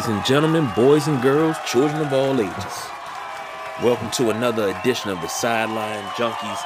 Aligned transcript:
Ladies 0.00 0.16
and 0.16 0.24
gentlemen, 0.24 0.70
boys 0.74 1.08
and 1.08 1.20
girls, 1.20 1.58
children 1.66 2.00
of 2.00 2.10
all 2.14 2.40
ages, 2.40 2.86
welcome 3.82 4.10
to 4.12 4.30
another 4.30 4.70
edition 4.70 5.10
of 5.10 5.20
the 5.20 5.26
Sideline 5.26 6.02
Junkies 6.14 6.56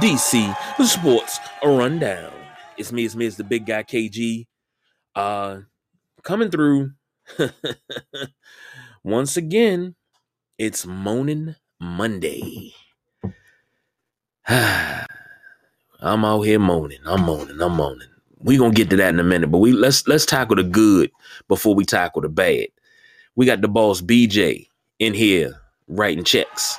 DC 0.00 0.56
Sports 0.86 1.38
Rundown. 1.62 2.32
It's 2.78 2.90
me, 2.90 3.04
it's 3.04 3.14
me, 3.14 3.26
it's 3.26 3.36
the 3.36 3.44
big 3.44 3.66
guy 3.66 3.82
KG, 3.82 4.46
uh, 5.14 5.58
coming 6.22 6.50
through. 6.50 6.92
Once 9.04 9.36
again, 9.36 9.94
it's 10.56 10.86
Moaning 10.86 11.56
Monday. 11.78 12.72
I'm 14.48 15.04
out 16.00 16.40
here 16.40 16.58
moaning. 16.58 17.00
I'm 17.04 17.26
moaning. 17.26 17.60
I'm 17.60 17.76
moaning 17.76 18.08
we 18.40 18.56
gonna 18.56 18.72
get 18.72 18.90
to 18.90 18.96
that 18.96 19.12
in 19.12 19.20
a 19.20 19.24
minute, 19.24 19.50
but 19.50 19.58
we 19.58 19.72
let's 19.72 20.06
let's 20.06 20.26
tackle 20.26 20.56
the 20.56 20.62
good 20.62 21.10
before 21.48 21.74
we 21.74 21.84
tackle 21.84 22.22
the 22.22 22.28
bad. 22.28 22.68
We 23.38 23.46
got 23.46 23.60
the 23.60 23.68
boss 23.68 24.02
BJ 24.02 24.66
in 24.98 25.14
here 25.14 25.60
writing 25.86 26.24
checks. 26.24 26.76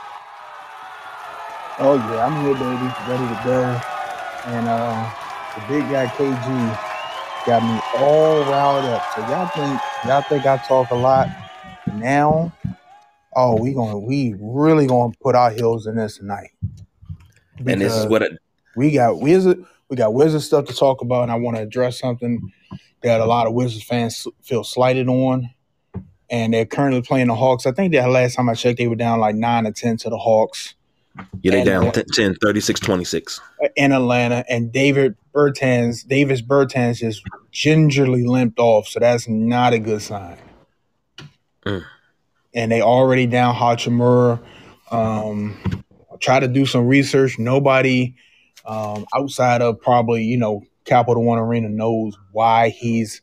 Oh 1.79 1.95
yeah, 1.95 2.25
I'm 2.25 2.43
here, 2.43 2.53
baby, 2.53 2.91
ready 3.07 3.23
to 3.33 3.41
go. 3.45 3.81
And 4.52 4.67
uh 4.67 5.09
the 5.55 5.73
big 5.73 5.89
guy 5.89 6.07
KG 6.07 7.47
got 7.47 7.63
me 7.63 7.80
all 7.97 8.43
riled 8.43 8.83
up. 8.87 9.02
So 9.15 9.21
y'all 9.21 9.47
think 9.47 9.81
y'all 10.05 10.21
think 10.23 10.45
I 10.45 10.57
talk 10.67 10.91
a 10.91 10.95
lot 10.95 11.30
now? 11.93 12.52
Oh, 13.37 13.55
we 13.55 13.73
gonna 13.73 13.97
we 13.97 14.35
really 14.37 14.85
gonna 14.85 15.13
put 15.21 15.35
our 15.35 15.52
heels 15.52 15.87
in 15.87 15.95
this 15.95 16.17
tonight. 16.17 16.49
and 17.65 17.80
this 17.80 17.95
is 17.95 18.05
what 18.05 18.21
it, 18.21 18.37
we 18.75 18.91
got. 18.91 19.21
We 19.21 19.31
is 19.31 19.47
we 19.89 19.95
got 19.95 20.13
wizard 20.13 20.41
stuff 20.41 20.65
to 20.65 20.75
talk 20.75 20.99
about, 20.99 21.23
and 21.23 21.31
I 21.31 21.35
want 21.35 21.55
to 21.55 21.63
address 21.63 21.99
something 21.99 22.52
that 23.02 23.21
a 23.21 23.25
lot 23.25 23.47
of 23.47 23.53
Wizards 23.53 23.85
fans 23.85 24.27
feel 24.41 24.65
slighted 24.65 25.07
on. 25.07 25.52
And 26.30 26.53
they're 26.53 26.66
currently 26.66 27.02
playing 27.02 27.27
the 27.27 27.35
Hawks. 27.35 27.66
I 27.66 27.72
think 27.72 27.94
that 27.94 28.09
last 28.09 28.35
time 28.35 28.49
I 28.49 28.53
checked, 28.53 28.77
they 28.77 28.88
were 28.88 28.95
down 28.95 29.19
like 29.19 29.35
nine 29.35 29.66
or 29.66 29.72
10 29.72 29.97
to 29.97 30.09
the 30.09 30.17
Hawks. 30.17 30.75
Yeah, 31.41 31.52
they 31.52 31.63
down 31.63 31.91
10, 31.91 32.36
36, 32.36 32.80
26. 32.80 33.41
In 33.75 33.91
Atlanta. 33.91 34.45
And 34.47 34.71
David 34.71 35.16
Bertans, 35.33 36.08
Davis 36.08 36.41
Bertans 36.41 36.99
just 36.99 37.23
gingerly 37.52 38.25
limped 38.25 38.59
off. 38.59 38.88
So 38.88 38.99
that's 38.99 39.27
not 39.27 39.73
a 39.73 39.80
good 39.80 40.02
sign. 40.02 40.38
Mm. 41.66 41.83
And 42.53 42.71
they 42.71 42.81
already 42.81 43.25
down 43.25 43.55
Hachimura. 43.55 44.39
Um, 44.91 45.83
try 46.19 46.39
to 46.39 46.47
do 46.47 46.66
some 46.66 46.88
research. 46.88 47.39
Nobody– 47.39 48.16
um, 48.69 49.05
outside 49.16 49.61
of 49.61 49.81
probably 49.81 50.23
you 50.23 50.38
know 50.38 50.64
Capital 50.86 51.23
One 51.23 51.39
Arena 51.39 51.69
knows 51.69 52.17
why 52.31 52.69
he's 52.69 53.21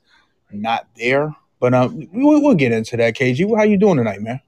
not 0.51 0.87
there. 0.97 1.35
But 1.59 1.75
um, 1.75 1.97
we, 1.97 2.09
we'll 2.13 2.55
get 2.55 2.73
into 2.73 2.97
that. 2.97 3.15
KG, 3.15 3.57
how 3.57 3.65
you 3.65 3.79
doing 3.79 3.97
tonight, 3.97 4.21
man? 4.21 4.41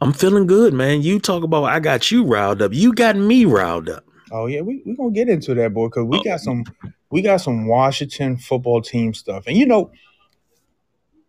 I'm 0.00 0.12
feeling 0.12 0.46
good, 0.46 0.74
man. 0.74 1.02
You 1.02 1.18
talk 1.18 1.42
about 1.42 1.64
I 1.64 1.80
got 1.80 2.10
you 2.10 2.24
riled 2.24 2.62
up. 2.62 2.72
You 2.74 2.92
got 2.92 3.16
me 3.16 3.44
riled 3.44 3.88
up. 3.88 4.04
Oh 4.30 4.46
yeah, 4.46 4.60
we 4.60 4.82
we 4.84 4.94
gonna 4.94 5.10
get 5.10 5.28
into 5.28 5.54
that, 5.54 5.72
boy, 5.72 5.86
because 5.86 6.04
we 6.04 6.18
oh. 6.18 6.22
got 6.22 6.40
some 6.40 6.64
we 7.10 7.22
got 7.22 7.38
some 7.38 7.66
Washington 7.66 8.36
football 8.36 8.82
team 8.82 9.14
stuff, 9.14 9.44
and 9.46 9.56
you 9.56 9.66
know, 9.66 9.90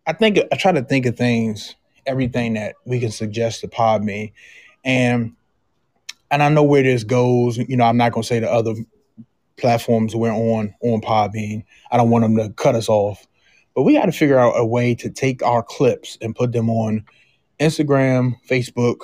I 0.06 0.12
think 0.12 0.38
I 0.52 0.56
try 0.56 0.72
to 0.72 0.82
think 0.82 1.06
of 1.06 1.16
things, 1.16 1.74
everything 2.06 2.54
that 2.54 2.74
we 2.84 3.00
can 3.00 3.10
suggest 3.10 3.60
to 3.60 3.68
Podbean, 3.68 4.32
and 4.84 5.34
and 6.30 6.42
I 6.42 6.48
know 6.48 6.62
where 6.62 6.82
this 6.82 7.04
goes. 7.04 7.56
You 7.56 7.76
know, 7.76 7.84
I'm 7.84 7.96
not 7.96 8.12
going 8.12 8.22
to 8.22 8.26
say 8.26 8.40
the 8.40 8.50
other 8.50 8.74
platforms 9.56 10.14
we're 10.14 10.32
on 10.32 10.74
on 10.82 11.00
Podbean. 11.00 11.64
I 11.90 11.96
don't 11.96 12.10
want 12.10 12.22
them 12.22 12.36
to 12.36 12.50
cut 12.50 12.74
us 12.74 12.88
off, 12.88 13.26
but 13.78 13.84
we 13.84 13.94
got 13.94 14.06
to 14.06 14.12
figure 14.12 14.36
out 14.36 14.54
a 14.56 14.66
way 14.66 14.92
to 14.92 15.08
take 15.08 15.40
our 15.40 15.62
clips 15.62 16.18
and 16.20 16.34
put 16.34 16.50
them 16.50 16.68
on 16.68 17.04
Instagram, 17.60 18.32
Facebook, 18.44 18.96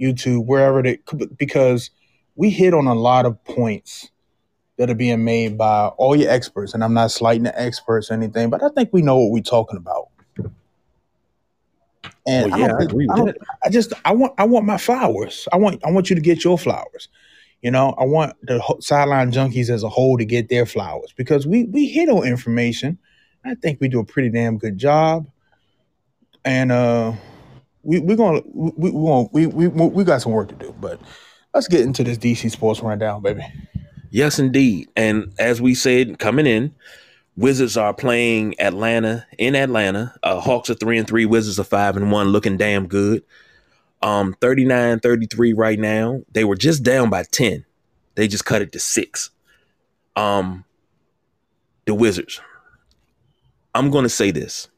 YouTube, 0.00 0.46
wherever 0.46 0.84
they 0.84 0.98
could 0.98 1.36
because 1.36 1.90
we 2.36 2.48
hit 2.48 2.74
on 2.74 2.86
a 2.86 2.94
lot 2.94 3.26
of 3.26 3.42
points 3.42 4.08
that 4.78 4.88
are 4.88 4.94
being 4.94 5.24
made 5.24 5.58
by 5.58 5.88
all 5.96 6.14
your 6.14 6.30
experts, 6.30 6.74
and 6.74 6.84
I'm 6.84 6.94
not 6.94 7.10
slighting 7.10 7.42
the 7.42 7.60
experts 7.60 8.08
or 8.08 8.14
anything, 8.14 8.50
but 8.50 8.62
I 8.62 8.68
think 8.68 8.90
we 8.92 9.02
know 9.02 9.18
what 9.18 9.32
we're 9.32 9.42
talking 9.42 9.76
about. 9.76 10.10
And 12.24 12.52
well, 12.52 12.60
yeah, 12.60 12.66
I, 12.66 12.82
I, 12.82 12.84
agree 12.84 13.08
with 13.08 13.36
I, 13.64 13.66
I 13.66 13.68
just 13.68 13.94
I 14.04 14.12
want 14.12 14.32
I 14.38 14.44
want 14.44 14.64
my 14.64 14.78
flowers. 14.78 15.48
I 15.52 15.56
want 15.56 15.84
I 15.84 15.90
want 15.90 16.08
you 16.08 16.14
to 16.14 16.22
get 16.22 16.44
your 16.44 16.56
flowers. 16.56 17.08
You 17.62 17.72
know, 17.72 17.96
I 17.98 18.04
want 18.04 18.36
the 18.46 18.62
sideline 18.78 19.32
junkies 19.32 19.70
as 19.70 19.82
a 19.82 19.88
whole 19.88 20.18
to 20.18 20.24
get 20.24 20.50
their 20.50 20.66
flowers 20.66 21.12
because 21.16 21.48
we 21.48 21.64
we 21.64 21.88
hit 21.88 22.08
on 22.08 22.24
information. 22.24 22.96
I 23.44 23.54
think 23.56 23.80
we 23.80 23.88
do 23.88 24.00
a 24.00 24.04
pretty 24.04 24.30
damn 24.30 24.58
good 24.58 24.78
job, 24.78 25.26
and 26.44 26.70
uh, 26.70 27.12
we 27.82 28.00
we're 28.00 28.16
gonna 28.16 28.42
we 28.52 28.90
we 28.90 29.46
we 29.46 29.68
we 29.68 29.86
we 29.86 30.04
got 30.04 30.22
some 30.22 30.32
work 30.32 30.48
to 30.48 30.54
do. 30.54 30.74
But 30.80 31.00
let's 31.54 31.68
get 31.68 31.80
into 31.80 32.04
this 32.04 32.18
DC 32.18 32.50
sports 32.50 32.80
rundown, 32.80 33.22
baby. 33.22 33.44
Yes, 34.10 34.38
indeed. 34.38 34.88
And 34.94 35.32
as 35.38 35.60
we 35.60 35.74
said 35.74 36.18
coming 36.18 36.46
in, 36.46 36.74
Wizards 37.36 37.78
are 37.78 37.94
playing 37.94 38.60
Atlanta 38.60 39.26
in 39.38 39.56
Atlanta. 39.56 40.14
Uh, 40.22 40.38
Hawks 40.38 40.68
are 40.68 40.74
three 40.74 40.98
and 40.98 41.08
three. 41.08 41.24
Wizards 41.24 41.58
are 41.58 41.64
five 41.64 41.96
and 41.96 42.12
one, 42.12 42.28
looking 42.28 42.58
damn 42.58 42.86
good. 42.86 43.22
Um, 44.02 44.34
39-33 44.40 45.54
right 45.56 45.78
now. 45.78 46.22
They 46.32 46.44
were 46.44 46.56
just 46.56 46.82
down 46.82 47.08
by 47.08 47.22
10. 47.22 47.64
They 48.16 48.28
just 48.28 48.44
cut 48.44 48.60
it 48.60 48.72
to 48.72 48.78
six. 48.78 49.30
Um, 50.14 50.64
the 51.86 51.94
Wizards. 51.94 52.40
I'm 53.74 53.90
going 53.90 54.04
to 54.04 54.08
say 54.08 54.30
this. 54.30 54.68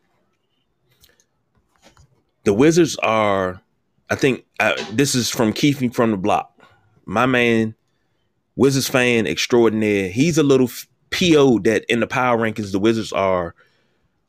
The 2.44 2.53
Wizards 2.53 2.97
are, 2.97 3.60
I 4.10 4.15
think, 4.15 4.44
uh, 4.60 4.75
this 4.93 5.15
is 5.15 5.31
from 5.31 5.53
Keefy 5.53 5.94
from 5.94 6.10
the 6.10 6.16
block. 6.16 6.50
My 7.06 7.27
man, 7.27 7.75
Wizards 8.56 8.88
fan 8.88 9.27
extraordinaire. 9.27 10.10
He's 10.10 10.38
a 10.38 10.43
little 10.43 10.71
PO 11.10 11.60
that 11.60 11.84
in 11.88 12.00
the 12.00 12.06
power 12.06 12.38
rankings 12.38 12.72
the 12.72 12.78
Wizards 12.78 13.12
are 13.12 13.54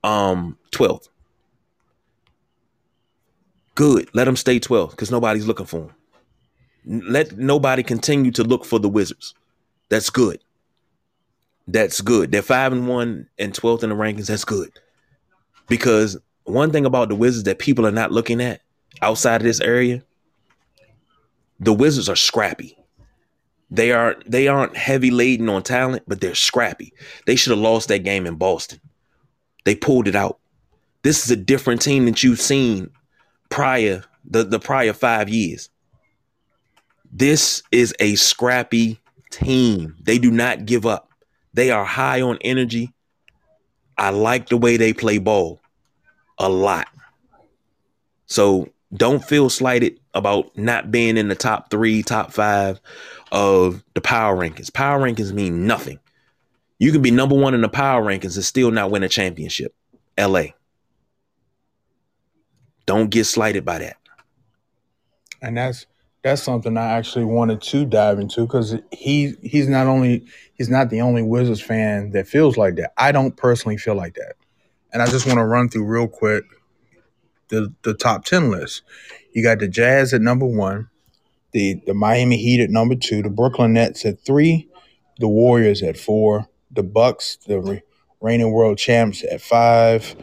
um 0.04 0.58
12th. 0.72 1.10
Good. 3.76 4.10
Let 4.14 4.26
them 4.26 4.36
stay 4.36 4.60
12th 4.60 4.92
because 4.92 5.12
nobody's 5.12 5.48
looking 5.48 5.66
for 5.66 5.92
them. 6.86 7.04
Let 7.10 7.38
nobody 7.38 7.84
continue 7.84 8.32
to 8.32 8.44
look 8.44 8.64
for 8.66 8.80
the 8.80 8.90
Wizards. 8.90 9.34
That's 9.90 10.10
good. 10.10 10.40
That's 11.68 12.02
good. 12.02 12.32
They're 12.32 12.42
five 12.42 12.72
and 12.72 12.88
one 12.88 13.28
and 13.38 13.54
12th 13.54 13.84
in 13.84 13.90
the 13.90 13.96
rankings. 13.96 14.28
That's 14.28 14.46
good. 14.46 14.72
Because 15.68 16.18
one 16.44 16.72
thing 16.72 16.86
about 16.86 17.10
the 17.10 17.16
Wizards 17.16 17.46
that 17.46 17.60
people 17.60 17.88
are 17.88 17.92
not 17.92 18.12
looking 18.12 18.42
at 18.42 18.62
outside 19.02 19.42
of 19.42 19.44
this 19.44 19.62
area, 19.62 20.04
the 21.60 21.74
Wizards 21.74 22.10
are 22.10 22.16
scrappy. 22.16 22.78
They 23.72 23.92
are 23.92 24.16
they 24.28 24.48
aren't 24.48 24.78
heavy 24.78 25.10
laden 25.10 25.50
on 25.50 25.64
talent, 25.64 26.04
but 26.08 26.22
they're 26.22 26.36
scrappy. 26.36 26.94
They 27.26 27.36
should 27.36 27.52
have 27.52 27.60
lost 27.60 27.88
that 27.88 28.04
game 28.04 28.28
in 28.28 28.36
Boston. 28.36 28.80
They 29.64 29.76
pulled 29.76 30.08
it 30.08 30.16
out. 30.16 30.40
This 31.02 31.26
is 31.26 31.32
a 31.32 31.36
different 31.36 31.82
team 31.82 32.06
that 32.06 32.24
you've 32.24 32.42
seen 32.42 32.92
prior 33.50 34.04
the, 34.24 34.44
the 34.44 34.60
prior 34.60 34.94
five 34.94 35.30
years. 35.30 35.70
This 37.12 37.64
is 37.72 37.94
a 38.00 38.16
scrappy 38.16 39.00
team. 39.32 39.96
They 40.02 40.18
do 40.18 40.32
not 40.32 40.66
give 40.66 40.86
up. 40.86 41.10
They 41.56 41.72
are 41.72 41.86
high 41.86 42.22
on 42.22 42.38
energy. 42.42 42.94
I 43.98 44.10
like 44.10 44.50
the 44.50 44.58
way 44.58 44.76
they 44.76 44.92
play 44.92 45.20
ball 45.20 45.62
a 46.38 46.50
lot. 46.50 46.90
So 48.26 48.70
don't 48.94 49.24
feel 49.24 49.50
slighted 49.50 49.98
about 50.14 50.58
not 50.58 50.92
being 50.92 51.16
in 51.16 51.30
the 51.30 51.36
top 51.36 51.72
three, 51.72 52.04
top 52.04 52.34
five 52.34 52.82
of 53.32 53.86
the 53.94 54.02
power 54.02 54.36
rankings. 54.36 54.74
Power 54.74 55.00
rankings 55.00 55.32
mean 55.32 55.66
nothing. 55.66 55.98
You 56.78 56.92
can 56.92 57.02
be 57.02 57.12
number 57.12 57.36
one 57.36 57.54
in 57.54 57.62
the 57.62 57.70
power 57.70 58.04
rankings 58.04 58.36
and 58.36 58.44
still 58.44 58.70
not 58.70 58.92
win 58.92 59.04
a 59.04 59.10
championship. 59.10 59.74
LA. 60.20 60.48
Don't 62.86 63.10
get 63.10 63.24
slighted 63.24 63.64
by 63.64 63.80
that. 63.80 63.96
And 65.42 65.56
that's 65.56 65.86
that's 66.26 66.42
something 66.42 66.76
I 66.76 66.94
actually 66.94 67.26
wanted 67.26 67.62
to 67.62 67.86
dive 67.86 68.18
into 68.18 68.48
because 68.48 68.76
he 68.92 69.36
he's 69.44 69.70
not 69.70 69.86
only 69.86 70.26
he's 70.56 70.70
not 70.70 70.90
the 70.90 71.02
only 71.02 71.22
Wizards 71.22 71.62
fan 71.62 72.10
that 72.12 72.28
feels 72.28 72.58
like 72.58 72.78
that. 72.78 72.94
I 72.98 73.12
don't 73.12 73.38
personally 73.38 73.78
feel 73.78 73.94
like 73.94 74.16
that. 74.16 74.34
And 74.92 75.04
I 75.04 75.06
just 75.06 75.28
want 75.28 75.38
to 75.38 75.46
run 75.46 75.70
through 75.70 75.86
real 75.86 76.08
quick 76.08 76.46
the 77.50 77.72
the 77.84 77.94
top 77.94 78.26
ten 78.26 78.50
list. 78.50 78.82
You 79.34 79.44
got 79.44 79.60
the 79.60 79.68
Jazz 79.68 80.16
at 80.16 80.22
number 80.22 80.48
one, 80.48 80.90
the 81.52 81.80
the 81.86 81.94
Miami 81.94 82.38
Heat 82.38 82.60
at 82.60 82.72
number 82.72 82.96
two, 82.96 83.22
the 83.22 83.30
Brooklyn 83.30 83.74
Nets 83.74 84.04
at 84.04 84.20
three, 84.20 84.68
the 85.20 85.28
Warriors 85.28 85.84
at 85.84 85.96
four, 85.96 86.50
the 86.72 86.82
Bucks, 86.82 87.38
the 87.46 87.84
reigning 88.20 88.52
world 88.52 88.80
champs 88.80 89.24
at 89.32 89.42
five, 89.42 90.16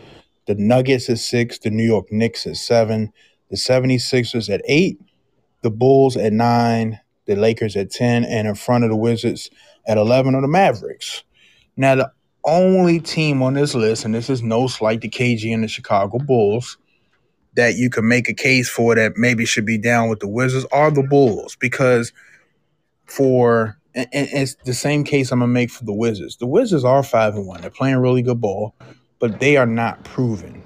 the 0.49 0.57
Nuggets 0.57 1.09
at 1.09 1.19
six, 1.19 1.61
the 1.61 1.71
New 1.71 1.87
York 1.87 2.11
Knicks 2.11 2.45
at 2.45 2.57
seven, 2.57 3.13
the 3.51 3.57
76ers 3.57 4.53
at 4.53 4.63
eight, 4.65 4.99
the 5.63 5.71
Bulls 5.71 6.17
at 6.17 6.33
nine, 6.33 7.01
the 7.27 7.37
Lakers 7.37 7.77
at 7.77 7.91
10, 7.91 8.25
and 8.25 8.49
in 8.49 8.55
front 8.55 8.85
of 8.85 8.91
the 8.91 8.97
Wizards 8.97 9.51
at 9.87 9.97
11 9.97 10.35
are 10.35 10.43
the 10.43 10.49
Mavericks. 10.49 11.25
Now, 11.77 11.95
the 11.95 12.13
only 12.45 13.01
team 13.01 13.43
on 13.43 13.55
this 13.55 13.75
list, 13.75 14.05
and 14.05 14.15
this 14.15 14.29
is 14.29 14.43
no 14.43 14.67
slight 14.67 15.01
to 15.03 15.09
KG 15.09 15.53
and 15.55 15.63
the 15.63 15.69
Chicago 15.69 16.19
Bulls, 16.19 16.77
that 17.55 17.77
you 17.77 17.91
can 17.91 18.09
make 18.09 18.29
a 18.29 18.35
case 18.35 18.69
for 18.69 18.95
that 18.95 19.17
maybe 19.17 19.45
should 19.45 19.67
be 19.67 19.79
down 19.79 20.09
with 20.09 20.21
the 20.21 20.29
Wizards 20.29 20.67
are 20.73 20.91
the 20.91 21.03
Bulls 21.03 21.57
because 21.57 22.13
for 23.07 23.77
and, 23.95 24.09
it's 24.13 24.55
the 24.65 24.75
same 24.75 25.05
case 25.05 25.31
I'm 25.31 25.41
gonna 25.41 25.53
make 25.53 25.71
for 25.71 25.85
the 25.85 25.93
Wizards. 25.93 26.37
The 26.37 26.47
Wizards 26.47 26.85
are 26.85 27.03
five 27.03 27.35
and 27.35 27.47
one. 27.47 27.61
They're 27.61 27.71
playing 27.71 27.97
really 27.97 28.23
good 28.23 28.41
ball, 28.41 28.75
but 29.19 29.39
they 29.39 29.57
are 29.57 29.67
not 29.67 30.03
proven. 30.05 30.63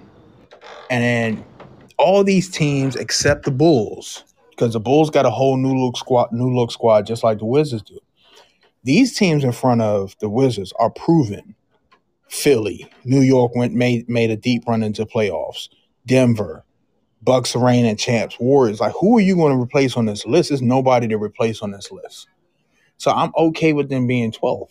And 0.90 1.44
all 1.98 2.22
these 2.22 2.48
teams 2.48 2.94
except 2.94 3.44
the 3.44 3.50
Bulls, 3.50 4.22
because 4.56 4.72
the 4.72 4.80
Bulls 4.80 5.10
got 5.10 5.26
a 5.26 5.30
whole 5.30 5.56
new 5.56 5.76
look 5.76 5.96
squad, 5.96 6.32
new 6.32 6.54
look 6.54 6.72
squad, 6.72 7.06
just 7.06 7.22
like 7.22 7.38
the 7.38 7.44
Wizards 7.44 7.82
do. 7.82 7.98
These 8.84 9.16
teams 9.16 9.44
in 9.44 9.52
front 9.52 9.82
of 9.82 10.16
the 10.20 10.28
Wizards 10.28 10.72
are 10.78 10.90
proven. 10.90 11.54
Philly, 12.28 12.90
New 13.04 13.20
York 13.20 13.54
went 13.54 13.74
made 13.74 14.08
made 14.08 14.30
a 14.30 14.36
deep 14.36 14.66
run 14.66 14.82
into 14.82 15.04
playoffs. 15.04 15.68
Denver, 16.06 16.64
Bucks 17.22 17.54
reigning 17.54 17.96
champs, 17.96 18.38
Warriors. 18.40 18.80
Like, 18.80 18.94
who 18.98 19.18
are 19.18 19.20
you 19.22 19.36
going 19.36 19.54
to 19.54 19.60
replace 19.60 19.96
on 19.96 20.06
this 20.06 20.24
list? 20.24 20.50
There's 20.50 20.62
nobody 20.62 21.08
to 21.08 21.16
replace 21.16 21.60
on 21.62 21.72
this 21.72 21.90
list. 21.90 22.28
So 22.96 23.10
I'm 23.10 23.32
okay 23.36 23.72
with 23.72 23.88
them 23.90 24.06
being 24.06 24.32
12. 24.32 24.70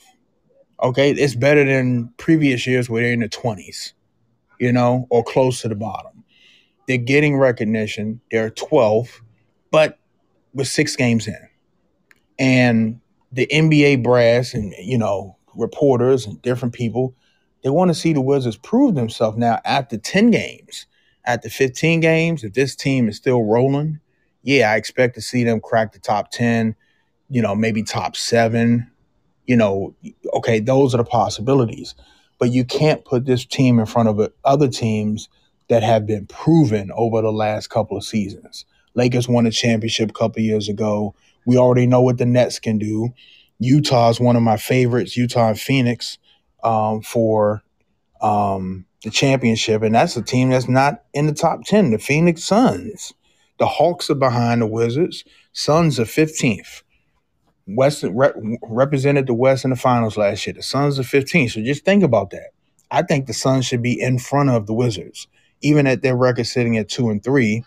Okay, 0.81 1.11
it's 1.11 1.35
better 1.35 1.63
than 1.63 2.13
previous 2.17 2.65
years 2.65 2.89
where 2.89 3.03
they're 3.03 3.13
in 3.13 3.19
the 3.19 3.29
20s, 3.29 3.93
you 4.59 4.71
know, 4.71 5.07
or 5.09 5.23
close 5.23 5.61
to 5.61 5.69
the 5.69 5.75
bottom. 5.75 6.23
They're 6.87 6.97
getting 6.97 7.37
recognition. 7.37 8.21
They're 8.31 8.49
12, 8.49 9.21
but 9.75 9.99
with 10.53 10.69
six 10.69 10.95
games 10.95 11.27
in. 11.27 11.49
And 12.39 13.01
the 13.33 13.45
NBA 13.51 14.03
brass 14.03 14.53
and, 14.53 14.73
you 14.79 14.97
know, 14.97 15.35
reporters 15.53 16.25
and 16.25 16.41
different 16.41 16.73
people, 16.73 17.13
they 17.61 17.69
want 17.69 17.89
to 17.89 17.93
see 17.93 18.13
the 18.13 18.21
Wizards 18.21 18.55
prove 18.55 18.95
themselves 18.95 19.37
now 19.37 19.59
after 19.65 19.97
10 19.97 20.31
games. 20.31 20.87
After 21.25 21.49
15 21.49 21.99
games, 21.99 22.45
if 22.45 22.53
this 22.53 22.73
team 22.73 23.09
is 23.09 23.17
still 23.17 23.43
rolling, 23.43 23.99
yeah, 24.43 24.71
I 24.71 24.77
expect 24.77 25.15
to 25.15 25.21
see 25.21 25.43
them 25.43 25.59
crack 25.59 25.91
the 25.91 25.99
top 25.99 26.31
10, 26.31 26.73
you 27.29 27.41
know, 27.41 27.53
maybe 27.53 27.83
top 27.83 28.15
seven. 28.15 28.89
You 29.45 29.57
know, 29.57 29.93
okay, 30.35 30.61
those 30.61 30.95
are 30.95 30.99
the 30.99 31.03
possibilities. 31.03 31.95
But 32.39 32.53
you 32.53 32.63
can't 32.63 33.03
put 33.03 33.25
this 33.25 33.43
team 33.43 33.79
in 33.79 33.87
front 33.87 34.07
of 34.07 34.31
other 34.45 34.69
teams 34.69 35.27
that 35.67 35.83
have 35.83 36.05
been 36.05 36.27
proven 36.27 36.91
over 36.95 37.21
the 37.21 37.33
last 37.33 37.69
couple 37.69 37.97
of 37.97 38.05
seasons. 38.05 38.65
Lakers 38.95 39.27
won 39.27 39.45
a 39.45 39.51
championship 39.51 40.09
a 40.09 40.13
couple 40.13 40.41
years 40.41 40.69
ago. 40.69 41.15
We 41.45 41.57
already 41.57 41.85
know 41.85 42.01
what 42.01 42.17
the 42.17 42.25
Nets 42.25 42.59
can 42.59 42.77
do. 42.77 43.09
Utah 43.59 44.09
is 44.09 44.19
one 44.19 44.35
of 44.35 44.41
my 44.41 44.57
favorites, 44.57 45.15
Utah 45.15 45.49
and 45.49 45.59
Phoenix, 45.59 46.17
um, 46.63 47.01
for 47.01 47.63
um, 48.21 48.85
the 49.03 49.11
championship. 49.11 49.81
And 49.81 49.95
that's 49.95 50.17
a 50.17 50.21
team 50.21 50.49
that's 50.49 50.67
not 50.67 51.03
in 51.13 51.27
the 51.27 51.33
top 51.33 51.63
10, 51.65 51.91
the 51.91 51.99
Phoenix 51.99 52.43
Suns. 52.43 53.13
The 53.57 53.67
Hawks 53.67 54.09
are 54.09 54.15
behind 54.15 54.61
the 54.61 54.67
Wizards. 54.67 55.23
Suns 55.53 55.99
are 55.99 56.05
15th. 56.05 56.83
West 57.67 58.03
rep, 58.03 58.35
represented 58.63 59.27
the 59.27 59.33
West 59.33 59.63
in 59.63 59.71
the 59.71 59.75
finals 59.75 60.17
last 60.17 60.45
year. 60.45 60.53
The 60.53 60.61
Suns 60.61 60.99
are 60.99 61.03
15th. 61.03 61.51
So 61.51 61.61
just 61.61 61.85
think 61.85 62.03
about 62.03 62.31
that. 62.31 62.49
I 62.91 63.01
think 63.01 63.25
the 63.25 63.33
Suns 63.33 63.65
should 63.65 63.81
be 63.81 63.99
in 63.99 64.19
front 64.19 64.49
of 64.49 64.67
the 64.67 64.73
Wizards, 64.73 65.27
even 65.61 65.87
at 65.87 66.01
their 66.01 66.15
record 66.15 66.45
sitting 66.45 66.77
at 66.77 66.89
two 66.89 67.09
and 67.09 67.23
three. 67.23 67.63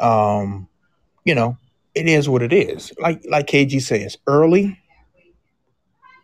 Um, 0.00 0.68
you 1.24 1.34
know, 1.34 1.56
it 1.94 2.06
is 2.06 2.28
what 2.28 2.42
it 2.42 2.52
is. 2.52 2.92
Like 2.98 3.24
like 3.28 3.46
KG 3.46 3.80
says, 3.82 4.16
early, 4.26 4.78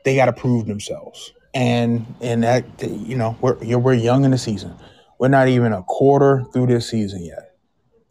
they 0.04 0.16
got 0.16 0.26
to 0.26 0.32
prove 0.32 0.66
themselves, 0.66 1.32
and 1.54 2.06
and 2.20 2.42
that 2.42 2.64
you 2.82 3.16
know 3.16 3.36
we're 3.40 3.56
we're 3.78 3.94
young 3.94 4.24
in 4.24 4.30
the 4.30 4.38
season. 4.38 4.74
We're 5.18 5.28
not 5.28 5.48
even 5.48 5.72
a 5.72 5.82
quarter 5.82 6.44
through 6.52 6.66
this 6.66 6.88
season 6.88 7.24
yet, 7.24 7.56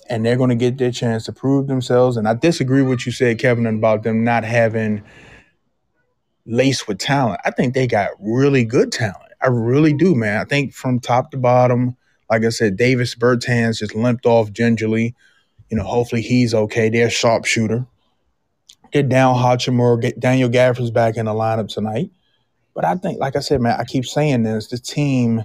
and 0.09 0.25
they're 0.25 0.38
going 0.38 0.50
to 0.50 0.56
get 0.56 0.77
their 0.77 0.91
chance 0.91 1.25
to 1.25 1.33
prove 1.33 1.68
themselves. 1.68 2.18
And 2.18 2.27
I 2.27 2.33
disagree 2.33 2.81
with 2.81 2.89
what 2.89 3.06
you 3.06 3.11
said, 3.11 3.39
Kevin, 3.39 3.65
about 3.65 4.03
them 4.03 4.23
not 4.23 4.44
having 4.44 5.03
laced 6.45 6.88
with 6.88 7.00
talent. 7.00 7.41
I 7.45 7.51
think 7.51 7.73
they 7.73 7.88
got 7.88 8.11
really 8.19 8.65
good 8.65 8.91
talent. 8.91 9.31
I 9.41 9.47
really 9.47 9.94
do, 9.94 10.15
man. 10.15 10.39
I 10.39 10.45
think 10.45 10.73
from 10.73 11.00
top 11.00 11.31
to 11.31 11.38
bottom, 11.38 11.95
like 12.29 12.44
I 12.44 12.50
said, 12.50 12.77
Davis 12.77 13.15
Bertans 13.15 13.79
just 13.79 13.95
limped 13.95 14.25
off 14.25 14.51
gingerly. 14.51 15.15
You 15.69 15.77
know, 15.77 15.83
hopefully 15.83 16.21
he's 16.21 16.53
okay. 16.53 16.89
They're 16.89 17.07
a 17.07 17.12
sharpshooter. 17.12 17.85
Get 18.91 19.09
down 19.09 19.35
Hachimura, 19.35 20.01
get 20.01 20.19
Daniel 20.19 20.50
Gafford's 20.50 20.91
back 20.91 21.17
in 21.17 21.25
the 21.25 21.33
lineup 21.33 21.67
tonight. 21.67 22.12
But 22.73 22.85
I 22.85 22.95
think, 22.95 23.19
like 23.19 23.35
I 23.35 23.39
said, 23.39 23.62
man, 23.62 23.79
I 23.79 23.83
keep 23.83 24.06
saying 24.06 24.44
this, 24.44 24.67
the 24.67 24.77
team, 24.77 25.44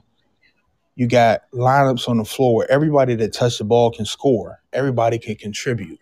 you 0.96 1.06
got 1.06 1.43
lineups 1.52 2.08
on 2.08 2.19
the 2.19 2.25
floor 2.25 2.56
where 2.56 2.70
everybody 2.70 3.14
that 3.14 3.32
touch 3.32 3.58
the 3.58 3.64
ball 3.64 3.90
can 3.90 4.05
score. 4.05 4.61
Everybody 4.72 5.19
can 5.19 5.37
contribute. 5.37 6.00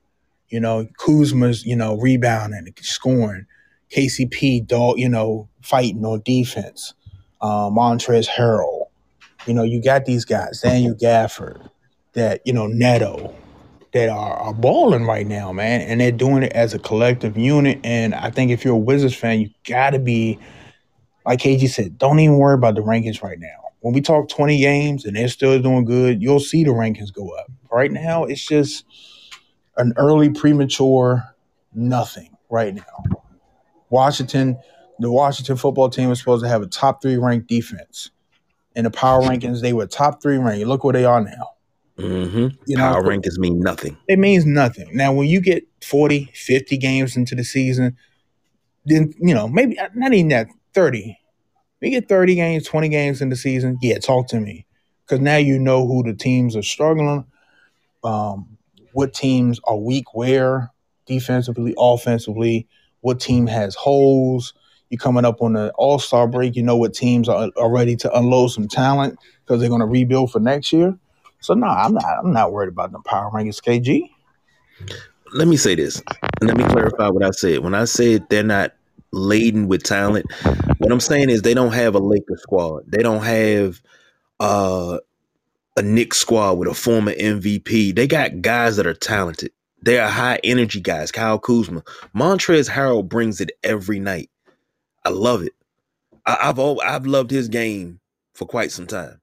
You 0.49 0.61
know, 0.61 0.89
Kuzma's, 0.99 1.65
you 1.65 1.77
know, 1.77 1.97
rebounding 1.99 2.73
scoring. 2.81 3.47
KCP, 3.91 4.67
dog, 4.67 4.99
you 4.99 5.09
know, 5.09 5.49
fighting 5.63 6.05
on 6.05 6.23
defense. 6.25 6.95
Uh, 7.41 7.71
Montrezl 7.71 8.29
Harrell. 8.29 8.87
You 9.47 9.55
know, 9.55 9.63
you 9.63 9.83
got 9.83 10.05
these 10.05 10.25
guys, 10.25 10.61
Daniel 10.61 10.95
Gafford, 10.95 11.71
that, 12.13 12.41
you 12.45 12.53
know, 12.53 12.67
Neto, 12.67 13.35
that 13.99 14.11
are, 14.11 14.35
are 14.35 14.55
balling 14.55 15.07
right 15.07 15.27
now, 15.27 15.53
man, 15.53 15.81
and 15.81 16.01
they're 16.01 16.13
doing 16.13 16.45
it 16.45 16.53
as 16.53 16.73
a 16.73 16.79
collective 16.79 17.37
unit. 17.37 17.81
And 17.83 18.15
I 18.15 18.31
think 18.31 18.53
if 18.53 18.65
you're 18.65 18.75
a 18.75 18.79
Wizards 18.79 19.17
fan, 19.17 19.41
you 19.41 19.51
got 19.65 19.91
to 19.91 19.99
be, 19.99 20.39
like 21.27 21.41
KG 21.41 21.69
said, 21.69 21.99
don't 21.99 22.21
even 22.21 22.39
worry 22.39 22.55
about 22.55 22.77
the 22.77 22.81
rankings 22.81 23.25
right 23.25 23.41
now. 23.41 23.49
When 23.81 23.93
we 23.95 24.01
talk 24.01 24.29
20 24.29 24.61
games 24.61 25.05
and 25.05 25.17
they're 25.17 25.27
still 25.27 25.61
doing 25.61 25.85
good, 25.85 26.23
you'll 26.23 26.39
see 26.39 26.63
the 26.63 26.71
rankings 26.71 27.13
go 27.13 27.29
up. 27.31 27.51
Right 27.73 27.91
now, 27.91 28.23
it's 28.23 28.47
just 28.47 28.85
an 29.77 29.95
early 29.97 30.31
premature 30.31 31.35
nothing 31.75 32.37
right 32.51 32.75
now. 32.75 33.05
Washington, 33.91 34.59
the 35.01 35.11
Washington 35.11 35.57
football 35.57 35.91
team 35.91 36.09
was 36.09 36.21
supposed 36.21 36.45
to 36.45 36.49
have 36.49 36.63
a 36.63 36.69
top 36.69 37.03
three 37.03 37.17
ranked 37.17 37.49
defense. 37.49 38.13
In 38.77 38.85
the 38.85 38.93
power 38.93 39.23
rankings, 39.23 39.61
they 39.61 39.73
were 39.73 39.89
top 39.89 40.23
three 40.23 40.39
ranked. 40.39 40.65
Look 40.69 40.85
where 40.85 40.93
they 40.93 41.05
are 41.05 41.21
now. 41.21 41.58
Mm-hmm. 41.99 42.49
You 42.67 42.77
know, 42.77 42.93
Power 42.93 43.03
rankings 43.03 43.39
mean 43.39 43.61
nothing. 43.61 43.97
It 44.07 44.19
means 44.19 44.47
nothing. 44.47 44.89
Now, 44.93 45.13
when 45.13 45.27
you 45.27 45.41
get 45.41 45.65
40, 45.83 46.31
50 46.33 46.77
games 46.77 47.17
into 47.17 47.35
the 47.35 47.45
season, 47.45 47.97
then, 48.85 49.13
you 49.19 49.35
know, 49.35 49.49
maybe 49.49 49.77
not 49.95 50.13
even 50.13 50.29
that 50.29 50.49
30. 50.75 51.19
We 51.81 51.91
get 51.91 52.09
30 52.09 52.37
games, 52.37 52.67
20 52.67 52.89
games 52.89 53.21
in 53.21 53.29
the 53.29 53.37
season. 53.37 53.79
Yeah, 53.83 53.99
talk 53.99 54.29
to 54.29 54.41
me. 54.41 54.67
Because 55.05 55.21
now 55.21 55.37
you 55.37 55.59
know 55.59 55.87
who 55.87 56.03
the 56.03 56.15
teams 56.15 56.55
are 56.55 56.63
struggling, 56.63 57.25
um, 58.05 58.59
what 58.93 59.15
teams 59.15 59.59
are 59.65 59.77
weak 59.77 60.15
where, 60.15 60.71
defensively, 61.07 61.75
offensively, 61.79 62.69
what 63.01 63.19
team 63.19 63.47
has 63.47 63.75
holes. 63.75 64.55
You're 64.91 64.99
coming 64.99 65.25
up 65.25 65.43
on 65.43 65.55
the 65.55 65.73
All 65.77 65.99
Star 65.99 66.29
break. 66.29 66.57
You 66.57 66.63
know 66.63 66.77
what 66.77 66.95
teams 66.95 67.29
are, 67.29 67.51
are 67.57 67.71
ready 67.71 67.97
to 67.97 68.17
unload 68.17 68.51
some 68.51 68.69
talent 68.69 69.19
because 69.45 69.61
they're 69.61 69.69
going 69.69 69.81
to 69.81 69.87
rebuild 69.87 70.31
for 70.31 70.41
next 70.41 70.73
year. 70.73 70.99
So 71.41 71.55
no, 71.55 71.67
I'm 71.67 71.95
not. 71.95 72.05
I'm 72.05 72.33
not 72.33 72.53
worried 72.53 72.69
about 72.69 72.93
the 72.93 73.01
power 73.01 73.31
rankings, 73.31 73.63
KG. 73.63 74.11
Let 75.35 75.49
me 75.49 75.57
say 75.57 75.75
this. 75.75 76.03
Let 76.41 76.57
me 76.57 76.65
clarify 76.65 77.09
what 77.09 77.23
I 77.23 77.31
said. 77.31 77.61
When 77.61 77.75
I 77.75 77.85
said 77.85 78.29
they're 78.29 78.43
not 78.43 78.75
laden 79.13 79.69
with 79.69 79.83
talent, 79.83 80.27
what 80.79 80.91
I'm 80.91 81.01
saying 81.01 81.31
is 81.31 81.43
they 81.43 81.55
don't 81.55 81.73
have 81.73 81.95
a 81.95 81.99
Lakers 81.99 82.43
squad. 82.43 82.85
They 82.87 83.03
don't 83.03 83.23
have 83.23 83.81
uh, 84.41 84.99
a 85.77 85.83
Knicks 85.83 86.19
squad 86.19 86.55
with 86.55 86.69
a 86.69 86.75
former 86.75 87.13
MVP. 87.13 87.95
They 87.95 88.07
got 88.07 88.41
guys 88.41 88.77
that 88.77 88.87
are 88.87 88.95
talented. 88.95 89.53
They 89.83 89.99
are 89.99 90.09
high 90.09 90.41
energy 90.43 90.81
guys. 90.81 91.13
Kyle 91.13 91.39
Kuzma, 91.39 91.83
Montrezl 92.15 92.71
Harrell 92.71 93.09
brings 93.09 93.41
it 93.41 93.53
every 93.63 94.01
night. 94.01 94.31
I 95.05 95.11
love 95.11 95.43
it. 95.43 95.53
I, 96.27 96.37
have 96.41 96.59
I've 96.59 97.07
loved 97.07 97.31
his 97.31 97.49
game 97.49 98.01
for 98.35 98.47
quite 98.47 98.73
some 98.73 98.87
time. 98.87 99.21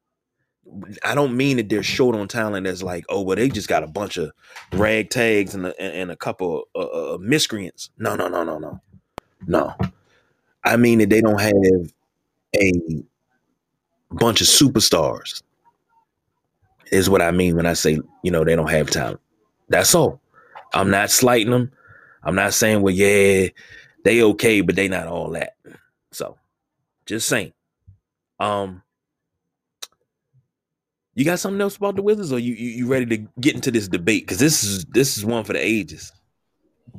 I 1.04 1.16
don't 1.16 1.38
mean 1.38 1.58
that 1.58 1.70
they're 1.70 1.84
short 1.84 2.16
on 2.16 2.28
talent 2.28 2.68
as 2.68 2.82
like, 2.82 3.06
oh, 3.10 3.22
well, 3.22 3.36
they 3.36 3.50
just 3.50 3.68
got 3.68 3.84
a 3.84 3.88
bunch 3.88 4.18
of 4.18 4.32
ragtags 4.72 5.54
and 5.54 5.68
a, 5.68 5.82
and 5.82 6.12
a 6.12 6.16
couple 6.16 6.68
of 6.74 6.88
uh, 6.88 7.16
uh, 7.16 7.18
miscreants. 7.20 7.92
No, 7.98 8.16
no, 8.16 8.28
no, 8.28 8.44
no, 8.44 8.58
no, 8.58 8.82
no. 9.48 9.74
I 10.64 10.78
mean 10.78 11.00
that 11.00 11.10
they 11.10 11.22
don't 11.22 11.40
have 11.40 11.94
a 12.56 12.72
bunch 14.12 14.42
of 14.42 14.48
superstars. 14.48 15.44
Is 16.92 17.10
what 17.10 17.22
I 17.22 17.32
mean 17.32 17.56
when 17.56 17.66
I 17.66 17.74
say 17.74 18.00
you 18.24 18.32
know 18.32 18.44
they 18.44 18.56
don't 18.56 18.70
have 18.70 18.90
talent. 18.90 19.20
That's 19.70 19.94
all. 19.94 20.22
I'm 20.74 20.90
not 20.90 21.12
slighting 21.12 21.52
them. 21.52 21.72
I'm 22.24 22.36
not 22.36 22.54
saying 22.54 22.82
well, 22.82 22.94
yeah, 22.94 23.48
they 24.04 24.22
okay, 24.22 24.62
but 24.62 24.76
they 24.76 24.88
not 24.88 25.08
all 25.08 25.32
that. 25.32 25.56
So, 26.12 26.38
just 27.06 27.28
saying. 27.28 27.54
Um, 28.40 28.82
you 31.16 31.24
got 31.24 31.40
something 31.40 31.62
else 31.62 31.78
about 31.78 31.96
the 31.96 32.02
Wizards, 32.02 32.32
or 32.32 32.40
you 32.40 32.54
you, 32.54 32.70
you 32.70 32.88
ready 32.88 33.06
to 33.06 33.18
get 33.40 33.56
into 33.56 33.72
this 33.72 33.88
debate? 33.88 34.24
Because 34.24 34.38
this 34.38 34.64
is 34.64 34.86
this 34.86 35.18
is 35.18 35.26
one 35.26 35.46
for 35.46 35.54
the 35.54 35.66
ages. 35.66 36.12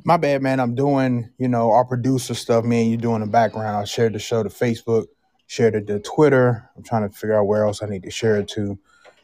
My 0.03 0.17
bad, 0.17 0.41
man. 0.41 0.59
I'm 0.59 0.75
doing 0.75 1.29
you 1.37 1.47
know 1.47 1.71
our 1.71 1.85
producer 1.85 2.33
stuff. 2.33 2.65
Me 2.65 2.81
and 2.81 2.91
you 2.91 2.97
doing 2.97 3.21
the 3.21 3.27
background. 3.27 3.77
I 3.77 3.85
shared 3.85 4.13
the 4.13 4.19
show 4.19 4.41
to 4.41 4.49
Facebook. 4.49 5.05
shared 5.45 5.75
it 5.75 5.85
to 5.87 5.99
Twitter. 5.99 6.67
I'm 6.75 6.83
trying 6.83 7.07
to 7.07 7.15
figure 7.15 7.37
out 7.37 7.45
where 7.45 7.63
else 7.63 7.83
I 7.83 7.87
need 7.87 8.03
to 8.03 8.11
share 8.11 8.37
it 8.37 8.47
to. 8.49 8.77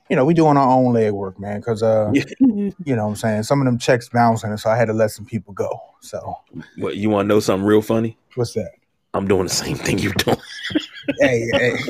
You 0.10 0.16
know, 0.16 0.26
we 0.26 0.36
doing 0.36 0.58
our 0.58 0.70
own 0.70 0.94
leg 0.94 1.12
work, 1.12 1.40
man. 1.40 1.60
Because 1.60 1.82
uh, 1.82 2.12
you 2.40 2.74
know, 2.86 3.04
what 3.04 3.10
I'm 3.10 3.16
saying 3.16 3.44
some 3.44 3.62
of 3.62 3.66
them 3.66 3.80
checks 3.80 4.10
bouncing, 4.10 4.56
so 4.58 4.70
I 4.70 4.78
had 4.78 4.86
to 4.86 4.94
let 4.94 5.10
some 5.10 5.26
people 5.26 5.56
go. 5.56 5.70
So, 6.02 6.38
what 6.78 6.98
you 6.98 7.10
want 7.10 7.26
to 7.26 7.28
know 7.30 7.40
something 7.40 7.66
real 7.66 7.82
funny? 7.82 8.16
What's 8.36 8.54
that? 8.54 8.72
I'm 9.16 9.28
doing 9.28 9.44
the 9.44 9.50
same 9.50 9.76
thing 9.76 9.98
you're 9.98 10.14
doing. 10.14 10.38
hey, 11.20 11.48
hey. 11.54 11.72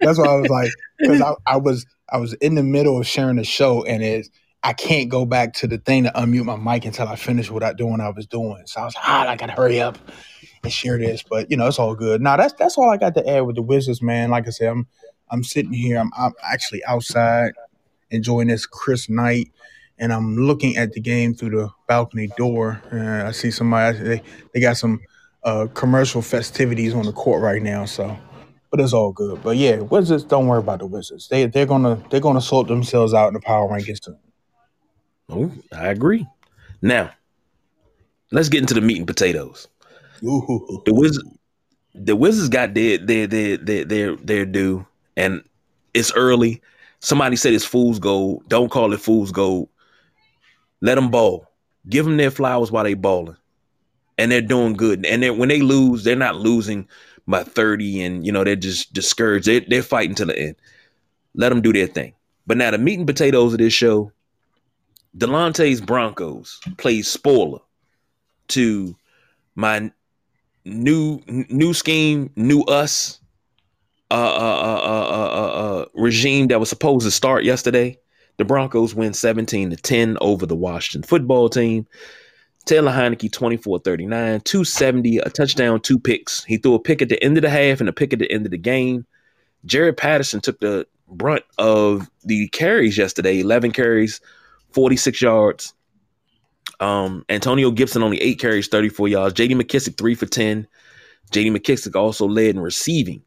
that's 0.00 0.18
why 0.18 0.26
I 0.26 0.36
was 0.36 0.50
like, 0.50 0.70
because 0.98 1.20
I, 1.20 1.34
I 1.46 1.56
was 1.56 1.86
I 2.10 2.18
was 2.18 2.34
in 2.34 2.54
the 2.54 2.62
middle 2.62 2.98
of 2.98 3.06
sharing 3.06 3.36
the 3.36 3.44
show, 3.44 3.84
and 3.84 4.02
it's 4.02 4.30
I 4.62 4.72
can't 4.72 5.08
go 5.08 5.24
back 5.24 5.54
to 5.54 5.66
the 5.66 5.78
thing 5.78 6.04
to 6.04 6.10
unmute 6.10 6.44
my 6.44 6.56
mic 6.56 6.84
until 6.84 7.08
I 7.08 7.16
finish 7.16 7.50
what 7.50 7.62
I 7.62 7.72
doing 7.72 8.00
I 8.00 8.10
was 8.10 8.26
doing. 8.26 8.62
So 8.66 8.80
I 8.80 8.84
was 8.84 8.94
like, 8.94 9.08
ah, 9.08 9.28
I 9.28 9.36
gotta 9.36 9.52
hurry 9.52 9.80
up 9.80 9.98
and 10.62 10.72
share 10.72 10.98
this. 10.98 11.22
But 11.22 11.50
you 11.50 11.56
know, 11.56 11.66
it's 11.66 11.78
all 11.78 11.94
good. 11.94 12.20
Now 12.20 12.36
that's 12.36 12.54
that's 12.54 12.76
all 12.76 12.90
I 12.90 12.96
got 12.96 13.14
to 13.14 13.28
add 13.28 13.40
with 13.40 13.56
the 13.56 13.62
Wizards, 13.62 14.02
man. 14.02 14.30
Like 14.30 14.46
I 14.46 14.50
said, 14.50 14.68
I'm 14.68 14.86
I'm 15.30 15.44
sitting 15.44 15.72
here. 15.72 15.98
I'm 15.98 16.10
I'm 16.16 16.32
actually 16.42 16.84
outside 16.84 17.52
enjoying 18.10 18.48
this 18.48 18.66
crisp 18.66 19.10
night, 19.10 19.52
and 19.98 20.12
I'm 20.12 20.36
looking 20.36 20.76
at 20.76 20.92
the 20.92 21.00
game 21.00 21.34
through 21.34 21.50
the 21.50 21.70
balcony 21.86 22.28
door. 22.36 22.82
Uh, 22.92 23.28
I 23.28 23.32
see 23.32 23.50
somebody. 23.50 23.98
They 23.98 24.22
they 24.54 24.60
got 24.60 24.76
some 24.76 25.00
uh, 25.44 25.66
commercial 25.74 26.22
festivities 26.22 26.94
on 26.94 27.04
the 27.04 27.12
court 27.12 27.42
right 27.42 27.62
now. 27.62 27.84
So, 27.84 28.16
but 28.70 28.80
it's 28.80 28.92
all 28.92 29.12
good. 29.12 29.42
But 29.42 29.56
yeah, 29.56 29.76
Wizards. 29.80 30.24
Don't 30.24 30.46
worry 30.46 30.58
about 30.58 30.80
the 30.80 30.86
Wizards. 30.86 31.28
They 31.28 31.46
they're 31.46 31.66
gonna 31.66 32.02
they're 32.10 32.20
gonna 32.20 32.40
sort 32.40 32.68
themselves 32.68 33.14
out 33.14 33.28
in 33.28 33.34
the 33.34 33.40
power 33.40 33.68
rankings 33.68 34.04
soon. 34.04 34.18
Oh, 35.30 35.52
I 35.72 35.88
agree. 35.88 36.26
Now, 36.80 37.10
let's 38.30 38.48
get 38.48 38.60
into 38.60 38.74
the 38.74 38.80
meat 38.80 38.98
and 38.98 39.06
potatoes. 39.06 39.68
Ooh. 40.24 40.82
The 40.86 40.94
Wizards, 40.94 41.28
the 41.94 42.16
Wizards 42.16 42.48
got 42.48 42.74
their 42.74 42.98
their 42.98 43.26
their 43.26 43.56
their 43.56 43.84
their, 43.84 44.16
their 44.16 44.46
due, 44.46 44.86
and 45.16 45.42
it's 45.94 46.12
early. 46.12 46.62
Somebody 47.00 47.36
said 47.36 47.52
it's 47.52 47.64
fool's 47.64 48.00
gold. 48.00 48.42
Don't 48.48 48.70
call 48.70 48.92
it 48.92 49.00
fool's 49.00 49.30
gold. 49.30 49.68
Let 50.80 50.96
them 50.96 51.10
ball. 51.10 51.46
Give 51.88 52.04
them 52.04 52.16
their 52.16 52.30
flowers 52.30 52.72
while 52.72 52.84
they 52.84 52.94
balling 52.94 53.36
and 54.18 54.30
they're 54.30 54.42
doing 54.42 54.74
good. 54.74 55.06
And 55.06 55.22
then 55.22 55.38
when 55.38 55.48
they 55.48 55.60
lose, 55.60 56.04
they're 56.04 56.16
not 56.16 56.36
losing 56.36 56.88
by 57.26 57.44
30 57.44 58.02
and 58.02 58.26
you 58.26 58.32
know 58.32 58.44
they're 58.44 58.56
just 58.56 58.92
discouraged. 58.92 59.46
They're, 59.46 59.60
they're 59.60 59.82
fighting 59.82 60.14
to 60.16 60.24
the 60.24 60.38
end. 60.38 60.56
Let 61.34 61.50
them 61.50 61.60
do 61.60 61.72
their 61.72 61.86
thing. 61.86 62.14
But 62.46 62.56
now 62.56 62.70
the 62.70 62.78
meat 62.78 62.98
and 62.98 63.06
potatoes 63.06 63.52
of 63.52 63.58
this 63.58 63.72
show, 63.72 64.12
Delonte's 65.16 65.80
Broncos 65.80 66.60
plays 66.78 67.08
spoiler 67.08 67.60
to 68.48 68.96
my 69.54 69.90
new 70.64 71.20
new 71.26 71.74
scheme, 71.74 72.30
new 72.36 72.62
us 72.62 73.20
uh, 74.10 74.14
uh, 74.14 74.80
uh, 74.80 75.84
regime 75.94 76.48
that 76.48 76.60
was 76.60 76.68
supposed 76.68 77.04
to 77.04 77.10
start 77.10 77.44
yesterday. 77.44 77.98
The 78.38 78.44
Broncos 78.44 78.94
win 78.94 79.12
17 79.12 79.70
to 79.70 79.76
10 79.76 80.16
over 80.20 80.46
the 80.46 80.54
Washington 80.54 81.06
football 81.06 81.48
team. 81.48 81.86
Taylor 82.68 82.92
Heinicke, 82.92 83.32
24 83.32 83.78
39, 83.78 84.40
270, 84.42 85.18
a 85.18 85.30
touchdown, 85.30 85.80
two 85.80 85.98
picks. 85.98 86.44
He 86.44 86.58
threw 86.58 86.74
a 86.74 86.78
pick 86.78 87.00
at 87.00 87.08
the 87.08 87.22
end 87.24 87.38
of 87.38 87.42
the 87.42 87.48
half 87.48 87.80
and 87.80 87.88
a 87.88 87.94
pick 87.94 88.12
at 88.12 88.18
the 88.18 88.30
end 88.30 88.44
of 88.44 88.50
the 88.50 88.58
game. 88.58 89.06
Jaret 89.66 89.96
Patterson 89.96 90.42
took 90.42 90.60
the 90.60 90.86
brunt 91.08 91.44
of 91.56 92.10
the 92.24 92.46
carries 92.48 92.98
yesterday 92.98 93.40
11 93.40 93.72
carries, 93.72 94.20
46 94.72 95.22
yards. 95.22 95.72
Um, 96.78 97.24
Antonio 97.30 97.70
Gibson 97.70 98.02
only 98.02 98.20
eight 98.20 98.38
carries, 98.38 98.68
34 98.68 99.08
yards. 99.08 99.34
JD 99.34 99.52
McKissic, 99.52 99.96
three 99.96 100.14
for 100.14 100.26
10. 100.26 100.68
JD 101.32 101.56
McKissic 101.56 101.96
also 101.96 102.28
led 102.28 102.50
in 102.54 102.60
receiving, 102.60 103.22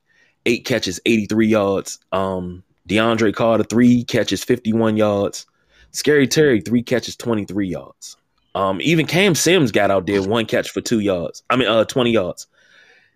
eight 0.46 0.66
catches, 0.66 1.00
83 1.08 1.48
yards. 1.48 1.98
Um, 2.12 2.62
DeAndre 2.88 3.34
Carter, 3.34 3.64
three 3.64 4.04
catches, 4.04 4.44
51 4.44 4.98
yards. 4.98 5.48
Scary 5.90 6.28
Terry, 6.28 6.62
three 6.62 6.84
catches, 6.84 7.16
23 7.16 7.68
yards. 7.68 8.18
Um, 8.54 8.80
even 8.82 9.06
Cam 9.06 9.36
Sims 9.36 9.72
got 9.72 9.92
out 9.92 10.06
there 10.06 10.22
one 10.22 10.46
catch 10.46 10.70
for 10.70 10.82
two 10.82 11.00
yards. 11.00 11.44
I 11.50 11.56
mean, 11.56 11.68
uh, 11.68 11.86
20 11.86 12.12
yards. 12.12 12.48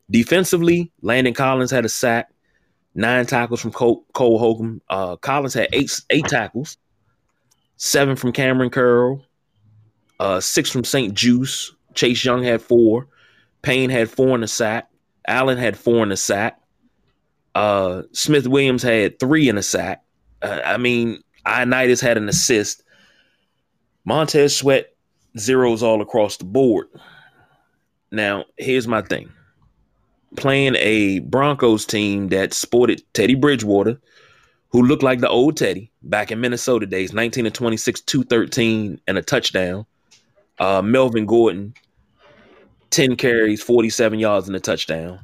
Defensively, 0.10 0.92
Landon 1.02 1.34
Collins 1.34 1.72
had 1.72 1.86
a 1.86 1.90
sack, 1.90 2.32
nine 2.94 3.26
tackles 3.26 3.60
from 3.60 3.72
Cole, 3.72 4.06
Cole 4.14 4.38
Holcomb. 4.38 4.82
Uh, 4.90 5.16
Collins 5.18 5.54
had 5.54 5.68
eight 5.74 5.92
eight 6.12 6.26
tackles, 6.26 6.78
seven 7.78 8.16
from 8.16 8.32
Cameron 8.32 8.70
Curl, 8.70 9.26
uh, 10.20 10.40
six 10.40 10.70
from 10.70 10.84
St-Juste. 10.84 11.74
Chase 11.96 12.24
Young 12.24 12.44
had 12.44 12.62
four. 12.62 13.08
Payne 13.62 13.90
had 13.90 14.10
four 14.10 14.36
in 14.36 14.44
a 14.44 14.48
sack. 14.48 14.90
Allen 15.28 15.58
had 15.58 15.78
four 15.78 16.04
in 16.04 16.12
a 16.12 16.18
sack. 16.18 16.60
Uh, 17.56 18.04
Smith 18.12 18.48
Williams 18.48 18.84
had 18.84 19.18
three 19.18 19.50
in 19.50 19.58
a 19.58 19.64
sack. 19.64 20.04
Uh, 20.42 20.60
I 20.64 20.78
mean, 20.78 21.24
Ioannidis 21.48 22.02
had 22.02 22.18
an 22.18 22.30
assist. 22.30 22.84
Montez 24.04 24.56
Sweat 24.56 24.95
zeros 25.38 25.84
all 25.84 26.02
across 26.02 26.38
the 26.38 26.46
board. 26.46 26.88
Now, 28.12 28.46
here's 28.58 28.88
my 28.88 29.02
thing. 29.02 29.32
Playing 30.38 30.76
a 30.78 31.20
Broncos 31.20 31.86
team 31.86 32.30
that 32.30 32.54
sported 32.54 33.04
Teddy 33.14 33.36
Bridgewater, 33.36 34.00
who 34.70 34.84
looked 34.84 35.04
like 35.04 35.20
the 35.20 35.30
old 35.30 35.58
Teddy 35.58 35.92
back 36.04 36.32
in 36.32 36.42
Minnesota 36.42 36.86
days, 36.86 37.14
19 37.14 37.46
to 37.46 37.52
26, 37.52 38.02
213, 38.02 39.00
and 39.08 39.18
a 39.18 39.22
touchdown. 39.22 39.86
Uh, 40.60 40.82
Melvin 40.82 41.26
Gordon, 41.26 41.74
10 42.90 43.16
carries, 43.16 43.62
47 43.62 44.20
yards, 44.20 44.48
and 44.48 44.56
a 44.56 44.60
touchdown. 44.60 45.20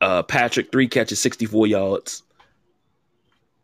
Uh, 0.00 0.22
Patrick, 0.22 0.72
three 0.72 0.88
catches, 0.88 1.20
64 1.20 1.66
yards. 1.66 2.22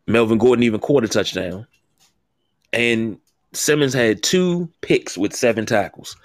Melvin 0.05 0.37
Gordon 0.37 0.63
even 0.63 0.79
caught 0.79 1.03
a 1.03 1.07
touchdown. 1.07 1.67
And 2.71 3.19
Simmons 3.57 3.93
had 3.93 4.23
two 4.23 4.69
picks 4.81 5.17
with 5.17 5.33
seven 5.33 5.65
tackles. 5.65 6.15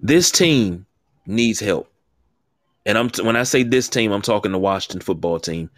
This 0.00 0.30
team 0.30 0.86
needs 1.26 1.60
help. 1.60 1.90
And 2.86 2.98
I'm 2.98 3.10
when 3.22 3.36
I 3.36 3.44
say 3.44 3.62
this 3.62 3.88
team, 3.88 4.12
I'm 4.12 4.22
talking 4.22 4.52
the 4.52 4.58
Washington 4.58 5.00
football 5.00 5.40
team. 5.40 5.70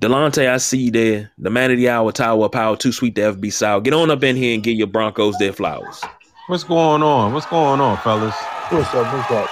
Delonte, 0.00 0.48
I 0.48 0.56
see 0.58 0.78
you 0.78 0.90
there. 0.90 1.30
The 1.38 1.50
man 1.50 1.70
of 1.70 1.76
the 1.78 1.88
hour, 1.88 2.10
Tower 2.12 2.48
Power, 2.48 2.76
too 2.76 2.92
sweet 2.92 3.14
to 3.14 3.32
FB 3.32 3.52
South. 3.52 3.84
Get 3.84 3.94
on 3.94 4.10
up 4.10 4.22
in 4.22 4.36
here 4.36 4.54
and 4.54 4.62
give 4.62 4.76
your 4.76 4.88
Broncos 4.88 5.36
their 5.38 5.52
flowers. 5.52 6.02
What's 6.48 6.64
going 6.64 7.02
on? 7.02 7.32
What's 7.32 7.46
going 7.46 7.80
on, 7.80 7.96
fellas? 7.98 8.34
What's 8.68 8.92
up? 8.92 9.12
What's 9.14 9.30
up? 9.30 9.48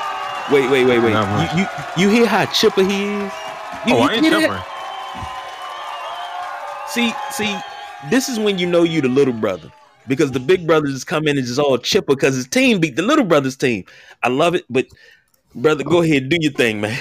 Wait, 0.51 0.69
wait, 0.71 0.85
wait, 0.85 0.99
wait. 0.99 1.13
You, 1.13 1.61
you, 1.61 1.67
you 1.97 2.09
hear 2.11 2.27
how 2.27 2.45
chipper 2.47 2.83
he 2.83 3.05
is? 3.05 3.33
You, 3.87 3.95
oh, 3.95 4.01
I 4.01 4.15
ain't 4.15 4.27
chipper. 4.27 4.63
See, 6.89 7.15
see, 7.31 7.59
this 8.11 8.29
is 8.29 8.39
when 8.39 8.59
you 8.59 8.67
know 8.67 8.83
you 8.83 9.01
the 9.01 9.09
little 9.09 9.35
brother 9.35 9.71
because 10.09 10.33
the 10.33 10.41
big 10.41 10.67
brothers 10.67 10.93
just 10.93 11.07
come 11.07 11.27
in 11.29 11.39
and 11.39 11.47
just 11.47 11.59
all 11.59 11.79
chipper 11.79 12.15
because 12.15 12.35
his 12.35 12.47
team 12.47 12.81
beat 12.81 12.97
the 12.97 13.03
little 13.03 13.25
brother's 13.25 13.57
team. 13.57 13.85
I 14.23 14.29
love 14.29 14.55
it, 14.55 14.65
but 14.69 14.87
brother, 15.55 15.85
go 15.85 16.03
ahead, 16.03 16.29
do 16.29 16.37
your 16.41 16.53
thing, 16.53 16.81
man. 16.81 16.99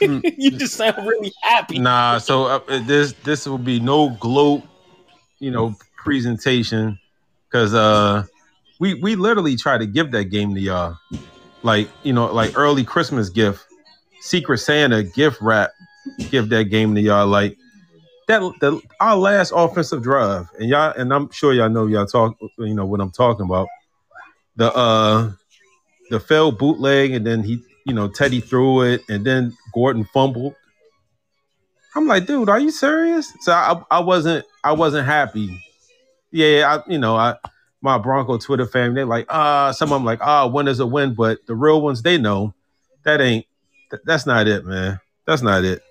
you 0.00 0.50
just 0.50 0.74
sound 0.74 1.06
really 1.06 1.32
happy. 1.42 1.78
Nah, 1.78 2.18
so 2.18 2.46
uh, 2.46 2.60
this 2.80 3.12
this 3.24 3.46
will 3.46 3.58
be 3.58 3.80
no 3.80 4.10
gloat, 4.20 4.62
you 5.38 5.50
know, 5.50 5.74
presentation 5.96 6.98
because 7.48 7.72
uh 7.72 8.24
we 8.80 8.94
we 8.94 9.16
literally 9.16 9.56
try 9.56 9.78
to 9.78 9.86
give 9.86 10.10
that 10.12 10.24
game 10.24 10.54
to 10.54 10.60
y'all, 10.60 10.98
like 11.62 11.88
you 12.02 12.12
know, 12.12 12.32
like 12.32 12.58
early 12.58 12.84
Christmas 12.84 13.28
gift, 13.28 13.64
Secret 14.20 14.58
Santa 14.58 15.02
gift 15.02 15.40
wrap, 15.40 15.70
give 16.30 16.48
that 16.50 16.64
game 16.64 16.94
to 16.94 17.00
y'all, 17.00 17.26
like 17.26 17.56
that 18.28 18.40
the 18.60 18.80
our 19.00 19.16
last 19.16 19.52
offensive 19.54 20.02
drive, 20.02 20.48
and 20.58 20.68
y'all, 20.68 20.92
and 20.96 21.12
I'm 21.12 21.30
sure 21.30 21.52
y'all 21.52 21.68
know 21.68 21.86
y'all 21.86 22.06
talk, 22.06 22.36
you 22.58 22.74
know 22.74 22.86
what 22.86 23.00
I'm 23.00 23.10
talking 23.10 23.44
about. 23.44 23.68
The 24.56 24.72
uh, 24.74 25.32
the 26.10 26.20
failed 26.20 26.58
bootleg, 26.58 27.12
and 27.12 27.26
then 27.26 27.42
he, 27.42 27.62
you 27.86 27.94
know, 27.94 28.08
Teddy 28.08 28.40
threw 28.40 28.82
it, 28.82 29.02
and 29.08 29.24
then 29.24 29.56
Gordon 29.72 30.04
fumbled. 30.04 30.54
I'm 31.96 32.06
like, 32.06 32.26
dude, 32.26 32.48
are 32.48 32.58
you 32.58 32.70
serious? 32.70 33.32
So 33.40 33.52
I, 33.52 33.80
I 33.90 34.00
wasn't, 34.00 34.44
I 34.64 34.72
wasn't 34.72 35.06
happy. 35.06 35.60
Yeah, 36.32 36.76
I, 36.76 36.90
you 36.90 36.98
know, 36.98 37.16
I, 37.16 37.36
my 37.80 37.98
Bronco 37.98 38.38
Twitter 38.38 38.66
family, 38.66 38.96
they're 38.96 39.06
like, 39.06 39.26
ah, 39.28 39.66
uh, 39.66 39.72
some 39.72 39.92
of 39.92 39.96
them 39.96 40.04
like, 40.04 40.20
ah, 40.20 40.46
win 40.46 40.66
is 40.66 40.80
a 40.80 40.86
win, 40.86 41.14
but 41.14 41.46
the 41.46 41.54
real 41.54 41.80
ones, 41.80 42.02
they 42.02 42.18
know 42.18 42.52
that 43.04 43.20
ain't, 43.20 43.46
that's 44.04 44.26
not 44.26 44.48
it, 44.48 44.64
man. 44.64 44.98
That's 45.26 45.42
not 45.42 45.64
it. 45.64 45.82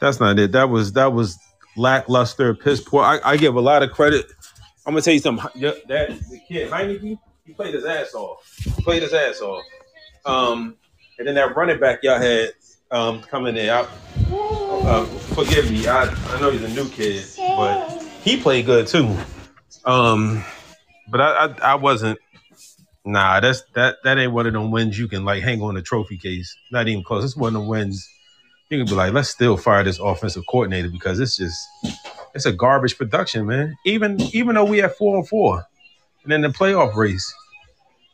That's 0.00 0.20
not 0.20 0.38
it. 0.38 0.52
That 0.52 0.70
was 0.70 0.92
that 0.92 1.12
was 1.12 1.38
lackluster, 1.76 2.54
piss 2.54 2.80
poor. 2.80 3.02
I, 3.02 3.20
I 3.24 3.36
give 3.36 3.56
a 3.56 3.60
lot 3.60 3.82
of 3.82 3.90
credit. 3.90 4.26
I'm 4.86 4.94
gonna 4.94 5.02
tell 5.02 5.14
you 5.14 5.20
something. 5.20 5.44
Yep, 5.54 5.84
That 5.88 6.08
the 6.30 6.40
kid 6.46 6.70
Heinicke, 6.70 7.18
he 7.44 7.52
played 7.52 7.74
his 7.74 7.84
ass 7.84 8.14
off. 8.14 8.38
Played 8.84 9.02
his 9.02 9.12
ass 9.12 9.40
off. 9.40 9.64
Um, 10.24 10.76
and 11.18 11.26
then 11.26 11.34
that 11.34 11.56
running 11.56 11.80
back 11.80 12.00
y'all 12.02 12.18
had 12.18 12.52
um, 12.90 13.22
coming 13.22 13.56
in. 13.56 13.68
I, 13.68 13.86
uh, 14.30 15.04
forgive 15.04 15.70
me. 15.70 15.86
I, 15.86 16.04
I 16.04 16.40
know 16.40 16.50
he's 16.50 16.62
a 16.62 16.68
new 16.68 16.88
kid, 16.88 17.24
but 17.36 18.02
he 18.22 18.40
played 18.40 18.66
good 18.66 18.86
too. 18.86 19.14
Um, 19.84 20.44
but 21.08 21.20
I, 21.20 21.46
I, 21.46 21.54
I 21.72 21.74
wasn't 21.74 22.18
Nah, 23.08 23.40
that's 23.40 23.62
that 23.74 23.96
that 24.04 24.18
ain't 24.18 24.32
one 24.32 24.46
of 24.46 24.52
them 24.52 24.70
wins 24.70 24.98
you 24.98 25.08
can 25.08 25.24
like 25.24 25.42
hang 25.42 25.62
on 25.62 25.78
a 25.78 25.82
trophy 25.82 26.18
case. 26.18 26.54
Not 26.70 26.88
even 26.88 27.02
close. 27.02 27.24
It's 27.24 27.36
one 27.36 27.56
of 27.56 27.62
them 27.62 27.68
wins 27.68 28.06
you 28.70 28.78
can 28.78 28.86
be 28.86 28.94
like, 28.94 29.12
let's 29.12 29.30
still 29.30 29.56
fire 29.56 29.82
this 29.82 29.98
offensive 29.98 30.44
coordinator 30.46 30.90
because 30.90 31.20
it's 31.20 31.36
just 31.36 31.68
it's 32.34 32.46
a 32.46 32.52
garbage 32.52 32.98
production, 32.98 33.46
man. 33.46 33.76
Even 33.84 34.20
even 34.32 34.54
though 34.54 34.64
we 34.64 34.78
have 34.78 34.94
four 34.96 35.16
and 35.16 35.26
four, 35.26 35.64
and 36.24 36.32
in 36.32 36.42
the 36.42 36.48
playoff 36.48 36.94
race, 36.94 37.34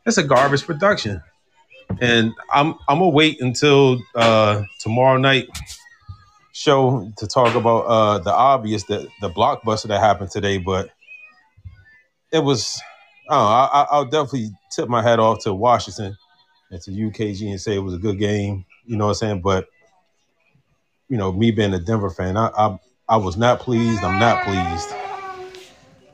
it's 0.07 0.19
a 0.19 0.23
garbage 0.23 0.65
production. 0.65 1.23
And 2.01 2.33
I'm 2.53 2.75
I'm 2.89 2.99
gonna 2.99 3.09
wait 3.09 3.41
until 3.41 3.99
uh 4.15 4.63
tomorrow 4.81 5.19
night 5.19 5.49
show 6.53 7.13
to 7.19 7.27
talk 7.27 7.55
about 7.57 7.81
uh 7.87 8.19
the 8.19 8.33
obvious 8.33 8.85
that 8.85 9.09
the 9.21 9.31
blockbuster 9.31 9.89
that 9.89 10.01
happened 10.01 10.31
today, 10.31 10.59
but 10.59 10.91
it 12.33 12.41
was 12.41 12.81
oh 13.29 13.37
I, 13.37 13.87
I'll 13.91 14.05
definitely 14.05 14.51
tip 14.71 14.89
my 14.89 15.03
hat 15.03 15.19
off 15.19 15.43
to 15.45 15.53
Washington 15.53 16.17
and 16.71 16.81
to 16.83 16.91
UKG 16.93 17.51
and 17.51 17.61
say 17.61 17.75
it 17.75 17.81
was 17.81 17.95
a 17.95 17.99
good 17.99 18.19
game. 18.19 18.65
You 18.87 18.97
know 18.97 19.07
what 19.07 19.11
I'm 19.11 19.15
saying? 19.17 19.41
But 19.43 19.67
you 21.09 21.17
know, 21.17 21.33
me 21.33 21.51
being 21.51 21.75
a 21.75 21.79
Denver 21.79 22.11
fan, 22.11 22.37
I 22.37 22.49
I, 22.57 22.79
I 23.09 23.17
was 23.17 23.37
not 23.37 23.61
pleased. 23.61 24.03
I'm 24.03 24.19
not 24.19 24.45
pleased, 24.45 24.95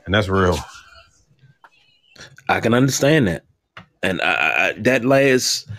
and 0.05 0.13
that's 0.13 0.27
real. 0.27 0.57
I 2.49 2.59
can 2.59 2.73
understand 2.73 3.27
that, 3.27 3.45
and 4.03 4.21
I, 4.21 4.33
I, 4.69 4.73
that 4.79 5.05
last 5.05 5.69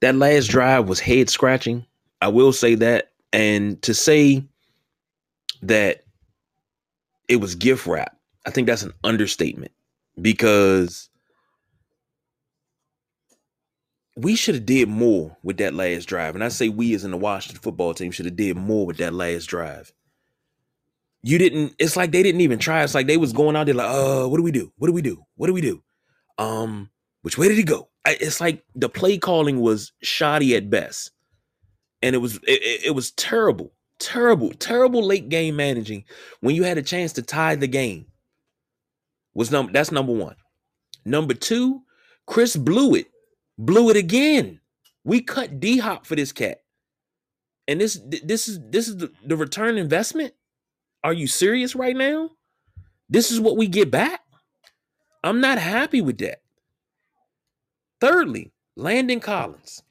that 0.00 0.14
last 0.14 0.46
drive 0.46 0.88
was 0.88 1.00
head 1.00 1.28
scratching. 1.28 1.84
I 2.20 2.28
will 2.28 2.52
say 2.52 2.74
that, 2.76 3.12
and 3.32 3.80
to 3.82 3.94
say 3.94 4.44
that 5.62 6.04
it 7.28 7.36
was 7.36 7.54
gift 7.54 7.86
wrap, 7.86 8.16
I 8.46 8.50
think 8.50 8.66
that's 8.66 8.82
an 8.82 8.92
understatement 9.04 9.72
because 10.20 11.10
we 14.16 14.34
should 14.34 14.54
have 14.54 14.66
did 14.66 14.88
more 14.88 15.36
with 15.42 15.58
that 15.58 15.74
last 15.74 16.06
drive. 16.06 16.34
And 16.34 16.42
I 16.42 16.48
say 16.48 16.68
we 16.68 16.94
as 16.94 17.04
in 17.04 17.10
the 17.10 17.16
Washington 17.18 17.60
football 17.60 17.92
team 17.92 18.10
should 18.10 18.24
have 18.24 18.36
did 18.36 18.56
more 18.56 18.86
with 18.86 18.96
that 18.96 19.12
last 19.12 19.46
drive. 19.46 19.92
You 21.22 21.38
didn't, 21.38 21.74
it's 21.78 21.96
like 21.96 22.12
they 22.12 22.22
didn't 22.22 22.40
even 22.40 22.58
try. 22.58 22.82
It's 22.82 22.94
like 22.94 23.06
they 23.06 23.18
was 23.18 23.32
going 23.32 23.56
out 23.56 23.66
there 23.66 23.74
like, 23.74 23.90
uh, 23.90 24.26
what 24.26 24.38
do 24.38 24.42
we 24.42 24.52
do? 24.52 24.72
What 24.78 24.86
do 24.86 24.92
we 24.92 25.02
do? 25.02 25.22
What 25.36 25.48
do 25.48 25.52
we 25.52 25.60
do? 25.60 25.82
Um, 26.38 26.90
which 27.22 27.36
way 27.36 27.48
did 27.48 27.58
he 27.58 27.62
go? 27.62 27.88
I, 28.06 28.16
it's 28.20 28.40
like 28.40 28.64
the 28.74 28.88
play 28.88 29.18
calling 29.18 29.60
was 29.60 29.92
shoddy 30.02 30.56
at 30.56 30.70
best. 30.70 31.10
And 32.02 32.14
it 32.14 32.18
was 32.18 32.36
it, 32.44 32.86
it 32.86 32.94
was 32.94 33.10
terrible, 33.12 33.72
terrible, 33.98 34.52
terrible 34.52 35.02
late 35.02 35.28
game 35.28 35.56
managing 35.56 36.04
when 36.40 36.54
you 36.54 36.62
had 36.62 36.78
a 36.78 36.82
chance 36.82 37.12
to 37.14 37.22
tie 37.22 37.56
the 37.56 37.66
game. 37.66 38.06
Was 39.34 39.50
number 39.50 39.72
that's 39.72 39.90
number 39.90 40.12
one. 40.12 40.36
Number 41.04 41.34
two, 41.34 41.82
Chris 42.26 42.56
blew 42.56 42.94
it 42.94 43.06
blew 43.58 43.90
it 43.90 43.96
again. 43.96 44.60
We 45.04 45.20
cut 45.22 45.60
D 45.60 45.78
Hop 45.78 46.06
for 46.06 46.16
this 46.16 46.32
cat. 46.32 46.62
And 47.68 47.80
this 47.80 48.00
this 48.22 48.48
is 48.48 48.60
this 48.70 48.88
is 48.88 48.96
the, 48.96 49.12
the 49.24 49.36
return 49.36 49.78
investment? 49.78 50.34
Are 51.02 51.12
you 51.12 51.26
serious 51.26 51.74
right 51.74 51.96
now? 51.96 52.30
This 53.08 53.30
is 53.30 53.40
what 53.40 53.56
we 53.56 53.66
get 53.68 53.90
back? 53.90 54.20
I'm 55.22 55.40
not 55.40 55.58
happy 55.58 56.00
with 56.00 56.18
that. 56.18 56.40
Thirdly, 58.00 58.52
Landon 58.76 59.20
Collins, 59.20 59.82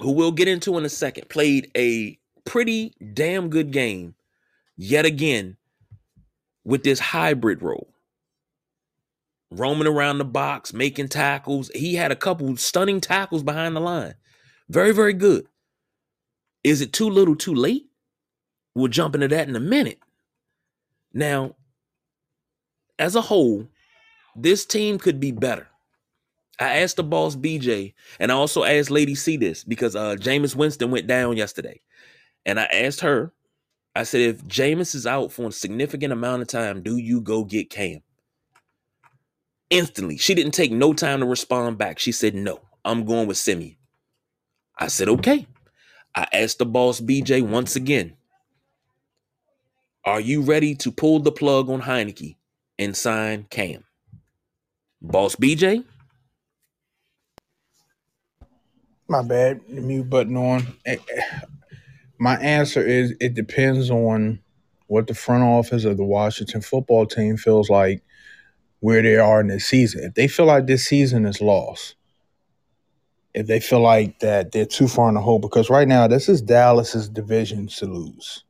who 0.00 0.12
we'll 0.12 0.32
get 0.32 0.48
into 0.48 0.78
in 0.78 0.84
a 0.84 0.90
second, 0.90 1.28
played 1.28 1.70
a 1.76 2.18
pretty 2.44 2.94
damn 3.12 3.48
good 3.48 3.70
game 3.70 4.14
yet 4.76 5.04
again 5.04 5.56
with 6.64 6.82
this 6.82 6.98
hybrid 6.98 7.62
role 7.62 7.93
roaming 9.58 9.86
around 9.86 10.18
the 10.18 10.24
box, 10.24 10.72
making 10.72 11.08
tackles. 11.08 11.70
He 11.74 11.94
had 11.94 12.12
a 12.12 12.16
couple 12.16 12.56
stunning 12.56 13.00
tackles 13.00 13.42
behind 13.42 13.76
the 13.76 13.80
line. 13.80 14.14
Very, 14.68 14.92
very 14.92 15.12
good. 15.12 15.46
Is 16.62 16.80
it 16.80 16.92
too 16.92 17.08
little, 17.08 17.36
too 17.36 17.54
late? 17.54 17.86
We'll 18.74 18.88
jump 18.88 19.14
into 19.14 19.28
that 19.28 19.48
in 19.48 19.56
a 19.56 19.60
minute. 19.60 19.98
Now, 21.12 21.54
as 22.98 23.14
a 23.14 23.20
whole, 23.20 23.68
this 24.34 24.64
team 24.64 24.98
could 24.98 25.20
be 25.20 25.30
better. 25.32 25.68
I 26.58 26.78
asked 26.78 26.96
the 26.96 27.04
boss 27.04 27.36
BJ, 27.36 27.94
and 28.20 28.30
I 28.30 28.34
also 28.34 28.64
asked 28.64 28.90
Lady 28.90 29.14
C 29.14 29.36
this 29.36 29.64
because 29.64 29.96
uh 29.96 30.16
Jameis 30.16 30.54
Winston 30.54 30.90
went 30.90 31.06
down 31.06 31.36
yesterday. 31.36 31.80
And 32.46 32.60
I 32.60 32.64
asked 32.64 33.00
her, 33.00 33.32
I 33.96 34.04
said, 34.04 34.20
if 34.20 34.44
Jameis 34.44 34.94
is 34.94 35.06
out 35.06 35.32
for 35.32 35.48
a 35.48 35.52
significant 35.52 36.12
amount 36.12 36.42
of 36.42 36.48
time, 36.48 36.82
do 36.82 36.96
you 36.96 37.20
go 37.20 37.44
get 37.44 37.70
Cam? 37.70 38.00
Instantly. 39.70 40.18
She 40.18 40.34
didn't 40.34 40.52
take 40.52 40.72
no 40.72 40.92
time 40.92 41.20
to 41.20 41.26
respond 41.26 41.78
back. 41.78 41.98
She 41.98 42.12
said, 42.12 42.34
No, 42.34 42.60
I'm 42.84 43.04
going 43.04 43.26
with 43.28 43.38
Siemian. 43.38 43.76
I 44.78 44.88
said, 44.88 45.08
Okay. 45.08 45.46
I 46.16 46.28
asked 46.32 46.58
the 46.58 46.66
boss 46.66 47.00
BJ 47.00 47.42
once 47.48 47.76
again, 47.76 48.16
Are 50.04 50.20
you 50.20 50.42
ready 50.42 50.74
to 50.76 50.92
pull 50.92 51.20
the 51.20 51.32
plug 51.32 51.70
on 51.70 51.82
Heinicke 51.82 52.36
and 52.78 52.96
sign 52.96 53.46
Cam? 53.50 53.84
Boss 55.02 55.36
BJ? 55.36 55.84
My 59.08 59.22
bad. 59.22 59.60
The 59.68 59.80
mute 59.80 60.08
button 60.08 60.36
on. 60.36 60.66
Eh, 60.86 60.96
eh, 61.16 61.22
my 62.18 62.36
answer 62.36 62.82
is 62.86 63.14
it 63.20 63.34
depends 63.34 63.90
on 63.90 64.40
what 64.86 65.06
the 65.06 65.14
front 65.14 65.44
office 65.44 65.84
of 65.84 65.96
the 65.96 66.04
Washington 66.04 66.60
football 66.62 67.06
team 67.06 67.36
feels 67.36 67.70
like 67.70 68.02
where 68.84 69.00
they 69.00 69.16
are 69.16 69.40
in 69.40 69.46
this 69.46 69.64
season. 69.64 70.04
If 70.04 70.12
they 70.12 70.28
feel 70.28 70.44
like 70.44 70.66
this 70.66 70.84
season 70.84 71.24
is 71.24 71.40
lost, 71.40 71.94
if 73.32 73.46
they 73.46 73.58
feel 73.58 73.80
like 73.80 74.18
that 74.18 74.52
they're 74.52 74.66
too 74.66 74.88
far 74.88 75.08
in 75.08 75.14
the 75.14 75.22
hole, 75.22 75.38
because 75.38 75.70
right 75.70 75.88
now 75.88 76.06
this 76.06 76.28
is 76.28 76.42
Dallas's 76.42 77.08
division 77.08 77.66
to 77.68 77.86
lose. 77.86 78.44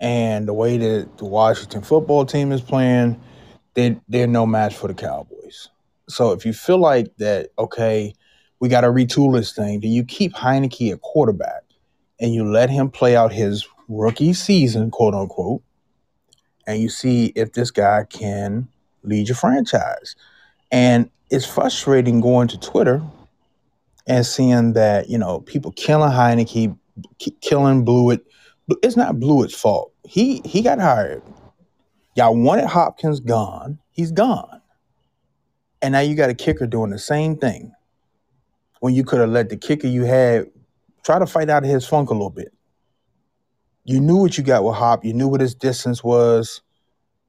And 0.00 0.48
the 0.48 0.52
way 0.52 0.78
that 0.78 1.18
the 1.18 1.26
Washington 1.26 1.82
football 1.82 2.26
team 2.26 2.50
is 2.50 2.60
playing, 2.60 3.20
they 3.74 4.00
they're 4.08 4.26
no 4.26 4.46
match 4.46 4.74
for 4.74 4.88
the 4.88 4.94
Cowboys. 4.94 5.68
So 6.08 6.32
if 6.32 6.44
you 6.44 6.52
feel 6.52 6.80
like 6.80 7.16
that, 7.18 7.50
okay, 7.56 8.14
we 8.58 8.68
got 8.68 8.80
to 8.80 8.88
retool 8.88 9.32
this 9.32 9.52
thing, 9.52 9.78
then 9.78 9.92
you 9.92 10.02
keep 10.02 10.34
Heinicke 10.34 10.92
at 10.92 11.02
quarterback 11.02 11.62
and 12.18 12.34
you 12.34 12.44
let 12.50 12.68
him 12.68 12.90
play 12.90 13.14
out 13.14 13.32
his 13.32 13.64
rookie 13.86 14.32
season, 14.32 14.90
quote 14.90 15.14
unquote, 15.14 15.62
and 16.66 16.80
you 16.80 16.88
see 16.88 17.26
if 17.36 17.52
this 17.52 17.70
guy 17.70 18.02
can 18.10 18.66
lead 19.06 19.28
your 19.28 19.36
franchise. 19.36 20.16
And 20.70 21.10
it's 21.30 21.46
frustrating 21.46 22.20
going 22.20 22.48
to 22.48 22.58
Twitter 22.58 23.02
and 24.06 24.24
seeing 24.24 24.74
that, 24.74 25.08
you 25.08 25.18
know, 25.18 25.40
people 25.40 25.72
killing 25.72 26.10
Heinicke, 26.10 26.76
killing 27.40 27.84
Blewitt. 27.84 28.20
It's 28.82 28.96
not 28.96 29.16
Blewitt's 29.16 29.54
fault. 29.54 29.92
He 30.04 30.40
he 30.44 30.62
got 30.62 30.78
hired. 30.78 31.22
Y'all 32.16 32.36
wanted 32.36 32.66
Hopkins 32.66 33.20
gone. 33.20 33.78
He's 33.90 34.12
gone. 34.12 34.60
And 35.82 35.92
now 35.92 36.00
you 36.00 36.14
got 36.14 36.30
a 36.30 36.34
kicker 36.34 36.66
doing 36.66 36.90
the 36.90 36.98
same 36.98 37.36
thing. 37.36 37.72
When 38.80 38.94
you 38.94 39.04
could 39.04 39.20
have 39.20 39.30
let 39.30 39.48
the 39.48 39.56
kicker 39.56 39.86
you 39.86 40.04
had 40.04 40.50
try 41.04 41.18
to 41.18 41.26
fight 41.26 41.50
out 41.50 41.64
of 41.64 41.70
his 41.70 41.86
funk 41.86 42.10
a 42.10 42.12
little 42.12 42.30
bit. 42.30 42.52
You 43.84 44.00
knew 44.00 44.16
what 44.16 44.36
you 44.36 44.42
got 44.42 44.64
with 44.64 44.74
Hop. 44.74 45.04
You 45.04 45.12
knew 45.12 45.28
what 45.28 45.40
his 45.40 45.54
distance 45.54 46.02
was. 46.02 46.62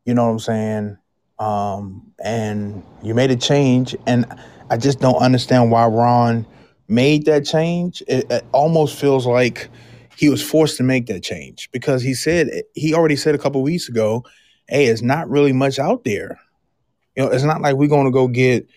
You 0.06 0.14
know 0.14 0.26
what 0.26 0.32
I'm 0.32 0.40
saying? 0.40 0.98
Um, 1.40 2.12
and 2.24 2.84
you 3.04 3.14
made 3.14 3.32
a 3.32 3.36
change, 3.36 3.96
and 4.08 4.26
I 4.70 4.78
just 4.78 5.00
don't 5.00 5.18
understand 5.18 5.72
why 5.72 5.86
Ron 5.86 6.46
made 6.88 7.26
that 7.26 7.46
change. 7.46 8.02
It, 8.08 8.30
it, 8.32 8.46
almost 8.52 9.00
feels 9.00 9.28
like 9.28 9.70
he 10.18 10.30
was 10.30 10.42
forced 10.42 10.78
to 10.78 10.84
make 10.84 11.06
that 11.08 11.22
change 11.22 11.70
because 11.72 12.02
he 12.02 12.14
said 12.14 12.50
he 12.74 12.94
already 12.94 13.16
said 13.16 13.36
a 13.36 13.38
couple 13.38 13.62
weeks 13.62 13.88
ago, 13.88 14.24
"Hey, 14.68 14.86
it's 14.88 15.02
not 15.02 15.30
really 15.30 15.54
much 15.54 15.80
out 15.80 16.04
there. 16.04 16.40
You 17.16 17.24
know, 17.24 17.30
it's 17.30 17.44
not 17.44 17.62
like 17.62 17.76
we're 17.76 17.88
going 17.88 18.06
to 18.06 18.12
go 18.12 18.28
get 18.28 18.68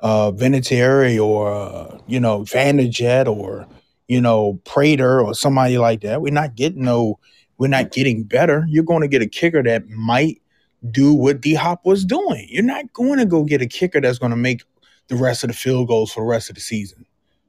uh, 0.00 0.32
Vinatieri 0.32 1.24
or 1.24 1.52
uh, 1.52 1.98
you 2.06 2.18
know 2.18 2.40
Vanderjagt 2.40 3.28
or 3.28 3.66
you 4.08 4.20
know 4.20 4.60
Prater 4.64 5.20
or 5.20 5.34
somebody 5.34 5.78
like 5.78 6.00
that. 6.00 6.20
We're 6.20 6.32
not 6.32 6.56
getting 6.56 6.82
no. 6.82 7.18
We're 7.58 7.68
not 7.68 7.90
getting 7.90 8.22
better. 8.22 8.64
You're 8.68 8.84
going 8.84 9.02
to 9.02 9.08
get 9.08 9.22
a 9.22 9.28
kicker 9.28 9.62
that 9.62 9.88
might." 9.88 10.42
Do 10.90 11.12
what 11.14 11.40
D 11.40 11.54
Hop 11.54 11.84
was 11.84 12.04
doing. 12.04 12.46
You're 12.50 12.62
not 12.62 12.92
going 12.92 13.18
to 13.18 13.26
go 13.26 13.44
get 13.44 13.62
a 13.62 13.66
kicker 13.66 14.00
that's 14.00 14.18
going 14.18 14.30
to 14.30 14.36
make 14.36 14.62
the 15.08 15.16
rest 15.16 15.44
of 15.44 15.48
the 15.48 15.54
field 15.54 15.88
goals 15.88 16.12
for 16.12 16.22
the 16.22 16.28
rest 16.28 16.48
of 16.48 16.54
the 16.54 16.60
season. 16.60 17.06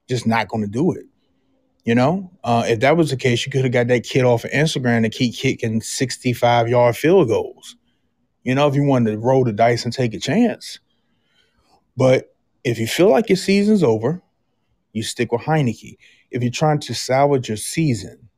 Just 0.08 0.26
not 0.26 0.48
going 0.48 0.64
to 0.64 0.70
do 0.70 0.92
it. 0.92 1.06
You 1.86 1.96
know, 1.96 2.32
uh, 2.44 2.66
if 2.68 2.82
that 2.82 2.98
was 2.98 3.10
the 3.10 3.18
case, 3.18 3.46
you 3.46 3.52
could 3.52 3.64
have 3.64 3.72
got 3.72 3.88
that 3.88 4.04
kid 4.04 4.24
off 4.24 4.44
of 4.44 4.52
Instagram 4.52 5.04
to 5.04 5.10
keep 5.10 5.36
kicking 5.36 5.82
65 5.82 6.68
yard 6.68 6.96
field 6.96 7.28
goals. 7.28 7.76
You 8.44 8.56
know, 8.56 8.68
if 8.68 8.76
you 8.76 8.84
wanted 8.84 9.12
to 9.12 9.18
roll 9.18 9.44
the 9.44 9.54
dice 9.54 9.86
and 9.86 9.94
take 9.94 10.14
a 10.14 10.20
chance. 10.20 10.80
But 11.96 12.36
if 12.64 12.80
you 12.80 12.88
feel 12.88 13.10
like 13.10 13.30
your 13.30 13.38
season's 13.38 13.84
over, 13.84 14.22
you 14.94 15.04
stick 15.04 15.32
with 15.32 15.42
Heinicke. 15.42 15.98
If 16.32 16.42
you're 16.42 16.52
trying 16.52 16.80
to 16.82 16.94
salvage 16.94 17.48
your 17.48 17.58
season, 17.58 18.29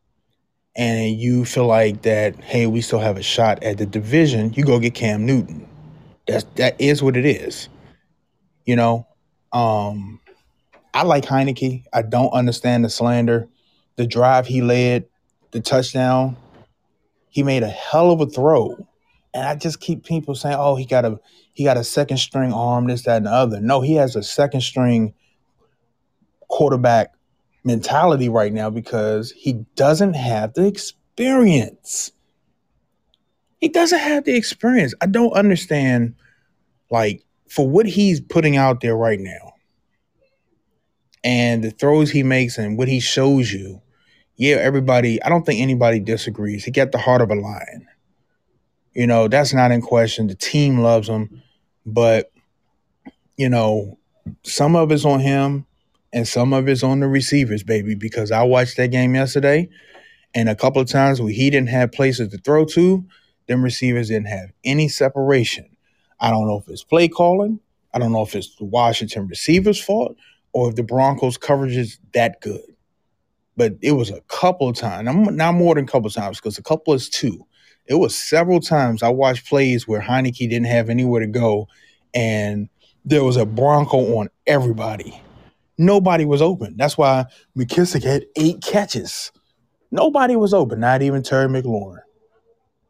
and 0.75 1.19
you 1.19 1.45
feel 1.45 1.67
like 1.67 2.03
that, 2.03 2.35
hey, 2.41 2.67
we 2.67 2.81
still 2.81 2.99
have 2.99 3.17
a 3.17 3.23
shot 3.23 3.61
at 3.63 3.77
the 3.77 3.85
division, 3.85 4.53
you 4.53 4.63
go 4.63 4.79
get 4.79 4.93
Cam 4.93 5.25
Newton. 5.25 5.67
That's 6.27 6.45
that 6.55 6.79
is 6.79 7.03
what 7.03 7.17
it 7.17 7.25
is. 7.25 7.69
You 8.65 8.75
know, 8.75 9.07
Um, 9.51 10.19
I 10.93 11.03
like 11.03 11.25
Heinicke. 11.25 11.83
I 11.93 12.01
don't 12.01 12.31
understand 12.31 12.85
the 12.85 12.89
slander. 12.89 13.47
The 13.97 14.05
drive 14.07 14.47
he 14.47 14.61
led, 14.61 15.05
the 15.51 15.59
touchdown, 15.59 16.37
he 17.29 17.43
made 17.43 17.63
a 17.63 17.69
hell 17.69 18.11
of 18.11 18.21
a 18.21 18.25
throw. 18.25 18.77
And 19.33 19.45
I 19.45 19.55
just 19.55 19.79
keep 19.79 20.05
people 20.05 20.35
saying, 20.35 20.57
"Oh, 20.57 20.75
he 20.75 20.85
got 20.85 21.05
a 21.05 21.19
he 21.53 21.63
got 21.63 21.77
a 21.77 21.83
second 21.83 22.17
string 22.17 22.53
arm, 22.53 22.87
this, 22.87 23.03
that, 23.03 23.17
and 23.17 23.25
the 23.25 23.31
other." 23.31 23.59
No, 23.61 23.81
he 23.81 23.95
has 23.95 24.15
a 24.15 24.23
second 24.23 24.61
string 24.61 25.13
quarterback 26.49 27.13
mentality 27.63 28.29
right 28.29 28.51
now 28.53 28.69
because 28.69 29.31
he 29.31 29.53
doesn't 29.75 30.13
have 30.13 30.53
the 30.53 30.65
experience. 30.65 32.11
He 33.59 33.69
doesn't 33.69 33.99
have 33.99 34.25
the 34.25 34.35
experience. 34.35 34.93
I 35.01 35.05
don't 35.05 35.33
understand, 35.33 36.15
like, 36.89 37.23
for 37.49 37.67
what 37.67 37.85
he's 37.85 38.19
putting 38.19 38.57
out 38.57 38.81
there 38.81 38.95
right 38.95 39.19
now 39.19 39.53
and 41.23 41.63
the 41.63 41.71
throws 41.71 42.09
he 42.09 42.23
makes 42.23 42.57
and 42.57 42.77
what 42.77 42.87
he 42.87 42.99
shows 42.99 43.51
you. 43.51 43.81
Yeah, 44.37 44.55
everybody, 44.55 45.21
I 45.21 45.29
don't 45.29 45.45
think 45.45 45.61
anybody 45.61 45.99
disagrees. 45.99 46.63
He 46.63 46.71
got 46.71 46.91
the 46.91 46.97
heart 46.97 47.21
of 47.21 47.29
a 47.29 47.35
lion. 47.35 47.87
You 48.93 49.05
know, 49.05 49.27
that's 49.27 49.53
not 49.53 49.71
in 49.71 49.81
question. 49.81 50.27
The 50.27 50.35
team 50.35 50.79
loves 50.79 51.07
him, 51.07 51.43
but, 51.85 52.31
you 53.37 53.49
know, 53.49 53.99
some 54.43 54.75
of 54.75 54.91
it's 54.91 55.05
on 55.05 55.19
him 55.19 55.67
and 56.13 56.27
some 56.27 56.53
of 56.53 56.67
it's 56.67 56.83
on 56.83 56.99
the 56.99 57.07
receivers, 57.07 57.63
baby, 57.63 57.95
because 57.95 58.31
I 58.31 58.43
watched 58.43 58.77
that 58.77 58.91
game 58.91 59.15
yesterday 59.15 59.69
and 60.33 60.49
a 60.49 60.55
couple 60.55 60.81
of 60.81 60.89
times 60.89 61.21
where 61.21 61.31
he 61.31 61.49
didn't 61.49 61.69
have 61.69 61.91
places 61.91 62.29
to 62.29 62.37
throw 62.37 62.65
to, 62.65 63.05
them 63.47 63.63
receivers 63.63 64.09
didn't 64.09 64.27
have 64.27 64.51
any 64.63 64.87
separation. 64.87 65.69
I 66.19 66.29
don't 66.29 66.47
know 66.47 66.57
if 66.57 66.69
it's 66.69 66.83
play 66.83 67.07
calling. 67.07 67.59
I 67.93 67.99
don't 67.99 68.11
know 68.11 68.21
if 68.21 68.35
it's 68.35 68.55
the 68.55 68.65
Washington 68.65 69.27
receivers' 69.27 69.81
fault 69.81 70.15
or 70.53 70.69
if 70.69 70.75
the 70.75 70.83
Broncos' 70.83 71.37
coverage 71.37 71.75
is 71.75 71.99
that 72.13 72.39
good. 72.41 72.61
But 73.57 73.73
it 73.81 73.91
was 73.93 74.09
a 74.09 74.21
couple 74.21 74.69
of 74.69 74.77
times, 74.77 75.09
not 75.33 75.53
more 75.55 75.75
than 75.75 75.83
a 75.83 75.87
couple 75.87 76.07
of 76.07 76.13
times, 76.13 76.37
because 76.37 76.57
a 76.57 76.63
couple 76.63 76.93
is 76.93 77.09
two. 77.09 77.45
It 77.85 77.95
was 77.95 78.15
several 78.15 78.61
times 78.61 79.03
I 79.03 79.09
watched 79.09 79.47
plays 79.47 79.87
where 79.87 79.99
Heinicke 79.99 80.49
didn't 80.49 80.65
have 80.65 80.89
anywhere 80.89 81.19
to 81.19 81.27
go, 81.27 81.67
and 82.13 82.69
there 83.03 83.23
was 83.23 83.35
a 83.35 83.45
Bronco 83.45 84.17
on 84.19 84.29
everybody. 84.47 85.21
Nobody 85.81 86.25
was 86.25 86.43
open. 86.43 86.75
That's 86.77 86.95
why 86.95 87.25
McKissic 87.57 88.03
had 88.03 88.25
eight 88.35 88.61
catches. 88.61 89.31
Nobody 89.89 90.35
was 90.35 90.53
open, 90.53 90.79
not 90.79 91.01
even 91.01 91.23
Terry 91.23 91.47
McLaurin, 91.47 92.03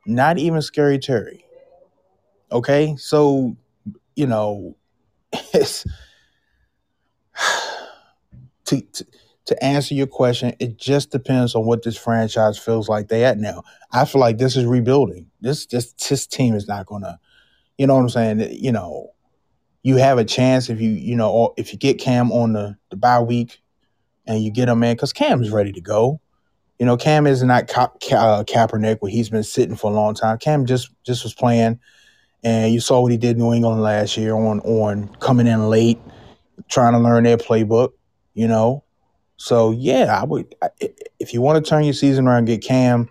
not 0.06 0.38
even 0.38 0.62
Scary 0.62 1.00
Terry. 1.00 1.46
Okay, 2.52 2.98
so 2.98 3.56
you 4.18 4.28
know, 4.28 4.76
it's 5.54 5.86
to, 8.66 8.82
to 8.82 9.06
to 9.46 9.64
answer 9.64 9.94
your 9.94 10.08
question, 10.08 10.54
it 10.60 10.78
just 10.78 11.12
depends 11.12 11.56
on 11.56 11.66
what 11.66 11.84
this 11.84 11.98
franchise 11.98 12.58
feels 12.58 12.90
like 12.90 13.08
they 13.08 13.24
at 13.24 13.38
now. 13.38 13.64
I 13.94 14.04
feel 14.04 14.20
like 14.20 14.38
this 14.38 14.58
is 14.58 14.66
rebuilding. 14.66 15.28
This 15.40 15.66
just 15.66 16.10
this 16.10 16.28
team 16.28 16.56
is 16.56 16.68
not 16.68 16.88
gonna, 16.88 17.22
you 17.78 17.88
know 17.88 17.96
what 17.96 18.02
I'm 18.02 18.10
saying? 18.10 18.50
You 18.52 18.74
know, 18.74 19.12
you 19.84 19.98
have 19.98 20.18
a 20.18 20.26
chance 20.26 20.70
if 20.70 20.80
you 20.80 20.92
you 20.92 21.16
know 21.16 21.54
if 21.58 21.74
you 21.74 21.80
get 21.80 22.00
Cam 22.00 22.32
on 22.32 22.54
the 22.54 22.78
the 22.90 22.96
bye 22.96 23.20
week 23.20 23.62
and 24.28 24.44
you 24.44 24.52
get 24.52 24.70
him 24.70 24.84
in 24.84 24.96
because 24.96 25.14
Cam 25.14 25.42
is 25.42 25.52
ready 25.52 25.72
to 25.72 25.82
go. 25.82 26.22
You 26.80 26.86
know, 26.86 26.98
Cam 26.98 27.28
is 27.28 27.44
not 27.44 27.68
Ka- 27.68 27.92
Ka- 28.02 28.16
uh, 28.16 28.44
Kaepernick 28.44 28.98
where 29.00 29.12
he's 29.12 29.30
been 29.30 29.44
sitting 29.44 29.76
for 29.76 29.92
a 29.92 29.94
long 29.94 30.16
time. 30.16 30.38
Cam 30.38 30.66
just 30.66 30.90
just 31.04 31.24
was 31.24 31.34
playing, 31.34 31.80
and 32.44 32.74
you 32.74 32.80
saw 32.80 33.02
what 33.02 33.12
he 33.12 33.18
did 33.18 33.32
in 33.32 33.40
New 33.40 33.54
England 33.54 33.82
last 33.82 34.18
year 34.18 34.34
on 34.36 34.60
on 34.62 35.08
coming 35.16 35.48
in 35.48 35.70
late, 35.70 36.00
trying 36.70 36.94
to 36.94 37.00
learn 37.00 37.24
their 37.24 37.38
playbook. 37.38 37.90
You 38.34 38.48
know, 38.48 38.84
so 39.38 39.72
yeah, 39.72 40.20
I 40.20 40.24
would 40.24 40.54
if 41.20 41.34
you 41.34 41.42
want 41.42 41.64
to 41.64 41.70
turn 41.70 41.84
your 41.84 41.94
season 41.94 42.28
around, 42.28 42.46
get 42.46 42.64
Cam. 42.64 43.10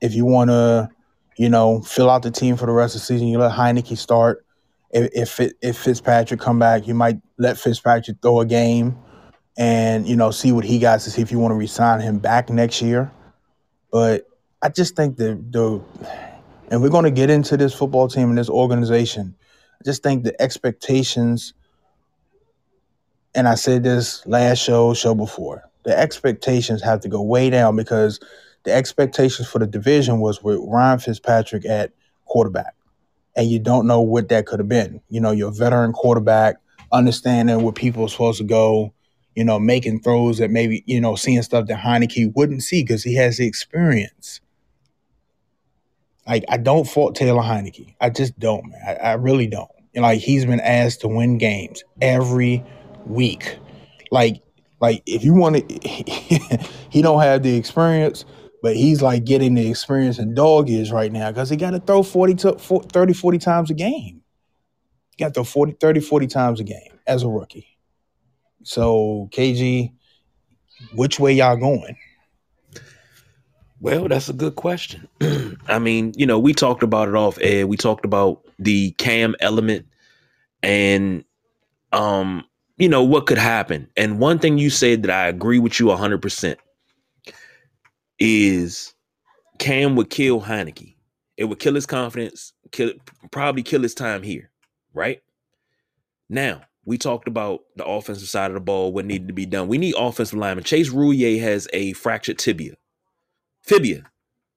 If 0.00 0.14
you 0.14 0.24
want 0.24 0.50
to, 0.50 0.90
you 1.38 1.48
know, 1.48 1.80
fill 1.80 2.10
out 2.10 2.22
the 2.22 2.30
team 2.30 2.56
for 2.56 2.66
the 2.66 2.72
rest 2.72 2.94
of 2.94 3.00
the 3.00 3.06
season, 3.06 3.28
you 3.28 3.38
let 3.38 3.52
Heinicke 3.52 3.96
start. 3.96 4.45
If 4.96 5.40
if, 5.40 5.52
if 5.62 5.78
Fitzpatrick 5.78 6.40
come 6.40 6.58
back, 6.58 6.86
you 6.86 6.94
might 6.94 7.18
let 7.38 7.58
Fitzpatrick 7.58 8.18
throw 8.22 8.40
a 8.40 8.46
game, 8.46 8.98
and 9.58 10.08
you 10.08 10.16
know 10.16 10.30
see 10.32 10.52
what 10.52 10.64
he 10.64 10.78
got 10.78 11.00
to 11.00 11.10
see 11.10 11.22
if 11.22 11.32
you 11.32 11.38
want 11.38 11.52
to 11.52 11.56
resign 11.56 12.00
him 12.00 12.18
back 12.18 12.50
next 12.50 12.82
year. 12.82 13.12
But 13.92 14.26
I 14.62 14.70
just 14.70 14.96
think 14.96 15.18
the 15.18 15.42
the 15.50 15.82
and 16.70 16.82
we're 16.82 16.90
going 16.90 17.04
to 17.04 17.12
get 17.12 17.30
into 17.30 17.56
this 17.56 17.74
football 17.74 18.08
team 18.08 18.30
and 18.30 18.38
this 18.38 18.50
organization. 18.50 19.36
I 19.80 19.84
just 19.84 20.02
think 20.02 20.24
the 20.24 20.40
expectations 20.42 21.54
and 23.34 23.48
I 23.48 23.56
said 23.56 23.84
this 23.84 24.26
last 24.26 24.60
show, 24.60 24.94
show 24.94 25.14
before, 25.14 25.64
the 25.84 25.98
expectations 25.98 26.82
have 26.82 27.00
to 27.02 27.10
go 27.10 27.22
way 27.22 27.50
down 27.50 27.76
because 27.76 28.20
the 28.64 28.72
expectations 28.74 29.48
for 29.48 29.60
the 29.60 29.68
division 29.68 30.20
was 30.20 30.42
with 30.44 30.60
Ryan 30.62 31.00
Fitzpatrick 31.00 31.66
at 31.66 31.92
quarterback. 32.26 32.75
And 33.36 33.50
you 33.50 33.58
don't 33.58 33.86
know 33.86 34.00
what 34.00 34.28
that 34.30 34.46
could 34.46 34.60
have 34.60 34.68
been. 34.68 35.00
You 35.10 35.20
know, 35.20 35.30
you're 35.30 35.50
a 35.50 35.52
veteran 35.52 35.92
quarterback, 35.92 36.56
understanding 36.92 37.62
where 37.62 37.72
people 37.72 38.04
are 38.04 38.08
supposed 38.08 38.38
to 38.38 38.44
go, 38.44 38.92
you 39.34 39.44
know, 39.44 39.58
making 39.58 40.00
throws 40.00 40.38
that 40.38 40.50
maybe, 40.50 40.82
you 40.86 41.00
know, 41.00 41.14
seeing 41.14 41.42
stuff 41.42 41.66
that 41.66 41.78
Heinicke 41.78 42.34
wouldn't 42.34 42.62
see 42.62 42.82
because 42.82 43.04
he 43.04 43.14
has 43.16 43.36
the 43.36 43.46
experience. 43.46 44.40
Like, 46.26 46.44
I 46.48 46.56
don't 46.56 46.88
fault 46.88 47.14
Taylor 47.14 47.42
Heinicke. 47.42 47.94
I 48.00 48.10
just 48.10 48.38
don't, 48.38 48.68
man. 48.68 48.80
I, 48.86 48.94
I 48.94 49.12
really 49.12 49.46
don't. 49.46 49.70
And 49.94 50.02
like, 50.02 50.20
he's 50.20 50.46
been 50.46 50.60
asked 50.60 51.02
to 51.02 51.08
win 51.08 51.38
games 51.38 51.84
every 52.00 52.64
week. 53.04 53.58
Like, 54.10 54.42
like 54.80 55.02
if 55.06 55.24
you 55.24 55.34
want 55.34 55.56
to, 55.56 55.88
he 56.90 57.02
don't 57.02 57.20
have 57.20 57.42
the 57.42 57.54
experience, 57.56 58.24
but 58.66 58.74
he's 58.74 59.00
like 59.00 59.22
getting 59.22 59.54
the 59.54 59.70
experience 59.70 60.18
in 60.18 60.34
dog 60.34 60.68
years 60.68 60.90
right 60.90 61.12
now 61.12 61.30
because 61.30 61.48
he 61.48 61.56
got 61.56 61.70
to 61.70 61.78
throw 61.78 62.02
40 62.02 62.34
to 62.34 62.58
40, 62.58 62.88
30, 62.88 63.12
40 63.12 63.38
times 63.38 63.70
a 63.70 63.74
game. 63.74 64.22
He 65.10 65.22
got 65.22 65.28
to 65.28 65.34
throw 65.34 65.44
40, 65.44 65.76
30, 65.80 66.00
40 66.00 66.26
times 66.26 66.58
a 66.58 66.64
game 66.64 66.98
as 67.06 67.22
a 67.22 67.28
rookie. 67.28 67.78
So, 68.64 69.28
KG, 69.30 69.92
which 70.96 71.20
way 71.20 71.34
y'all 71.34 71.56
going? 71.56 71.96
Well, 73.80 74.08
that's 74.08 74.28
a 74.28 74.32
good 74.32 74.56
question. 74.56 75.06
I 75.68 75.78
mean, 75.78 76.12
you 76.16 76.26
know, 76.26 76.40
we 76.40 76.52
talked 76.52 76.82
about 76.82 77.06
it 77.06 77.14
off 77.14 77.38
air. 77.40 77.68
We 77.68 77.76
talked 77.76 78.04
about 78.04 78.42
the 78.58 78.90
cam 78.98 79.36
element 79.38 79.86
and 80.64 81.24
um 81.92 82.44
you 82.78 82.88
know, 82.88 83.04
what 83.04 83.26
could 83.26 83.38
happen. 83.38 83.88
And 83.96 84.18
one 84.18 84.40
thing 84.40 84.58
you 84.58 84.70
said 84.70 85.04
that 85.04 85.10
I 85.12 85.28
agree 85.28 85.60
with 85.60 85.78
you 85.78 85.86
100% 85.86 86.56
is 88.18 88.94
Cam 89.58 89.96
would 89.96 90.10
kill 90.10 90.40
Heinicke. 90.42 90.94
It 91.36 91.44
would 91.44 91.58
kill 91.58 91.74
his 91.74 91.86
confidence, 91.86 92.52
kill 92.72 92.92
probably 93.30 93.62
kill 93.62 93.82
his 93.82 93.94
time 93.94 94.22
here, 94.22 94.50
right? 94.94 95.22
Now, 96.28 96.62
we 96.84 96.96
talked 96.98 97.28
about 97.28 97.62
the 97.76 97.84
offensive 97.84 98.28
side 98.28 98.50
of 98.50 98.54
the 98.54 98.60
ball, 98.60 98.92
what 98.92 99.04
needed 99.04 99.28
to 99.28 99.34
be 99.34 99.44
done. 99.44 99.68
We 99.68 99.76
need 99.76 99.94
offensive 99.98 100.38
linemen. 100.38 100.64
Chase 100.64 100.90
Roullier 100.90 101.40
has 101.40 101.68
a 101.72 101.92
fractured 101.94 102.38
tibia. 102.38 102.74
Fibia. 103.60 104.04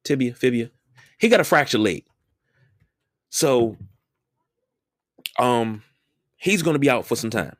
Tibia, 0.03 0.33
fibia. 0.33 0.69
He 1.17 1.27
got 1.27 1.39
a 1.41 1.43
fractured 1.43 1.81
leg. 1.81 2.05
So 3.29 3.75
um 5.37 5.83
he's 6.37 6.61
going 6.61 6.75
to 6.75 6.79
be 6.79 6.89
out 6.89 7.05
for 7.05 7.15
some 7.15 7.29
time. 7.29 7.55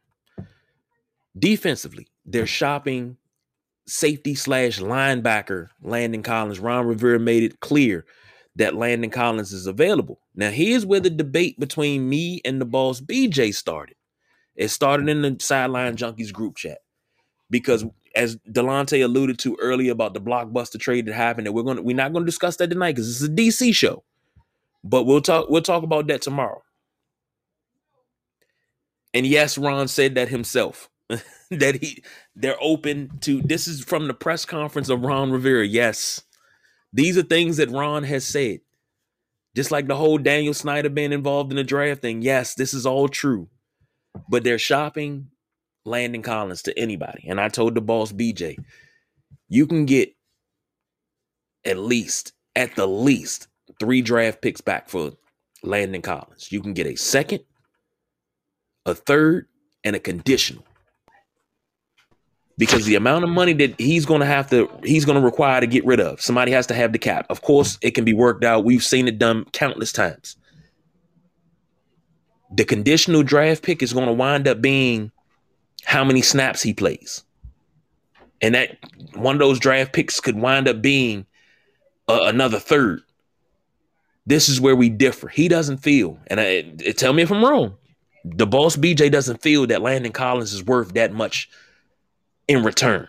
Defensively, 1.38 2.08
they're 2.26 2.48
shopping 2.48 3.18
safety 3.90 4.36
slash 4.36 4.80
linebacker 4.80 5.70
Landon 5.82 6.24
Collins. 6.24 6.60
Ron 6.60 6.88
Rivera 6.88 7.20
made 7.20 7.44
it 7.44 7.60
clear 7.60 8.06
that 8.56 8.76
Landon 8.76 9.10
Collins 9.10 9.52
is 9.52 9.68
available. 9.68 10.20
Now, 10.36 10.50
here's 10.50 10.86
where 10.86 11.00
the 11.00 11.10
debate 11.10 11.60
between 11.60 12.10
me 12.10 12.42
and 12.46 12.60
the 12.60 12.66
boss 12.66 13.02
BJ 13.02 13.54
started. 13.54 13.96
It 14.56 14.70
started 14.70 15.08
in 15.08 15.22
the 15.22 15.38
Sideline 15.40 15.96
Junkies 15.96 16.34
group 16.34 16.58
chat 16.58 16.80
because, 17.50 17.86
as 18.16 18.38
Delonte 18.50 19.04
alluded 19.04 19.40
to 19.40 19.58
earlier 19.62 19.92
about 19.92 20.14
the 20.14 20.22
blockbuster 20.22 20.80
trade 20.80 21.06
that 21.06 21.14
happened, 21.14 21.48
and 21.48 21.56
we're 21.56 21.64
gonna 21.64 21.82
we're 21.82 21.96
not 21.96 22.12
gonna 22.12 22.26
discuss 22.26 22.58
that 22.58 22.70
tonight 22.70 22.96
because 22.96 23.10
it's 23.10 23.32
a 23.32 23.34
DC 23.34 23.74
show, 23.74 24.04
but 24.84 25.04
we'll 25.04 25.22
talk 25.22 25.50
we'll 25.50 25.62
talk 25.62 25.84
about 25.84 26.08
that 26.08 26.22
tomorrow. 26.22 26.62
And 29.14 29.26
yes, 29.26 29.58
Ron 29.58 29.88
said 29.88 30.16
that 30.16 30.28
himself. 30.28 30.90
that 31.52 31.76
he 31.82 32.04
they're 32.36 32.62
open 32.62 33.12
to 33.22 33.42
this 33.42 33.68
is 33.68 33.84
from 33.84 34.08
the 34.08 34.14
press 34.14 34.46
conference 34.46 34.90
of 34.90 35.04
Ron 35.04 35.32
Rivera. 35.32 35.66
Yes. 35.66 36.22
These 36.94 37.18
are 37.18 37.24
things 37.24 37.58
that 37.58 37.70
Ron 37.70 38.04
has 38.04 38.26
said. 38.26 38.62
Just 39.56 39.72
like 39.72 39.88
the 39.88 39.96
whole 39.96 40.18
Daniel 40.18 40.54
Snyder 40.54 40.90
being 40.90 41.12
involved 41.12 41.52
in 41.52 41.58
the 41.58 41.64
draft 41.64 42.02
thing. 42.02 42.22
Yes, 42.22 42.56
this 42.56 42.74
is 42.74 42.86
all 42.86 43.08
true. 43.08 43.50
But 44.30 44.44
they're 44.44 44.60
shopping 44.60 45.30
Landon 45.86 46.22
Collins 46.22 46.62
to 46.64 46.78
anybody. 46.78 47.26
And 47.28 47.42
I 47.42 47.50
told 47.50 47.76
the 47.76 47.82
boss 47.82 48.12
BJ, 48.12 48.58
you 49.48 49.68
can 49.68 49.86
get 49.86 50.14
at 51.66 51.78
least, 51.78 52.34
at 52.56 52.76
the 52.76 52.88
least, 52.88 53.48
three 53.80 54.02
draft 54.02 54.42
picks 54.42 54.62
back 54.62 54.90
for 54.90 55.12
Landon 55.64 56.02
Collins. 56.02 56.52
You 56.52 56.62
can 56.62 56.74
get 56.74 56.88
a 56.88 56.96
second, 56.96 57.42
a 58.86 58.96
third, 58.96 59.48
and 59.84 59.96
a 59.96 60.00
conditional. 60.00 60.64
Because 62.60 62.86
the 62.86 62.96
amount 62.96 63.24
of 63.24 63.30
money 63.30 63.54
that 63.54 63.80
he's 63.80 64.06
going 64.06 64.20
to 64.20 64.26
have 64.26 64.50
to 64.50 64.70
he's 64.84 65.06
going 65.06 65.18
to 65.18 65.26
require 65.26 65.62
to 65.62 65.66
get 65.66 65.86
rid 65.86 66.00
of 66.00 66.22
somebody 66.22 66.52
has 66.52 66.68
to 66.68 66.74
have 66.76 66.92
the 66.92 67.00
cap. 67.00 67.26
Of 67.30 67.42
course 67.42 67.80
it 67.82 67.92
can 67.92 68.04
be 68.04 68.14
worked 68.14 68.44
out. 68.44 68.66
We've 68.66 68.84
seen 68.84 69.08
it 69.08 69.18
done 69.18 69.46
countless 69.46 69.94
times. 69.94 70.36
The 72.52 72.66
conditional 72.66 73.24
draft 73.24 73.64
pick 73.64 73.82
is 73.82 73.94
going 73.94 74.08
to 74.08 74.14
wind 74.14 74.48
up 74.48 74.62
being 74.62 75.12
how 75.86 76.04
many 76.04 76.22
snaps 76.22 76.62
he 76.62 76.74
plays. 76.74 77.24
And 78.42 78.56
that 78.56 78.78
one 79.16 79.36
of 79.36 79.40
those 79.40 79.60
draft 79.60 79.94
picks 79.94 80.20
could 80.20 80.36
wind 80.36 80.68
up 80.68 80.82
being 80.82 81.26
another 82.08 82.60
third. 82.60 83.02
This 84.26 84.50
is 84.50 84.60
where 84.60 84.76
we 84.76 84.90
differ. 84.90 85.30
He 85.30 85.48
doesn't 85.48 85.78
feel 85.78 86.20
and 86.28 86.42
I, 86.42 86.62
tell 86.92 87.14
me 87.14 87.24
if 87.24 87.32
i'm 87.32 87.44
wrong 87.44 87.76
the 88.26 88.46
boss 88.46 88.76
bj 88.76 89.10
doesn't 89.12 89.42
feel 89.42 89.66
that 89.68 89.82
landon 89.82 90.12
collins 90.12 90.52
is 90.54 90.64
worth 90.64 90.94
that 90.94 91.14
much 91.14 91.50
in 92.50 92.64
return. 92.64 93.08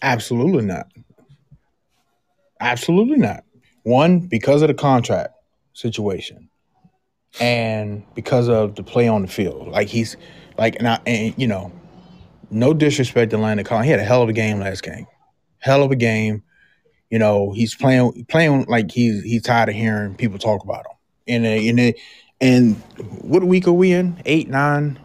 Absolutely 0.00 0.64
not. 0.64 0.86
Absolutely 2.60 3.18
not. 3.18 3.44
One, 3.82 4.20
because 4.20 4.62
of 4.62 4.68
the 4.68 4.74
contract 4.74 5.34
situation, 5.74 6.48
and 7.40 8.02
because 8.14 8.48
of 8.48 8.74
the 8.76 8.82
play 8.82 9.08
on 9.08 9.22
the 9.22 9.28
field. 9.28 9.68
Like 9.68 9.88
he's 9.88 10.16
like, 10.56 10.76
and, 10.76 10.88
I, 10.88 11.00
and 11.06 11.34
you 11.36 11.46
know, 11.46 11.70
no 12.50 12.72
disrespect 12.72 13.30
to 13.32 13.38
Landon 13.38 13.66
Collins. 13.66 13.86
He 13.86 13.90
had 13.90 14.00
a 14.00 14.04
hell 14.04 14.22
of 14.22 14.28
a 14.28 14.32
game 14.32 14.60
last 14.60 14.82
game. 14.82 15.06
Hell 15.58 15.82
of 15.82 15.90
a 15.90 15.96
game. 15.96 16.42
You 17.10 17.18
know, 17.18 17.52
he's 17.52 17.74
playing 17.74 18.26
playing 18.28 18.64
like 18.68 18.90
he's 18.90 19.22
he's 19.22 19.42
tired 19.42 19.68
of 19.68 19.74
hearing 19.74 20.14
people 20.14 20.38
talk 20.38 20.64
about 20.64 20.86
him. 20.86 20.96
And 21.28 21.44
uh, 21.44 21.48
and 21.48 21.80
a, 21.80 21.94
and 22.40 22.76
what 23.20 23.44
week 23.44 23.68
are 23.68 23.72
we 23.72 23.92
in? 23.92 24.20
Eight, 24.24 24.48
nine. 24.48 24.98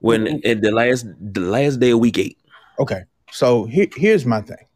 When 0.00 0.26
in 0.26 0.60
the 0.60 0.70
last 0.70 1.06
the 1.20 1.40
last 1.40 1.80
day 1.80 1.90
of 1.90 1.98
week 1.98 2.18
eight. 2.18 2.38
Okay, 2.78 3.02
so 3.30 3.64
here, 3.64 3.86
here's 3.96 4.26
my 4.26 4.40
thing. 4.40 4.66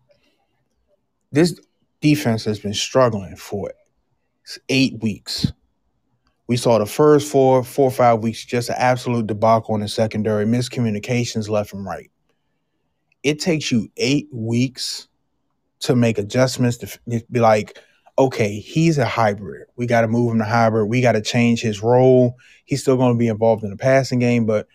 This 1.33 1.59
defense 2.01 2.45
has 2.45 2.59
been 2.59 2.75
struggling 2.75 3.37
for 3.37 3.73
eight 4.69 5.01
weeks. 5.03 5.53
We 6.47 6.57
saw 6.57 6.79
the 6.79 6.87
first 6.87 7.31
four, 7.31 7.65
four 7.65 7.89
or 7.89 7.93
five 7.93 8.21
weeks 8.21 8.45
just 8.45 8.69
an 8.69 8.77
absolute 8.79 9.27
debacle 9.27 9.75
in 9.75 9.81
the 9.81 9.89
secondary, 9.89 10.45
miscommunications 10.45 11.49
left 11.49 11.73
and 11.73 11.85
right. 11.85 12.11
It 13.23 13.41
takes 13.41 13.73
you 13.73 13.89
eight 13.97 14.29
weeks 14.33 15.09
to 15.81 15.97
make 15.97 16.19
adjustments 16.19 16.77
to 16.79 16.99
be 17.31 17.41
like, 17.41 17.83
okay, 18.19 18.61
he's 18.61 18.99
a 18.99 19.05
hybrid. 19.05 19.67
We 19.77 19.87
got 19.87 20.03
to 20.03 20.09
move 20.09 20.33
him 20.33 20.39
to 20.39 20.45
hybrid. 20.45 20.89
We 20.89 21.01
got 21.01 21.13
to 21.13 21.21
change 21.21 21.61
his 21.61 21.83
role. 21.83 22.37
He's 22.65 22.83
still 22.83 22.97
going 22.97 23.15
to 23.15 23.19
be 23.19 23.29
involved 23.29 23.65
in 23.65 23.71
the 23.71 23.77
passing 23.77 24.21
game, 24.21 24.47
but 24.47 24.69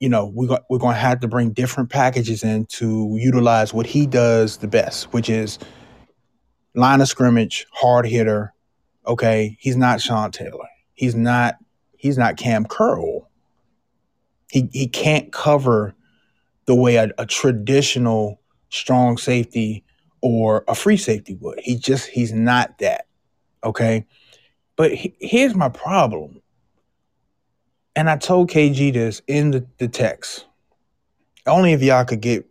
you 0.00 0.08
know, 0.08 0.32
we 0.34 0.46
got, 0.46 0.64
we're 0.70 0.78
going 0.78 0.94
to 0.94 1.00
have 1.00 1.20
to 1.20 1.28
bring 1.28 1.50
different 1.50 1.90
packages 1.90 2.42
in 2.42 2.64
to 2.66 3.16
utilize 3.20 3.72
what 3.72 3.86
he 3.86 4.06
does 4.06 4.56
the 4.56 4.66
best, 4.66 5.12
which 5.12 5.28
is 5.28 5.58
line 6.74 7.02
of 7.02 7.08
scrimmage, 7.08 7.66
hard 7.72 8.06
hitter. 8.06 8.52
Okay, 9.06 9.56
he's 9.60 9.76
not 9.76 10.00
Sean 10.00 10.30
Taylor. 10.30 10.68
He's 10.94 11.14
not 11.14 11.56
he's 11.96 12.18
not 12.18 12.36
Cam 12.36 12.64
Curl. 12.64 13.28
He 14.50 14.68
he 14.72 14.86
can't 14.88 15.32
cover 15.32 15.94
the 16.64 16.74
way 16.74 16.96
a, 16.96 17.10
a 17.18 17.26
traditional 17.26 18.40
strong 18.70 19.18
safety 19.18 19.84
or 20.22 20.64
a 20.66 20.74
free 20.74 20.96
safety 20.96 21.34
would. 21.40 21.60
He 21.60 21.76
just 21.76 22.08
he's 22.08 22.32
not 22.32 22.78
that. 22.78 23.06
Okay, 23.64 24.06
but 24.76 24.94
he, 24.94 25.14
here's 25.20 25.54
my 25.54 25.68
problem 25.68 26.39
and 27.96 28.08
I 28.08 28.16
told 28.16 28.50
KG 28.50 28.92
this 28.92 29.22
in 29.26 29.50
the, 29.50 29.66
the 29.78 29.88
text. 29.88 30.46
Only 31.46 31.72
if 31.72 31.82
y'all 31.82 32.04
could 32.04 32.20
get 32.20 32.46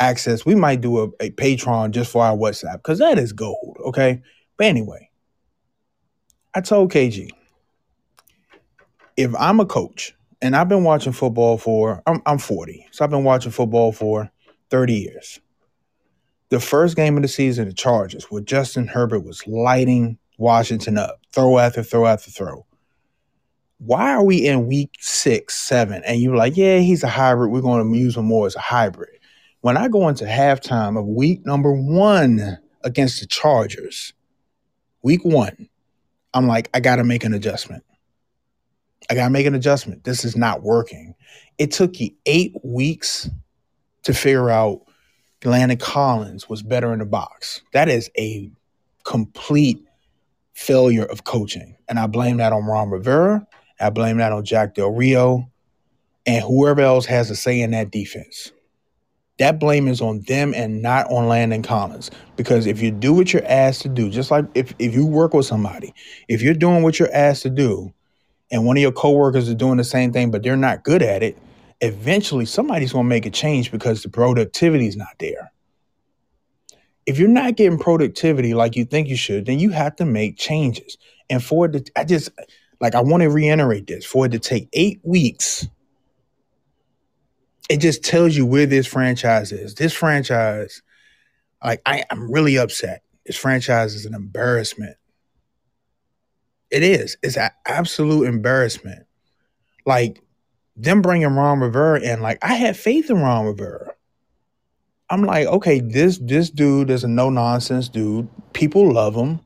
access, 0.00 0.44
we 0.44 0.54
might 0.54 0.80
do 0.80 0.98
a, 0.98 1.04
a 1.20 1.30
Patreon 1.30 1.90
just 1.90 2.10
for 2.10 2.24
our 2.24 2.36
WhatsApp 2.36 2.76
because 2.76 2.98
that 2.98 3.18
is 3.18 3.32
gold. 3.32 3.78
Okay. 3.84 4.22
But 4.56 4.66
anyway, 4.66 5.10
I 6.54 6.60
told 6.60 6.92
KG 6.92 7.30
if 9.16 9.34
I'm 9.38 9.60
a 9.60 9.66
coach 9.66 10.14
and 10.40 10.56
I've 10.56 10.68
been 10.68 10.84
watching 10.84 11.12
football 11.12 11.58
for, 11.58 12.02
I'm, 12.06 12.22
I'm 12.26 12.38
40, 12.38 12.86
so 12.90 13.04
I've 13.04 13.10
been 13.10 13.24
watching 13.24 13.52
football 13.52 13.92
for 13.92 14.30
30 14.70 14.94
years. 14.94 15.40
The 16.50 16.60
first 16.60 16.96
game 16.96 17.16
of 17.16 17.22
the 17.22 17.28
season, 17.28 17.66
the 17.66 17.74
Chargers, 17.74 18.24
where 18.24 18.40
Justin 18.40 18.86
Herbert 18.86 19.20
was 19.20 19.46
lighting 19.46 20.18
Washington 20.38 20.96
up, 20.96 21.20
throw 21.32 21.58
after 21.58 21.82
throw 21.82 22.06
after 22.06 22.30
throw 22.30 22.64
why 23.78 24.12
are 24.12 24.24
we 24.24 24.46
in 24.46 24.66
week 24.66 24.96
six, 24.98 25.54
seven, 25.56 26.02
and 26.04 26.20
you're 26.20 26.36
like, 26.36 26.56
yeah, 26.56 26.78
he's 26.78 27.02
a 27.02 27.08
hybrid. 27.08 27.50
We're 27.50 27.60
going 27.60 27.92
to 27.92 27.98
use 27.98 28.16
him 28.16 28.26
more 28.26 28.46
as 28.46 28.56
a 28.56 28.60
hybrid. 28.60 29.10
When 29.60 29.76
I 29.76 29.88
go 29.88 30.08
into 30.08 30.24
halftime 30.24 30.98
of 30.98 31.06
week 31.06 31.46
number 31.46 31.72
one 31.72 32.58
against 32.82 33.20
the 33.20 33.26
Chargers, 33.26 34.12
week 35.02 35.24
one, 35.24 35.68
I'm 36.34 36.46
like, 36.46 36.68
I 36.74 36.80
got 36.80 36.96
to 36.96 37.04
make 37.04 37.24
an 37.24 37.34
adjustment. 37.34 37.84
I 39.10 39.14
got 39.14 39.24
to 39.24 39.30
make 39.30 39.46
an 39.46 39.54
adjustment. 39.54 40.04
This 40.04 40.24
is 40.24 40.36
not 40.36 40.62
working. 40.62 41.14
It 41.56 41.70
took 41.70 41.98
you 42.00 42.10
eight 42.26 42.54
weeks 42.62 43.30
to 44.02 44.12
figure 44.12 44.50
out 44.50 44.82
Landon 45.44 45.78
Collins 45.78 46.48
was 46.48 46.62
better 46.62 46.92
in 46.92 46.98
the 46.98 47.06
box. 47.06 47.62
That 47.72 47.88
is 47.88 48.10
a 48.18 48.50
complete 49.04 49.84
failure 50.54 51.04
of 51.04 51.24
coaching. 51.24 51.76
And 51.88 51.98
I 51.98 52.06
blame 52.06 52.38
that 52.38 52.52
on 52.52 52.64
Ron 52.64 52.90
Rivera. 52.90 53.46
I 53.80 53.90
blame 53.90 54.18
that 54.18 54.32
on 54.32 54.44
Jack 54.44 54.74
Del 54.74 54.90
Rio 54.90 55.48
and 56.26 56.44
whoever 56.44 56.80
else 56.82 57.06
has 57.06 57.30
a 57.30 57.36
say 57.36 57.60
in 57.60 57.70
that 57.70 57.90
defense. 57.90 58.52
That 59.38 59.60
blame 59.60 59.86
is 59.86 60.00
on 60.00 60.20
them 60.22 60.52
and 60.54 60.82
not 60.82 61.10
on 61.10 61.28
Landon 61.28 61.62
Collins. 61.62 62.10
Because 62.36 62.66
if 62.66 62.82
you 62.82 62.90
do 62.90 63.12
what 63.12 63.32
you're 63.32 63.46
asked 63.46 63.82
to 63.82 63.88
do, 63.88 64.10
just 64.10 64.30
like 64.30 64.44
if, 64.54 64.74
if 64.78 64.94
you 64.94 65.06
work 65.06 65.32
with 65.32 65.46
somebody, 65.46 65.94
if 66.28 66.42
you're 66.42 66.54
doing 66.54 66.82
what 66.82 66.98
you're 66.98 67.12
asked 67.14 67.42
to 67.44 67.50
do, 67.50 67.92
and 68.50 68.64
one 68.64 68.76
of 68.76 68.82
your 68.82 68.92
coworkers 68.92 69.48
is 69.48 69.54
doing 69.54 69.76
the 69.76 69.84
same 69.84 70.12
thing, 70.12 70.30
but 70.30 70.42
they're 70.42 70.56
not 70.56 70.82
good 70.82 71.02
at 71.02 71.22
it, 71.22 71.38
eventually 71.80 72.46
somebody's 72.46 72.92
going 72.92 73.04
to 73.04 73.08
make 73.08 73.26
a 73.26 73.30
change 73.30 73.70
because 73.70 74.02
the 74.02 74.08
productivity 74.08 74.86
is 74.86 74.96
not 74.96 75.14
there. 75.18 75.52
If 77.06 77.18
you're 77.18 77.28
not 77.28 77.56
getting 77.56 77.78
productivity 77.78 78.54
like 78.54 78.76
you 78.76 78.84
think 78.84 79.08
you 79.08 79.16
should, 79.16 79.46
then 79.46 79.58
you 79.58 79.70
have 79.70 79.96
to 79.96 80.04
make 80.04 80.36
changes. 80.36 80.98
And 81.30 81.42
for 81.42 81.68
the, 81.68 81.86
I 81.96 82.04
just, 82.04 82.30
like 82.80 82.94
I 82.94 83.00
want 83.00 83.22
to 83.22 83.30
reiterate 83.30 83.86
this 83.86 84.04
for 84.04 84.26
it 84.26 84.32
to 84.32 84.38
take 84.38 84.68
eight 84.72 85.00
weeks. 85.02 85.66
It 87.68 87.78
just 87.78 88.04
tells 88.04 88.36
you 88.36 88.46
where 88.46 88.66
this 88.66 88.86
franchise 88.86 89.52
is. 89.52 89.74
This 89.74 89.92
franchise, 89.92 90.82
like 91.62 91.82
I, 91.84 92.04
I'm 92.10 92.30
really 92.30 92.56
upset. 92.56 93.02
This 93.26 93.36
franchise 93.36 93.94
is 93.94 94.06
an 94.06 94.14
embarrassment. 94.14 94.96
It 96.70 96.82
is. 96.82 97.16
It's 97.22 97.36
an 97.36 97.50
absolute 97.66 98.26
embarrassment. 98.26 99.06
Like 99.84 100.22
them 100.76 101.02
bringing 101.02 101.34
Ron 101.34 101.60
Rivera 101.60 102.00
in, 102.00 102.20
like 102.20 102.38
I 102.42 102.54
had 102.54 102.76
faith 102.76 103.10
in 103.10 103.20
Ron 103.20 103.46
Rivera. 103.46 103.92
I'm 105.10 105.24
like, 105.24 105.46
okay, 105.46 105.80
this 105.80 106.18
this 106.18 106.50
dude 106.50 106.90
is 106.90 107.04
a 107.04 107.08
no 107.08 107.30
nonsense 107.30 107.88
dude. 107.88 108.28
People 108.52 108.92
love 108.92 109.14
him 109.14 109.40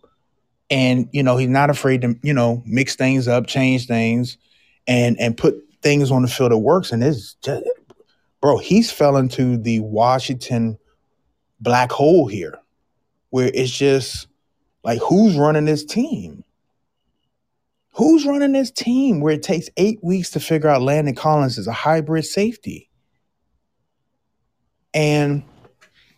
and 0.73 1.07
you 1.13 1.23
know 1.23 1.37
he's 1.37 1.51
not 1.51 1.69
afraid 1.69 2.01
to 2.01 2.19
you 2.23 2.33
know 2.33 2.63
mix 2.65 2.97
things 2.97 3.29
up, 3.29 3.47
change 3.47 3.87
things, 3.87 4.39
and 4.89 5.21
and 5.21 5.37
put 5.37 5.55
things 5.83 6.11
on 6.11 6.23
the 6.23 6.29
field 6.29 6.51
that 6.51 6.59
works. 6.59 6.93
And 6.93 7.05
it's 7.05 7.35
just, 7.35 7.63
bro, 8.41 8.57
he's 8.57 8.91
fell 8.91 9.19
into 9.19 9.59
the 9.59 9.81
Washington 9.81 10.79
black 11.61 11.93
hole 11.93 12.27
here, 12.27 12.59
where 13.29 13.51
it's 13.53 13.71
just 13.71 14.27
like 14.83 14.99
who's 15.01 15.37
running 15.37 15.67
this 15.67 15.85
team? 15.85 16.43
Who's 17.95 18.25
running 18.25 18.53
this 18.53 18.71
team 18.71 19.21
where 19.21 19.35
it 19.35 19.43
takes 19.43 19.69
eight 19.77 19.99
weeks 20.03 20.31
to 20.31 20.41
figure 20.41 20.71
out 20.71 20.81
Landon 20.81 21.15
Collins 21.15 21.59
is 21.59 21.67
a 21.67 21.73
hybrid 21.73 22.25
safety? 22.25 22.89
And 24.95 25.43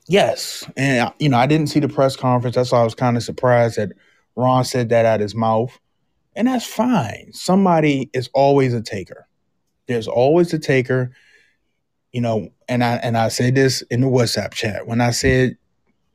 yes, 0.06 0.64
and 0.76 1.12
you 1.18 1.28
know, 1.28 1.38
I 1.38 1.46
didn't 1.46 1.70
see 1.70 1.80
the 1.80 1.88
press 1.88 2.14
conference. 2.14 2.54
That's 2.54 2.70
why 2.70 2.78
I 2.78 2.84
was 2.84 2.94
kind 2.94 3.16
of 3.16 3.24
surprised 3.24 3.78
that 3.78 3.90
Ron 4.36 4.64
said 4.64 4.88
that 4.90 5.04
out 5.04 5.20
his 5.20 5.34
mouth. 5.34 5.78
And 6.36 6.48
that's 6.48 6.66
fine. 6.66 7.32
Somebody 7.32 8.10
is 8.12 8.28
always 8.34 8.74
a 8.74 8.82
taker. 8.82 9.28
There's 9.86 10.08
always 10.08 10.52
a 10.52 10.58
taker. 10.58 11.12
You 12.12 12.20
know, 12.20 12.48
and 12.68 12.82
I 12.82 12.94
and 12.96 13.16
I 13.16 13.28
said 13.28 13.54
this 13.54 13.82
in 13.82 14.00
the 14.00 14.06
WhatsApp 14.06 14.52
chat. 14.52 14.86
When 14.86 15.00
I 15.00 15.10
said 15.10 15.56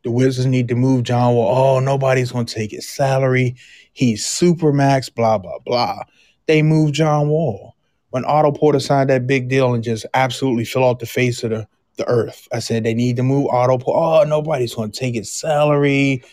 the 0.03 0.11
Wizards 0.11 0.45
need 0.45 0.69
to 0.69 0.75
move 0.75 1.03
John 1.03 1.35
Wall, 1.35 1.55
oh, 1.55 1.79
nobody's 1.79 2.31
gonna 2.31 2.45
take 2.45 2.71
his 2.71 2.87
salary. 2.87 3.55
He's 3.93 4.25
super 4.25 4.71
max, 4.71 5.09
blah, 5.09 5.37
blah, 5.37 5.59
blah. 5.65 6.03
They 6.47 6.61
moved 6.61 6.95
John 6.95 7.29
Wall. 7.29 7.75
When 8.11 8.25
Otto 8.25 8.51
Porter 8.51 8.79
signed 8.79 9.09
that 9.09 9.27
big 9.27 9.49
deal 9.49 9.73
and 9.73 9.83
just 9.83 10.05
absolutely 10.13 10.65
fell 10.65 10.83
off 10.83 10.99
the 10.99 11.05
face 11.05 11.43
of 11.43 11.51
the, 11.51 11.67
the 11.97 12.07
earth. 12.07 12.47
I 12.51 12.59
said 12.59 12.83
they 12.83 12.93
need 12.93 13.17
to 13.17 13.23
move 13.23 13.47
Otto. 13.51 13.79
Oh, 13.85 14.23
nobody's 14.23 14.73
gonna 14.73 14.91
take 14.91 15.15
his 15.15 15.31
salary 15.31 16.23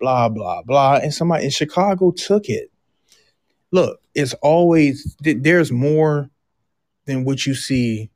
blah, 0.00 0.28
blah, 0.28 0.62
blah. 0.62 0.96
And 0.96 1.14
somebody 1.14 1.44
in 1.44 1.50
Chicago 1.50 2.10
took 2.10 2.48
it. 2.48 2.72
Look, 3.70 4.00
it's 4.14 4.34
always, 4.42 5.16
there's 5.20 5.70
more 5.70 6.30
than 7.06 7.24
what 7.24 7.46
you 7.46 7.54
see 7.54 8.10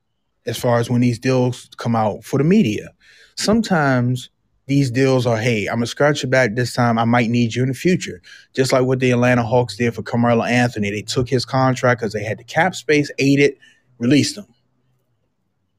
as 0.46 0.58
far 0.58 0.78
as 0.78 0.90
when 0.90 1.00
these 1.00 1.18
deals 1.18 1.68
come 1.76 1.94
out 1.94 2.24
for 2.24 2.38
the 2.38 2.44
media. 2.44 2.92
Sometimes 3.36 4.30
these 4.66 4.90
deals 4.90 5.26
are, 5.26 5.36
hey, 5.36 5.66
I'm 5.66 5.76
gonna 5.76 5.86
scratch 5.86 6.22
your 6.22 6.30
back 6.30 6.54
this 6.54 6.72
time. 6.72 6.98
I 6.98 7.04
might 7.04 7.30
need 7.30 7.54
you 7.54 7.62
in 7.62 7.68
the 7.68 7.74
future. 7.74 8.22
Just 8.54 8.72
like 8.72 8.84
what 8.84 8.98
the 8.98 9.10
Atlanta 9.10 9.42
Hawks 9.42 9.76
did 9.76 9.94
for 9.94 10.02
Carmelo 10.02 10.44
Anthony. 10.44 10.90
They 10.90 11.02
took 11.02 11.28
his 11.28 11.44
contract 11.44 12.00
because 12.00 12.12
they 12.12 12.24
had 12.24 12.38
the 12.38 12.44
cap 12.44 12.74
space, 12.74 13.10
ate 13.18 13.40
it, 13.40 13.58
released 13.98 14.38
him. 14.38 14.46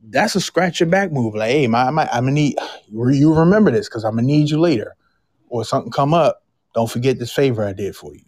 That's 0.07 0.35
a 0.35 0.41
scratch 0.41 0.79
your 0.79 0.89
back 0.89 1.11
move. 1.11 1.33
Like, 1.33 1.49
hey, 1.49 1.67
my, 1.67 1.89
my, 1.89 2.07
I'm 2.11 2.25
gonna 2.25 2.31
need 2.31 2.57
you 2.89 3.33
remember 3.33 3.71
this 3.71 3.89
because 3.89 4.03
I'm 4.03 4.15
gonna 4.15 4.27
need 4.27 4.49
you 4.51 4.59
later. 4.59 4.95
Or 5.49 5.63
something 5.63 5.91
come 5.91 6.13
up, 6.13 6.43
don't 6.73 6.89
forget 6.89 7.19
this 7.19 7.31
favor 7.31 7.63
I 7.63 7.73
did 7.73 7.95
for 7.95 8.13
you. 8.13 8.25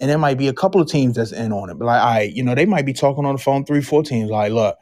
And 0.00 0.10
there 0.10 0.18
might 0.18 0.38
be 0.38 0.48
a 0.48 0.52
couple 0.52 0.80
of 0.80 0.88
teams 0.88 1.16
that's 1.16 1.32
in 1.32 1.52
on 1.52 1.70
it. 1.70 1.78
But 1.78 1.86
like, 1.86 2.00
I, 2.00 2.16
right, 2.16 2.32
you 2.32 2.42
know, 2.42 2.54
they 2.54 2.66
might 2.66 2.86
be 2.86 2.92
talking 2.92 3.24
on 3.24 3.34
the 3.34 3.40
phone 3.40 3.64
three, 3.64 3.80
four 3.80 4.02
teams. 4.02 4.30
Like, 4.30 4.52
look, 4.52 4.76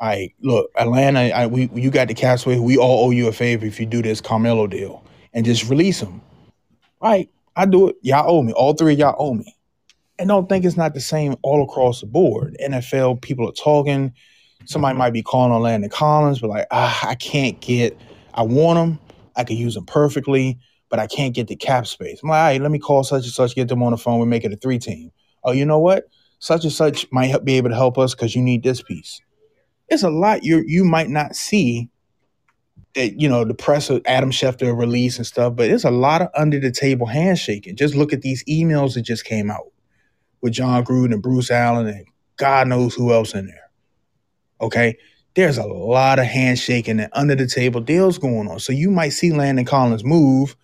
I 0.00 0.06
right, 0.06 0.34
look, 0.40 0.70
Atlanta, 0.76 1.20
I, 1.30 1.46
we 1.46 1.70
you 1.74 1.90
got 1.90 2.08
the 2.08 2.14
Castaway. 2.14 2.58
We 2.58 2.76
all 2.76 3.06
owe 3.06 3.10
you 3.10 3.28
a 3.28 3.32
favor 3.32 3.64
if 3.64 3.80
you 3.80 3.86
do 3.86 4.02
this 4.02 4.20
Carmelo 4.20 4.66
deal 4.66 5.04
and 5.32 5.44
just 5.44 5.68
release 5.70 6.00
him. 6.00 6.20
Right, 7.00 7.30
I 7.54 7.66
do 7.66 7.88
it. 7.88 7.96
Y'all 8.02 8.30
owe 8.30 8.42
me. 8.42 8.52
All 8.52 8.74
three 8.74 8.94
of 8.94 8.98
y'all 8.98 9.16
owe 9.18 9.34
me. 9.34 9.54
And 10.18 10.28
don't 10.28 10.48
think 10.48 10.64
it's 10.64 10.76
not 10.76 10.94
the 10.94 11.00
same 11.00 11.36
all 11.42 11.62
across 11.62 12.00
the 12.00 12.06
board. 12.06 12.56
NFL 12.62 13.22
people 13.22 13.48
are 13.48 13.52
talking. 13.52 14.12
Somebody 14.64 14.98
might 14.98 15.12
be 15.12 15.22
calling 15.22 15.52
on 15.52 15.62
Landon 15.62 15.90
Collins, 15.90 16.40
but 16.40 16.50
like, 16.50 16.66
ah, 16.70 17.08
I 17.08 17.14
can't 17.14 17.60
get. 17.60 17.96
I 18.34 18.42
want 18.42 18.78
him. 18.78 18.98
I 19.36 19.44
could 19.44 19.56
use 19.56 19.76
him 19.76 19.84
perfectly, 19.84 20.58
but 20.88 20.98
I 20.98 21.06
can't 21.06 21.34
get 21.34 21.48
the 21.48 21.56
cap 21.56 21.86
space. 21.86 22.20
I'm 22.22 22.28
like, 22.28 22.38
all 22.38 22.44
right, 22.44 22.60
let 22.60 22.70
me 22.70 22.78
call 22.78 23.04
such 23.04 23.24
and 23.24 23.32
such, 23.32 23.54
get 23.54 23.68
them 23.68 23.82
on 23.82 23.92
the 23.92 23.98
phone. 23.98 24.20
We 24.20 24.26
make 24.26 24.44
it 24.44 24.52
a 24.52 24.56
three 24.56 24.78
team. 24.78 25.10
Oh, 25.44 25.52
you 25.52 25.64
know 25.64 25.78
what? 25.78 26.04
Such 26.38 26.64
and 26.64 26.72
such 26.72 27.06
might 27.10 27.44
be 27.44 27.56
able 27.56 27.70
to 27.70 27.76
help 27.76 27.98
us 27.98 28.14
because 28.14 28.34
you 28.34 28.42
need 28.42 28.62
this 28.62 28.82
piece 28.82 29.20
it's 29.88 30.02
a 30.02 30.10
lot 30.10 30.44
you 30.44 30.64
you 30.66 30.84
might 30.84 31.08
not 31.08 31.36
see 31.36 31.88
that 32.94 33.20
you 33.20 33.28
know 33.28 33.44
the 33.44 33.54
press 33.54 33.90
of 33.90 34.02
Adam 34.06 34.30
Schefter 34.30 34.76
release 34.76 35.18
and 35.18 35.26
stuff, 35.26 35.54
but 35.54 35.70
it's 35.70 35.84
a 35.84 35.90
lot 35.90 36.22
of 36.22 36.28
under 36.34 36.58
the 36.58 36.70
table 36.70 37.06
handshaking. 37.06 37.76
Just 37.76 37.94
look 37.94 38.12
at 38.12 38.22
these 38.22 38.42
emails 38.44 38.94
that 38.94 39.02
just 39.02 39.24
came 39.24 39.50
out 39.50 39.66
with 40.40 40.54
Jon 40.54 40.84
Gruden 40.84 41.12
and 41.12 41.22
Bruce 41.22 41.50
Allen 41.50 41.86
and 41.86 42.06
God 42.36 42.68
knows 42.68 42.94
who 42.94 43.12
else 43.12 43.34
in 43.34 43.46
there. 43.46 43.70
Okay, 44.60 44.96
there's 45.34 45.58
a 45.58 45.66
lot 45.66 46.18
of 46.18 46.24
handshaking 46.24 46.98
and 46.98 47.10
under 47.12 47.34
the 47.34 47.46
table 47.46 47.80
deals 47.80 48.18
going 48.18 48.48
on. 48.48 48.60
So 48.60 48.72
you 48.72 48.90
might 48.90 49.10
see 49.10 49.32
Landon 49.32 49.66
Collins 49.66 50.04
move, 50.04 50.56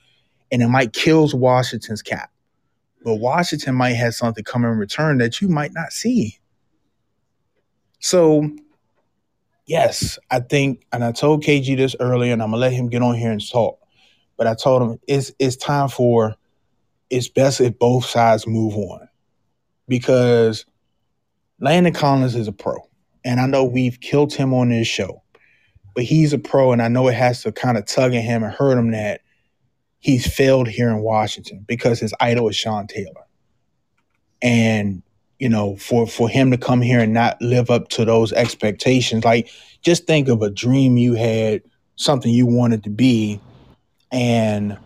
and 0.53 0.62
it 0.62 0.69
might 0.69 0.93
kills 0.93 1.35
Washington's 1.35 2.03
cap. 2.03 2.31
But 3.03 3.17
Washington 3.17 3.75
might 3.75 3.95
have 3.95 4.15
something 4.15 4.45
come 4.45 4.65
in 4.65 4.79
return 4.79 5.19
that 5.19 5.41
you 5.41 5.49
might 5.49 5.73
not 5.73 5.93
see. 5.93 6.38
So 7.99 8.49
yes, 9.67 10.19
I 10.31 10.41
think, 10.41 10.87
and 10.93 11.03
I 11.03 11.11
told 11.11 11.43
KG 11.43 11.77
this 11.77 11.97
earlier, 11.99 12.33
and 12.33 12.43
I'm 12.43 12.51
gonna 12.51 12.61
let 12.61 12.73
him 12.73 12.91
get 12.91 13.03
on 13.03 13.17
here 13.17 13.33
and 13.33 13.51
talk. 13.51 13.79
But 14.37 14.47
I 14.47 14.55
told 14.55 14.83
him 14.83 15.01
it's 15.09 15.33
it's 15.38 15.57
time 15.57 15.88
for 15.88 16.37
it's 17.11 17.29
best 17.29 17.61
if 17.61 17.79
both 17.79 18.05
sides 18.05 18.47
move 18.47 18.75
on 18.75 19.09
because 19.88 20.67
Landon 21.61 21.93
Collins 21.93 22.35
is 22.35 22.49
a 22.49 22.53
pro, 22.53 22.77
and 23.25 23.41
I 23.41 23.47
know 23.47 23.65
we've 23.65 24.01
killed 24.01 24.35
him 24.35 24.53
on 24.53 24.69
this 24.69 24.87
show, 24.87 25.23
but 25.95 26.05
he's 26.05 26.33
a 26.33 26.38
pro, 26.38 26.73
and 26.73 26.83
I 26.83 26.88
know 26.88 27.09
it 27.09 27.15
has 27.15 27.43
to 27.43 27.53
kind 27.53 27.79
of 27.79 27.87
tug 27.87 28.15
at 28.15 28.23
him 28.23 28.43
and 28.45 28.53
hurt 28.53 28.79
him 28.79 28.91
that 28.91 29.22
he's 30.03 30.27
failed 30.27 30.69
here 30.69 30.91
in 30.91 30.99
Washington 30.99 31.65
because 31.67 31.99
his 32.01 32.12
idol 32.21 32.49
is 32.49 32.57
Sean 32.57 32.87
Taylor, 32.87 33.25
and 34.43 35.03
you 35.38 35.49
know, 35.49 35.77
for 35.77 36.07
for 36.07 36.29
him 36.29 36.51
to 36.51 36.59
come 36.59 36.83
here 36.83 37.01
and 37.01 37.15
not 37.15 37.41
live 37.41 37.71
up 37.71 37.88
to 37.88 38.05
those 38.05 38.33
expectations. 38.35 39.25
Like, 39.25 39.49
just 39.81 40.07
think 40.07 40.29
of 40.29 40.43
a 40.43 40.51
dream 40.51 40.99
you 40.99 41.15
had, 41.15 41.62
something 41.97 42.31
you 42.31 42.47
wanted 42.47 42.85
to 42.85 42.91
be, 42.91 43.41
and 44.11 44.77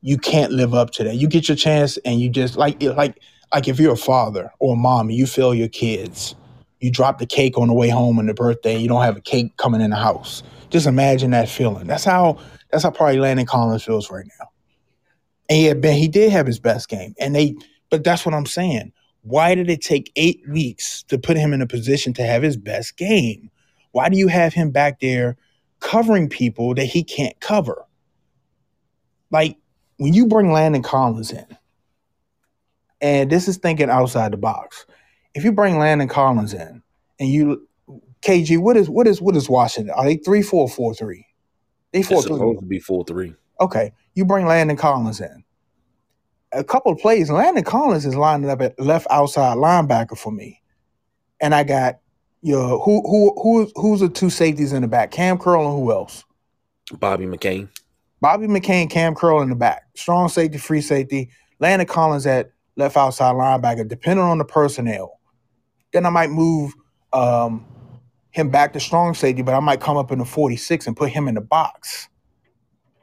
you 0.00 0.18
can't 0.18 0.52
live 0.52 0.74
up 0.74 0.90
to 0.92 1.04
that. 1.04 1.14
You 1.14 1.28
get 1.28 1.48
your 1.48 1.56
chance, 1.56 1.96
and 1.98 2.20
you 2.20 2.28
just 2.28 2.56
like 2.56 2.82
like 2.82 3.20
like 3.52 3.68
if 3.68 3.78
you're 3.78 3.92
a 3.92 3.96
father 3.96 4.50
or 4.58 4.74
a 4.74 4.76
mom, 4.76 5.10
you 5.10 5.26
fail 5.26 5.54
your 5.54 5.68
kids. 5.68 6.34
You 6.80 6.90
drop 6.90 7.18
the 7.18 7.26
cake 7.26 7.56
on 7.56 7.68
the 7.68 7.74
way 7.74 7.88
home 7.88 8.18
on 8.18 8.26
the 8.26 8.34
birthday. 8.34 8.76
You 8.76 8.88
don't 8.88 9.02
have 9.02 9.16
a 9.16 9.22
cake 9.22 9.56
coming 9.56 9.80
in 9.80 9.90
the 9.90 9.96
house. 9.96 10.42
Just 10.68 10.86
imagine 10.86 11.30
that 11.30 11.48
feeling. 11.48 11.86
That's 11.86 12.04
how 12.04 12.38
that's 12.76 12.84
how 12.84 12.90
probably 12.90 13.18
Landon 13.18 13.46
Collins 13.46 13.82
feels 13.84 14.10
right 14.10 14.26
now. 14.38 14.50
And 15.48 15.56
he 15.56 15.64
had 15.64 15.80
been, 15.80 15.96
he 15.96 16.08
did 16.08 16.30
have 16.30 16.46
his 16.46 16.58
best 16.58 16.90
game, 16.90 17.14
and 17.18 17.34
they. 17.34 17.56
But 17.88 18.04
that's 18.04 18.26
what 18.26 18.34
I'm 18.34 18.44
saying 18.44 18.92
why 19.22 19.54
did 19.54 19.70
it 19.70 19.80
take 19.80 20.12
eight 20.14 20.40
weeks 20.48 21.02
to 21.04 21.18
put 21.18 21.38
him 21.38 21.54
in 21.54 21.62
a 21.62 21.66
position 21.66 22.12
to 22.12 22.22
have 22.22 22.42
his 22.42 22.56
best 22.56 22.98
game? 22.98 23.50
Why 23.92 24.10
do 24.10 24.18
you 24.18 24.28
have 24.28 24.52
him 24.52 24.70
back 24.70 25.00
there 25.00 25.38
covering 25.80 26.28
people 26.28 26.74
that 26.74 26.84
he 26.84 27.02
can't 27.02 27.38
cover? 27.40 27.86
Like 29.32 29.56
when 29.96 30.12
you 30.12 30.26
bring 30.26 30.52
Landon 30.52 30.82
Collins 30.82 31.32
in, 31.32 31.46
and 33.00 33.30
this 33.30 33.48
is 33.48 33.56
thinking 33.56 33.88
outside 33.88 34.32
the 34.32 34.36
box. 34.36 34.84
If 35.34 35.44
you 35.44 35.52
bring 35.52 35.78
Landon 35.78 36.08
Collins 36.08 36.52
in 36.52 36.82
and 37.18 37.28
you 37.28 37.66
KG, 38.22 38.58
what 38.58 38.76
is 38.76 38.90
what 38.90 39.06
is 39.06 39.22
what 39.22 39.34
is 39.36 39.48
Washington? 39.48 39.94
Are 39.96 40.04
they 40.04 40.16
three 40.16 40.42
four 40.42 40.68
four 40.68 40.94
three? 40.94 41.25
They 41.92 42.02
four 42.02 42.22
three. 42.22 42.36
Supposed 42.36 42.60
to 42.60 42.66
be 42.66 42.78
four 42.78 43.04
three. 43.04 43.34
Okay, 43.60 43.92
you 44.14 44.24
bring 44.24 44.46
Landon 44.46 44.76
Collins 44.76 45.20
in 45.20 45.44
a 46.52 46.64
couple 46.64 46.92
of 46.92 46.98
plays, 46.98 47.30
Landon 47.30 47.64
Collins 47.64 48.06
is 48.06 48.16
lining 48.16 48.50
up 48.50 48.60
at 48.60 48.78
left 48.80 49.06
outside 49.10 49.56
linebacker 49.56 50.16
for 50.16 50.32
me, 50.32 50.62
and 51.40 51.54
I 51.54 51.64
got 51.64 52.00
your 52.42 52.78
who 52.78 53.02
who 53.02 53.34
who 53.42 53.70
who's 53.74 54.00
the 54.00 54.08
two 54.08 54.30
safeties 54.30 54.72
in 54.72 54.82
the 54.82 54.88
back? 54.88 55.10
Kam 55.10 55.38
Curl 55.38 55.66
and 55.66 55.78
who 55.78 55.92
else? 55.92 56.24
Bobby 56.98 57.26
McCain. 57.26 57.68
Bobby 58.20 58.46
McCain, 58.46 58.88
Kam 58.88 59.14
Curl 59.14 59.42
in 59.42 59.50
the 59.50 59.56
back. 59.56 59.84
Strong 59.94 60.30
safety, 60.30 60.58
free 60.58 60.80
safety. 60.80 61.30
Landon 61.58 61.86
Collins 61.86 62.26
at 62.26 62.50
left 62.76 62.96
outside 62.96 63.34
linebacker, 63.34 63.86
depending 63.86 64.24
on 64.24 64.38
the 64.38 64.44
personnel. 64.44 65.20
Then 65.92 66.06
I 66.06 66.10
might 66.10 66.30
move 66.30 66.72
um, 67.12 67.66
him 68.36 68.50
back 68.50 68.72
to 68.74 68.80
strong 68.80 69.14
safety, 69.14 69.42
but 69.42 69.54
I 69.54 69.60
might 69.60 69.80
come 69.80 69.96
up 69.96 70.12
in 70.12 70.18
the 70.18 70.24
46 70.24 70.86
and 70.86 70.96
put 70.96 71.10
him 71.10 71.26
in 71.26 71.34
the 71.34 71.40
box. 71.40 72.08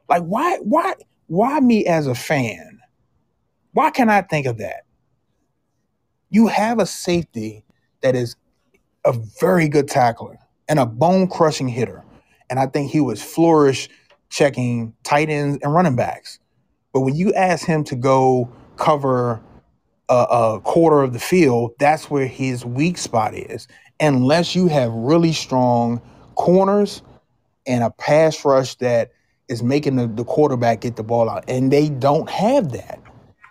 Like, 0.08 0.24
why, 0.24 0.58
why, 0.58 0.93
why 1.28 1.60
me 1.60 1.86
as 1.86 2.08
a 2.08 2.15
fan? 2.15 2.80
Why 3.72 3.89
can 3.89 4.10
I 4.10 4.22
think 4.22 4.46
of 4.46 4.60
that? 4.60 4.86
You 6.30 6.48
have 6.48 6.80
a 6.80 6.86
safety 6.86 7.63
that 8.02 8.15
is 8.15 8.36
a 9.06 9.13
very 9.39 9.67
good 9.67 9.88
tackler 9.88 10.38
and 10.69 10.80
a 10.80 10.86
bone 10.86 11.28
crushing 11.28 11.67
hitter. 11.67 12.04
And 12.50 12.60
I 12.60 12.67
think 12.67 12.91
he 12.91 13.02
was 13.02 13.22
flourish 13.22 13.89
checking 14.30 14.93
tight 15.04 15.30
ends 15.30 15.58
and 15.63 15.74
running 15.74 15.96
backs. 15.96 16.39
But 16.93 17.02
when 17.02 17.15
you 17.15 17.34
ask 17.34 17.65
him 17.65 17.84
to 17.86 17.96
go 17.96 18.52
cover 18.78 19.41
a, 20.10 20.13
a, 20.13 20.62
quarter 20.62 21.02
of 21.02 21.13
the 21.13 21.19
field, 21.19 21.71
that's 21.79 22.10
where 22.10 22.27
his 22.27 22.65
weak 22.65 22.98
spot 22.98 23.34
is. 23.34 23.67
Unless 24.00 24.56
you 24.56 24.67
have 24.67 24.91
really 24.91 25.33
strong 25.33 26.02
corners 26.35 27.02
and 27.65 27.83
a 27.83 27.91
pass 27.91 28.44
rush 28.44 28.75
that 28.75 29.12
is 29.48 29.63
making 29.63 29.96
the, 29.96 30.08
the 30.08 30.23
quarterback 30.23 30.81
get 30.81 30.96
the 30.96 31.04
ball 31.04 31.29
out. 31.29 31.44
And 31.48 31.71
they 31.71 31.89
don't 31.89 32.29
have 32.29 32.71
that. 32.71 33.00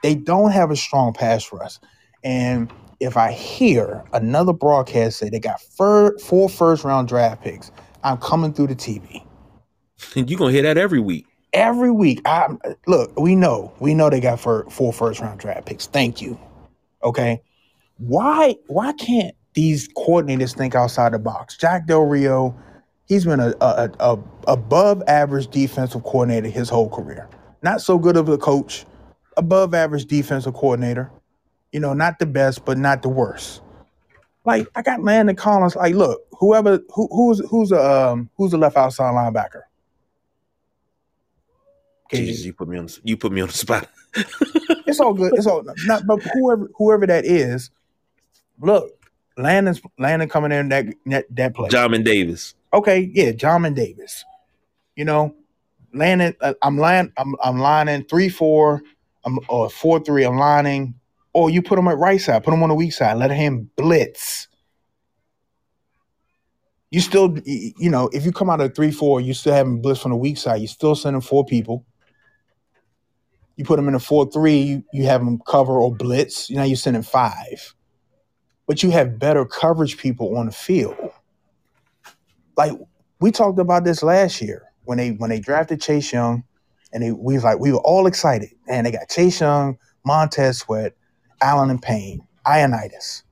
They 0.02 0.14
don't 0.14 0.50
have 0.50 0.70
a 0.70 0.76
strong 0.76 1.12
pass 1.12 1.52
rush. 1.52 1.78
And 2.24 2.72
if 3.00 3.16
I 3.16 3.32
hear 3.32 4.04
another 4.12 4.52
broadcast 4.52 5.18
say 5.18 5.28
they 5.28 5.40
got 5.40 5.60
fir- 5.60 6.16
four 6.18 6.48
first 6.48 6.84
round 6.84 7.08
draft 7.08 7.42
picks, 7.42 7.70
I'm 8.04 8.18
coming 8.18 8.52
through 8.52 8.68
the 8.68 8.76
TV. 8.76 9.24
You're 10.14 10.38
gonna 10.38 10.52
hear 10.52 10.62
that 10.62 10.78
every 10.78 11.00
week. 11.00 11.26
Every 11.52 11.90
week. 11.90 12.22
I 12.24 12.48
look, 12.86 13.18
we 13.18 13.34
know, 13.34 13.72
we 13.78 13.94
know 13.94 14.08
they 14.10 14.20
got 14.20 14.40
four 14.40 14.92
first 14.92 15.20
round 15.20 15.38
draft 15.40 15.66
picks. 15.66 15.86
Thank 15.86 16.22
you. 16.22 16.38
Okay. 17.02 17.42
Why 17.98 18.56
why 18.66 18.92
can't 18.94 19.34
these 19.54 19.88
coordinators 19.94 20.56
think 20.56 20.74
outside 20.74 21.12
the 21.12 21.18
box? 21.18 21.56
Jack 21.56 21.86
Del 21.86 22.02
Rio, 22.02 22.56
he's 23.06 23.24
been 23.24 23.40
a, 23.40 23.54
a, 23.60 23.90
a 24.00 24.18
above 24.46 25.02
average 25.06 25.48
defensive 25.48 26.02
coordinator 26.04 26.48
his 26.48 26.68
whole 26.68 26.88
career. 26.88 27.28
Not 27.62 27.80
so 27.80 27.98
good 27.98 28.16
of 28.16 28.28
a 28.28 28.38
coach, 28.38 28.84
above 29.36 29.74
average 29.74 30.06
defensive 30.06 30.54
coordinator. 30.54 31.10
You 31.72 31.80
know, 31.80 31.94
not 31.94 32.18
the 32.18 32.26
best, 32.26 32.64
but 32.64 32.76
not 32.76 33.02
the 33.02 33.08
worst. 33.08 33.62
Like 34.44 34.66
I 34.74 34.82
got 34.82 35.02
Landon 35.02 35.36
Collins. 35.36 35.76
Like, 35.76 35.94
look, 35.94 36.22
whoever 36.32 36.80
who, 36.94 37.08
who's 37.12 37.40
who's 37.48 37.72
a 37.72 38.10
um, 38.10 38.28
who's 38.36 38.52
a 38.52 38.58
left 38.58 38.76
outside 38.76 39.12
linebacker. 39.14 39.62
Jesus, 42.10 42.44
you 42.44 42.52
put 42.52 42.68
me 42.68 42.78
on 42.78 42.88
you 43.04 43.16
put 43.16 43.32
me 43.32 43.40
on 43.40 43.48
the 43.48 43.54
spot. 43.54 43.88
it's 44.86 45.00
all 45.00 45.14
good. 45.14 45.32
It's 45.34 45.46
all 45.46 45.62
not, 45.86 46.06
but 46.06 46.20
whoever 46.34 46.68
whoever 46.76 47.06
that 47.06 47.24
is, 47.24 47.70
look, 48.60 48.90
Landon's 49.36 49.80
Landon 49.98 50.28
coming 50.28 50.52
in 50.52 50.68
that 50.68 50.86
that, 51.06 51.26
that 51.30 51.54
play. 51.54 51.68
Jamin 51.68 52.04
Davis. 52.04 52.54
Okay, 52.72 53.10
yeah, 53.12 53.32
Jamin 53.32 53.74
Davis. 53.74 54.24
You 54.96 55.04
know, 55.04 55.34
Landon. 55.94 56.34
Uh, 56.40 56.54
I'm 56.62 56.78
land. 56.78 57.12
I'm 57.16 57.34
I'm 57.42 57.58
lining 57.58 58.04
three 58.04 58.28
four 58.28 58.82
um, 59.24 59.40
or 59.48 59.70
four 59.70 60.00
three 60.00 60.24
I'm 60.24 60.36
lining. 60.36 60.94
or 61.32 61.50
you 61.50 61.62
put 61.62 61.78
him 61.78 61.88
at 61.88 61.98
right 61.98 62.20
side, 62.20 62.44
put 62.44 62.52
him 62.52 62.62
on 62.62 62.68
the 62.68 62.74
weak 62.74 62.92
side, 62.92 63.16
let 63.16 63.30
him 63.30 63.70
blitz. 63.76 64.48
You 66.90 67.00
still, 67.00 67.38
you 67.46 67.88
know, 67.88 68.10
if 68.12 68.26
you 68.26 68.32
come 68.32 68.50
out 68.50 68.60
of 68.60 68.74
three 68.74 68.90
four, 68.90 69.20
you 69.20 69.32
still 69.32 69.54
having 69.54 69.80
blitz 69.80 70.00
from 70.00 70.10
the 70.10 70.16
weak 70.16 70.36
side. 70.36 70.60
You 70.60 70.66
still 70.66 70.94
sending 70.94 71.22
four 71.22 71.44
people. 71.44 71.86
You 73.56 73.64
put 73.64 73.76
them 73.76 73.88
in 73.88 73.94
a 73.94 74.00
four 74.00 74.30
three, 74.30 74.58
you, 74.60 74.84
you 74.92 75.04
have 75.04 75.24
them 75.24 75.40
cover 75.46 75.72
or 75.72 75.94
blitz. 75.94 76.50
Now 76.50 76.64
you're 76.64 76.76
sending 76.76 77.02
five, 77.02 77.74
but 78.66 78.82
you 78.82 78.90
have 78.90 79.18
better 79.18 79.44
coverage 79.44 79.96
people 79.96 80.36
on 80.36 80.46
the 80.46 80.52
field. 80.52 80.96
Like 82.56 82.72
we 83.20 83.30
talked 83.30 83.58
about 83.58 83.84
this 83.84 84.02
last 84.02 84.40
year 84.42 84.62
when 84.84 84.98
they 84.98 85.10
when 85.10 85.30
they 85.30 85.40
drafted 85.40 85.80
Chase 85.80 86.12
Young, 86.12 86.44
and 86.92 87.02
they, 87.02 87.12
we 87.12 87.38
like 87.38 87.58
we 87.58 87.72
were 87.72 87.80
all 87.80 88.06
excited, 88.06 88.50
and 88.68 88.86
they 88.86 88.90
got 88.90 89.08
Chase 89.08 89.40
Young, 89.40 89.78
Montez 90.04 90.58
Sweat, 90.58 90.94
Allen 91.40 91.70
and 91.70 91.82
Payne, 91.82 92.26
Ioannidis. 92.46 93.22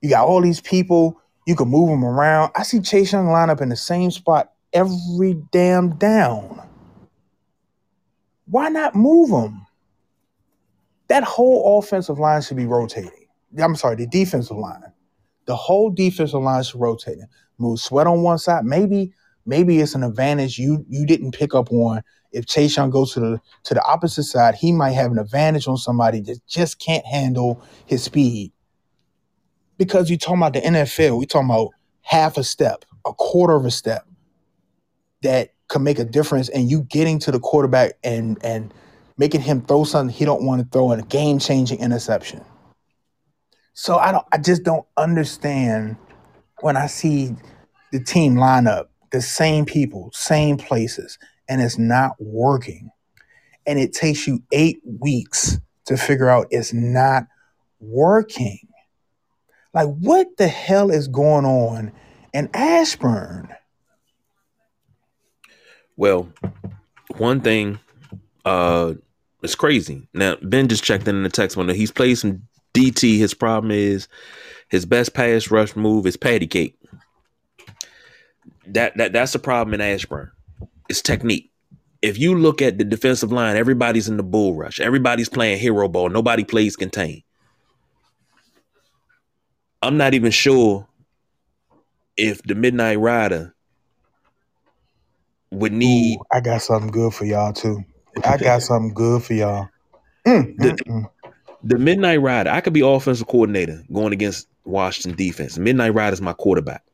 You 0.00 0.10
got 0.10 0.26
all 0.26 0.40
these 0.40 0.60
people. 0.60 1.20
You 1.46 1.56
can 1.56 1.68
move 1.68 1.88
them 1.88 2.04
around. 2.04 2.52
I 2.54 2.62
see 2.62 2.80
Chase 2.80 3.12
Young 3.12 3.26
line 3.26 3.50
up 3.50 3.60
in 3.60 3.68
the 3.70 3.76
same 3.76 4.10
spot 4.10 4.52
every 4.72 5.34
damn 5.50 5.96
down. 5.96 6.62
Why 8.46 8.68
not 8.68 8.94
move 8.94 9.30
them? 9.30 9.66
That 11.08 11.24
whole 11.24 11.78
offensive 11.78 12.18
line 12.18 12.42
should 12.42 12.56
be 12.56 12.66
rotating. 12.66 13.19
I'm 13.58 13.76
sorry, 13.76 13.96
the 13.96 14.06
defensive 14.06 14.56
line. 14.56 14.82
The 15.46 15.56
whole 15.56 15.90
defensive 15.90 16.40
line 16.40 16.60
is 16.60 16.74
rotating. 16.74 17.26
Move 17.58 17.80
Sweat 17.80 18.06
on 18.06 18.22
one 18.22 18.38
side. 18.38 18.64
Maybe, 18.64 19.12
maybe 19.46 19.80
it's 19.80 19.94
an 19.94 20.02
advantage 20.02 20.58
you 20.58 20.84
you 20.88 21.06
didn't 21.06 21.32
pick 21.32 21.54
up 21.54 21.72
on. 21.72 22.02
If 22.32 22.46
Chase 22.46 22.76
Young 22.76 22.90
goes 22.90 23.12
to 23.14 23.20
the 23.20 23.40
to 23.64 23.74
the 23.74 23.84
opposite 23.84 24.24
side, 24.24 24.54
he 24.54 24.72
might 24.72 24.92
have 24.92 25.10
an 25.10 25.18
advantage 25.18 25.66
on 25.66 25.76
somebody 25.76 26.20
that 26.20 26.40
just 26.46 26.78
can't 26.78 27.04
handle 27.04 27.62
his 27.86 28.04
speed 28.04 28.52
because 29.78 30.10
you're 30.10 30.18
talking 30.18 30.38
about 30.38 30.52
the 30.52 30.60
NFL. 30.60 31.18
We're 31.18 31.24
talking 31.24 31.50
about 31.50 31.70
half 32.02 32.36
a 32.36 32.44
step, 32.44 32.84
a 33.06 33.12
quarter 33.12 33.54
of 33.54 33.64
a 33.64 33.70
step 33.70 34.06
that 35.22 35.54
could 35.68 35.82
make 35.82 35.98
a 35.98 36.04
difference 36.04 36.48
and 36.48 36.70
you 36.70 36.82
getting 36.82 37.18
to 37.20 37.30
the 37.30 37.40
quarterback 37.40 37.92
and 38.04 38.38
and 38.44 38.74
making 39.16 39.40
him 39.40 39.62
throw 39.62 39.84
something 39.84 40.14
he 40.14 40.24
don't 40.24 40.42
want 40.42 40.62
to 40.62 40.68
throw 40.70 40.92
in 40.92 41.00
a 41.00 41.02
game-changing 41.04 41.78
interception. 41.78 42.44
So 43.80 43.96
I 43.96 44.12
don't 44.12 44.26
I 44.30 44.36
just 44.36 44.62
don't 44.62 44.84
understand 44.98 45.96
when 46.60 46.76
I 46.76 46.86
see 46.86 47.34
the 47.92 48.04
team 48.04 48.36
line 48.36 48.66
up, 48.66 48.90
the 49.10 49.22
same 49.22 49.64
people, 49.64 50.10
same 50.12 50.58
places, 50.58 51.18
and 51.48 51.62
it's 51.62 51.78
not 51.78 52.12
working. 52.18 52.90
And 53.66 53.78
it 53.78 53.94
takes 53.94 54.26
you 54.26 54.42
eight 54.52 54.82
weeks 54.84 55.58
to 55.86 55.96
figure 55.96 56.28
out 56.28 56.48
it's 56.50 56.74
not 56.74 57.26
working. 57.80 58.68
Like, 59.72 59.88
what 59.88 60.36
the 60.36 60.46
hell 60.46 60.90
is 60.90 61.08
going 61.08 61.46
on 61.46 61.90
in 62.34 62.50
Ashburn? 62.52 63.48
Well, 65.96 66.30
one 67.16 67.40
thing, 67.40 67.78
uh, 68.44 68.92
it's 69.42 69.54
crazy. 69.54 70.06
Now 70.12 70.36
Ben 70.42 70.68
just 70.68 70.84
checked 70.84 71.08
in, 71.08 71.16
in 71.16 71.22
the 71.22 71.30
text 71.30 71.56
window. 71.56 71.72
He's 71.72 71.90
played 71.90 72.18
some 72.18 72.42
DT. 72.74 73.18
His 73.18 73.34
problem 73.34 73.70
is 73.70 74.08
his 74.68 74.86
best 74.86 75.14
pass 75.14 75.50
rush 75.50 75.76
move 75.76 76.06
is 76.06 76.16
patty 76.16 76.46
cake. 76.46 76.78
That 78.66 78.96
that 78.96 79.12
that's 79.12 79.32
the 79.32 79.38
problem 79.38 79.74
in 79.74 79.80
Ashburn. 79.80 80.30
It's 80.88 81.02
technique. 81.02 81.50
If 82.02 82.18
you 82.18 82.34
look 82.36 82.62
at 82.62 82.78
the 82.78 82.84
defensive 82.84 83.30
line, 83.30 83.56
everybody's 83.56 84.08
in 84.08 84.16
the 84.16 84.22
bull 84.22 84.54
rush. 84.54 84.80
Everybody's 84.80 85.28
playing 85.28 85.58
hero 85.58 85.88
ball. 85.88 86.08
Nobody 86.08 86.44
plays 86.44 86.76
contain. 86.76 87.22
I'm 89.82 89.96
not 89.96 90.14
even 90.14 90.30
sure 90.30 90.86
if 92.16 92.42
the 92.42 92.54
Midnight 92.54 92.98
Rider 92.98 93.54
would 95.50 95.72
need. 95.72 96.18
Ooh, 96.18 96.24
I 96.32 96.40
got 96.40 96.62
something 96.62 96.90
good 96.90 97.14
for 97.14 97.24
y'all 97.24 97.52
too. 97.52 97.84
I 98.24 98.36
got 98.36 98.62
something 98.62 98.94
good 98.94 99.22
for 99.22 99.34
y'all. 99.34 99.68
Mm, 100.26 100.56
the, 100.58 100.68
mm, 100.68 100.78
mm. 100.86 101.10
The 101.62 101.78
Midnight 101.78 102.20
Rider. 102.20 102.50
I 102.50 102.60
could 102.60 102.72
be 102.72 102.80
offensive 102.80 103.26
coordinator 103.26 103.82
going 103.92 104.12
against 104.12 104.48
Washington 104.64 105.16
defense. 105.16 105.58
Midnight 105.58 105.94
Rider 105.94 106.14
is 106.14 106.20
my 106.20 106.32
quarterback. 106.32 106.84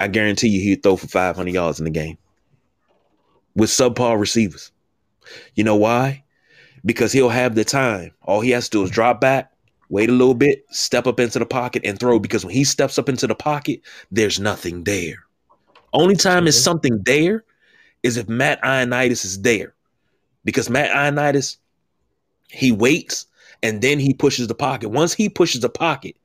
I 0.00 0.08
guarantee 0.08 0.48
you 0.48 0.60
he'd 0.60 0.82
throw 0.82 0.96
for 0.96 1.08
500 1.08 1.52
yards 1.52 1.78
in 1.78 1.84
the 1.84 1.90
game 1.90 2.18
with 3.54 3.70
subpar 3.70 4.18
receivers. 4.18 4.70
You 5.54 5.64
know 5.64 5.76
why? 5.76 6.24
Because 6.84 7.12
he'll 7.12 7.28
have 7.28 7.54
the 7.54 7.64
time. 7.64 8.12
All 8.22 8.40
he 8.40 8.50
has 8.50 8.68
to 8.68 8.78
do 8.78 8.84
is 8.84 8.90
drop 8.90 9.20
back, 9.20 9.52
wait 9.88 10.08
a 10.08 10.12
little 10.12 10.34
bit, 10.34 10.64
step 10.70 11.06
up 11.06 11.18
into 11.18 11.38
the 11.38 11.46
pocket, 11.46 11.82
and 11.84 11.98
throw. 11.98 12.18
Because 12.18 12.44
when 12.44 12.54
he 12.54 12.64
steps 12.64 12.98
up 12.98 13.08
into 13.08 13.26
the 13.26 13.34
pocket, 13.34 13.80
there's 14.10 14.38
nothing 14.38 14.84
there. 14.84 15.24
Only 15.92 16.14
time 16.14 16.46
is 16.46 16.62
something 16.62 17.02
there 17.04 17.44
is 18.02 18.16
if 18.16 18.28
Matt 18.28 18.62
Ioannidis 18.62 19.24
is 19.24 19.42
there. 19.42 19.74
Because 20.44 20.70
Matt 20.70 20.94
Ioannidis, 20.94 21.56
he 22.48 22.70
waits 22.70 23.26
and 23.62 23.82
then 23.82 23.98
he 23.98 24.14
pushes 24.14 24.48
the 24.48 24.54
pocket. 24.54 24.90
Once 24.90 25.14
he 25.14 25.28
pushes 25.28 25.60
the 25.60 25.68
pocket, 25.68 26.16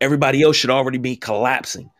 everybody 0.00 0.42
else 0.42 0.56
should 0.56 0.70
already 0.70 0.98
be 0.98 1.16
collapsing. 1.16 1.90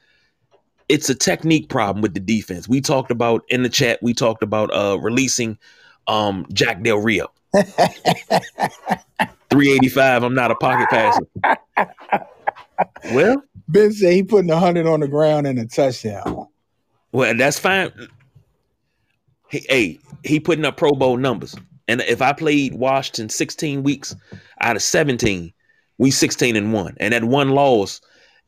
It's 0.88 1.10
a 1.10 1.14
technique 1.14 1.68
problem 1.68 2.02
with 2.02 2.14
the 2.14 2.20
defense. 2.20 2.68
We 2.68 2.80
talked 2.80 3.10
about 3.10 3.42
in 3.48 3.62
the 3.62 3.68
chat, 3.68 4.00
we 4.02 4.14
talked 4.14 4.42
about 4.42 4.72
uh 4.72 4.98
releasing 5.00 5.58
um 6.06 6.46
Jack 6.52 6.82
Del 6.82 6.98
Rio. 6.98 7.28
385, 9.50 10.22
I'm 10.22 10.34
not 10.34 10.50
a 10.50 10.54
pocket 10.56 10.88
passer. 10.90 11.26
Well, 13.12 13.42
Ben 13.68 13.92
said 13.92 14.12
he 14.12 14.22
putting 14.22 14.50
a 14.50 14.58
hundred 14.58 14.86
on 14.86 15.00
the 15.00 15.08
ground 15.08 15.46
and 15.46 15.58
a 15.58 15.66
touchdown. 15.66 16.48
Well, 17.12 17.34
that's 17.36 17.58
fine. 17.58 17.90
He, 19.50 19.64
hey, 19.68 19.98
he 20.24 20.40
putting 20.40 20.64
up 20.64 20.76
Pro 20.76 20.92
Bowl 20.92 21.16
numbers. 21.16 21.56
And 21.88 22.00
if 22.02 22.20
I 22.20 22.32
played 22.32 22.74
Washington 22.74 23.28
16 23.28 23.82
weeks 23.82 24.14
out 24.60 24.76
of 24.76 24.82
17, 24.82 25.52
we 25.98 26.10
16 26.10 26.56
and 26.56 26.72
one. 26.72 26.96
And 26.98 27.14
that 27.14 27.24
one 27.24 27.50
loss 27.50 28.00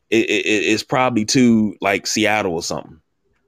is 0.09 0.83
probably 0.83 1.25
to 1.25 1.75
like 1.81 2.07
Seattle 2.07 2.53
or 2.53 2.63
something 2.63 2.99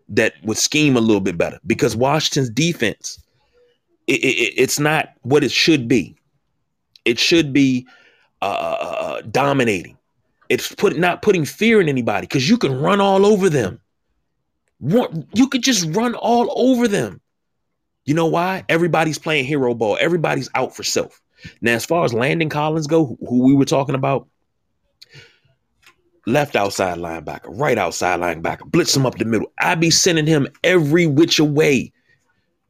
that 0.10 0.34
would 0.44 0.58
scheme 0.58 0.98
a 0.98 1.02
little 1.02 1.22
bit 1.22 1.38
better 1.38 1.60
because 1.66 1.96
Washington's 1.96 2.50
defense, 2.50 3.22
it, 4.08 4.24
it, 4.24 4.54
it's 4.58 4.80
not 4.80 5.10
what 5.22 5.44
it 5.44 5.52
should 5.52 5.88
be. 5.88 6.16
It 7.06 7.18
should 7.18 7.52
be 7.52 7.88
uh, 8.42 8.46
uh, 8.46 8.78
uh, 8.82 8.86
uh 8.86 9.22
dominating. 9.32 9.98
It's 10.50 10.74
put 10.76 10.98
not 10.98 11.22
putting 11.22 11.46
fear 11.46 11.80
in 11.80 11.90
anybody 11.90 12.28
because 12.28 12.50
you 12.50 12.58
can 12.58 12.80
run 12.80 13.00
all 13.00 13.26
over 13.26 13.50
them. 13.50 13.80
You 14.82 15.48
could 15.50 15.64
just 15.64 15.88
run 15.96 16.14
all 16.16 16.52
over 16.56 16.88
them. 16.88 17.22
You 18.06 18.14
know 18.14 18.26
why? 18.26 18.64
Everybody's 18.70 19.20
playing 19.20 19.46
hero 19.46 19.74
ball. 19.74 19.98
Everybody's 20.00 20.50
out 20.56 20.76
for 20.76 20.84
self. 20.84 21.22
Now, 21.62 21.74
as 21.74 21.86
far 21.86 22.06
as 22.06 22.14
Landon 22.14 22.50
Collins 22.50 22.88
go, 22.88 23.18
who 23.28 23.44
we 23.44 23.56
were 23.56 23.66
talking 23.66 23.96
about, 23.96 24.28
left 26.26 26.56
outside 26.56 26.98
linebacker, 26.98 27.48
right 27.48 27.78
outside 27.78 28.20
linebacker, 28.20 28.70
blitz 28.72 28.96
him 28.96 29.06
up 29.06 29.18
the 29.18 29.26
middle. 29.26 29.52
I 29.60 29.76
be 29.76 29.90
sending 29.90 30.28
him 30.28 30.48
every 30.64 31.08
which 31.08 31.40
way. 31.40 31.92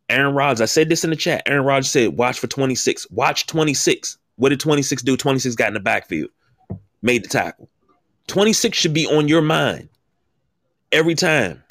Aaron 0.10 0.36
Rodgers, 0.36 0.62
I 0.62 0.66
said 0.66 0.90
this 0.90 1.04
in 1.04 1.10
the 1.10 1.16
chat. 1.16 1.44
Aaron 1.46 1.66
Rodgers 1.66 1.92
said, 1.92 2.18
watch 2.18 2.40
for 2.40 2.48
26. 2.48 3.10
Watch 3.12 3.48
26. 3.48 4.18
What 4.36 4.50
did 4.50 4.60
26 4.60 5.04
do? 5.04 5.16
26 5.16 5.56
got 5.56 5.70
in 5.70 5.74
the 5.74 5.80
backfield, 5.80 6.30
made 7.02 7.24
the 7.24 7.30
tackle. 7.30 7.70
26 8.28 8.78
should 8.78 8.94
be 8.94 9.08
on 9.08 9.28
your 9.28 9.42
mind 9.42 9.90
every 10.92 11.16
time. 11.16 11.64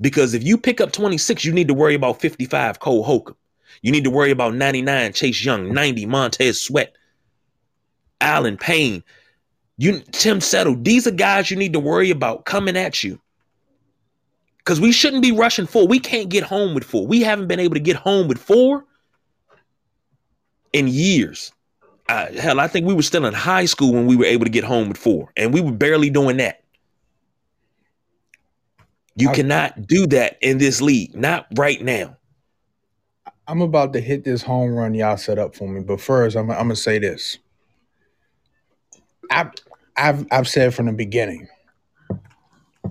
Because 0.00 0.34
if 0.34 0.42
you 0.42 0.58
pick 0.58 0.80
up 0.80 0.92
26, 0.92 1.44
you 1.44 1.52
need 1.52 1.68
to 1.68 1.74
worry 1.74 1.94
about 1.94 2.20
55 2.20 2.80
Cole 2.80 3.02
Holcomb. 3.02 3.36
You 3.82 3.92
need 3.92 4.04
to 4.04 4.10
worry 4.10 4.30
about 4.30 4.54
99 4.54 5.12
Chase 5.12 5.44
Young, 5.44 5.72
90 5.72 6.06
Montez 6.06 6.60
Sweat, 6.60 6.96
Allen 8.20 8.56
Payne, 8.56 9.02
you 9.78 10.00
Tim 10.12 10.40
Settle. 10.40 10.76
These 10.76 11.06
are 11.06 11.12
guys 11.12 11.50
you 11.50 11.56
need 11.56 11.72
to 11.74 11.80
worry 11.80 12.10
about 12.10 12.44
coming 12.44 12.76
at 12.76 13.02
you. 13.04 13.20
Because 14.58 14.80
we 14.80 14.90
shouldn't 14.90 15.22
be 15.22 15.32
rushing 15.32 15.66
four. 15.66 15.86
We 15.86 16.00
can't 16.00 16.28
get 16.28 16.42
home 16.42 16.74
with 16.74 16.84
four. 16.84 17.06
We 17.06 17.20
haven't 17.22 17.46
been 17.46 17.60
able 17.60 17.74
to 17.74 17.80
get 17.80 17.96
home 17.96 18.26
with 18.26 18.38
four 18.38 18.84
in 20.72 20.88
years. 20.88 21.52
Hell, 22.08 22.60
I 22.60 22.68
think 22.68 22.86
we 22.86 22.94
were 22.94 23.02
still 23.02 23.26
in 23.26 23.34
high 23.34 23.64
school 23.64 23.92
when 23.92 24.06
we 24.06 24.16
were 24.16 24.24
able 24.24 24.44
to 24.44 24.50
get 24.50 24.64
home 24.64 24.88
with 24.88 24.96
four, 24.96 25.32
and 25.36 25.52
we 25.52 25.60
were 25.60 25.72
barely 25.72 26.10
doing 26.10 26.36
that. 26.38 26.62
You 29.16 29.30
I, 29.30 29.34
cannot 29.34 29.86
do 29.86 30.06
that 30.08 30.36
in 30.42 30.58
this 30.58 30.82
league, 30.82 31.16
not 31.16 31.46
right 31.56 31.80
now. 31.80 32.16
I'm 33.48 33.62
about 33.62 33.94
to 33.94 34.00
hit 34.00 34.24
this 34.24 34.42
home 34.42 34.74
run 34.74 34.94
y'all 34.94 35.16
set 35.16 35.38
up 35.38 35.56
for 35.56 35.66
me, 35.66 35.80
but 35.80 36.00
first, 36.00 36.36
I'm, 36.36 36.50
I'm 36.50 36.58
gonna 36.58 36.76
say 36.76 36.98
this. 36.98 37.38
I've, 39.30 39.52
I've 39.96 40.26
I've 40.30 40.48
said 40.48 40.74
from 40.74 40.86
the 40.86 40.92
beginning 40.92 41.48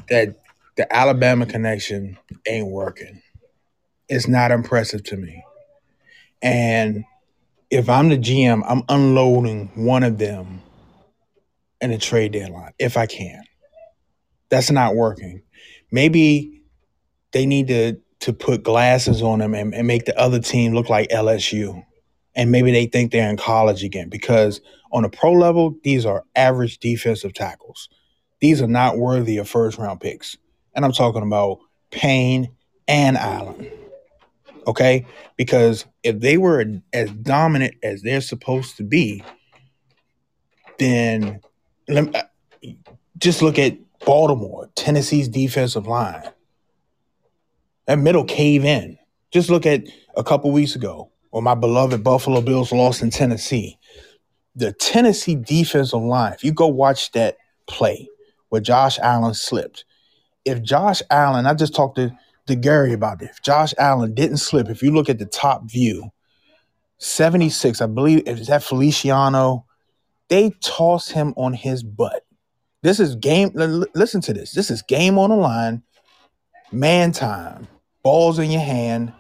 that 0.10 0.36
the 0.78 0.92
Alabama 0.94 1.46
connection 1.46 2.18
ain't 2.48 2.68
working. 2.68 3.22
It's 4.10 4.28
not 4.28 4.52
impressive 4.52 5.04
to 5.04 5.18
me, 5.18 5.44
and 6.42 7.06
if 7.70 7.88
I'm 7.88 8.10
the 8.10 8.18
GM, 8.18 8.64
I'm 8.68 8.84
unloading 8.90 9.70
one 9.76 10.02
of 10.02 10.18
them 10.18 10.62
in 11.82 11.92
a 11.92 12.00
trade 12.00 12.32
deadline 12.32 12.74
if 12.80 12.98
I 12.98 13.06
can. 13.06 13.44
That's 14.50 14.72
not 14.72 14.96
working 14.96 15.42
maybe 15.96 16.62
they 17.32 17.46
need 17.46 17.68
to 17.70 17.98
to 18.20 18.34
put 18.34 18.64
glasses 18.64 19.22
on 19.22 19.40
them 19.40 19.54
and, 19.54 19.74
and 19.74 19.88
make 19.88 20.06
the 20.06 20.18
other 20.20 20.40
team 20.40 20.74
look 20.74 20.90
like 20.90 21.10
LSU. 21.10 21.84
And 22.36 22.52
maybe 22.52 22.72
they 22.72 22.86
think 22.86 23.12
they're 23.12 23.30
in 23.30 23.38
college 23.38 23.84
again 23.84 24.10
because 24.10 24.62
on 24.92 25.06
a 25.06 25.10
pro 25.10 25.34
level, 25.34 25.76
these 25.84 26.06
are 26.06 26.24
average 26.36 26.80
defensive 26.80 27.34
tackles. 27.34 27.90
These 28.40 28.62
are 28.62 28.68
not 28.68 28.98
worthy 28.98 29.38
of 29.38 29.50
first 29.50 29.78
round 29.78 30.00
picks. 30.02 30.38
And 30.74 30.84
I'm 30.84 30.92
talking 30.92 31.24
about 31.24 31.60
Payne 31.92 32.50
and 32.88 33.18
Allen. 33.18 33.70
Okay? 34.66 35.06
Because 35.38 35.86
if 36.04 36.20
they 36.20 36.38
were 36.38 36.66
as 36.94 37.12
dominant 37.12 37.76
as 37.84 38.02
they're 38.02 38.22
supposed 38.22 38.78
to 38.78 38.84
be, 38.84 39.24
then 40.80 41.42
let- 41.88 42.16
uh, 42.16 42.24
just 43.18 43.42
look 43.42 43.60
at 43.60 43.78
Baltimore, 44.06 44.70
Tennessee's 44.76 45.28
defensive 45.28 45.88
line. 45.88 46.24
That 47.88 48.00
middle 48.00 48.26
cave 48.26 48.66
in. 48.66 48.98
Just 49.32 49.50
look 49.50 49.66
at 49.66 49.84
a 50.16 50.24
couple 50.24 50.52
weeks 50.52 50.76
ago 50.76 51.12
when 51.30 51.44
my 51.44 51.56
beloved 51.56 52.04
Buffalo 52.04 52.42
Bills 52.42 52.72
lost 52.72 53.02
in 53.02 53.10
Tennessee. 53.10 53.78
The 54.56 54.72
Tennessee 54.74 55.36
defensive 55.36 56.02
line, 56.02 56.34
if 56.34 56.44
you 56.44 56.54
go 56.54 56.68
watch 56.68 57.12
that 57.12 57.38
play 57.68 58.08
where 58.50 58.62
Josh 58.62 58.98
Allen 59.00 59.34
slipped, 59.34 59.86
if 60.46 60.62
Josh 60.62 61.02
Allen, 61.10 61.46
I 61.46 61.54
just 61.54 61.76
talked 61.76 61.98
to, 61.98 62.18
to 62.48 62.56
Gary 62.56 62.94
about 62.94 63.20
this, 63.20 63.32
if 63.32 63.42
Josh 63.42 63.74
Allen 63.78 64.14
didn't 64.14 64.38
slip, 64.38 64.70
if 64.70 64.82
you 64.82 64.92
look 64.92 65.10
at 65.10 65.20
the 65.20 65.26
top 65.26 65.70
view, 65.70 66.12
76, 66.98 67.82
I 67.82 67.88
believe, 67.88 68.28
is 68.28 68.48
that 68.48 68.64
Feliciano? 68.64 69.66
They 70.30 70.52
tossed 70.62 71.12
him 71.12 71.34
on 71.36 71.54
his 71.54 71.84
butt. 71.84 72.25
This 72.84 73.00
is 73.00 73.16
game. 73.16 73.52
Listen 73.54 74.22
to 74.22 74.34
this. 74.34 74.52
This 74.52 74.70
is 74.70 74.82
game 74.82 75.18
on 75.18 75.30
the 75.32 75.36
line, 75.36 75.82
man 76.72 77.12
time, 77.12 77.68
balls 78.04 78.40
in 78.40 78.52
your 78.52 78.62
hand, 78.62 79.12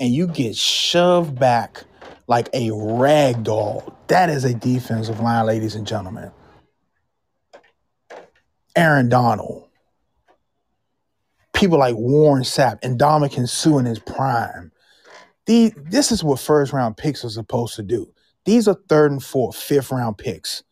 and 0.00 0.12
you 0.12 0.26
get 0.26 0.56
shoved 0.56 1.38
back 1.38 1.84
like 2.26 2.48
a 2.52 2.70
rag 2.72 3.44
doll. 3.44 3.96
That 4.08 4.30
is 4.30 4.44
a 4.44 4.54
defensive 4.54 5.20
line, 5.20 5.46
ladies 5.46 5.74
and 5.74 5.86
gentlemen. 5.86 6.30
Aaron 8.76 9.08
Donald, 9.08 9.68
people 11.52 11.78
like 11.78 11.96
Warren 11.96 12.44
Sapp 12.44 12.78
and 12.82 12.98
Ndamukong 12.98 13.48
Suh 13.48 13.78
in 13.78 13.86
his 13.86 13.98
prime. 13.98 14.70
The, 15.46 15.72
this 15.76 16.12
is 16.12 16.22
what 16.22 16.38
first 16.38 16.72
round 16.72 16.96
picks 16.96 17.24
are 17.24 17.30
supposed 17.30 17.74
to 17.76 17.82
do. 17.82 18.12
These 18.44 18.68
are 18.68 18.76
third 18.88 19.10
and 19.10 19.22
fourth, 19.22 19.56
fifth 19.56 19.90
round 19.90 20.18
picks. 20.18 20.62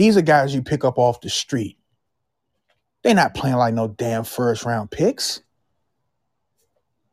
These 0.00 0.16
are 0.16 0.22
guys 0.22 0.54
you 0.54 0.62
pick 0.62 0.82
up 0.82 0.96
off 0.96 1.20
the 1.20 1.28
street. 1.28 1.76
They're 3.02 3.14
not 3.14 3.34
playing 3.34 3.56
like 3.56 3.74
no 3.74 3.86
damn 3.86 4.24
first 4.24 4.64
round 4.64 4.90
picks. 4.90 5.42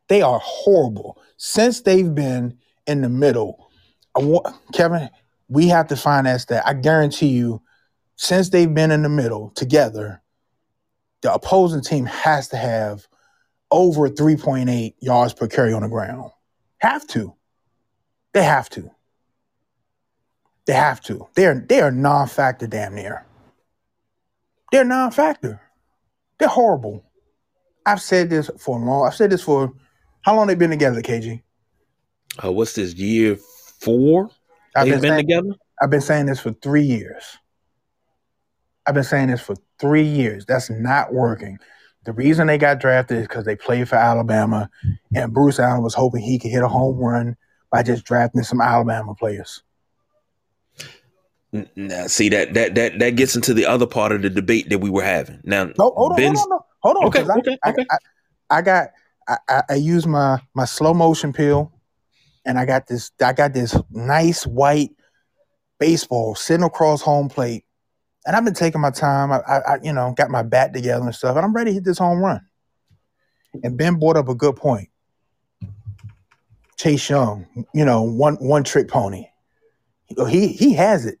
They 0.08 0.22
are 0.22 0.40
horrible. 0.42 1.20
Since 1.36 1.82
they've 1.82 2.14
been 2.14 2.56
in 2.86 3.02
the 3.02 3.10
middle, 3.10 3.70
I 4.16 4.20
want, 4.20 4.56
Kevin, 4.72 5.10
we 5.48 5.68
have 5.68 5.88
to 5.88 5.96
finance 5.96 6.46
that. 6.46 6.66
I 6.66 6.72
guarantee 6.72 7.26
you, 7.26 7.60
since 8.16 8.48
they've 8.48 8.72
been 8.72 8.90
in 8.90 9.02
the 9.02 9.10
middle 9.10 9.50
together, 9.50 10.22
the 11.20 11.34
opposing 11.34 11.82
team 11.82 12.06
has 12.06 12.48
to 12.48 12.56
have 12.56 13.06
over 13.70 14.08
3.8 14.08 14.94
yards 15.00 15.34
per 15.34 15.46
carry 15.46 15.74
on 15.74 15.82
the 15.82 15.88
ground. 15.88 16.30
Have 16.78 17.06
to. 17.08 17.34
They 18.32 18.44
have 18.44 18.70
to. 18.70 18.90
They 20.68 20.74
have 20.74 21.00
to. 21.04 21.26
They're 21.34 21.64
they 21.66 21.80
are 21.80 21.90
non-factor 21.90 22.66
damn 22.66 22.94
near. 22.94 23.24
They're 24.70 24.84
non-factor. 24.84 25.62
They're 26.38 26.46
horrible. 26.46 27.06
I've 27.86 28.02
said 28.02 28.28
this 28.28 28.50
for 28.58 28.78
a 28.78 28.84
long. 28.84 29.06
I've 29.06 29.14
said 29.14 29.30
this 29.30 29.42
for 29.42 29.72
how 30.20 30.36
long 30.36 30.46
they've 30.46 30.58
been 30.58 30.68
together, 30.68 31.00
KG. 31.00 31.40
Uh, 32.44 32.52
what's 32.52 32.74
this 32.74 32.92
year 32.92 33.38
four? 33.80 34.28
I've 34.76 34.84
They've 34.84 34.92
been, 34.96 35.00
been 35.00 35.10
saying, 35.12 35.26
together. 35.26 35.54
I've 35.80 35.88
been 35.88 36.02
saying 36.02 36.26
this 36.26 36.38
for 36.38 36.52
three 36.52 36.82
years. 36.82 37.38
I've 38.86 38.94
been 38.94 39.04
saying 39.04 39.28
this 39.28 39.40
for 39.40 39.56
three 39.80 40.02
years. 40.02 40.44
That's 40.44 40.68
not 40.68 41.14
working. 41.14 41.56
The 42.04 42.12
reason 42.12 42.46
they 42.46 42.58
got 42.58 42.78
drafted 42.78 43.16
is 43.16 43.26
because 43.26 43.46
they 43.46 43.56
played 43.56 43.88
for 43.88 43.96
Alabama, 43.96 44.68
and 45.14 45.32
Bruce 45.32 45.58
Allen 45.58 45.82
was 45.82 45.94
hoping 45.94 46.20
he 46.20 46.38
could 46.38 46.50
hit 46.50 46.62
a 46.62 46.68
home 46.68 46.98
run 46.98 47.38
by 47.72 47.82
just 47.82 48.04
drafting 48.04 48.42
some 48.42 48.60
Alabama 48.60 49.14
players. 49.14 49.62
N- 51.52 51.68
Now, 51.76 52.06
see 52.06 52.28
that 52.28 52.54
that 52.54 52.74
that 52.74 52.98
that 52.98 53.10
gets 53.16 53.34
into 53.36 53.54
the 53.54 53.64
other 53.66 53.86
part 53.86 54.12
of 54.12 54.22
the 54.22 54.30
debate 54.30 54.68
that 54.70 54.78
we 54.80 54.90
were 54.90 55.02
having. 55.02 55.40
Now, 55.44 55.64
No, 55.78 55.92
hold 55.96 56.12
on, 56.12 56.16
Ben's- 56.16 56.38
hold 56.40 56.52
on, 56.52 56.58
no. 56.58 56.66
hold 56.82 56.96
on. 56.98 57.06
Okay, 57.08 57.20
'cause 57.20 57.30
I, 57.30 57.38
okay, 57.38 57.58
I, 57.64 57.70
okay. 57.70 57.86
I, 57.90 57.98
I 58.50 58.62
got, 58.62 58.88
I, 59.28 59.36
I, 59.48 59.62
I 59.70 59.74
use 59.74 60.06
my 60.06 60.40
my 60.54 60.64
slow 60.66 60.92
motion 60.92 61.32
pill, 61.32 61.72
and 62.44 62.58
I 62.58 62.66
got 62.66 62.86
this, 62.86 63.10
I 63.22 63.32
got 63.32 63.54
this 63.54 63.76
nice 63.90 64.46
white 64.46 64.90
baseball 65.78 66.34
sitting 66.34 66.64
across 66.64 67.00
home 67.00 67.28
plate, 67.30 67.64
and 68.26 68.36
I've 68.36 68.44
been 68.44 68.52
taking 68.54 68.80
my 68.82 68.90
time. 68.90 69.32
I, 69.32 69.38
I, 69.40 69.58
I, 69.58 69.78
you 69.82 69.92
know, 69.92 70.12
got 70.16 70.30
my 70.30 70.42
bat 70.42 70.74
together 70.74 71.04
and 71.04 71.14
stuff, 71.14 71.34
and 71.36 71.44
I'm 71.46 71.54
ready 71.54 71.70
to 71.70 71.74
hit 71.74 71.84
this 71.84 71.98
home 71.98 72.18
run. 72.18 72.40
And 73.62 73.78
Ben 73.78 73.94
brought 73.98 74.16
up 74.18 74.28
a 74.28 74.34
good 74.34 74.56
point. 74.56 74.90
Chase 76.76 77.08
Young, 77.08 77.46
you 77.74 77.84
know, 77.86 78.02
one 78.02 78.34
one 78.36 78.64
trick 78.64 78.88
pony. 78.88 79.26
He 80.28 80.48
he 80.48 80.74
has 80.74 81.06
it, 81.06 81.17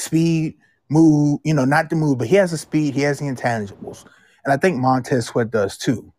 speed, 0.00 0.56
move. 0.88 1.40
You 1.44 1.54
know, 1.54 1.64
not 1.64 1.90
the 1.90 1.96
move, 1.96 2.18
but 2.18 2.28
he 2.28 2.36
has 2.36 2.50
the 2.50 2.58
speed. 2.58 2.94
He 2.94 3.02
has 3.02 3.18
the 3.18 3.26
intangibles. 3.26 4.04
And 4.44 4.52
I 4.52 4.56
think 4.56 4.78
Montez 4.78 5.26
Sweat 5.26 5.50
does 5.50 5.76
too. 5.76 6.12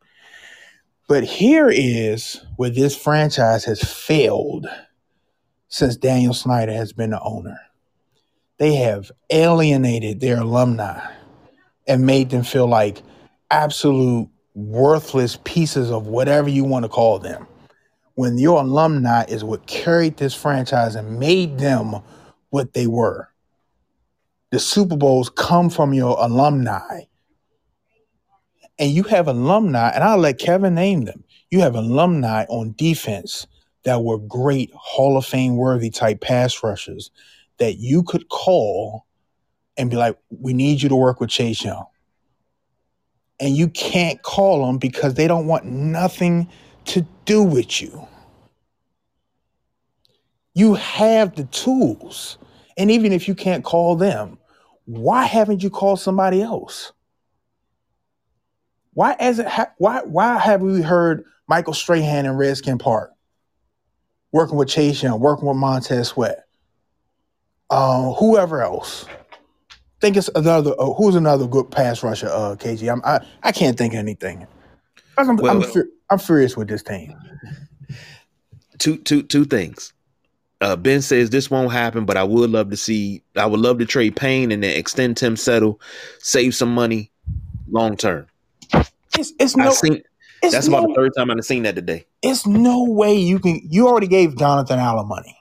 But 1.07 1.23
here 1.23 1.69
is 1.69 2.41
where 2.55 2.69
this 2.69 2.95
franchise 2.95 3.65
has 3.65 3.81
failed 3.81 4.67
since 5.67 5.97
Daniel 5.97 6.33
Snyder 6.33 6.73
has 6.73 6.93
been 6.93 7.09
the 7.09 7.21
owner. 7.21 7.59
They 8.59 8.75
have 8.75 9.11
alienated 9.29 10.19
their 10.19 10.39
alumni 10.39 11.01
and 11.87 12.05
made 12.05 12.29
them 12.29 12.43
feel 12.43 12.67
like 12.67 13.01
absolute 13.49 14.29
worthless 14.53 15.39
pieces 15.43 15.89
of 15.89 16.07
whatever 16.07 16.49
you 16.49 16.63
want 16.63 16.83
to 16.83 16.89
call 16.89 17.19
them. 17.19 17.47
When 18.15 18.37
your 18.37 18.61
alumni 18.61 19.23
is 19.23 19.43
what 19.43 19.65
carried 19.65 20.17
this 20.17 20.35
franchise 20.35 20.95
and 20.95 21.19
made 21.19 21.57
them 21.57 21.95
what 22.51 22.73
they 22.73 22.85
were. 22.87 23.30
The 24.51 24.59
Super 24.59 24.97
Bowls 24.97 25.29
come 25.29 25.69
from 25.69 25.93
your 25.93 26.17
alumni 26.19 27.01
and 28.81 28.89
you 28.89 29.03
have 29.03 29.27
alumni, 29.27 29.89
and 29.89 30.03
I'll 30.03 30.17
let 30.17 30.39
Kevin 30.39 30.73
name 30.73 31.05
them. 31.05 31.23
You 31.51 31.59
have 31.61 31.75
alumni 31.75 32.45
on 32.49 32.73
defense 32.77 33.45
that 33.83 34.03
were 34.03 34.17
great 34.17 34.71
Hall 34.73 35.17
of 35.17 35.25
Fame 35.25 35.55
worthy 35.55 35.91
type 35.91 36.19
pass 36.19 36.63
rushers 36.63 37.11
that 37.59 37.77
you 37.77 38.01
could 38.01 38.27
call 38.29 39.05
and 39.77 39.91
be 39.91 39.97
like, 39.97 40.17
we 40.31 40.53
need 40.53 40.81
you 40.81 40.89
to 40.89 40.95
work 40.95 41.19
with 41.19 41.29
Chase 41.29 41.63
Young. 41.63 41.85
And 43.39 43.55
you 43.55 43.69
can't 43.69 44.21
call 44.23 44.65
them 44.65 44.79
because 44.79 45.13
they 45.13 45.27
don't 45.27 45.45
want 45.45 45.65
nothing 45.65 46.49
to 46.85 47.05
do 47.25 47.43
with 47.43 47.81
you. 47.83 48.07
You 50.55 50.73
have 50.73 51.35
the 51.35 51.45
tools. 51.45 52.39
And 52.77 52.89
even 52.89 53.11
if 53.13 53.27
you 53.27 53.35
can't 53.35 53.63
call 53.63 53.95
them, 53.95 54.39
why 54.91 55.23
haven't 55.25 55.63
you 55.63 55.69
called 55.69 55.99
somebody 56.01 56.41
else? 56.41 56.91
Why 58.93 59.15
as 59.19 59.39
it 59.39 59.47
ha- 59.47 59.71
why 59.77 60.01
why 60.03 60.37
have 60.37 60.61
we 60.61 60.81
heard 60.81 61.23
Michael 61.47 61.73
Strahan 61.73 62.25
in 62.25 62.33
Redskin 62.33 62.77
Park 62.77 63.13
working 64.33 64.57
with 64.57 64.67
Chase 64.67 65.01
Young, 65.01 65.19
working 65.21 65.47
with 65.47 65.55
Montez 65.55 66.09
Sweat, 66.09 66.43
uh, 67.69 68.11
whoever 68.13 68.61
else? 68.61 69.05
Think 70.01 70.17
it's 70.17 70.29
another. 70.35 70.73
Uh, 70.77 70.91
who's 70.93 71.15
another 71.15 71.47
good 71.47 71.71
pass 71.71 72.03
rusher? 72.03 72.27
Uh, 72.27 72.55
KG. 72.57 72.91
I'm, 72.91 73.01
I 73.05 73.25
I 73.43 73.51
can't 73.53 73.77
think 73.77 73.93
of 73.93 73.99
anything. 73.99 74.45
I'm 75.17 75.37
Well- 75.37 75.63
I'm, 75.63 75.71
fur- 75.71 75.89
I'm 76.09 76.19
furious 76.19 76.57
with 76.57 76.67
this 76.67 76.83
team. 76.83 77.15
two 78.77 78.97
two 78.97 79.21
two 79.23 79.45
things. 79.45 79.93
Uh, 80.61 80.75
ben 80.75 81.01
says 81.01 81.31
this 81.31 81.49
won't 81.49 81.71
happen, 81.71 82.05
but 82.05 82.17
I 82.17 82.23
would 82.23 82.51
love 82.51 82.69
to 82.69 82.77
see. 82.77 83.23
I 83.35 83.45
would 83.47 83.59
love 83.59 83.79
to 83.79 83.85
trade 83.85 84.15
Payne 84.15 84.51
and 84.51 84.63
then 84.63 84.77
extend 84.77 85.17
Tim 85.17 85.35
Settle, 85.35 85.81
save 86.19 86.53
some 86.53 86.73
money, 86.73 87.11
long 87.69 87.97
term. 87.97 88.27
It's 89.17 89.33
it's 89.39 89.57
no. 89.57 89.71
seen 89.71 90.03
It's 90.43 90.53
that's 90.53 90.67
no, 90.67 90.77
about 90.77 90.89
the 90.89 90.95
third 90.95 91.11
time 91.17 91.31
I've 91.31 91.43
seen 91.43 91.63
that 91.63 91.75
today. 91.75 92.05
it's 92.21 92.45
no 92.45 92.83
way 92.83 93.15
you 93.15 93.39
can. 93.39 93.59
You 93.67 93.87
already 93.87 94.07
gave 94.07 94.37
Jonathan 94.37 94.79
Allen 94.79 95.07
money. 95.07 95.35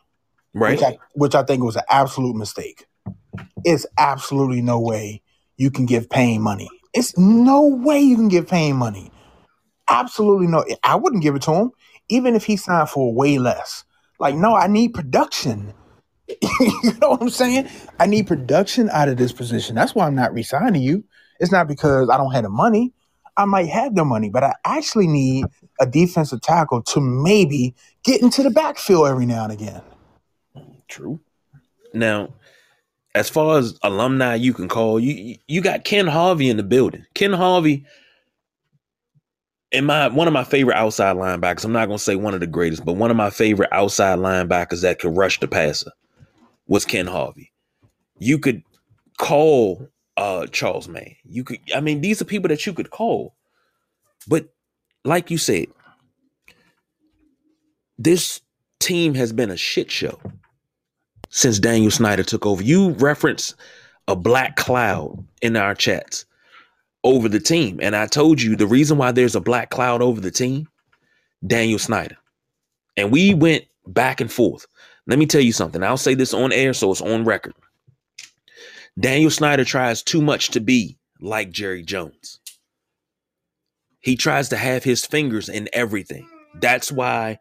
Right? 0.52 0.72
which 0.72 0.82
I, 0.82 0.98
which 1.14 1.34
I 1.36 1.42
think 1.44 1.62
was 1.62 1.76
an 1.76 1.84
absolute 1.90 2.34
mistake. 2.34 2.86
It's 3.64 3.86
absolutely 3.98 4.62
no 4.62 4.80
way 4.80 5.22
you 5.58 5.70
can 5.70 5.86
give 5.86 6.10
Payne 6.10 6.42
money. 6.42 6.68
It's 6.92 7.16
no 7.16 7.66
way 7.66 8.00
you 8.00 8.16
can 8.16 8.28
give 8.28 8.48
Payne 8.48 8.74
money. 8.76 9.12
Absolutely 9.88 10.48
no. 10.48 10.64
I 10.82 10.96
wouldn't 10.96 11.22
give 11.22 11.36
it 11.36 11.42
to 11.42 11.52
him, 11.52 11.70
even 12.08 12.34
if 12.34 12.44
he 12.44 12.56
signed 12.56 12.88
for 12.88 13.14
way 13.14 13.38
less. 13.38 13.84
Like, 14.20 14.36
no, 14.36 14.54
I 14.54 14.68
need 14.68 14.94
production. 14.94 15.72
you 16.28 16.92
know 17.00 17.10
what 17.10 17.22
I'm 17.22 17.30
saying? 17.30 17.68
I 17.98 18.06
need 18.06 18.28
production 18.28 18.88
out 18.90 19.08
of 19.08 19.16
this 19.16 19.32
position. 19.32 19.74
That's 19.74 19.94
why 19.94 20.06
I'm 20.06 20.14
not 20.14 20.32
resigning 20.32 20.82
you. 20.82 21.02
It's 21.40 21.50
not 21.50 21.66
because 21.66 22.08
I 22.10 22.16
don't 22.18 22.32
have 22.32 22.44
the 22.44 22.50
money. 22.50 22.92
I 23.36 23.46
might 23.46 23.68
have 23.68 23.94
the 23.94 24.04
money, 24.04 24.28
but 24.28 24.44
I 24.44 24.52
actually 24.64 25.06
need 25.06 25.46
a 25.80 25.86
defensive 25.86 26.42
tackle 26.42 26.82
to 26.82 27.00
maybe 27.00 27.74
get 28.04 28.20
into 28.20 28.42
the 28.42 28.50
backfield 28.50 29.08
every 29.08 29.24
now 29.24 29.44
and 29.44 29.52
again. 29.52 29.80
True. 30.88 31.20
Now, 31.94 32.34
as 33.14 33.30
far 33.30 33.58
as 33.58 33.78
alumni 33.82 34.34
you 34.34 34.52
can 34.52 34.68
call, 34.68 35.00
you 35.00 35.36
you 35.48 35.62
got 35.62 35.84
Ken 35.84 36.06
Harvey 36.06 36.50
in 36.50 36.58
the 36.58 36.62
building. 36.62 37.06
Ken 37.14 37.32
Harvey, 37.32 37.86
in 39.72 39.84
my 39.84 40.08
one 40.08 40.26
of 40.26 40.32
my 40.32 40.44
favorite 40.44 40.76
outside 40.76 41.16
linebackers. 41.16 41.64
I'm 41.64 41.72
not 41.72 41.86
gonna 41.86 41.98
say 41.98 42.16
one 42.16 42.34
of 42.34 42.40
the 42.40 42.46
greatest, 42.46 42.84
but 42.84 42.94
one 42.94 43.10
of 43.10 43.16
my 43.16 43.30
favorite 43.30 43.68
outside 43.72 44.18
linebackers 44.18 44.82
that 44.82 44.98
could 44.98 45.16
rush 45.16 45.38
the 45.40 45.48
passer 45.48 45.92
was 46.66 46.84
Ken 46.84 47.06
Harvey. 47.06 47.52
You 48.18 48.38
could 48.38 48.62
call 49.18 49.88
uh 50.16 50.46
Charles 50.46 50.88
Mann. 50.88 51.14
You 51.24 51.44
could 51.44 51.60
I 51.74 51.80
mean 51.80 52.00
these 52.00 52.20
are 52.20 52.26
people 52.26 52.48
that 52.48 52.66
you 52.66 52.72
could 52.72 52.90
call. 52.90 53.34
But 54.26 54.48
like 55.04 55.30
you 55.30 55.38
said, 55.38 55.66
this 57.98 58.40
team 58.80 59.14
has 59.14 59.32
been 59.32 59.50
a 59.50 59.56
shit 59.56 59.90
show 59.90 60.20
since 61.30 61.58
Daniel 61.58 61.90
Snyder 61.90 62.22
took 62.22 62.44
over. 62.44 62.62
You 62.62 62.90
reference 62.90 63.54
a 64.08 64.16
black 64.16 64.56
cloud 64.56 65.24
in 65.42 65.56
our 65.56 65.74
chats 65.74 66.24
over 67.04 67.28
the 67.28 67.40
team. 67.40 67.78
And 67.82 67.96
I 67.96 68.06
told 68.06 68.40
you 68.40 68.56
the 68.56 68.66
reason 68.66 68.98
why 68.98 69.12
there's 69.12 69.36
a 69.36 69.40
black 69.40 69.70
cloud 69.70 70.02
over 70.02 70.20
the 70.20 70.30
team, 70.30 70.68
Daniel 71.46 71.78
Snyder. 71.78 72.16
And 72.96 73.10
we 73.10 73.34
went 73.34 73.64
back 73.86 74.20
and 74.20 74.30
forth. 74.30 74.66
Let 75.06 75.18
me 75.18 75.26
tell 75.26 75.40
you 75.40 75.52
something. 75.52 75.82
I'll 75.82 75.96
say 75.96 76.14
this 76.14 76.34
on 76.34 76.52
air 76.52 76.72
so 76.72 76.90
it's 76.90 77.00
on 77.00 77.24
record. 77.24 77.54
Daniel 78.98 79.30
Snyder 79.30 79.64
tries 79.64 80.02
too 80.02 80.20
much 80.20 80.50
to 80.50 80.60
be 80.60 80.98
like 81.20 81.50
Jerry 81.50 81.82
Jones. 81.82 82.40
He 84.00 84.16
tries 84.16 84.48
to 84.50 84.56
have 84.56 84.84
his 84.84 85.04
fingers 85.04 85.48
in 85.48 85.68
everything. 85.72 86.28
That's 86.54 86.90
why 86.90 87.38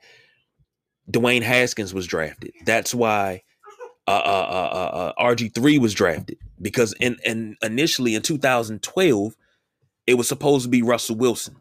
Dwayne 1.12 1.42
Haskins 1.42 1.94
was 1.94 2.06
drafted. 2.06 2.52
That's 2.66 2.94
why 2.94 3.44
uh, 4.08 4.12
uh, 4.12 4.72
uh, 4.74 5.14
uh 5.20 5.24
RG3 5.24 5.80
was 5.80 5.94
drafted 5.94 6.38
because 6.62 6.94
in, 7.00 7.18
in 7.24 7.56
initially 7.62 8.16
in 8.16 8.22
2012 8.22 9.36
it 10.10 10.18
was 10.18 10.28
supposed 10.28 10.64
to 10.64 10.70
be 10.70 10.82
Russell 10.82 11.18
Wilson. 11.18 11.58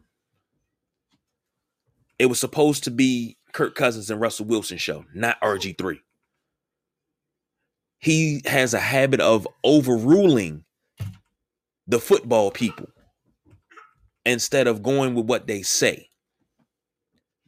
It 2.17 2.25
was 2.25 2.39
supposed 2.39 2.85
to 2.85 2.89
be 2.89 3.37
Kirk 3.53 3.75
Cousins 3.75 4.09
and 4.09 4.19
Russell 4.19 4.47
Wilson 4.47 4.79
show, 4.79 5.05
not 5.13 5.39
RG3. 5.39 5.99
He 7.99 8.41
has 8.45 8.73
a 8.73 8.79
habit 8.79 9.19
of 9.19 9.47
overruling 9.63 10.63
the 11.85 11.99
football 11.99 12.49
people 12.49 12.87
instead 14.25 14.65
of 14.65 14.81
going 14.81 15.13
with 15.13 15.27
what 15.27 15.45
they 15.45 15.61
say. 15.61 16.09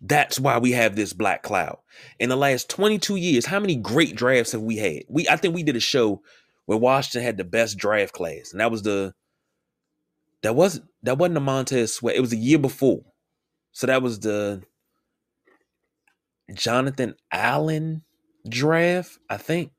That's 0.04 0.40
why 0.40 0.60
we 0.60 0.72
have 0.74 0.96
this 0.96 1.14
black 1.14 1.42
cloud. 1.42 1.80
In 2.20 2.30
the 2.30 2.36
last 2.36 2.70
22 2.70 3.16
years, 3.16 3.48
how 3.48 3.60
many 3.60 3.76
great 3.76 4.16
drafts 4.16 4.52
have 4.52 4.62
we 4.62 4.78
had? 4.78 5.06
We 5.10 5.28
I 5.28 5.36
think 5.36 5.56
we 5.56 5.64
did 5.64 5.76
a 5.76 5.80
show 5.80 6.22
where 6.68 6.78
Washington 6.78 7.24
had 7.24 7.38
the 7.38 7.44
best 7.44 7.80
draft 7.80 8.14
class, 8.14 8.52
and 8.52 8.62
that 8.62 8.70
was 8.70 8.84
the 8.84 9.16
that 10.44 10.56
wasn't 10.56 10.86
that 11.04 11.18
wasn't 11.18 11.36
the 11.36 11.42
Montez 11.42 11.94
Sweat. 11.94 12.16
It 12.16 12.22
was 12.22 12.32
the 12.32 12.38
year 12.38 12.60
before. 12.60 13.02
So 13.72 13.88
that 13.88 14.02
was 14.02 14.20
the 14.20 14.62
Jonathan 16.54 17.16
Allen 17.32 18.04
draft, 18.48 19.18
I 19.30 19.38
think. 19.38 19.72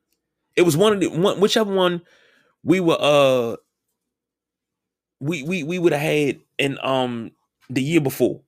It 0.56 0.62
was 0.62 0.76
one 0.76 0.92
of 0.92 1.00
the 1.00 1.08
one, 1.08 1.40
whichever 1.40 1.72
one 1.74 2.02
we 2.64 2.80
were 2.80 2.98
uh 2.98 3.56
we 5.20 5.42
we 5.42 5.62
we 5.62 5.78
would 5.78 5.92
have 5.92 6.02
had 6.02 6.40
in 6.58 6.78
um 6.82 7.32
the 7.70 7.82
year 7.82 8.00
before. 8.00 8.40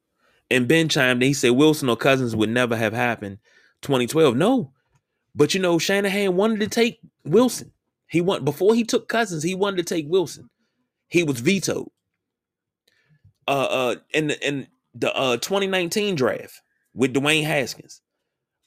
And 0.51 0.69
Ben 0.69 0.89
chimed 0.89 1.23
in, 1.23 1.29
he 1.29 1.35
said 1.35 1.51
Wilson 1.51 1.89
or 1.89 1.97
Cousins 1.97 2.37
would 2.37 2.51
never 2.51 2.77
have 2.77 2.93
happened 2.93 3.39
2012. 3.83 4.37
No. 4.37 4.73
But 5.35 5.55
you 5.55 5.61
know, 5.61 5.79
Shanahan 5.79 6.37
wanted 6.37 6.61
to 6.61 6.69
take 6.69 7.01
Wilson. 7.25 7.73
He 8.07 8.21
want 8.21 8.45
before 8.45 8.75
he 8.75 8.85
took 8.85 9.09
Cousins, 9.09 9.43
he 9.43 9.55
wanted 9.55 9.79
to 9.79 9.95
take 9.95 10.07
Wilson. 10.09 10.49
He 11.09 11.23
was 11.23 11.41
vetoed. 11.41 11.89
Uh 13.47 13.69
uh 13.71 13.95
in 14.13 14.29
the 14.29 14.47
in 14.47 14.67
the 14.95 15.15
uh 15.15 15.37
2019 15.37 16.15
draft 16.15 16.63
with 16.95 17.15
Dwayne 17.15 17.45
Haskins. 17.45 18.01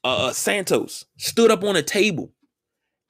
Uh, 0.03 0.27
uh 0.27 0.33
Santos 0.33 1.05
stood 1.17 1.51
up 1.51 1.63
on 1.63 1.75
a 1.75 1.81
table 1.81 2.31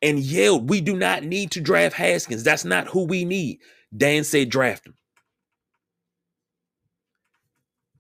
and 0.02 0.20
yelled, 0.20 0.70
We 0.70 0.82
do 0.82 0.96
not 0.96 1.24
need 1.24 1.52
to 1.52 1.62
draft 1.62 1.96
Haskins. 1.96 2.44
That's 2.44 2.66
not 2.66 2.88
who 2.88 3.06
we 3.06 3.26
need. 3.26 3.60
Dan 3.96 4.24
said, 4.24 4.50
Draft 4.50 4.88
him. 4.88 4.96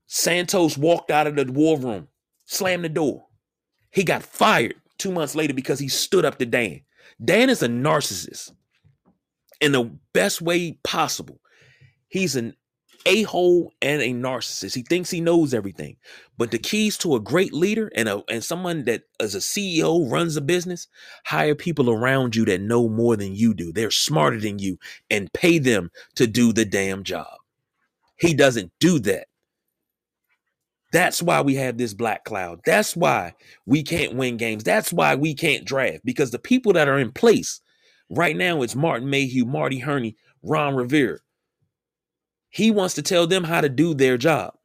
Santos 0.07 0.77
walked 0.77 1.11
out 1.11 1.27
of 1.27 1.35
the 1.35 1.51
war 1.51 1.77
room, 1.77 2.07
slammed 2.45 2.85
the 2.85 2.89
door. 2.89 3.25
He 3.91 4.03
got 4.03 4.23
fired 4.23 4.75
two 4.97 5.11
months 5.11 5.35
later 5.35 5.53
because 5.53 5.79
he 5.79 5.87
stood 5.87 6.25
up 6.25 6.37
to 6.39 6.45
Dan. 6.45 6.81
Dan 7.23 7.49
is 7.49 7.63
a 7.63 7.67
narcissist 7.67 8.51
in 9.59 9.71
the 9.71 9.91
best 10.13 10.41
way 10.41 10.79
possible. 10.83 11.39
He's 12.07 12.35
an 12.35 12.55
a 13.07 13.23
hole 13.23 13.71
and 13.81 14.01
a 14.01 14.13
narcissist. 14.13 14.75
He 14.75 14.81
thinks 14.83 15.09
he 15.09 15.21
knows 15.21 15.53
everything. 15.53 15.95
But 16.37 16.51
the 16.51 16.59
keys 16.59 16.97
to 16.99 17.15
a 17.15 17.21
great 17.21 17.53
leader 17.53 17.89
and 17.95 18.09
a 18.09 18.21
and 18.29 18.43
someone 18.43 18.83
that 18.83 19.03
as 19.19 19.33
a 19.33 19.39
CEO 19.39 20.11
runs 20.11 20.35
a 20.35 20.41
business, 20.41 20.87
hire 21.25 21.55
people 21.55 21.89
around 21.89 22.35
you 22.35 22.43
that 22.45 22.61
know 22.61 22.89
more 22.89 23.15
than 23.15 23.33
you 23.33 23.53
do. 23.53 23.71
They're 23.71 23.91
smarter 23.91 24.39
than 24.39 24.59
you 24.59 24.77
and 25.09 25.31
pay 25.33 25.57
them 25.57 25.89
to 26.15 26.27
do 26.27 26.51
the 26.51 26.65
damn 26.65 27.03
job. 27.03 27.37
He 28.19 28.33
doesn't 28.33 28.73
do 28.79 28.99
that. 28.99 29.27
That's 30.91 31.21
why 31.21 31.41
we 31.41 31.55
have 31.55 31.77
this 31.77 31.93
black 31.93 32.25
cloud. 32.25 32.59
That's 32.65 32.95
why 32.95 33.35
we 33.65 33.83
can't 33.83 34.15
win 34.15 34.37
games. 34.37 34.63
That's 34.63 34.91
why 34.91 35.15
we 35.15 35.33
can't 35.33 35.65
draft 35.65 35.99
because 36.03 36.31
the 36.31 36.39
people 36.39 36.73
that 36.73 36.89
are 36.89 36.99
in 36.99 37.11
place 37.11 37.61
right 38.09 38.35
now 38.35 38.61
it's 38.63 38.75
Martin 38.75 39.09
Mayhew, 39.09 39.45
Marty 39.45 39.79
Hurney, 39.79 40.17
Ron 40.43 40.75
Rivera. 40.75 41.19
He 42.57 42.71
wants 42.71 42.95
to 42.95 43.03
tell 43.03 43.27
them 43.27 43.43
how 43.43 43.61
to 43.61 43.69
do 43.69 43.93
their 43.93 44.17
job. 44.17 44.55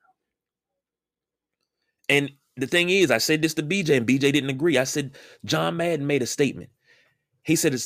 And 2.09 2.33
the 2.57 2.67
thing 2.67 2.89
is, 2.89 3.11
I 3.11 3.19
said 3.19 3.43
this 3.43 3.53
to 3.53 3.63
BJ, 3.63 3.99
and 3.99 4.07
BJ 4.07 4.33
didn't 4.33 4.49
agree. 4.49 4.79
I 4.79 4.85
said 4.85 5.11
John 5.45 5.77
Madden 5.77 6.07
made 6.07 6.23
a 6.23 6.27
statement. 6.27 6.71
He 7.43 7.55
said 7.55 7.79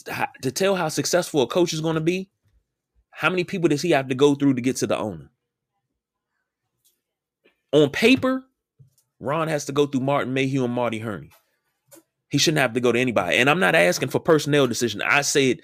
to 0.43 0.53
tell 0.53 0.77
how 0.77 0.91
successful 0.91 1.43
a 1.43 1.49
coach 1.49 1.73
is 1.73 1.81
going 1.81 1.97
to 1.97 2.01
be. 2.01 2.31
How 3.11 3.31
many 3.31 3.43
people 3.43 3.69
does 3.69 3.83
he 3.83 3.91
have 3.91 4.07
to 4.07 4.15
go 4.15 4.37
through 4.37 4.55
to 4.55 4.61
get 4.61 4.77
to 4.77 4.87
the 4.87 4.97
owner? 4.97 5.29
On 7.73 7.91
paper, 7.91 8.45
Ron 9.19 9.49
has 9.49 9.65
to 9.65 9.73
go 9.73 9.87
through 9.87 10.03
Martin 10.03 10.33
Mayhew 10.33 10.65
and 10.65 10.73
Marty 10.73 11.01
Hurney. 11.01 11.33
He 12.29 12.39
shouldn't 12.39 12.61
have 12.61 12.75
to 12.75 12.81
go 12.81 12.93
to 12.93 13.01
anybody. 13.01 13.39
And 13.39 13.51
I'm 13.51 13.59
not 13.59 13.75
asking 13.75 14.11
for 14.11 14.21
personnel 14.21 14.69
decision. 14.69 15.03
I 15.03 15.23
said 15.23 15.63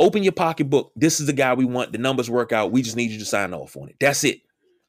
Open 0.00 0.22
your 0.22 0.32
pocketbook. 0.32 0.92
This 0.96 1.20
is 1.20 1.26
the 1.26 1.32
guy 1.34 1.52
we 1.52 1.66
want. 1.66 1.92
The 1.92 1.98
numbers 1.98 2.30
work 2.30 2.52
out. 2.52 2.72
We 2.72 2.80
just 2.80 2.96
need 2.96 3.10
you 3.10 3.18
to 3.18 3.24
sign 3.26 3.52
off 3.52 3.76
on 3.76 3.90
it. 3.90 3.96
That's 4.00 4.24
it. 4.24 4.40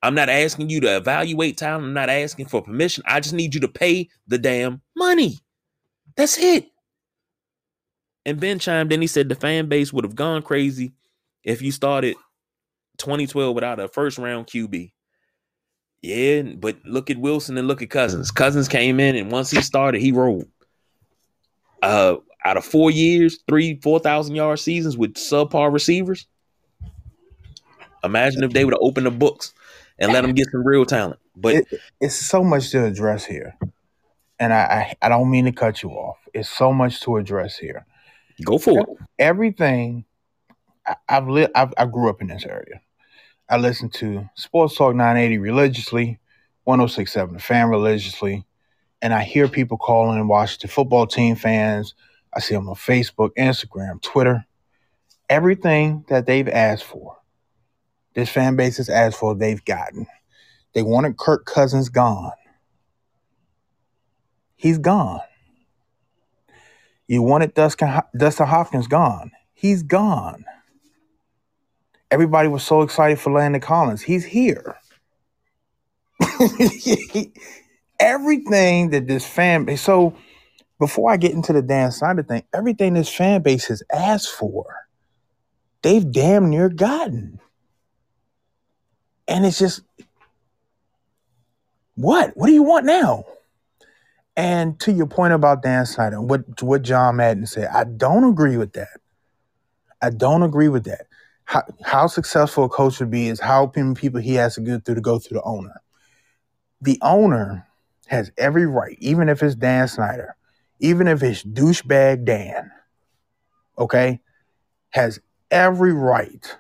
I'm 0.02 0.16
not 0.16 0.30
asking 0.30 0.70
you 0.70 0.80
to 0.82 0.96
evaluate 0.96 1.58
talent. 1.58 1.84
I'm 1.84 1.94
not 1.94 2.10
asking 2.10 2.46
for 2.48 2.64
permission. 2.64 3.04
I 3.06 3.20
just 3.20 3.36
need 3.36 3.54
you 3.54 3.60
to 3.62 3.68
pay 3.68 4.10
the 4.28 4.38
damn 4.38 4.82
money. 4.96 5.38
That's 6.16 6.38
it. 6.38 6.72
And 8.26 8.40
Ben 8.40 8.58
chimed 8.58 8.94
in. 8.94 9.02
He 9.02 9.08
said 9.08 9.28
the 9.28 9.36
fan 9.36 9.68
base 9.68 9.92
would 9.92 10.06
have 10.06 10.16
gone 10.16 10.44
crazy 10.44 10.94
if 11.44 11.62
you 11.62 11.74
started 11.74 12.16
2012 12.98 13.54
without 13.54 13.82
a 13.82 13.90
first 13.90 14.18
round 14.18 14.48
QB. 14.48 14.94
Yeah, 16.02 16.42
but 16.42 16.78
look 16.86 17.10
at 17.10 17.18
Wilson 17.18 17.58
and 17.58 17.68
look 17.68 17.82
at 17.82 17.90
Cousins. 17.90 18.32
Cousins 18.32 18.70
came 18.70 19.00
in 19.02 19.18
and 19.18 19.30
once 19.30 19.52
he 19.52 19.62
started, 19.62 20.02
he 20.02 20.14
rolled. 20.14 20.48
Uh, 21.84 22.16
out 22.46 22.58
of 22.58 22.66
four 22.66 22.92
years, 22.92 23.40
three, 23.48 23.80
four 23.82 24.00
thousand 24.00 24.36
yard 24.36 24.60
seasons 24.60 24.98
with 24.98 25.16
subpar 25.16 25.72
receivers. 25.72 26.28
Imagine 28.04 28.44
if 28.44 28.52
they 28.54 28.66
would 28.66 28.74
have 28.74 28.82
opened 28.82 29.06
the 29.06 29.12
books 29.12 29.54
and 30.00 30.12
let 30.12 30.22
them 30.22 30.34
get 30.34 30.50
some 30.52 30.66
real 30.66 30.86
talent. 30.86 31.20
But 31.36 31.56
it, 31.56 31.68
it's 32.00 32.16
so 32.16 32.44
much 32.44 32.72
to 32.72 32.84
address 32.86 33.26
here, 33.26 33.56
and 34.40 34.54
I, 34.54 34.96
I 35.02 35.06
I 35.06 35.10
don't 35.10 35.30
mean 35.30 35.46
to 35.46 35.52
cut 35.52 35.84
you 35.84 35.92
off. 35.92 36.18
It's 36.34 36.50
so 36.50 36.74
much 36.74 37.02
to 37.02 37.18
address 37.18 37.58
here. 37.58 37.86
Go 38.44 38.58
for 38.58 38.80
it. 38.80 38.86
Everything 39.20 40.06
I, 40.86 40.96
have 41.08 41.28
lived. 41.28 41.52
I've, 41.56 41.74
I 41.78 41.86
grew 41.86 42.10
up 42.10 42.22
in 42.22 42.28
this 42.28 42.46
area. 42.46 42.82
I 43.50 43.58
listen 43.58 43.90
to 43.92 44.30
Sports 44.36 44.76
Talk 44.76 44.96
980 44.96 45.38
religiously, 45.38 46.20
1067 46.64 47.34
The 47.34 47.40
Fan 47.40 47.68
religiously, 47.68 48.46
and 49.02 49.14
I 49.14 49.24
hear 49.24 49.48
people 49.48 49.78
calling 49.78 50.18
and 50.18 50.30
Washington 50.30 50.70
football 50.70 51.06
team 51.06 51.36
fans 51.36 51.94
I 52.34 52.40
see 52.40 52.56
them 52.56 52.70
on 52.70 52.76
Facebook, 52.76 53.32
Instagram, 53.38 54.02
Twitter. 54.02 54.46
Everything 55.30 56.06
that 56.10 56.26
they've 56.26 56.48
asked 56.48 56.84
for, 56.84 57.18
this 58.14 58.30
fan 58.30 58.56
base 58.56 58.78
has 58.78 58.90
asked 58.90 59.18
for, 59.18 59.36
they've 59.36 59.64
gotten. 59.64 60.08
They 60.74 60.84
wanted 60.84 61.18
Kirk 61.18 61.46
Cousins 61.46 61.90
gone. 61.90 62.32
He's 64.56 64.78
gone. 64.78 65.22
You 67.08 67.22
wanted 67.22 67.54
Dustin, 67.54 68.02
Dustin 68.16 68.48
Hopkins 68.48 68.88
gone. 68.88 69.32
He's 69.54 69.84
gone. 69.84 70.46
Everybody 72.10 72.48
was 72.48 72.64
so 72.64 72.82
excited 72.82 73.20
for 73.20 73.32
Landon 73.32 73.62
Collins. 73.62 74.02
He's 74.02 74.26
here. 74.26 74.78
everything 78.00 78.90
that 78.90 79.08
this 79.08 79.26
fan 79.26 79.64
base, 79.64 79.82
so 79.82 80.16
before 80.82 81.12
I 81.12 81.18
get 81.18 81.34
into 81.34 81.54
the 81.54 81.62
Dan 81.62 81.92
Snyder 81.92 82.24
thing, 82.24 82.42
everything 82.56 82.96
this 82.96 83.08
fan 83.08 83.44
base 83.44 83.68
has 83.68 83.84
asked 83.94 84.32
for, 84.32 84.66
they've 85.84 86.12
damn 86.12 86.50
near 86.50 86.70
gotten. 86.70 87.40
And 89.28 89.46
it's 89.46 89.60
just, 89.60 89.84
what? 91.94 92.36
What 92.36 92.48
do 92.48 92.54
you 92.54 92.64
want 92.64 92.88
now? 92.88 93.26
And 94.36 94.80
to 94.80 94.92
your 94.92 95.06
point 95.06 95.34
about 95.34 95.62
Dan 95.62 95.86
Snyder, 95.86 96.20
what 96.20 96.64
what 96.64 96.82
John 96.82 97.18
Madden 97.18 97.46
said, 97.46 97.70
I 97.72 97.84
don't 97.84 98.24
agree 98.24 98.58
with 98.58 98.74
that. 98.74 99.00
I 100.02 100.10
don't 100.10 100.42
agree 100.42 100.68
with 100.68 100.86
that. 100.86 101.06
How, 101.44 101.62
how 101.84 102.08
successful 102.08 102.64
a 102.64 102.70
coach 102.70 103.00
would 103.00 103.12
be 103.12 103.28
is 103.28 103.40
how 103.40 103.72
many 103.76 103.94
people 103.94 104.20
he 104.20 104.34
has 104.34 104.56
to 104.56 104.62
go 104.62 104.80
through 104.80 104.96
to 104.96 105.02
go 105.02 105.20
through 105.20 105.38
the 105.38 105.44
owner. 105.44 105.80
The 106.82 106.98
owner 107.04 107.68
has 108.08 108.32
every 108.40 108.66
right, 108.66 108.98
even 109.00 109.30
if 109.30 109.44
it's 109.44 109.54
Dan 109.54 109.88
Snyder, 109.88 110.36
even 110.82 111.08
if 111.08 111.24
it's 111.24 111.44
douchebag 111.44 112.26
Dan, 112.26 112.72
okay, 113.78 114.20
has 114.90 115.20
every 115.50 115.94
right. 115.94 116.58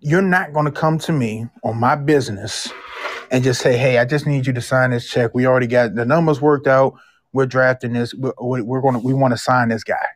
You're 0.00 0.22
not 0.22 0.52
going 0.52 0.66
to 0.66 0.72
come 0.72 0.98
to 1.00 1.12
me 1.12 1.46
on 1.62 1.78
my 1.78 1.96
business 1.96 2.72
and 3.30 3.42
just 3.42 3.60
say, 3.60 3.76
"Hey, 3.76 3.98
I 3.98 4.04
just 4.04 4.26
need 4.26 4.46
you 4.46 4.52
to 4.52 4.60
sign 4.60 4.90
this 4.90 5.08
check. 5.08 5.34
We 5.34 5.46
already 5.46 5.66
got 5.66 5.94
the 5.94 6.04
numbers 6.04 6.40
worked 6.40 6.66
out. 6.66 6.94
We're 7.32 7.46
drafting 7.46 7.92
this. 7.92 8.14
We're, 8.14 8.62
we're 8.62 8.80
going 8.80 8.94
to 8.94 9.00
we 9.00 9.12
want 9.12 9.32
to 9.32 9.38
sign 9.38 9.68
this 9.68 9.84
guy." 9.84 10.06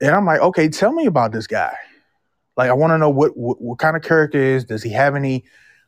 And 0.00 0.14
I'm 0.14 0.26
like, 0.26 0.40
"Okay, 0.40 0.68
tell 0.68 0.92
me 0.92 1.06
about 1.06 1.32
this 1.32 1.46
guy. 1.46 1.74
Like, 2.56 2.70
I 2.70 2.74
want 2.74 2.92
to 2.92 2.98
know 2.98 3.10
what, 3.10 3.36
what 3.36 3.60
what 3.60 3.78
kind 3.78 3.96
of 3.96 4.02
character 4.02 4.38
is. 4.38 4.64
Does 4.64 4.82
he 4.82 4.90
have 4.90 5.16
any 5.16 5.44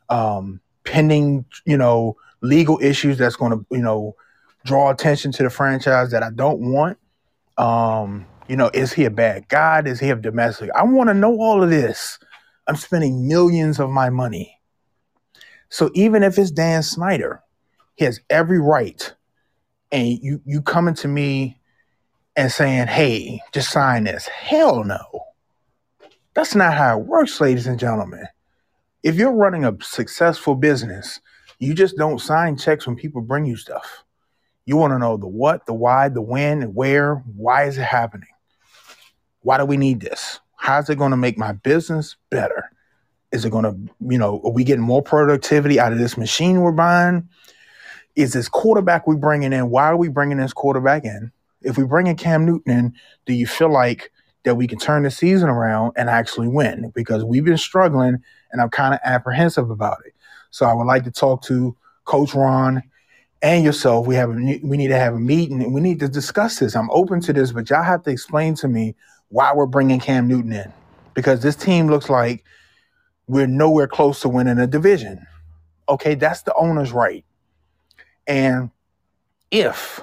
um, 0.09 0.59
pending, 0.83 1.45
you 1.65 1.77
know, 1.77 2.17
legal 2.41 2.79
issues 2.81 3.17
that's 3.17 3.35
going 3.35 3.51
to, 3.51 3.65
you 3.71 3.81
know, 3.81 4.15
draw 4.65 4.89
attention 4.89 5.31
to 5.33 5.43
the 5.43 5.49
franchise 5.49 6.11
that 6.11 6.23
I 6.23 6.29
don't 6.29 6.59
want? 6.59 6.97
Um, 7.57 8.25
you 8.47 8.55
know, 8.55 8.69
is 8.73 8.93
he 8.93 9.05
a 9.05 9.11
bad 9.11 9.47
guy? 9.47 9.81
Is 9.85 9.99
he 9.99 10.09
a 10.09 10.15
domestic? 10.15 10.69
I 10.75 10.83
want 10.83 11.09
to 11.09 11.13
know 11.13 11.39
all 11.39 11.63
of 11.63 11.69
this. 11.69 12.19
I'm 12.67 12.75
spending 12.75 13.27
millions 13.27 13.79
of 13.79 13.89
my 13.89 14.09
money 14.09 14.59
so 15.73 15.89
even 15.95 16.21
if 16.21 16.37
it's 16.37 16.51
Dan 16.51 16.83
Snyder, 16.83 17.41
he 17.95 18.05
has 18.05 18.19
every 18.29 18.59
right. 18.59 19.11
And 19.91 20.19
you 20.21 20.39
you 20.45 20.61
coming 20.61 20.93
to 20.93 21.07
me 21.07 21.59
and 22.35 22.51
saying, 22.51 22.85
"Hey, 22.85 23.41
just 23.53 23.71
sign 23.71 24.03
this." 24.03 24.27
Hell 24.27 24.83
no. 24.83 24.99
That's 26.35 26.53
not 26.53 26.75
how 26.75 26.99
it 26.99 27.07
works, 27.07 27.41
ladies 27.41 27.65
and 27.65 27.79
gentlemen. 27.79 28.27
If 29.01 29.15
you're 29.15 29.33
running 29.33 29.65
a 29.65 29.75
successful 29.81 30.53
business, 30.53 31.19
you 31.57 31.73
just 31.73 31.97
don't 31.97 32.21
sign 32.21 32.55
checks 32.55 32.85
when 32.85 32.95
people 32.95 33.21
bring 33.21 33.47
you 33.47 33.55
stuff. 33.55 34.02
You 34.65 34.77
want 34.77 34.91
to 34.93 34.99
know 34.99 35.17
the 35.17 35.27
what, 35.27 35.65
the 35.65 35.73
why, 35.73 36.09
the 36.09 36.21
when, 36.21 36.61
and 36.61 36.75
where. 36.75 37.15
Why 37.35 37.65
is 37.65 37.77
it 37.77 37.83
happening? 37.83 38.29
Why 39.41 39.57
do 39.57 39.65
we 39.65 39.77
need 39.77 39.99
this? 39.99 40.39
How's 40.55 40.89
it 40.89 40.97
going 40.97 41.11
to 41.11 41.17
make 41.17 41.37
my 41.37 41.51
business 41.51 42.15
better? 42.29 42.71
Is 43.33 43.43
it 43.43 43.49
going 43.49 43.65
to, 43.65 43.93
you 44.09 44.17
know, 44.17 44.39
are 44.45 44.51
we 44.51 44.63
getting 44.63 44.83
more 44.83 45.01
productivity 45.01 45.79
out 45.79 45.91
of 45.91 45.99
this 45.99 46.17
machine 46.17 46.61
we're 46.61 46.71
buying? 46.71 47.27
Is 48.15 48.31
this 48.33 48.47
quarterback 48.47 49.05
we're 49.07 49.15
bringing 49.15 49.51
in? 49.51 49.69
Why 49.69 49.85
are 49.85 49.97
we 49.97 50.07
bringing 50.07 50.37
this 50.37 50.53
quarterback 50.53 51.03
in? 51.03 51.31
If 51.63 51.77
we 51.77 51.83
bring 51.83 52.07
in 52.07 52.15
Cam 52.15 52.45
Newton 52.45 52.71
in, 52.71 52.93
do 53.25 53.33
you 53.33 53.47
feel 53.47 53.69
like 53.69 54.11
that 54.43 54.55
we 54.55 54.67
can 54.67 54.77
turn 54.77 55.03
the 55.03 55.11
season 55.11 55.49
around 55.49 55.93
and 55.97 56.09
actually 56.09 56.47
win? 56.47 56.91
Because 56.93 57.25
we've 57.25 57.43
been 57.43 57.57
struggling 57.57 58.21
and 58.51 58.61
I'm 58.61 58.69
kind 58.69 58.93
of 58.93 58.99
apprehensive 59.03 59.69
about 59.69 59.97
it. 60.05 60.13
So 60.51 60.65
I 60.65 60.73
would 60.73 60.85
like 60.85 61.03
to 61.05 61.11
talk 61.11 61.41
to 61.43 61.75
Coach 62.05 62.35
Ron 62.35 62.83
and 63.43 63.63
yourself. 63.63 64.07
We 64.07 64.15
have 64.15 64.31
a, 64.31 64.59
we 64.63 64.77
need 64.77 64.87
to 64.87 64.97
have 64.97 65.13
a 65.13 65.19
meeting 65.19 65.61
and 65.61 65.73
we 65.73 65.81
need 65.81 65.99
to 65.99 66.07
discuss 66.07 66.57
this. 66.59 66.75
I'm 66.75 66.89
open 66.89 67.19
to 67.21 67.33
this, 67.33 67.51
but 67.51 67.69
y'all 67.69 67.83
have 67.83 68.03
to 68.03 68.09
explain 68.09 68.55
to 68.55 68.67
me 68.67 68.95
why 69.27 69.53
we're 69.53 69.67
bringing 69.67 69.99
Cam 69.99 70.27
Newton 70.27 70.53
in 70.53 70.73
because 71.13 71.41
this 71.41 71.55
team 71.55 71.87
looks 71.87 72.09
like 72.09 72.43
we're 73.27 73.47
nowhere 73.47 73.87
close 73.87 74.21
to 74.21 74.29
winning 74.29 74.59
a 74.59 74.65
division. 74.65 75.27
Okay, 75.89 76.15
that's 76.15 76.43
the 76.43 76.53
owner's 76.55 76.93
right. 76.93 77.25
And 78.25 78.71
if, 79.51 80.01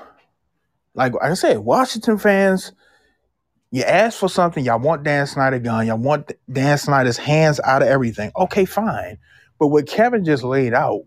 like 0.94 1.14
I 1.22 1.32
said, 1.34 1.58
Washington 1.58 2.18
fans, 2.18 2.72
you 3.70 3.82
ask 3.82 4.18
for 4.18 4.28
something, 4.28 4.64
y'all 4.64 4.80
want 4.80 5.04
Dan 5.04 5.26
Snyder 5.26 5.58
gone, 5.58 5.86
y'all 5.86 5.96
want 5.96 6.32
Dan 6.52 6.76
Snyder's 6.76 7.16
hands 7.16 7.58
out 7.60 7.82
of 7.82 7.88
everything. 7.88 8.32
Okay, 8.36 8.66
fine. 8.66 9.16
But 9.58 9.68
what 9.68 9.86
Kevin 9.86 10.24
just 10.24 10.42
laid 10.42 10.74
out, 10.74 11.02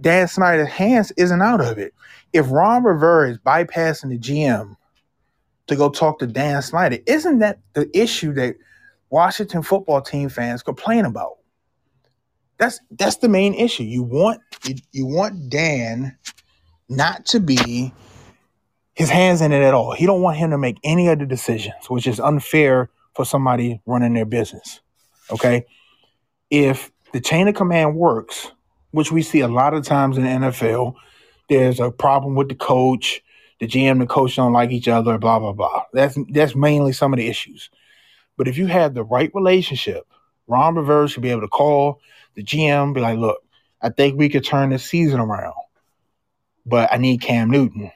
Dan 0.00 0.28
Snyder's 0.28 0.68
hands 0.68 1.12
isn't 1.16 1.42
out 1.42 1.60
of 1.60 1.78
it. 1.78 1.94
If 2.32 2.50
Ron 2.50 2.84
Rivera 2.84 3.30
is 3.30 3.38
bypassing 3.38 4.10
the 4.10 4.18
GM 4.18 4.76
to 5.66 5.76
go 5.76 5.88
talk 5.88 6.18
to 6.20 6.26
Dan 6.26 6.62
Snyder, 6.62 6.98
isn't 7.06 7.38
that 7.40 7.58
the 7.74 7.90
issue 7.96 8.32
that 8.34 8.56
Washington 9.10 9.62
football 9.62 10.00
team 10.00 10.28
fans 10.28 10.62
complain 10.62 11.04
about. 11.04 11.36
That's 12.58 12.80
that's 12.92 13.16
the 13.16 13.28
main 13.28 13.54
issue. 13.54 13.82
You 13.82 14.02
want 14.02 14.40
you, 14.64 14.76
you 14.92 15.06
want 15.06 15.50
Dan 15.50 16.16
not 16.88 17.26
to 17.26 17.40
be 17.40 17.92
his 18.94 19.10
hands 19.10 19.40
in 19.40 19.52
it 19.52 19.62
at 19.62 19.74
all. 19.74 19.92
He 19.92 20.06
don't 20.06 20.22
want 20.22 20.36
him 20.36 20.50
to 20.50 20.58
make 20.58 20.78
any 20.84 21.08
of 21.08 21.18
the 21.18 21.26
decisions, 21.26 21.88
which 21.88 22.06
is 22.06 22.20
unfair 22.20 22.90
for 23.14 23.24
somebody 23.24 23.80
running 23.86 24.14
their 24.14 24.26
business. 24.26 24.80
Okay? 25.30 25.64
If 26.50 26.90
the 27.12 27.20
chain 27.20 27.48
of 27.48 27.54
command 27.54 27.96
works, 27.96 28.52
which 28.92 29.12
we 29.12 29.22
see 29.22 29.40
a 29.40 29.48
lot 29.48 29.74
of 29.74 29.84
times 29.84 30.16
in 30.16 30.24
the 30.24 30.48
NFL, 30.48 30.94
there's 31.48 31.80
a 31.80 31.90
problem 31.90 32.34
with 32.34 32.48
the 32.48 32.54
coach, 32.54 33.22
the 33.58 33.66
GM, 33.66 33.98
the 33.98 34.06
coach 34.06 34.36
don't 34.36 34.52
like 34.52 34.70
each 34.70 34.88
other, 34.88 35.18
blah 35.18 35.38
blah 35.38 35.52
blah. 35.52 35.84
That's 35.92 36.16
that's 36.30 36.54
mainly 36.54 36.92
some 36.92 37.12
of 37.12 37.18
the 37.18 37.28
issues. 37.28 37.70
But 38.36 38.48
if 38.48 38.56
you 38.56 38.66
have 38.66 38.94
the 38.94 39.04
right 39.04 39.30
relationship, 39.34 40.06
Ron 40.46 40.74
Rivera 40.74 41.08
should 41.08 41.22
be 41.22 41.30
able 41.30 41.42
to 41.42 41.48
call 41.48 42.00
the 42.34 42.42
GM, 42.42 42.94
be 42.94 43.00
like, 43.00 43.18
look, 43.18 43.38
I 43.82 43.90
think 43.90 44.18
we 44.18 44.28
could 44.28 44.44
turn 44.44 44.70
this 44.70 44.84
season 44.84 45.20
around, 45.20 45.54
but 46.66 46.92
I 46.92 46.96
need 46.96 47.20
Cam 47.20 47.50
Newton. 47.50 47.90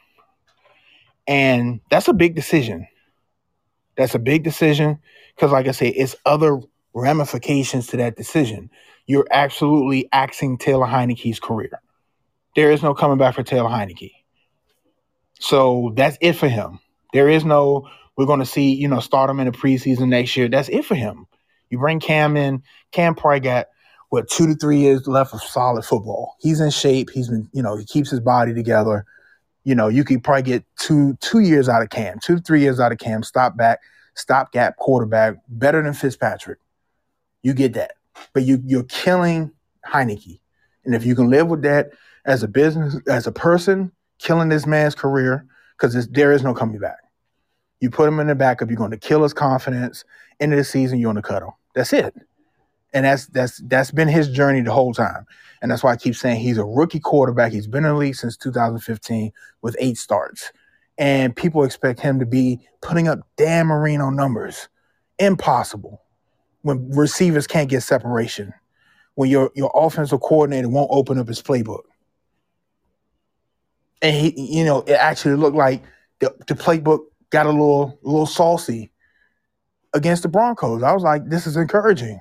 And 1.27 1.81
that's 1.91 2.09
a 2.09 2.13
big 2.13 2.35
decision. 2.35 2.87
That's 3.97 4.15
a 4.15 4.19
big 4.19 4.43
decision 4.43 4.99
because, 5.35 5.53
like 5.53 5.69
I 5.69 5.73
said, 5.73 5.95
it's 5.97 6.17
other 6.27 6.61
ramifications 6.95 7.87
to 7.89 7.97
that 7.99 8.17
decision. 8.17 8.71
You're 9.07 9.27
absolutely 9.31 10.09
axing 10.13 10.59
Taylor 10.59 10.87
Heinicke's 10.87 11.41
career. 11.41 11.81
There 12.57 12.71
is 12.71 12.83
no 12.83 12.95
coming 12.95 13.19
back 13.19 13.35
for 13.35 13.43
Taylor 13.43 13.69
Heinicke. 13.69 14.13
So 15.41 15.93
that's 15.95 16.17
it 16.21 16.35
for 16.35 16.49
him. 16.49 16.79
There 17.13 17.29
is 17.29 17.45
no 17.45 17.89
we're 18.17 18.27
going 18.27 18.41
to 18.41 18.47
see, 18.47 18.73
you 18.75 18.89
know, 18.89 19.01
start 19.01 19.29
him 19.29 19.41
in 19.41 19.47
the 19.47 19.53
preseason 19.53 20.09
next 20.09 20.37
year. 20.37 20.49
That's 20.49 20.69
it 20.69 20.85
for 20.85 20.95
him. 20.95 21.27
You 21.71 21.79
bring 21.79 22.01
Cam 22.01 22.37
in. 22.37 22.63
Cam 22.93 23.15
probably 23.15 23.41
got 23.41 23.67
what 24.11 24.31
two 24.31 24.47
to 24.47 24.55
three 24.55 24.79
years 24.79 25.07
left 25.09 25.35
of 25.35 25.43
solid 25.43 25.85
football. 25.85 26.37
He's 26.39 26.61
in 26.61 26.71
shape. 26.71 27.11
He's 27.11 27.29
been, 27.29 27.49
you 27.53 27.63
know, 27.63 27.77
he 27.77 27.85
keeps 27.85 28.11
his 28.11 28.21
body 28.21 28.55
together. 28.55 29.05
You 29.65 29.75
know, 29.75 29.89
you 29.89 30.05
could 30.05 30.23
probably 30.23 30.43
get 30.43 30.65
two 30.79 31.17
two 31.21 31.41
years 31.41 31.69
out 31.69 31.83
of 31.83 31.91
Cam, 31.91 32.19
two 32.21 32.37
to 32.37 32.43
three 32.43 32.61
years 32.61 32.79
out 32.79 32.93
of 32.93 32.99
Cam. 32.99 33.23
Stop 33.23 33.57
back, 33.57 33.81
stopgap 34.15 34.77
quarterback, 34.77 35.37
better 35.49 35.83
than 35.83 35.95
Fitzpatrick. 35.95 36.59
You 37.43 37.55
get 37.55 37.73
that, 37.73 37.95
but 38.33 38.45
you 38.45 38.61
you're 38.65 38.85
killing 38.85 39.53
Heinicke, 39.87 40.41
and 40.85 40.95
if 40.95 41.05
you 41.05 41.15
can 41.15 41.31
live 41.31 41.49
with 41.49 41.63
that 41.63 41.91
as 42.25 42.43
a 42.43 42.49
business, 42.49 42.97
as 43.09 43.27
a 43.27 43.33
person, 43.33 43.93
killing 44.19 44.49
this 44.49 44.67
man's 44.67 44.95
career 44.95 45.47
because 45.77 46.09
there 46.09 46.33
is 46.33 46.43
no 46.43 46.55
coming 46.55 46.79
back. 46.79 46.99
You 47.81 47.91
put 47.91 48.09
him 48.09 48.21
in 48.21 48.29
the 48.29 48.35
backup, 48.35 48.71
you're 48.71 48.79
going 48.79 48.93
to 48.93 48.97
kill 48.97 49.23
his 49.23 49.35
confidence. 49.35 50.05
End 50.41 50.53
of 50.53 50.59
the 50.59 50.65
season, 50.65 50.99
you're 50.99 51.13
to 51.13 51.23
cut 51.23 51.43
him. 51.43 51.51
That's 51.75 51.93
it. 51.93 52.15
And 52.93 53.05
that's 53.05 53.27
that's 53.27 53.59
that's 53.65 53.91
been 53.91 54.09
his 54.09 54.29
journey 54.31 54.61
the 54.61 54.73
whole 54.73 54.95
time. 54.95 55.27
And 55.61 55.71
that's 55.71 55.83
why 55.83 55.93
I 55.93 55.97
keep 55.97 56.15
saying 56.15 56.41
he's 56.41 56.59
a 56.59 56.65
rookie 56.65 57.01
quarterback. 57.01 57.53
He's 57.53 57.67
been 57.67 57.85
in 57.85 57.93
the 57.93 57.97
league 57.97 58.15
since 58.15 58.37
2015 58.37 59.33
with 59.63 59.77
eight 59.81 59.99
starts. 59.99 60.53
And 60.97 61.35
people 61.35 61.65
expect 61.65 61.99
him 61.99 62.21
to 62.21 62.27
be 62.27 62.61
putting 62.83 63.09
up 63.09 63.21
Dan 63.37 63.67
Marino 63.67 64.11
numbers. 64.11 64.69
Impossible. 65.19 66.04
When 66.65 66.91
receivers 66.93 67.47
can't 67.47 67.69
get 67.69 67.83
separation. 67.83 68.55
When 69.17 69.29
your 69.29 69.51
your 69.55 69.71
offensive 69.75 70.21
coordinator 70.21 70.71
won't 70.71 70.89
open 70.91 71.19
up 71.19 71.29
his 71.29 71.43
playbook. 71.43 71.83
And 74.01 74.17
he, 74.17 74.59
you 74.59 74.65
know, 74.65 74.81
it 74.81 74.95
actually 74.95 75.37
looked 75.37 75.57
like 75.57 75.83
the, 76.21 76.35
the 76.47 76.55
playbook 76.55 77.01
got 77.29 77.45
a 77.45 77.51
little 77.51 77.99
a 78.03 78.09
little 78.09 78.27
saucy 78.27 78.91
against 79.93 80.23
the 80.23 80.29
Broncos. 80.31 80.83
I 80.83 80.93
was 80.93 81.03
like, 81.03 81.29
this 81.29 81.47
is 81.47 81.59
encouraging. 81.59 82.19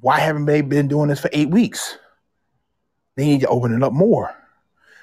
Why 0.00 0.20
haven't 0.20 0.46
they 0.46 0.60
been 0.60 0.86
doing 0.86 1.08
this 1.08 1.18
for 1.18 1.30
eight 1.32 1.50
weeks? 1.50 1.98
They 3.16 3.24
need 3.26 3.40
to 3.40 3.48
open 3.48 3.74
it 3.74 3.82
up 3.82 3.92
more. 3.92 4.32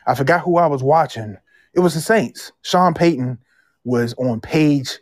I 0.08 0.16
forgot 0.16 0.40
who 0.40 0.56
I 0.56 0.68
was 0.68 0.82
watching. 0.82 1.36
It 1.74 1.82
was 1.82 1.96
the 1.96 2.00
Saints. 2.00 2.54
Sean 2.62 2.94
Payton 2.94 3.40
was 3.84 4.14
on 4.14 4.40
page 4.40 5.00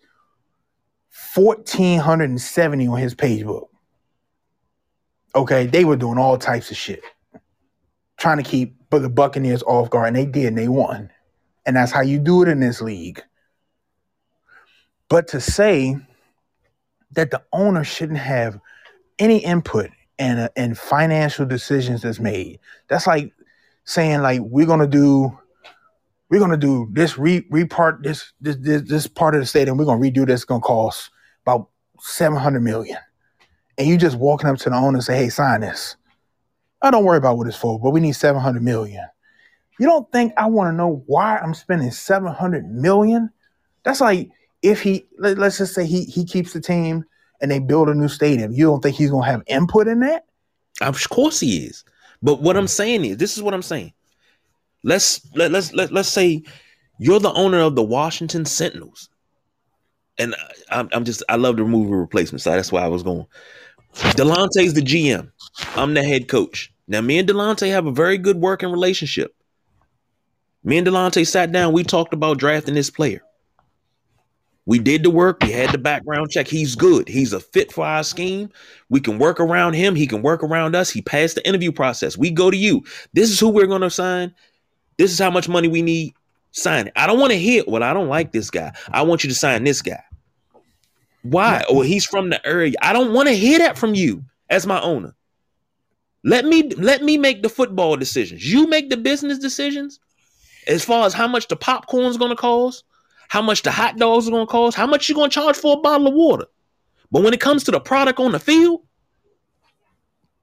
fourteen 1.34 2.00
hundred 2.00 2.30
and 2.30 2.42
seventy 2.42 2.88
on 2.88 2.98
his 2.98 3.16
page 3.16 3.44
book. 3.44 3.70
Okay, 5.36 5.66
they 5.66 5.84
were 5.84 5.96
doing 5.96 6.20
all 6.20 6.38
types 6.38 6.70
of 6.70 6.78
shit, 6.78 7.02
trying 8.18 8.38
to 8.38 8.44
keep 8.44 8.76
but 8.92 9.02
the 9.02 9.10
Buccaneers 9.10 9.64
off 9.64 9.90
guard, 9.90 10.10
and 10.10 10.16
they 10.16 10.28
did, 10.28 10.46
and 10.46 10.58
they 10.58 10.68
won. 10.68 11.10
And 11.66 11.76
that's 11.76 11.92
how 11.92 12.02
you 12.02 12.20
do 12.20 12.44
it 12.44 12.48
in 12.48 12.60
this 12.60 12.82
league. 12.82 13.24
But 15.10 15.28
to 15.30 15.42
say 15.42 15.98
that 17.14 17.32
the 17.32 17.42
owner 17.52 17.84
shouldn't 17.84 18.20
have 18.20 18.60
any 19.18 19.40
input 19.40 19.90
in 20.20 20.38
uh, 20.38 20.50
in 20.56 20.76
financial 20.76 21.48
decisions 21.48 22.04
that's 22.04 22.20
made, 22.20 22.60
that's 22.90 23.08
like 23.08 23.34
saying 23.86 24.22
like 24.22 24.42
we're 24.42 24.68
gonna 24.68 24.86
do 24.86 25.36
we're 26.30 26.40
gonna 26.40 26.58
do 26.58 26.88
this 26.92 27.18
re 27.18 27.42
repart 27.50 28.04
this 28.04 28.34
this 28.40 28.58
this, 28.60 28.84
this 28.84 29.08
part 29.08 29.34
of 29.34 29.42
the 29.42 29.48
stadium. 29.48 29.78
We're 29.78 29.86
gonna 29.86 30.00
redo 30.00 30.28
this. 30.28 30.42
It's 30.42 30.46
gonna 30.46 30.62
cost 30.62 31.10
about 32.04 32.10
seven 32.10 32.40
hundred 32.40 32.62
million. 32.62 32.98
And 33.78 33.88
you 33.88 33.98
just 33.98 34.18
walking 34.18 34.50
up 34.50 34.58
to 34.60 34.70
the 34.70 34.76
owner 34.76 34.98
and 34.98 35.04
say, 35.04 35.18
"Hey, 35.18 35.30
sign 35.30 35.62
this." 35.62 35.96
I 36.84 36.92
don't 36.92 37.06
worry 37.06 37.18
about 37.18 37.38
what 37.38 37.48
it's 37.48 37.56
for, 37.56 37.80
but 37.80 37.92
we 37.92 38.02
need 38.02 38.12
700 38.12 38.62
million. 38.62 39.08
You 39.80 39.88
don't 39.88 40.12
think 40.12 40.34
I 40.36 40.48
want 40.48 40.68
to 40.68 40.76
know 40.76 41.02
why 41.08 41.38
I'm 41.38 41.54
spending 41.54 41.90
700 41.92 42.70
million? 42.70 43.30
That's 43.84 44.02
like 44.02 44.30
if 44.62 44.82
he 44.82 45.06
let, 45.18 45.40
us 45.40 45.58
just 45.58 45.74
say 45.74 45.86
he 45.86 46.04
he 46.04 46.26
keeps 46.26 46.54
the 46.54 46.60
team 46.60 47.06
and 47.42 47.50
they 47.50 47.60
build 47.60 47.90
a 47.90 47.96
new 47.96 48.10
stadium. 48.10 48.52
You 48.52 48.66
don't 48.66 48.82
think 48.84 48.98
he's 48.98 49.10
going 49.10 49.24
to 49.24 49.32
have 49.32 49.44
input 49.48 49.88
in 49.88 50.02
that? 50.02 50.26
Of 50.82 51.10
course 51.10 51.40
he 51.40 51.66
is. 51.66 51.86
But 52.22 52.42
what 52.42 52.58
I'm 52.58 52.68
saying 52.68 53.06
is, 53.06 53.18
this 53.18 53.36
is 53.36 53.44
what 53.44 53.54
I'm 53.54 53.62
saying. 53.62 53.94
Let's 54.84 55.22
let, 55.36 55.52
let's 55.52 55.74
let, 55.74 55.92
let's 55.92 56.10
say 56.10 56.44
you're 57.00 57.20
the 57.20 57.34
owner 57.34 57.60
of 57.60 57.76
the 57.76 57.84
Washington 57.84 58.46
Sentinels. 58.46 59.10
And 60.20 60.36
I'm, 60.70 60.90
I'm 60.94 61.06
just 61.06 61.24
I 61.30 61.38
love 61.38 61.58
to 61.58 61.64
remove 61.64 61.92
a 61.92 61.96
replacement, 61.96 62.42
so 62.42 62.52
that's 62.52 62.72
why 62.72 62.84
I 62.84 62.88
was 62.88 63.04
going. 63.04 63.26
Delonte's 63.94 64.74
the 64.74 64.82
GM. 64.82 65.32
I'm 65.76 65.94
the 65.94 66.04
head 66.04 66.28
coach. 66.28 66.72
Now, 66.88 67.02
me 67.02 67.18
and 67.18 67.28
Delonte 67.28 67.70
have 67.70 67.86
a 67.86 67.92
very 67.92 68.18
good 68.18 68.38
working 68.38 68.70
relationship. 68.70 69.36
Me 70.64 70.78
and 70.78 70.88
Delonte 70.88 71.26
sat 71.28 71.52
down. 71.52 71.74
We 71.74 71.84
talked 71.84 72.14
about 72.14 72.38
drafting 72.38 72.76
this 72.76 72.90
player. 72.90 73.22
We 74.66 74.80
did 74.80 75.04
the 75.04 75.10
work. 75.10 75.40
We 75.42 75.52
had 75.52 75.72
the 75.72 75.78
background 75.78 76.30
check. 76.32 76.48
He's 76.48 76.76
good. 76.76 77.10
He's 77.10 77.34
a 77.34 77.40
fit 77.40 77.72
for 77.72 77.86
our 77.86 78.04
scheme. 78.04 78.50
We 78.90 79.02
can 79.02 79.20
work 79.20 79.40
around 79.40 79.74
him. 79.74 79.94
He 79.94 80.08
can 80.08 80.22
work 80.22 80.42
around 80.42 80.74
us. 80.76 80.90
He 80.90 81.02
passed 81.02 81.36
the 81.36 81.46
interview 81.46 81.72
process. 81.72 82.18
We 82.18 82.32
go 82.32 82.50
to 82.50 82.56
you. 82.56 82.84
This 83.12 83.30
is 83.30 83.40
who 83.40 83.50
we're 83.50 83.68
going 83.68 83.82
to 83.82 83.90
sign. 83.90 84.34
This 84.98 85.12
is 85.12 85.20
how 85.20 85.32
much 85.32 85.50
money 85.50 85.68
we 85.68 85.82
need. 85.82 86.14
Sign 86.54 86.88
it. 86.88 86.94
I 86.96 87.08
don't 87.08 87.20
want 87.20 87.32
to 87.32 87.38
hear, 87.38 87.64
well, 87.68 87.84
I 87.84 87.94
don't 87.94 88.08
like 88.08 88.32
this 88.32 88.50
guy. 88.52 88.72
I 88.92 89.02
want 89.02 89.24
you 89.24 89.30
to 89.30 89.36
sign 89.36 89.64
this 89.64 89.82
guy. 89.82 90.04
Why? 91.24 91.64
Or 91.70 91.78
oh, 91.78 91.82
he's 91.82 92.06
from 92.06 92.30
the 92.30 92.46
area. 92.46 92.74
I 92.82 92.94
don't 92.94 93.12
want 93.12 93.28
to 93.28 93.34
hear 93.34 93.58
that 93.58 93.78
from 93.78 93.96
you 93.96 94.24
as 94.50 94.68
my 94.68 94.80
owner. 94.82 95.16
Let 96.24 96.46
me 96.46 96.70
let 96.78 97.04
me 97.04 97.18
make 97.18 97.44
the 97.44 97.50
football 97.50 97.98
decisions. 97.98 98.50
You 98.50 98.68
make 98.68 98.90
the 98.90 98.98
business 98.98 99.40
decisions 99.40 100.00
as 100.68 100.86
far 100.86 101.06
as 101.06 101.14
how 101.14 101.28
much 101.28 101.48
the 101.48 101.56
popcorn's 101.56 102.18
going 102.18 102.30
to 102.30 102.36
cost, 102.36 102.84
how 103.30 103.42
much 103.42 103.64
the 103.64 103.72
hot 103.72 103.98
dogs 103.98 104.28
are 104.28 104.32
going 104.32 104.46
to 104.48 104.52
cost, 104.52 104.78
how 104.78 104.88
much 104.88 105.10
you're 105.10 105.16
going 105.16 105.30
to 105.30 105.34
charge 105.34 105.58
for 105.58 105.78
a 105.78 105.82
bottle 105.82 106.08
of 106.08 106.14
water. 106.14 106.46
But 107.12 107.24
when 107.24 107.34
it 107.34 107.42
comes 107.42 107.64
to 107.66 107.72
the 107.72 107.80
product 107.80 108.20
on 108.20 108.32
the 108.32 108.40
field, 108.40 108.82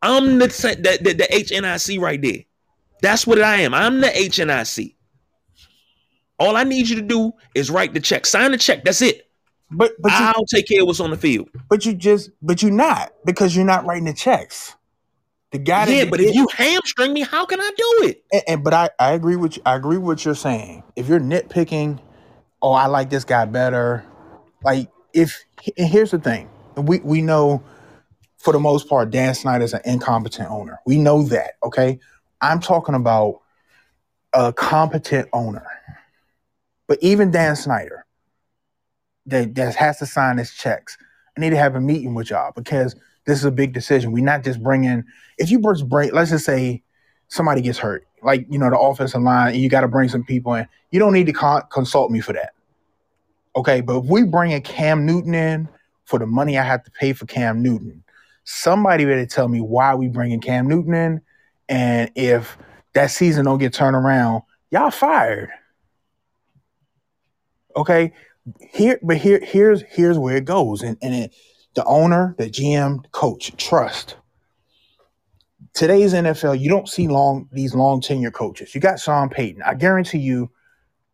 I'm 0.02 0.38
the 0.38 0.48
the, 0.48 0.98
the, 1.00 1.12
the 1.14 1.28
HNIC 1.30 2.00
right 2.00 2.20
there. 2.20 2.44
That's 3.00 3.26
what 3.26 3.40
I 3.40 3.60
am. 3.60 3.72
I'm 3.72 4.00
the 4.00 4.08
HNIC. 4.08 4.96
All 6.40 6.56
I 6.56 6.64
need 6.64 6.88
you 6.88 6.96
to 6.96 7.02
do 7.02 7.32
is 7.54 7.70
write 7.70 7.94
the 7.94 8.00
check, 8.00 8.26
sign 8.26 8.50
the 8.50 8.58
check. 8.58 8.82
That's 8.82 9.02
it. 9.02 9.28
But 9.70 9.92
but 10.00 10.10
I'll 10.10 10.34
you, 10.38 10.46
take 10.48 10.66
care 10.66 10.80
of 10.80 10.88
what's 10.88 10.98
on 10.98 11.10
the 11.10 11.16
field. 11.16 11.48
But 11.68 11.86
you 11.86 11.94
just 11.94 12.30
but 12.42 12.62
you're 12.62 12.72
not 12.72 13.12
because 13.24 13.54
you're 13.54 13.64
not 13.64 13.86
writing 13.86 14.06
the 14.06 14.12
checks. 14.12 14.74
The 15.52 15.58
guy 15.58 15.86
Yeah, 15.86 16.04
but 16.06 16.20
if 16.20 16.34
you 16.34 16.48
hamstring 16.54 17.12
me, 17.12 17.22
how 17.22 17.44
can 17.44 17.60
I 17.60 17.70
do 17.76 18.08
it? 18.08 18.24
And, 18.32 18.42
and, 18.46 18.64
but 18.64 18.72
I, 18.72 18.90
I 19.00 19.12
agree 19.12 19.36
with 19.36 19.56
you, 19.56 19.62
I 19.66 19.74
agree 19.74 19.98
with 19.98 20.06
what 20.06 20.24
you're 20.24 20.34
saying. 20.34 20.84
If 20.94 21.08
you're 21.08 21.20
nitpicking, 21.20 21.98
oh, 22.62 22.72
I 22.72 22.86
like 22.86 23.10
this 23.10 23.24
guy 23.24 23.44
better. 23.46 24.04
Like 24.62 24.90
if 25.12 25.44
and 25.76 25.88
here's 25.88 26.10
the 26.10 26.18
thing. 26.18 26.48
We 26.76 27.00
we 27.00 27.20
know 27.20 27.62
for 28.38 28.52
the 28.52 28.60
most 28.60 28.88
part, 28.88 29.10
Dan 29.10 29.34
Snyder 29.34 29.64
is 29.64 29.74
an 29.74 29.82
incompetent 29.84 30.50
owner. 30.50 30.80
We 30.86 30.96
know 30.98 31.22
that, 31.24 31.52
okay? 31.62 31.98
I'm 32.40 32.58
talking 32.58 32.94
about 32.94 33.42
a 34.32 34.52
competent 34.52 35.28
owner. 35.32 35.66
But 36.90 36.98
even 37.02 37.30
Dan 37.30 37.54
Snyder, 37.54 38.04
that, 39.26 39.54
that 39.54 39.76
has 39.76 40.00
to 40.00 40.06
sign 40.06 40.38
his 40.38 40.52
checks. 40.52 40.98
I 41.36 41.40
need 41.40 41.50
to 41.50 41.56
have 41.56 41.76
a 41.76 41.80
meeting 41.80 42.14
with 42.14 42.30
y'all 42.30 42.50
because 42.50 42.96
this 43.26 43.38
is 43.38 43.44
a 43.44 43.52
big 43.52 43.72
decision. 43.72 44.10
We're 44.10 44.24
not 44.24 44.42
just 44.42 44.60
bringing, 44.60 45.04
if 45.38 45.52
you 45.52 45.60
just 45.60 45.88
bring, 45.88 46.10
let's 46.10 46.30
just 46.30 46.44
say 46.44 46.82
somebody 47.28 47.60
gets 47.60 47.78
hurt, 47.78 48.08
like, 48.24 48.44
you 48.50 48.58
know, 48.58 48.68
the 48.68 48.76
offensive 48.76 49.22
line, 49.22 49.52
and 49.52 49.62
you 49.62 49.68
got 49.68 49.82
to 49.82 49.88
bring 49.88 50.08
some 50.08 50.24
people 50.24 50.52
in. 50.54 50.66
You 50.90 50.98
don't 50.98 51.12
need 51.12 51.26
to 51.26 51.32
con- 51.32 51.62
consult 51.70 52.10
me 52.10 52.18
for 52.18 52.32
that. 52.32 52.54
Okay. 53.54 53.82
But 53.82 53.98
if 53.98 54.06
we 54.06 54.24
bring 54.24 54.52
a 54.52 54.60
Cam 54.60 55.06
Newton 55.06 55.32
in 55.32 55.68
for 56.06 56.18
the 56.18 56.26
money 56.26 56.58
I 56.58 56.64
have 56.64 56.82
to 56.82 56.90
pay 56.90 57.12
for 57.12 57.24
Cam 57.26 57.62
Newton, 57.62 58.02
somebody 58.42 59.04
better 59.04 59.26
tell 59.26 59.46
me 59.46 59.60
why 59.60 59.94
we 59.94 60.08
bringing 60.08 60.40
Cam 60.40 60.66
Newton 60.66 60.94
in. 60.94 61.20
And 61.68 62.10
if 62.16 62.58
that 62.94 63.12
season 63.12 63.44
don't 63.44 63.58
get 63.58 63.72
turned 63.72 63.94
around, 63.94 64.42
y'all 64.72 64.90
fired. 64.90 65.50
Okay 67.76 68.12
here, 68.72 68.98
but 69.02 69.16
here, 69.16 69.40
here's 69.42 69.82
here's 69.82 70.18
where 70.18 70.36
it 70.36 70.44
goes, 70.44 70.82
and 70.82 70.96
and 71.02 71.14
it, 71.14 71.34
the 71.74 71.84
owner, 71.84 72.34
the 72.38 72.46
GM, 72.46 73.10
coach, 73.12 73.56
trust. 73.56 74.16
Today's 75.72 76.12
NFL, 76.12 76.58
you 76.58 76.68
don't 76.68 76.88
see 76.88 77.06
long 77.06 77.48
these 77.52 77.74
long 77.74 78.00
tenure 78.00 78.30
coaches. 78.30 78.74
You 78.74 78.80
got 78.80 78.98
Sean 78.98 79.28
Payton. 79.28 79.62
I 79.62 79.74
guarantee 79.74 80.18
you, 80.18 80.50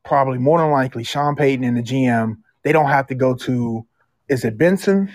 probably 0.04 0.38
more 0.38 0.58
than 0.58 0.70
likely, 0.70 1.04
Sean 1.04 1.36
Payton 1.36 1.64
and 1.64 1.76
the 1.76 1.82
GM, 1.82 2.38
they 2.62 2.72
don't 2.72 2.88
have 2.88 3.06
to 3.08 3.14
go 3.14 3.34
to. 3.34 3.86
Is 4.28 4.44
it 4.44 4.58
Benson? 4.58 5.12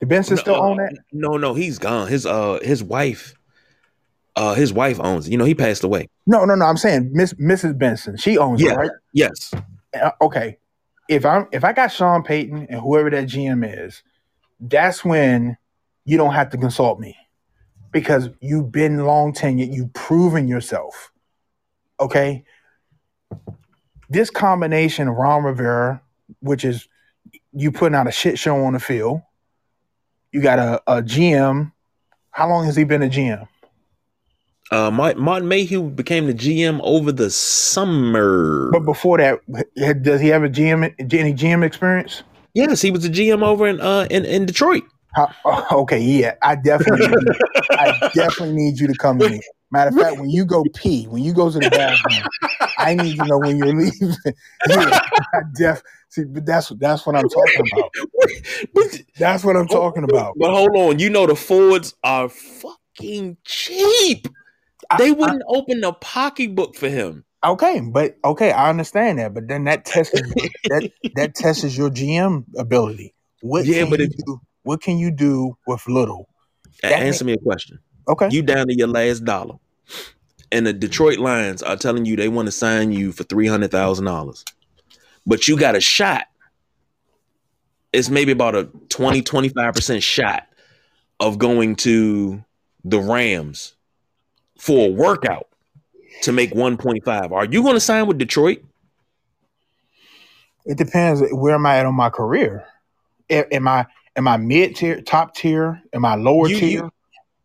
The 0.00 0.06
Benson 0.06 0.36
no, 0.36 0.40
still 0.40 0.62
own 0.62 0.78
that? 0.78 0.96
No, 1.12 1.36
no, 1.36 1.54
he's 1.54 1.78
gone. 1.78 2.08
His 2.08 2.26
uh, 2.26 2.58
his 2.62 2.82
wife, 2.82 3.34
uh, 4.36 4.54
his 4.54 4.72
wife 4.72 5.00
owns. 5.00 5.26
It. 5.26 5.32
You 5.32 5.38
know, 5.38 5.44
he 5.44 5.54
passed 5.54 5.84
away. 5.84 6.08
No, 6.26 6.44
no, 6.44 6.54
no. 6.54 6.64
I'm 6.64 6.76
saying 6.76 7.10
Miss 7.12 7.32
Mrs. 7.34 7.78
Benson. 7.78 8.16
She 8.16 8.38
owns 8.38 8.60
yeah. 8.60 8.72
it, 8.72 8.76
right? 8.76 8.90
Yes. 9.12 9.52
Uh, 10.00 10.10
okay, 10.20 10.58
if 11.08 11.24
I'm 11.24 11.46
if 11.52 11.64
I 11.64 11.72
got 11.72 11.92
Sean 11.92 12.22
Payton 12.22 12.66
and 12.68 12.80
whoever 12.80 13.10
that 13.10 13.26
GM 13.26 13.86
is, 13.86 14.02
that's 14.60 15.04
when 15.04 15.56
you 16.04 16.16
don't 16.16 16.34
have 16.34 16.50
to 16.50 16.56
consult 16.56 17.00
me 17.00 17.16
because 17.92 18.28
you've 18.40 18.72
been 18.72 19.04
long 19.04 19.32
tenured, 19.32 19.72
you've 19.72 19.92
proven 19.92 20.48
yourself. 20.48 21.12
Okay. 22.00 22.44
This 24.10 24.30
combination 24.30 25.08
of 25.08 25.14
Ron 25.14 25.44
Rivera, 25.44 26.02
which 26.40 26.64
is 26.64 26.88
you 27.52 27.70
putting 27.72 27.94
out 27.94 28.08
a 28.08 28.12
shit 28.12 28.38
show 28.38 28.56
on 28.64 28.72
the 28.74 28.80
field, 28.80 29.22
you 30.32 30.42
got 30.42 30.58
a, 30.58 30.82
a 30.88 31.02
GM. 31.02 31.72
How 32.30 32.48
long 32.48 32.64
has 32.64 32.74
he 32.74 32.84
been 32.84 33.02
a 33.02 33.08
GM? 33.08 33.46
Uh, 34.74 34.90
Martin 34.90 35.46
Mayhew 35.46 35.88
became 35.88 36.26
the 36.26 36.34
GM 36.34 36.80
over 36.82 37.12
the 37.12 37.30
summer. 37.30 38.70
But 38.72 38.80
before 38.80 39.18
that, 39.18 39.38
does 40.02 40.20
he 40.20 40.26
have 40.26 40.42
a 40.42 40.48
GM 40.48 40.92
any 40.98 41.32
GM 41.32 41.64
experience? 41.64 42.24
Yes, 42.54 42.82
he 42.82 42.90
was 42.90 43.04
a 43.04 43.08
GM 43.08 43.44
over 43.44 43.68
in 43.68 43.80
uh 43.80 44.08
in, 44.10 44.24
in 44.24 44.46
Detroit. 44.46 44.82
How, 45.14 45.30
oh, 45.44 45.82
okay, 45.82 46.00
yeah, 46.00 46.34
I 46.42 46.56
definitely, 46.56 47.06
need, 47.06 47.36
I 47.70 48.10
definitely 48.16 48.56
need 48.56 48.80
you 48.80 48.88
to 48.88 48.94
come 48.94 49.18
me. 49.18 49.40
Matter 49.70 49.90
of 49.90 49.96
fact, 49.96 50.18
when 50.18 50.28
you 50.28 50.44
go 50.44 50.64
pee, 50.74 51.04
when 51.04 51.22
you 51.22 51.32
go 51.32 51.52
to 51.52 51.58
the 51.60 51.70
bathroom, 51.70 52.68
I 52.76 52.96
need 52.96 53.16
to 53.16 53.24
know 53.26 53.38
when 53.38 53.56
you're 53.56 53.68
leaving. 53.68 54.16
yeah, 54.68 55.00
I 55.34 55.40
def 55.54 55.82
see, 56.08 56.24
but 56.24 56.46
that's 56.46 56.70
that's 56.80 57.06
what 57.06 57.14
I'm 57.14 57.28
talking 57.28 57.64
about. 57.72 57.90
That's 59.20 59.44
what 59.44 59.56
I'm 59.56 59.68
talking 59.68 60.02
about. 60.02 60.34
But 60.36 60.50
hold 60.50 60.74
on, 60.74 60.98
you 60.98 61.10
know 61.10 61.28
the 61.28 61.36
Fords 61.36 61.94
are 62.02 62.28
fucking 62.28 63.36
cheap 63.44 64.26
they 64.98 65.12
wouldn't 65.12 65.42
I, 65.42 65.54
open 65.54 65.80
the 65.80 65.92
pocketbook 65.92 66.76
for 66.76 66.88
him. 66.88 67.24
Okay, 67.44 67.80
but 67.80 68.16
okay, 68.24 68.52
I 68.52 68.70
understand 68.70 69.18
that, 69.18 69.34
but 69.34 69.48
then 69.48 69.64
that 69.64 69.84
tests 69.84 70.18
that 70.64 70.90
that 71.14 71.34
tests 71.34 71.76
your 71.76 71.90
GM 71.90 72.44
ability. 72.56 73.14
What 73.42 73.66
yeah, 73.66 73.84
but 73.84 74.00
if, 74.00 74.10
do, 74.16 74.40
what 74.62 74.80
can 74.80 74.98
you 74.98 75.10
do 75.10 75.56
with 75.66 75.86
little? 75.86 76.28
That 76.82 76.92
answer 76.92 77.24
me 77.24 77.34
a 77.34 77.38
question. 77.38 77.78
Okay, 78.08 78.28
you 78.30 78.42
down 78.42 78.68
to 78.68 78.74
your 78.74 78.88
last 78.88 79.24
dollar, 79.26 79.56
and 80.50 80.66
the 80.66 80.72
Detroit 80.72 81.18
Lions 81.18 81.62
are 81.62 81.76
telling 81.76 82.06
you 82.06 82.16
they 82.16 82.28
want 82.28 82.46
to 82.46 82.52
sign 82.52 82.92
you 82.92 83.12
for 83.12 83.24
three 83.24 83.46
hundred 83.46 83.70
thousand 83.70 84.06
dollars, 84.06 84.42
but 85.26 85.46
you 85.46 85.58
got 85.58 85.76
a 85.76 85.80
shot. 85.80 86.24
It's 87.92 88.08
maybe 88.08 88.32
about 88.32 88.56
a 88.56 88.64
20 88.88 89.22
25 89.22 89.74
percent 89.74 90.02
shot 90.02 90.48
of 91.20 91.38
going 91.38 91.76
to 91.76 92.42
the 92.84 92.98
Rams 92.98 93.74
for 94.58 94.86
a 94.88 94.90
workout 94.90 95.48
to 96.22 96.32
make 96.32 96.52
1.5. 96.52 97.32
Are 97.32 97.44
you 97.44 97.62
going 97.62 97.74
to 97.74 97.80
sign 97.80 98.06
with 98.06 98.18
Detroit? 98.18 98.58
It 100.64 100.78
depends. 100.78 101.22
Where 101.32 101.54
am 101.54 101.66
I 101.66 101.78
at 101.78 101.86
on 101.86 101.94
my 101.94 102.10
career? 102.10 102.64
Am 103.30 103.68
I 103.68 103.86
am 104.16 104.28
I 104.28 104.36
mid 104.36 104.76
tier, 104.76 105.00
top 105.00 105.34
tier? 105.34 105.82
Am 105.92 106.04
I 106.04 106.14
lower 106.14 106.48
You- 106.48 106.58
tier? 106.58 106.68
you- 106.84 106.90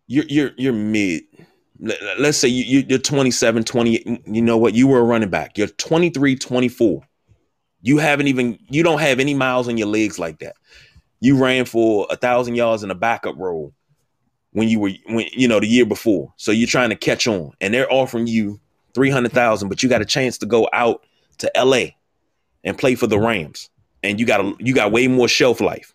You're 0.07 0.25
you're 0.27 0.51
you're 0.57 0.73
mid. 0.73 1.23
Let- 1.79 2.19
Let's 2.19 2.37
say 2.37 2.47
you, 2.47 2.63
you 2.63 2.85
you're 2.89 2.99
27, 2.99 3.63
20. 3.63 4.21
You 4.25 4.41
know 4.41 4.57
what? 4.57 4.73
You 4.73 4.87
were 4.87 4.99
a 4.99 5.03
running 5.03 5.29
back. 5.29 5.57
You're 5.57 5.67
23, 5.67 6.35
24. 6.35 7.01
You 7.81 7.97
haven't 7.97 8.27
even 8.27 8.57
you 8.69 8.83
don't 8.83 8.99
have 8.99 9.19
any 9.19 9.33
miles 9.33 9.67
on 9.67 9.77
your 9.77 9.87
legs 9.87 10.19
like 10.19 10.39
that. 10.39 10.55
You 11.21 11.37
ran 11.37 11.65
for 11.65 12.07
a 12.09 12.15
thousand 12.15 12.55
yards 12.55 12.83
in 12.83 12.91
a 12.91 12.95
backup 12.95 13.35
role 13.37 13.73
when 14.59 14.69
you 14.69 14.79
were 14.79 14.91
when 15.07 15.25
you 15.31 15.47
know 15.47 15.59
the 15.59 15.67
year 15.67 15.85
before. 15.85 16.33
So 16.37 16.51
you're 16.51 16.67
trying 16.67 16.89
to 16.89 16.95
catch 16.97 17.27
on, 17.27 17.53
and 17.61 17.73
they're 17.73 17.91
offering 17.91 18.27
you 18.27 18.59
three 18.93 19.09
hundred 19.09 19.31
thousand, 19.31 19.69
but 19.69 19.81
you 19.81 19.89
got 19.89 20.01
a 20.01 20.05
chance 20.05 20.37
to 20.39 20.45
go 20.45 20.67
out 20.73 21.05
to 21.39 21.57
L.A. 21.57 21.95
and 22.65 22.77
play 22.77 22.95
for 22.95 23.07
the 23.07 23.17
Rams, 23.19 23.69
and 24.03 24.19
you 24.19 24.25
got 24.25 24.41
a, 24.41 24.53
you 24.59 24.73
got 24.75 24.91
way 24.91 25.07
more 25.07 25.27
shelf 25.29 25.61
life. 25.61 25.93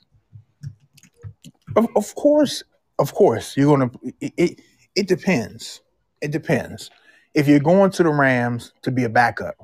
Of, 1.77 1.89
of 1.97 2.15
course, 2.15 2.63
of 2.99 3.15
course, 3.15 3.57
you're 3.57 3.77
gonna. 3.77 3.91
It, 4.21 4.33
it 4.37 4.61
it 4.97 5.09
depends. 5.09 5.81
It 6.23 6.31
depends. 6.31 6.91
If 7.35 7.49
you're 7.49 7.61
going 7.61 7.91
to 7.93 8.03
the 8.03 8.11
Rams 8.11 8.73
to 8.83 8.91
be 8.93 9.05
a 9.05 9.09
backup, 9.09 9.57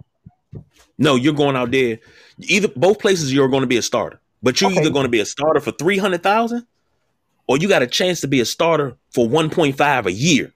No, 0.98 1.14
you're 1.14 1.32
going 1.34 1.56
out 1.56 1.70
there. 1.70 2.00
Either 2.40 2.68
both 2.68 2.98
places 2.98 3.32
you're 3.32 3.48
going 3.48 3.62
to 3.62 3.66
be 3.68 3.76
a 3.78 3.82
starter, 3.82 4.20
but 4.42 4.60
you're 4.60 4.70
Okay. 4.70 4.80
either 4.80 4.90
going 4.90 5.04
to 5.04 5.10
be 5.10 5.20
a 5.20 5.24
starter 5.26 5.60
for 5.60 5.72
three 5.72 5.98
hundred 5.98 6.22
thousand, 6.22 6.66
or 7.50 7.58
you 7.58 7.68
got 7.68 7.82
a 7.82 7.86
chance 7.88 8.20
to 8.20 8.28
be 8.28 8.38
a 8.38 8.44
starter 8.44 8.96
for 9.12 9.28
one 9.28 9.50
point 9.50 9.76
five 9.76 10.06
a 10.06 10.12
year. 10.12 10.54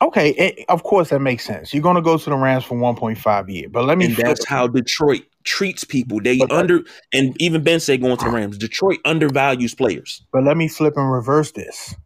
okay, 0.00 0.30
it, 0.30 0.64
of 0.68 0.84
course 0.84 1.08
that 1.08 1.18
makes 1.18 1.44
sense. 1.44 1.74
You're 1.74 1.82
gonna 1.82 2.00
go 2.00 2.16
to 2.16 2.30
the 2.30 2.36
Rams 2.36 2.62
for 2.62 2.78
1.5 2.78 3.48
a 3.48 3.52
year, 3.52 3.68
but 3.68 3.84
let 3.84 3.98
me. 3.98 4.06
And 4.06 4.16
that's 4.16 4.44
how 4.46 4.68
Detroit 4.68 5.22
treats 5.42 5.82
people. 5.82 6.20
They 6.20 6.38
But 6.38 6.52
under 6.52 6.82
and 7.12 7.34
even 7.42 7.64
Ben 7.64 7.80
said 7.80 8.00
going 8.00 8.16
to 8.18 8.26
the 8.26 8.30
Rams. 8.30 8.58
Detroit 8.58 8.98
undervalues 9.04 9.74
players. 9.74 10.22
But 10.32 10.44
let 10.44 10.56
me 10.56 10.68
flip 10.68 10.94
and 10.96 11.10
reverse 11.10 11.50
this. 11.50 11.96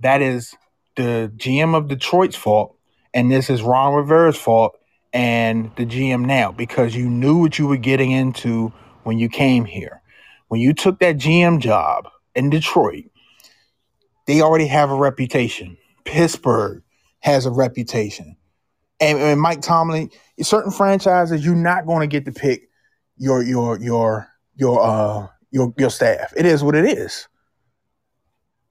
That 0.00 0.22
is 0.22 0.54
the 0.94 1.32
GM 1.36 1.74
of 1.74 1.88
Detroit's 1.88 2.36
fault, 2.36 2.76
and 3.12 3.32
this 3.32 3.50
is 3.50 3.62
Ron 3.62 3.94
Rivera's 3.94 4.36
fault 4.36 4.78
and 5.12 5.72
the 5.74 5.86
GM 5.86 6.24
now 6.24 6.52
because 6.52 6.94
you 6.94 7.10
knew 7.10 7.38
what 7.38 7.58
you 7.58 7.66
were 7.66 7.76
getting 7.76 8.12
into 8.12 8.72
when 9.02 9.18
you 9.18 9.28
came 9.28 9.64
here. 9.64 10.02
When 10.46 10.60
you 10.60 10.72
took 10.72 11.00
that 11.00 11.16
GM 11.16 11.58
job 11.58 12.08
in 12.36 12.48
Detroit, 12.48 13.06
they 14.26 14.40
already 14.40 14.66
have 14.66 14.90
a 14.90 14.94
reputation. 14.96 15.76
Pittsburgh 16.04 16.82
has 17.20 17.46
a 17.46 17.50
reputation. 17.50 18.36
And, 19.00 19.18
and 19.18 19.40
Mike 19.40 19.62
Tomlin, 19.62 20.10
certain 20.40 20.70
franchises, 20.70 21.44
you're 21.44 21.54
not 21.56 21.86
going 21.86 22.00
to 22.00 22.06
get 22.06 22.24
to 22.26 22.32
pick 22.32 22.68
your 23.16 23.42
your 23.42 23.78
your 23.80 24.28
your 24.56 24.80
uh 24.82 25.26
your 25.50 25.72
your 25.76 25.90
staff. 25.90 26.32
It 26.36 26.46
is 26.46 26.62
what 26.62 26.74
it 26.74 26.84
is. 26.84 27.28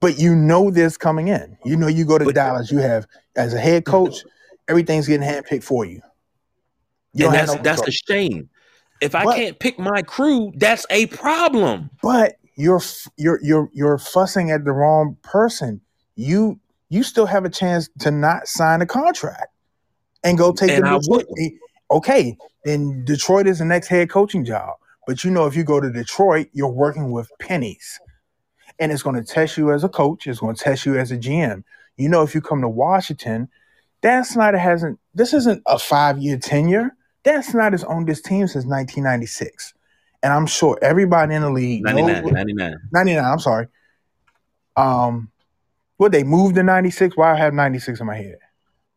But 0.00 0.18
you 0.18 0.34
know 0.34 0.70
this 0.70 0.96
coming 0.96 1.28
in. 1.28 1.56
You 1.64 1.76
know 1.76 1.86
you 1.86 2.04
go 2.04 2.18
to 2.18 2.24
But- 2.24 2.34
Dallas, 2.34 2.70
you 2.72 2.78
have 2.78 3.06
as 3.36 3.54
a 3.54 3.60
head 3.60 3.84
coach, 3.84 4.24
everything's 4.68 5.06
getting 5.06 5.26
handpicked 5.26 5.62
for 5.64 5.84
you. 5.84 6.00
You 7.14 7.26
and 7.26 7.34
that's 7.34 7.54
no 7.54 7.62
that's 7.62 7.86
a 7.86 7.92
shame. 7.92 8.48
If 9.00 9.14
I 9.14 9.24
But- 9.24 9.36
can't 9.36 9.58
pick 9.58 9.78
my 9.78 10.02
crew, 10.02 10.52
that's 10.56 10.86
a 10.90 11.06
problem. 11.06 11.90
but 12.02 12.36
you're 12.56 12.80
you're 13.16 13.40
you're 13.42 13.70
you're 13.72 13.98
fussing 13.98 14.50
at 14.50 14.64
the 14.64 14.72
wrong 14.72 15.16
person. 15.22 15.80
You 16.16 16.60
you 16.88 17.02
still 17.02 17.26
have 17.26 17.44
a 17.44 17.50
chance 17.50 17.88
to 18.00 18.10
not 18.10 18.46
sign 18.46 18.82
a 18.82 18.86
contract 18.86 19.48
and 20.24 20.36
go 20.36 20.52
take 20.52 20.70
And 20.70 20.84
the 20.84 20.98
Detroit. 20.98 21.26
Okay, 21.90 22.36
then 22.64 23.04
Detroit 23.04 23.46
is 23.46 23.58
the 23.58 23.64
next 23.64 23.88
head 23.88 24.10
coaching 24.10 24.44
job. 24.44 24.76
But 25.06 25.24
you 25.24 25.30
know, 25.30 25.46
if 25.46 25.56
you 25.56 25.64
go 25.64 25.80
to 25.80 25.90
Detroit, 25.90 26.48
you're 26.52 26.68
working 26.68 27.10
with 27.10 27.30
pennies, 27.40 27.98
and 28.78 28.92
it's 28.92 29.02
going 29.02 29.16
to 29.16 29.24
test 29.24 29.56
you 29.56 29.72
as 29.72 29.84
a 29.84 29.88
coach. 29.88 30.26
It's 30.26 30.40
going 30.40 30.54
to 30.54 30.62
test 30.62 30.86
you 30.86 30.98
as 30.98 31.10
a 31.10 31.18
GM. 31.18 31.64
You 31.96 32.08
know, 32.08 32.22
if 32.22 32.34
you 32.34 32.40
come 32.40 32.60
to 32.60 32.68
Washington, 32.68 33.48
Dan 34.00 34.24
Snyder 34.24 34.58
hasn't. 34.58 34.98
This 35.14 35.32
isn't 35.32 35.62
a 35.66 35.78
five 35.78 36.18
year 36.18 36.38
tenure. 36.38 36.96
Dan 37.24 37.42
Snyder's 37.42 37.84
owned 37.84 38.08
this 38.08 38.20
team 38.20 38.46
since 38.46 38.64
1996, 38.64 39.74
and 40.22 40.32
I'm 40.32 40.46
sure 40.46 40.78
everybody 40.82 41.34
in 41.34 41.42
the 41.42 41.50
league 41.50 41.82
99, 41.84 42.24
what- 42.24 42.32
99. 42.34 42.74
99, 42.92 43.24
I'm 43.24 43.38
sorry. 43.38 43.66
Um, 44.76 45.30
what 45.96 46.12
they 46.12 46.24
moved 46.24 46.54
to 46.56 46.62
96? 46.62 47.16
Why 47.16 47.32
I 47.32 47.36
have 47.36 47.54
96 47.54 48.00
in 48.00 48.06
my 48.06 48.16
head? 48.16 48.38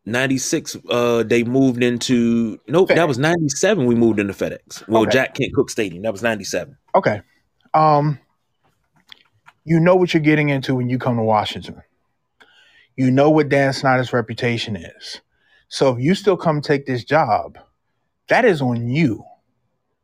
96 0.08 0.76
uh 0.88 1.24
they 1.24 1.42
moved 1.42 1.82
into 1.82 2.60
nope 2.68 2.86
that 2.90 3.08
was 3.08 3.18
97 3.18 3.86
we 3.86 3.96
moved 3.96 4.20
into 4.20 4.32
FedEx 4.32 4.86
well 4.86 5.02
Okay. 5.02 5.10
Jack 5.10 5.34
Kent 5.34 5.52
Cooke 5.52 5.68
Stadium 5.68 6.04
that 6.04 6.12
was 6.12 6.22
97 6.22 6.76
Okay. 6.94 7.22
Um, 7.74 8.20
you 9.64 9.80
know 9.80 9.96
what 9.96 10.14
you're 10.14 10.22
getting 10.22 10.48
into 10.48 10.76
when 10.76 10.88
you 10.88 10.96
come 10.98 11.16
to 11.16 11.22
Washington. 11.22 11.82
You 12.96 13.10
know 13.10 13.30
what 13.30 13.48
Dan 13.48 13.72
Snyder's 13.72 14.12
reputation 14.12 14.76
is. 14.76 15.20
So 15.68 15.92
if 15.92 15.98
you 16.02 16.14
still 16.14 16.36
come 16.36 16.60
take 16.60 16.86
this 16.86 17.02
job, 17.04 17.58
that 18.28 18.44
is 18.44 18.62
on 18.62 18.88
you. 18.88 19.24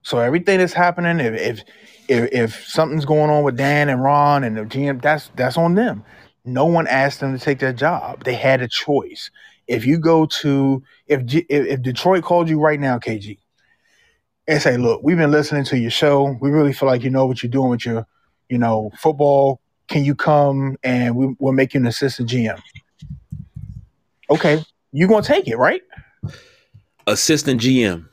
So 0.02 0.18
everything 0.18 0.58
that's 0.58 0.72
happening, 0.72 1.20
if 1.20 1.34
if 1.34 1.64
if, 2.08 2.32
if 2.32 2.68
something's 2.68 3.04
going 3.04 3.30
on 3.30 3.44
with 3.44 3.56
Dan 3.56 3.88
and 3.88 4.02
Ron 4.02 4.44
and 4.44 4.56
the 4.56 4.62
GM, 4.62 5.00
that's 5.00 5.30
that's 5.36 5.56
on 5.56 5.74
them. 5.74 6.04
No 6.44 6.66
one 6.66 6.86
asked 6.88 7.20
them 7.20 7.36
to 7.36 7.42
take 7.42 7.60
that 7.60 7.76
job. 7.76 8.24
They 8.24 8.34
had 8.34 8.62
a 8.62 8.68
choice. 8.68 9.30
If 9.68 9.86
you 9.86 9.98
go 9.98 10.26
to 10.26 10.82
if 11.06 11.24
G, 11.24 11.46
if, 11.48 11.66
if 11.66 11.82
Detroit 11.82 12.24
called 12.24 12.48
you 12.48 12.60
right 12.60 12.80
now, 12.80 12.98
KG, 12.98 13.38
and 14.48 14.60
say, 14.60 14.76
"Look, 14.76 15.02
we've 15.02 15.16
been 15.16 15.30
listening 15.30 15.64
to 15.64 15.78
your 15.78 15.90
show. 15.90 16.36
We 16.40 16.50
really 16.50 16.72
feel 16.72 16.88
like 16.88 17.04
you 17.04 17.10
know 17.10 17.26
what 17.26 17.42
you're 17.42 17.50
doing 17.50 17.70
with 17.70 17.86
your, 17.86 18.06
you 18.48 18.58
know, 18.58 18.90
football. 18.98 19.60
Can 19.88 20.04
you 20.04 20.14
come 20.14 20.76
and 20.82 21.14
we, 21.14 21.34
we'll 21.38 21.52
make 21.52 21.74
you 21.74 21.80
an 21.80 21.86
assistant 21.86 22.28
GM?" 22.28 22.60
Okay, 24.28 24.64
you 24.90 25.06
gonna 25.06 25.22
take 25.22 25.46
it, 25.46 25.56
right? 25.56 25.82
assistant 27.06 27.60
GM 27.60 28.08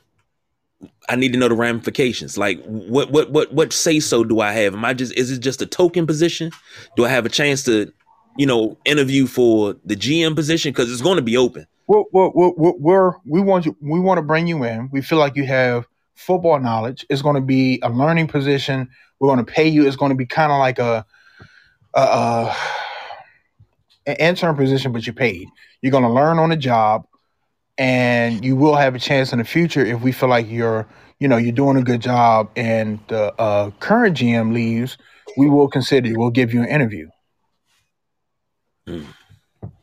I 1.08 1.16
need 1.16 1.32
to 1.32 1.38
know 1.38 1.48
the 1.48 1.54
ramifications 1.54 2.38
like 2.38 2.64
what 2.64 3.10
what 3.10 3.30
what 3.30 3.52
what 3.52 3.72
say 3.72 4.00
so 4.00 4.24
do 4.24 4.40
I 4.40 4.52
have 4.52 4.74
am 4.74 4.84
I 4.84 4.94
just 4.94 5.12
is 5.14 5.30
it 5.30 5.40
just 5.40 5.60
a 5.60 5.66
token 5.66 6.06
position 6.06 6.52
do 6.96 7.04
I 7.04 7.08
have 7.08 7.26
a 7.26 7.28
chance 7.28 7.64
to 7.64 7.92
you 8.36 8.46
know 8.46 8.78
interview 8.84 9.26
for 9.26 9.74
the 9.84 9.96
GM 9.96 10.34
position 10.34 10.72
because 10.72 10.90
it's 10.90 11.02
going 11.02 11.16
to 11.16 11.22
be 11.22 11.36
open 11.36 11.66
We're, 11.86 12.04
we're, 12.12 12.52
we're, 12.54 13.12
we 13.26 13.40
want 13.40 13.66
you. 13.66 13.76
We 13.80 13.98
want 13.98 14.18
to 14.18 14.22
bring 14.22 14.46
you 14.46 14.62
in. 14.64 14.88
We 14.92 15.02
feel 15.02 15.18
like 15.18 15.34
you 15.34 15.44
have 15.46 15.86
football 16.14 16.60
knowledge. 16.60 17.04
It's 17.10 17.22
going 17.22 17.34
to 17.34 17.40
be 17.40 17.80
a 17.82 17.90
learning 17.90 18.28
position. 18.28 18.88
We're 19.18 19.28
going 19.28 19.44
to 19.44 19.52
pay 19.52 19.66
you. 19.66 19.86
It's 19.86 19.96
going 19.96 20.10
to 20.10 20.16
be 20.16 20.26
kind 20.26 20.52
of 20.52 20.58
like 20.58 20.78
a, 20.78 21.04
a, 21.94 22.00
a 22.00 22.56
an 24.06 24.16
intern 24.16 24.54
position, 24.54 24.92
but 24.92 25.04
you're 25.06 25.14
paid. 25.14 25.48
You're 25.82 25.90
going 25.90 26.04
to 26.04 26.10
learn 26.10 26.38
on 26.38 26.50
the 26.50 26.56
job, 26.56 27.06
and 27.80 28.44
you 28.44 28.54
will 28.56 28.76
have 28.76 28.94
a 28.94 28.98
chance 28.98 29.32
in 29.32 29.38
the 29.38 29.44
future 29.44 29.84
if 29.84 30.02
we 30.02 30.12
feel 30.12 30.28
like 30.28 30.46
you're, 30.48 30.86
you 31.18 31.26
know, 31.26 31.38
you're 31.38 31.50
doing 31.50 31.78
a 31.78 31.82
good 31.82 32.02
job, 32.02 32.50
and 32.54 33.00
the 33.08 33.32
uh, 33.40 33.70
current 33.80 34.16
GM 34.18 34.52
leaves. 34.52 34.98
We 35.36 35.48
will 35.48 35.68
consider 35.68 36.08
you. 36.08 36.18
We'll 36.18 36.30
give 36.30 36.52
you 36.52 36.60
an 36.62 36.68
interview. 36.68 37.08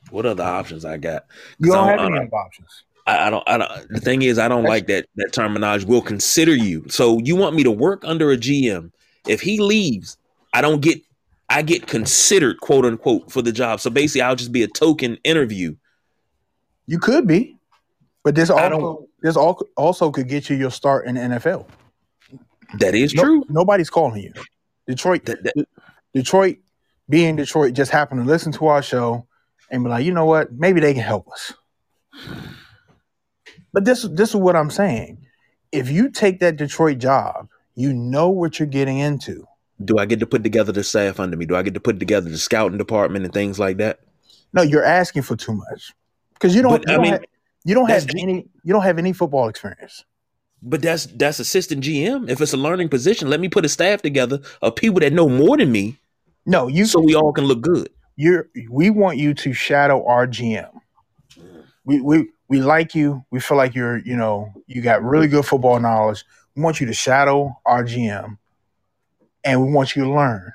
what 0.10 0.26
other 0.26 0.43
options 0.43 0.84
I 0.86 0.98
got 0.98 1.26
you 1.60 1.72
don't 1.72 1.88
have 1.88 1.98
don't- 2.00 2.14
any 2.14 2.20
I 2.20 2.28
other 2.28 2.36
options. 2.36 2.84
I, 3.06 3.28
I 3.28 3.30
don't. 3.30 3.43
I 3.48 3.58
don't. 3.58 3.89
The 3.89 4.02
thing 4.02 4.22
is, 4.22 4.38
I 4.38 4.48
don't 4.50 4.66
like 4.66 4.88
that 4.88 5.08
that 5.16 5.32
terminology. 5.32 5.86
Will 5.86 6.02
consider 6.02 6.54
you. 6.54 6.86
So 6.89 7.20
you 7.24 7.36
want 7.38 7.56
me 7.56 7.64
to 7.64 7.72
work 7.72 8.04
under 8.06 8.32
a 8.32 8.38
GM? 8.38 8.91
If 9.28 9.39
he 9.41 9.60
leaves, 9.60 10.18
I 10.54 10.62
don't 10.62 10.82
get. 10.82 11.02
I 11.50 11.62
get 11.62 11.88
considered, 11.88 12.60
quote 12.60 12.84
unquote, 12.86 13.32
for 13.32 13.41
the 13.41 13.54
job. 13.54 13.80
So 13.80 13.89
basically, 13.89 14.22
I'll 14.24 14.36
just 14.36 14.52
be 14.52 14.62
a 14.64 14.68
token 14.68 15.18
interview. 15.24 15.76
You 16.88 17.00
could 17.00 17.26
be, 17.26 17.57
but 18.28 18.36
this 18.36 18.49
also 18.49 19.07
this 19.21 19.38
also 19.38 20.11
could 20.11 20.28
get 20.28 20.49
you 20.49 20.57
your 20.57 20.69
start 20.69 21.07
in 21.07 21.15
the 21.15 21.21
NFL. 21.21 21.65
That 22.80 22.93
is 22.93 23.13
No- 23.13 23.23
true. 23.23 23.43
nobody's 23.47 23.89
calling 23.89 24.21
you. 24.21 24.34
Detroit, 24.86 25.23
That, 25.23 25.41
that, 25.45 25.53
Detroit, 26.13 26.57
being 27.09 27.38
Detroit, 27.38 27.71
just 27.73 27.89
happened 27.89 28.19
to 28.25 28.28
listen 28.28 28.51
to 28.51 28.67
our 28.67 28.84
show 28.84 29.25
and 29.71 29.82
be 29.86 29.89
like, 29.89 30.03
you 30.03 30.11
know 30.11 30.25
what? 30.25 30.51
Maybe 30.51 30.82
they 30.82 30.93
can 30.93 31.03
help 31.03 31.30
us. 31.32 31.53
But 33.71 33.86
this 33.86 34.03
this 34.11 34.32
is 34.32 34.36
what 34.36 34.57
I'm 34.57 34.69
saying. 34.69 35.25
If 35.71 35.89
you 35.89 36.09
take 36.09 36.41
that 36.41 36.57
Detroit 36.57 36.97
job, 36.97 37.47
you 37.75 37.93
know 37.93 38.28
what 38.28 38.59
you're 38.59 38.67
getting 38.67 38.97
into. 38.99 39.47
do 39.86 39.97
I 39.99 40.05
get 40.05 40.19
to 40.19 40.25
put 40.28 40.43
together 40.43 40.73
the 40.73 40.84
staff 40.84 41.17
under 41.17 41.38
me? 41.38 41.45
Do 41.45 41.55
I 41.55 41.61
get 41.63 41.75
to 41.75 41.80
put 41.80 41.97
together 41.99 42.30
the 42.30 42.38
scouting 42.38 42.78
department 42.78 43.23
and 43.23 43.34
things 43.34 43.57
like 43.57 43.78
that? 43.78 43.99
No, 44.51 44.63
you're 44.63 44.84
asking 44.84 45.21
for 45.21 45.38
too 45.38 45.53
much 45.53 45.93
because 46.34 46.53
you 46.55 46.61
don't. 46.61 46.71
But, 46.71 46.82
you 46.89 46.95
don't 46.95 47.01
mean, 47.03 47.11
have, 47.13 47.23
you 47.68 47.76
don't 47.76 47.89
have 47.89 48.07
G- 48.07 48.22
any. 48.22 48.47
You 48.63 48.74
don't 48.74 48.84
have 48.84 48.97
any 48.97 49.13
football 49.13 49.49
experience. 49.49 50.03
But 50.63 50.82
that's 50.82 51.05
that's 51.05 51.39
assistant 51.39 51.84
GM. 51.84 52.30
If 52.30 52.41
it's 52.41 52.53
a 52.53 52.57
learning 52.57 52.89
position, 52.89 53.30
let 53.30 53.39
me 53.39 53.49
put 53.49 53.65
a 53.65 53.70
staff 53.70 54.01
together 54.01 54.39
of 54.61 54.76
people 54.76 54.99
that 55.01 55.13
know 55.13 55.30
more 55.30 55.55
than 55.57 55.72
me, 55.72 55.97
No, 56.45 56.68
you. 56.68 56.86
so 56.86 56.99
we 56.99 57.15
all 57.15 57.32
can 57.34 57.45
look 57.45 57.61
good. 57.61 57.89
you're 58.15 58.49
we 58.72 58.89
want 58.89 59.18
you 59.20 59.34
to 59.36 59.53
shadow 59.53 60.03
our 60.07 60.26
GM. 60.28 60.72
We 61.86 62.01
we 62.01 62.30
we 62.49 62.61
like 62.61 62.95
you. 62.95 63.24
We 63.32 63.39
feel 63.39 63.57
like 63.57 63.76
you're, 63.76 63.99
you 63.99 64.15
know, 64.18 64.51
you 64.68 64.82
got 64.82 65.03
really 65.03 65.28
good 65.28 65.45
football 65.45 65.80
knowledge. 65.80 66.24
We 66.55 66.63
want 66.63 66.80
you 66.82 66.88
to 66.88 66.93
shadow 66.93 67.55
our 67.65 67.84
GM 67.84 68.38
and 69.43 69.63
we 69.65 69.72
want 69.72 69.95
you 69.95 70.03
to 70.05 70.11
learn. 70.11 70.53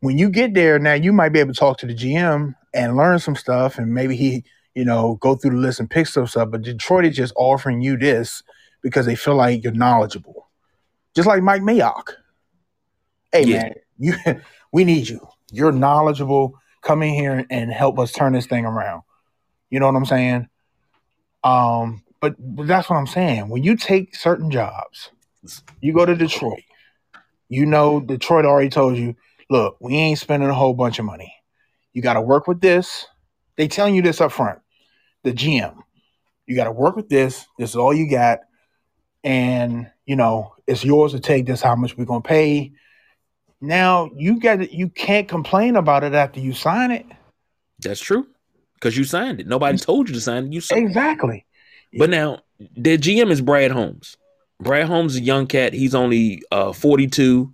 when 0.00 0.18
you 0.18 0.28
get 0.28 0.52
there, 0.54 0.78
now 0.78 0.92
you 0.94 1.12
might 1.12 1.30
be 1.30 1.40
able 1.40 1.54
to 1.54 1.58
talk 1.58 1.78
to 1.78 1.86
the 1.86 1.94
GM 1.94 2.54
and 2.74 2.96
learn 2.96 3.18
some 3.18 3.36
stuff, 3.36 3.78
and 3.78 3.94
maybe 3.94 4.16
he, 4.16 4.44
you 4.74 4.84
know, 4.84 5.16
go 5.20 5.34
through 5.34 5.52
the 5.52 5.56
list 5.56 5.80
and 5.80 5.90
pick 5.90 6.06
some 6.06 6.26
stuff. 6.26 6.50
But 6.50 6.62
Detroit 6.62 7.04
is 7.04 7.16
just 7.16 7.32
offering 7.36 7.80
you 7.80 7.96
this 7.96 8.42
because 8.82 9.06
they 9.06 9.14
feel 9.14 9.36
like 9.36 9.62
you're 9.62 9.72
knowledgeable, 9.72 10.48
just 11.14 11.28
like 11.28 11.42
Mike 11.42 11.62
Mayock. 11.62 12.14
Hey 13.32 13.44
Yeah. 13.46 13.62
man, 13.64 13.74
you, 13.98 14.14
we 14.72 14.84
need 14.84 15.08
you. 15.08 15.26
You're 15.50 15.72
knowledgeable. 15.72 16.54
Come 16.82 17.02
in 17.02 17.14
here 17.14 17.46
and 17.50 17.72
help 17.72 17.98
us 17.98 18.12
turn 18.12 18.32
this 18.32 18.46
thing 18.46 18.66
around. 18.66 19.02
You 19.70 19.80
know 19.80 19.86
what 19.86 19.96
I'm 19.96 20.04
saying? 20.04 20.48
Um, 21.42 22.02
but, 22.20 22.34
but 22.38 22.66
that's 22.66 22.88
what 22.88 22.96
I'm 22.96 23.06
saying. 23.06 23.48
When 23.48 23.62
you 23.62 23.76
take 23.76 24.14
certain 24.14 24.50
jobs, 24.50 25.10
you 25.80 25.92
go 25.92 26.04
to 26.06 26.14
Detroit. 26.14 26.62
You 27.48 27.66
know, 27.66 28.00
Detroit 28.00 28.44
already 28.44 28.70
told 28.70 28.96
you, 28.96 29.14
look, 29.50 29.76
we 29.80 29.94
ain't 29.94 30.18
spending 30.18 30.48
a 30.48 30.54
whole 30.54 30.74
bunch 30.74 30.98
of 30.98 31.04
money. 31.04 31.32
You 31.92 32.02
got 32.02 32.14
to 32.14 32.20
work 32.20 32.46
with 32.46 32.60
this. 32.60 33.06
They 33.56 33.68
telling 33.68 33.94
you 33.94 34.02
this 34.02 34.20
up 34.20 34.32
front. 34.32 34.58
The 35.24 35.32
GM, 35.32 35.76
you 36.46 36.54
got 36.54 36.64
to 36.64 36.72
work 36.72 36.96
with 36.96 37.08
this. 37.08 37.46
This 37.58 37.70
is 37.70 37.76
all 37.76 37.92
you 37.92 38.08
got, 38.08 38.40
and 39.24 39.90
you 40.06 40.16
know 40.16 40.54
it's 40.66 40.84
yours 40.84 41.12
to 41.12 41.20
take. 41.20 41.46
This 41.46 41.62
how 41.62 41.74
much 41.74 41.96
we're 41.96 42.04
gonna 42.04 42.20
pay. 42.20 42.72
Now 43.60 44.10
you 44.14 44.38
got 44.38 44.60
it. 44.60 44.72
You 44.72 44.88
can't 44.88 45.26
complain 45.26 45.76
about 45.76 46.04
it 46.04 46.14
after 46.14 46.40
you 46.40 46.52
sign 46.52 46.90
it. 46.90 47.06
That's 47.80 48.00
true. 48.00 48.26
Because 48.74 48.96
you 48.96 49.04
signed 49.04 49.40
it. 49.40 49.46
Nobody 49.46 49.78
told 49.78 50.08
you 50.08 50.14
to 50.14 50.20
sign 50.20 50.46
it. 50.46 50.52
You 50.52 50.60
signed 50.60 50.84
it. 50.84 50.88
Exactly. 50.88 51.46
But 51.96 52.10
now 52.10 52.40
the 52.58 52.98
GM 52.98 53.30
is 53.30 53.40
Brad 53.40 53.70
Holmes. 53.70 54.16
Brad 54.60 54.86
Holmes 54.86 55.14
is 55.14 55.20
a 55.20 55.24
young 55.24 55.46
cat. 55.46 55.72
He's 55.72 55.94
only 55.94 56.42
uh 56.50 56.72
42. 56.72 57.52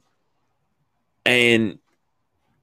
And 1.27 1.79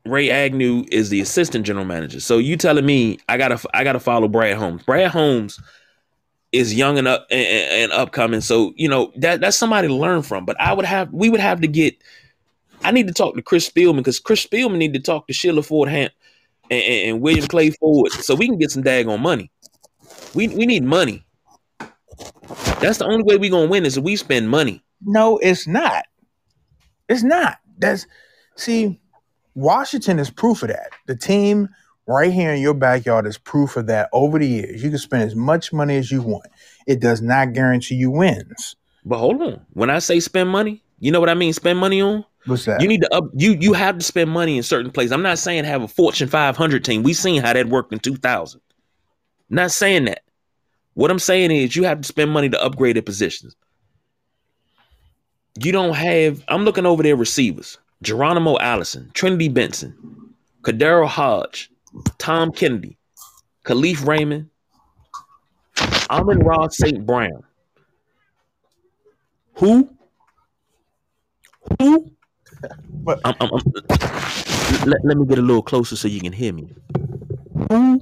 Ray 0.10 0.30
Agnew 0.30 0.86
is 0.92 1.10
the 1.10 1.22
assistant 1.22 1.66
general 1.66 1.86
manager. 1.86 2.20
So 2.20 2.38
you 2.38 2.58
telling 2.58 2.86
me 2.86 3.20
I 3.30 3.38
gotta 3.38 3.60
I 3.74 3.84
gotta 3.84 4.00
follow 4.00 4.28
Brad 4.28 4.58
Holmes. 4.58 4.84
Brad 4.84 5.12
Holmes 5.12 5.60
is 6.52 6.74
young 6.74 6.98
and 6.98 7.08
up 7.08 7.28
and, 7.30 7.48
and 7.48 7.92
upcoming. 7.92 8.42
So 8.42 8.74
you 8.76 8.90
know 8.90 9.12
that 9.18 9.42
that's 9.42 9.58
somebody 9.58 9.88
to 9.88 9.94
learn 9.94 10.22
from. 10.22 10.46
But 10.46 10.60
I 10.60 10.74
would 10.74 10.86
have 10.86 11.14
we 11.14 11.30
would 11.30 11.40
have 11.40 11.62
to 11.62 11.68
get. 11.68 11.96
I 12.84 12.92
need 12.92 13.08
to 13.08 13.14
talk 13.14 13.36
to 13.36 13.42
Chris 13.42 13.68
Spielman 13.68 13.98
because 13.98 14.20
Chris 14.20 14.46
Spielman 14.46 14.78
need 14.78 14.94
to 14.94 15.00
talk 15.00 15.28
to 15.28 15.34
Sheila 15.34 15.64
Ford 15.64 15.90
Hamp 15.90 16.14
and, 16.70 16.84
and, 16.84 17.22
William 17.22 17.48
Clay 17.48 17.72
Ford 17.72 18.12
so 18.12 18.36
we 18.36 18.48
can 18.48 18.60
get 18.60 18.70
some 18.70 18.84
daggone 18.84 19.20
money. 19.20 19.52
We 20.36 20.48
we 20.50 20.66
need 20.66 20.84
money. 20.84 21.26
That's 22.80 23.00
the 23.00 23.06
only 23.06 23.24
way 23.24 23.38
we 23.38 23.50
gonna 23.50 23.70
win 23.70 23.86
is 23.86 23.98
if 23.98 24.04
we 24.04 24.16
spend 24.16 24.50
money. 24.50 24.84
No, 25.02 25.38
it's 25.38 25.68
not. 25.68 26.06
It's 27.10 27.24
not. 27.24 27.58
That's 27.78 28.06
see, 28.56 29.00
Washington 29.58 30.20
is 30.20 30.30
proof 30.30 30.62
of 30.62 30.70
that. 30.70 30.92
The 31.08 31.16
team 31.16 31.70
right 32.06 32.32
here 32.32 32.52
in 32.52 32.62
your 32.62 32.76
backyard 32.76 33.26
is 33.26 33.40
proof 33.40 33.76
of 33.76 33.88
that. 33.88 34.08
Over 34.14 34.38
the 34.38 34.46
years, 34.46 34.84
you 34.84 34.92
can 34.92 35.00
spend 35.00 35.24
as 35.24 35.36
much 35.36 35.74
money 35.74 35.98
as 35.98 36.12
you 36.12 36.22
want. 36.22 36.46
It 36.86 37.00
does 37.00 37.24
not 37.24 37.54
guarantee 37.54 37.96
you 37.96 38.12
wins. 38.12 38.76
But 39.04 39.18
hold 39.18 39.42
on. 39.42 39.66
When 39.74 39.90
I 39.90 39.98
say 39.98 40.20
spend 40.20 40.50
money, 40.50 40.84
you 41.00 41.12
know 41.12 41.20
what 41.20 41.30
I 41.30 41.34
mean? 41.34 41.54
Spend 41.54 41.80
money 41.80 42.00
on? 42.04 42.24
What's 42.46 42.66
that? 42.66 42.82
You 42.82 42.88
need 42.88 43.02
to 43.02 43.12
up 43.12 43.24
you 43.34 43.58
you 43.60 43.74
have 43.74 43.98
to 43.98 44.06
spend 44.06 44.30
money 44.30 44.58
in 44.58 44.64
certain 44.64 44.92
places. 44.92 45.12
I'm 45.12 45.24
not 45.24 45.40
saying 45.40 45.64
have 45.64 45.82
a 45.82 45.88
Fortune 45.88 46.30
500 46.30 46.86
team. 46.86 47.02
We 47.02 47.14
seen 47.14 47.42
how 47.42 47.54
that 47.54 47.68
worked 47.68 47.92
in 47.92 47.98
2000. 47.98 48.62
not 49.50 49.72
saying 49.72 50.06
that. 50.06 50.22
What 50.94 51.10
I'm 51.10 51.18
saying 51.18 51.50
is 51.50 51.76
you 51.76 51.84
have 51.86 52.02
to 52.02 52.08
spend 52.08 52.30
money 52.30 52.50
to 52.50 52.64
upgrade 52.64 52.96
their 52.96 53.02
positions. 53.02 53.56
You 55.60 55.72
don't 55.72 55.96
have 55.96 56.44
I'm 56.48 56.64
looking 56.64 56.86
over 56.86 57.02
their 57.02 57.16
receivers. 57.16 57.80
Geronimo 58.02 58.58
Allison, 58.60 59.10
Trinity 59.14 59.50
Benson, 59.50 59.96
KhaDarel 60.62 61.08
Hodge, 61.08 61.70
Tom 62.18 62.52
Kennedy, 62.52 62.98
Kalif 63.66 64.06
Raymond, 64.06 64.50
Amon-Ra 66.10 66.68
St. 66.70 67.06
Brown. 67.06 67.44
Who? 69.56 69.90
Who? 71.80 72.12
But- 73.04 73.20
I'm, 73.26 73.36
I'm, 73.40 73.50
I'm- 73.54 73.88
let, 74.86 75.04
let 75.06 75.18
me 75.18 75.26
get 75.26 75.40
a 75.40 75.42
little 75.42 75.62
closer 75.62 75.96
so 75.96 76.08
you 76.08 76.20
can 76.22 76.34
hear 76.34 76.52
me. 76.54 76.70
Who? 77.72 78.02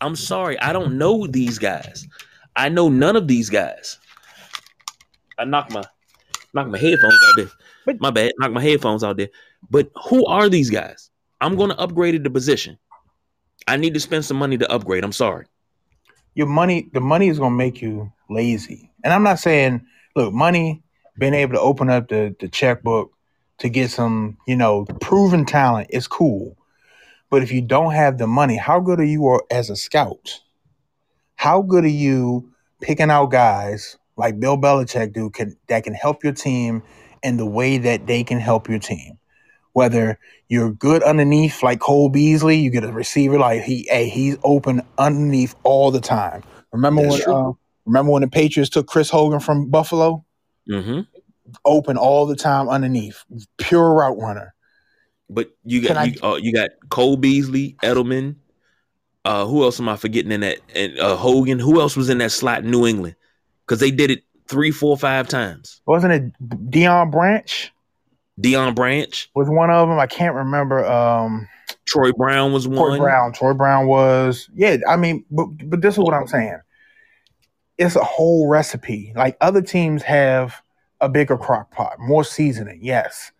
I'm 0.00 0.14
sorry, 0.14 0.58
I 0.60 0.72
don't 0.72 0.98
know 0.98 1.26
these 1.26 1.58
guys. 1.58 2.06
I 2.54 2.68
know 2.68 2.88
none 2.88 3.16
of 3.16 3.26
these 3.28 3.48
guys. 3.50 3.98
I 5.38 5.44
knocked 5.44 5.72
my 5.72 5.82
knocked 6.54 6.70
my 6.70 6.78
headphones 6.78 7.14
out 7.14 7.34
there. 7.36 7.50
But- 7.86 8.00
my 8.02 8.10
bad, 8.10 8.32
knock 8.38 8.52
my 8.52 8.62
headphones 8.62 9.02
out 9.04 9.16
there. 9.16 9.30
But 9.70 9.90
who 10.10 10.26
are 10.26 10.50
these 10.50 10.70
guys? 10.70 11.10
I'm 11.40 11.56
going 11.56 11.70
to 11.70 11.78
upgrade 11.78 12.22
the 12.22 12.30
position. 12.30 12.78
I 13.68 13.76
need 13.78 13.94
to 13.94 14.00
spend 14.00 14.24
some 14.26 14.36
money 14.38 14.58
to 14.58 14.70
upgrade. 14.70 15.04
I'm 15.04 15.12
sorry. 15.12 15.46
your 16.34 16.46
money, 16.48 16.90
the 16.92 17.00
money 17.00 17.28
is 17.28 17.38
gonna 17.38 17.54
make 17.54 17.80
you 17.82 18.12
lazy. 18.30 18.90
And 19.04 19.12
I'm 19.14 19.22
not 19.22 19.38
saying, 19.38 19.86
look, 20.16 20.34
money, 20.34 20.82
being 21.18 21.34
able 21.34 21.54
to 21.54 21.60
open 21.60 21.88
up 21.90 22.08
the, 22.08 22.36
the 22.40 22.48
checkbook 22.48 23.10
to 23.58 23.68
get 23.70 23.90
some, 23.90 24.36
you 24.46 24.56
know, 24.56 24.84
proven 25.00 25.46
talent 25.46 25.88
is 25.90 26.06
cool. 26.06 26.56
But 27.30 27.42
if 27.42 27.50
you 27.52 27.62
don't 27.62 27.92
have 27.94 28.18
the 28.18 28.26
money, 28.26 28.56
how 28.56 28.80
good 28.80 29.00
are 29.00 29.04
you 29.04 29.40
as 29.50 29.70
a 29.70 29.76
scout? 29.76 30.40
How 31.36 31.62
good 31.62 31.84
are 31.84 31.88
you 31.88 32.52
picking 32.82 33.10
out 33.10 33.30
guys 33.30 33.96
like 34.16 34.38
Bill 34.40 34.58
Belichick 34.58 35.12
do 35.14 35.30
can 35.30 35.56
that 35.68 35.84
can 35.84 35.94
help 35.94 36.22
your 36.22 36.34
team 36.34 36.82
in 37.22 37.36
the 37.36 37.46
way 37.46 37.78
that 37.78 38.06
they 38.06 38.24
can 38.24 38.38
help 38.38 38.68
your 38.68 38.78
team? 38.78 39.18
Whether 39.72 40.18
you're 40.48 40.72
good 40.72 41.02
underneath 41.02 41.62
like 41.62 41.80
Cole 41.80 42.08
Beasley, 42.08 42.56
you 42.56 42.70
get 42.70 42.84
a 42.84 42.92
receiver 42.92 43.38
like 43.38 43.62
he 43.62 43.86
hey, 43.90 44.08
he's 44.08 44.36
open 44.42 44.80
underneath 44.98 45.54
all 45.64 45.90
the 45.90 46.00
time. 46.00 46.42
Remember 46.72 47.02
That's 47.02 47.26
when 47.26 47.36
uh, 47.36 47.52
remember 47.84 48.12
when 48.12 48.22
the 48.22 48.28
Patriots 48.28 48.70
took 48.70 48.86
Chris 48.86 49.10
Hogan 49.10 49.40
from 49.40 49.68
Buffalo? 49.68 50.24
hmm 50.66 51.00
Open 51.64 51.96
all 51.96 52.26
the 52.26 52.36
time 52.36 52.68
underneath. 52.68 53.22
Pure 53.58 53.94
route 53.94 54.18
runner. 54.18 54.54
But 55.28 55.50
you 55.64 55.82
Can 55.82 55.96
got 55.96 56.02
I- 56.02 56.04
you, 56.06 56.14
uh, 56.22 56.36
you 56.36 56.52
got 56.52 56.70
Cole 56.88 57.16
Beasley, 57.16 57.76
Edelman. 57.82 58.36
Uh, 59.24 59.44
who 59.44 59.64
else 59.64 59.80
am 59.80 59.88
I 59.88 59.96
forgetting 59.96 60.30
in 60.30 60.40
that? 60.40 60.58
And 60.74 60.98
uh, 60.98 61.16
Hogan. 61.16 61.58
Who 61.58 61.80
else 61.80 61.96
was 61.96 62.08
in 62.08 62.18
that 62.18 62.30
slot 62.30 62.64
in 62.64 62.70
New 62.70 62.86
England? 62.86 63.16
Because 63.66 63.80
they 63.80 63.90
did 63.90 64.10
it 64.10 64.22
three, 64.48 64.70
four, 64.70 64.96
five 64.96 65.28
times. 65.28 65.80
Wasn't 65.86 66.12
it 66.12 66.70
Deion 66.70 67.10
Branch? 67.10 67.72
Deion 68.40 68.74
Branch, 68.74 69.30
Was 69.34 69.48
one 69.48 69.70
of 69.70 69.88
them. 69.88 69.98
I 69.98 70.06
can't 70.06 70.34
remember. 70.34 70.84
Um 70.84 71.48
Troy 71.86 72.12
Brown 72.12 72.52
was 72.52 72.66
Troy 72.66 72.90
one. 72.90 72.98
Brown. 73.00 73.32
Troy 73.32 73.54
Brown 73.54 73.86
was 73.86 74.48
yeah. 74.54 74.76
I 74.88 74.96
mean, 74.96 75.24
but 75.30 75.46
but 75.68 75.80
this 75.82 75.94
is 75.94 75.98
what 75.98 76.14
I'm 76.14 76.26
saying. 76.26 76.58
It's 77.78 77.96
a 77.96 78.04
whole 78.04 78.48
recipe. 78.48 79.12
Like 79.16 79.36
other 79.40 79.62
teams 79.62 80.02
have 80.02 80.62
a 81.00 81.08
bigger 81.08 81.36
crock 81.36 81.70
pot, 81.70 81.98
more 81.98 82.24
seasoning, 82.24 82.80
yes, 82.82 83.32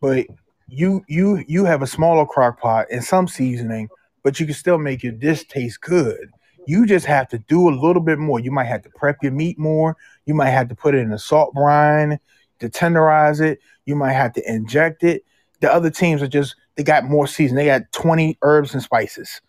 but 0.00 0.26
you 0.68 1.04
you 1.08 1.44
you 1.46 1.64
have 1.64 1.82
a 1.82 1.86
smaller 1.86 2.26
crock 2.26 2.60
pot 2.60 2.86
and 2.90 3.04
some 3.04 3.28
seasoning, 3.28 3.88
but 4.24 4.40
you 4.40 4.46
can 4.46 4.54
still 4.54 4.78
make 4.78 5.02
your 5.02 5.12
dish 5.12 5.46
taste 5.46 5.80
good. 5.80 6.30
You 6.66 6.86
just 6.86 7.06
have 7.06 7.28
to 7.28 7.38
do 7.38 7.68
a 7.68 7.70
little 7.70 8.02
bit 8.02 8.18
more. 8.18 8.40
You 8.40 8.50
might 8.50 8.64
have 8.64 8.82
to 8.82 8.90
prep 8.90 9.22
your 9.22 9.32
meat 9.32 9.58
more. 9.58 9.96
You 10.26 10.34
might 10.34 10.50
have 10.50 10.68
to 10.68 10.74
put 10.74 10.94
it 10.94 10.98
in 10.98 11.12
a 11.12 11.18
salt 11.18 11.54
brine 11.54 12.18
to 12.58 12.68
tenderize 12.68 13.40
it. 13.40 13.60
You 13.84 13.96
might 13.96 14.12
have 14.12 14.32
to 14.34 14.50
inject 14.50 15.04
it. 15.04 15.24
The 15.60 15.72
other 15.72 15.90
teams 15.90 16.22
are 16.22 16.28
just 16.28 16.56
they 16.76 16.82
got 16.82 17.04
more 17.04 17.26
season. 17.26 17.56
They 17.56 17.66
got 17.66 17.90
20 17.92 18.38
herbs 18.42 18.74
and 18.74 18.82
spices. 18.82 19.40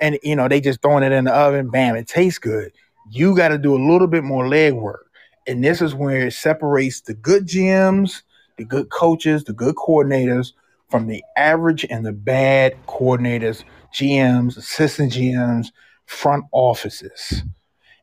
And 0.00 0.18
you 0.22 0.36
know, 0.36 0.48
they 0.48 0.60
just 0.60 0.82
throwing 0.82 1.02
it 1.02 1.12
in 1.12 1.24
the 1.24 1.34
oven, 1.34 1.70
bam, 1.70 1.96
it 1.96 2.08
tastes 2.08 2.38
good. 2.38 2.72
You 3.10 3.36
got 3.36 3.48
to 3.48 3.58
do 3.58 3.74
a 3.74 3.82
little 3.90 4.06
bit 4.06 4.24
more 4.24 4.44
legwork. 4.44 5.04
And 5.46 5.62
this 5.62 5.82
is 5.82 5.94
where 5.94 6.26
it 6.28 6.32
separates 6.32 7.00
the 7.02 7.14
good 7.14 7.46
GMs, 7.46 8.22
the 8.56 8.64
good 8.64 8.90
coaches, 8.90 9.44
the 9.44 9.52
good 9.52 9.74
coordinators 9.74 10.52
from 10.90 11.06
the 11.06 11.22
average 11.36 11.84
and 11.90 12.04
the 12.04 12.12
bad 12.12 12.74
coordinators, 12.86 13.64
GMs, 13.92 14.56
assistant 14.56 15.12
GMs, 15.12 15.68
front 16.06 16.44
offices. 16.52 17.42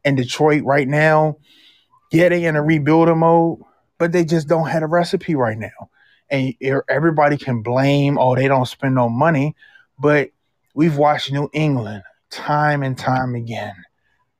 In 0.03 0.15
Detroit 0.15 0.63
right 0.63 0.87
now, 0.87 1.37
yeah, 2.11 2.29
they 2.29 2.45
in 2.45 2.55
a 2.55 2.61
rebuilder 2.61 3.15
mode, 3.15 3.59
but 3.97 4.11
they 4.11 4.25
just 4.25 4.47
don't 4.47 4.67
have 4.67 4.83
a 4.83 4.87
recipe 4.87 5.35
right 5.35 5.57
now 5.57 5.89
and 6.31 6.55
everybody 6.89 7.37
can 7.37 7.61
blame, 7.61 8.17
oh, 8.17 8.35
they 8.35 8.47
don't 8.47 8.65
spend 8.65 8.95
no 8.95 9.09
money. 9.09 9.55
But 9.99 10.31
we've 10.73 10.97
watched 10.97 11.31
New 11.31 11.49
England 11.53 12.03
time 12.31 12.81
and 12.81 12.97
time 12.97 13.35
again 13.35 13.75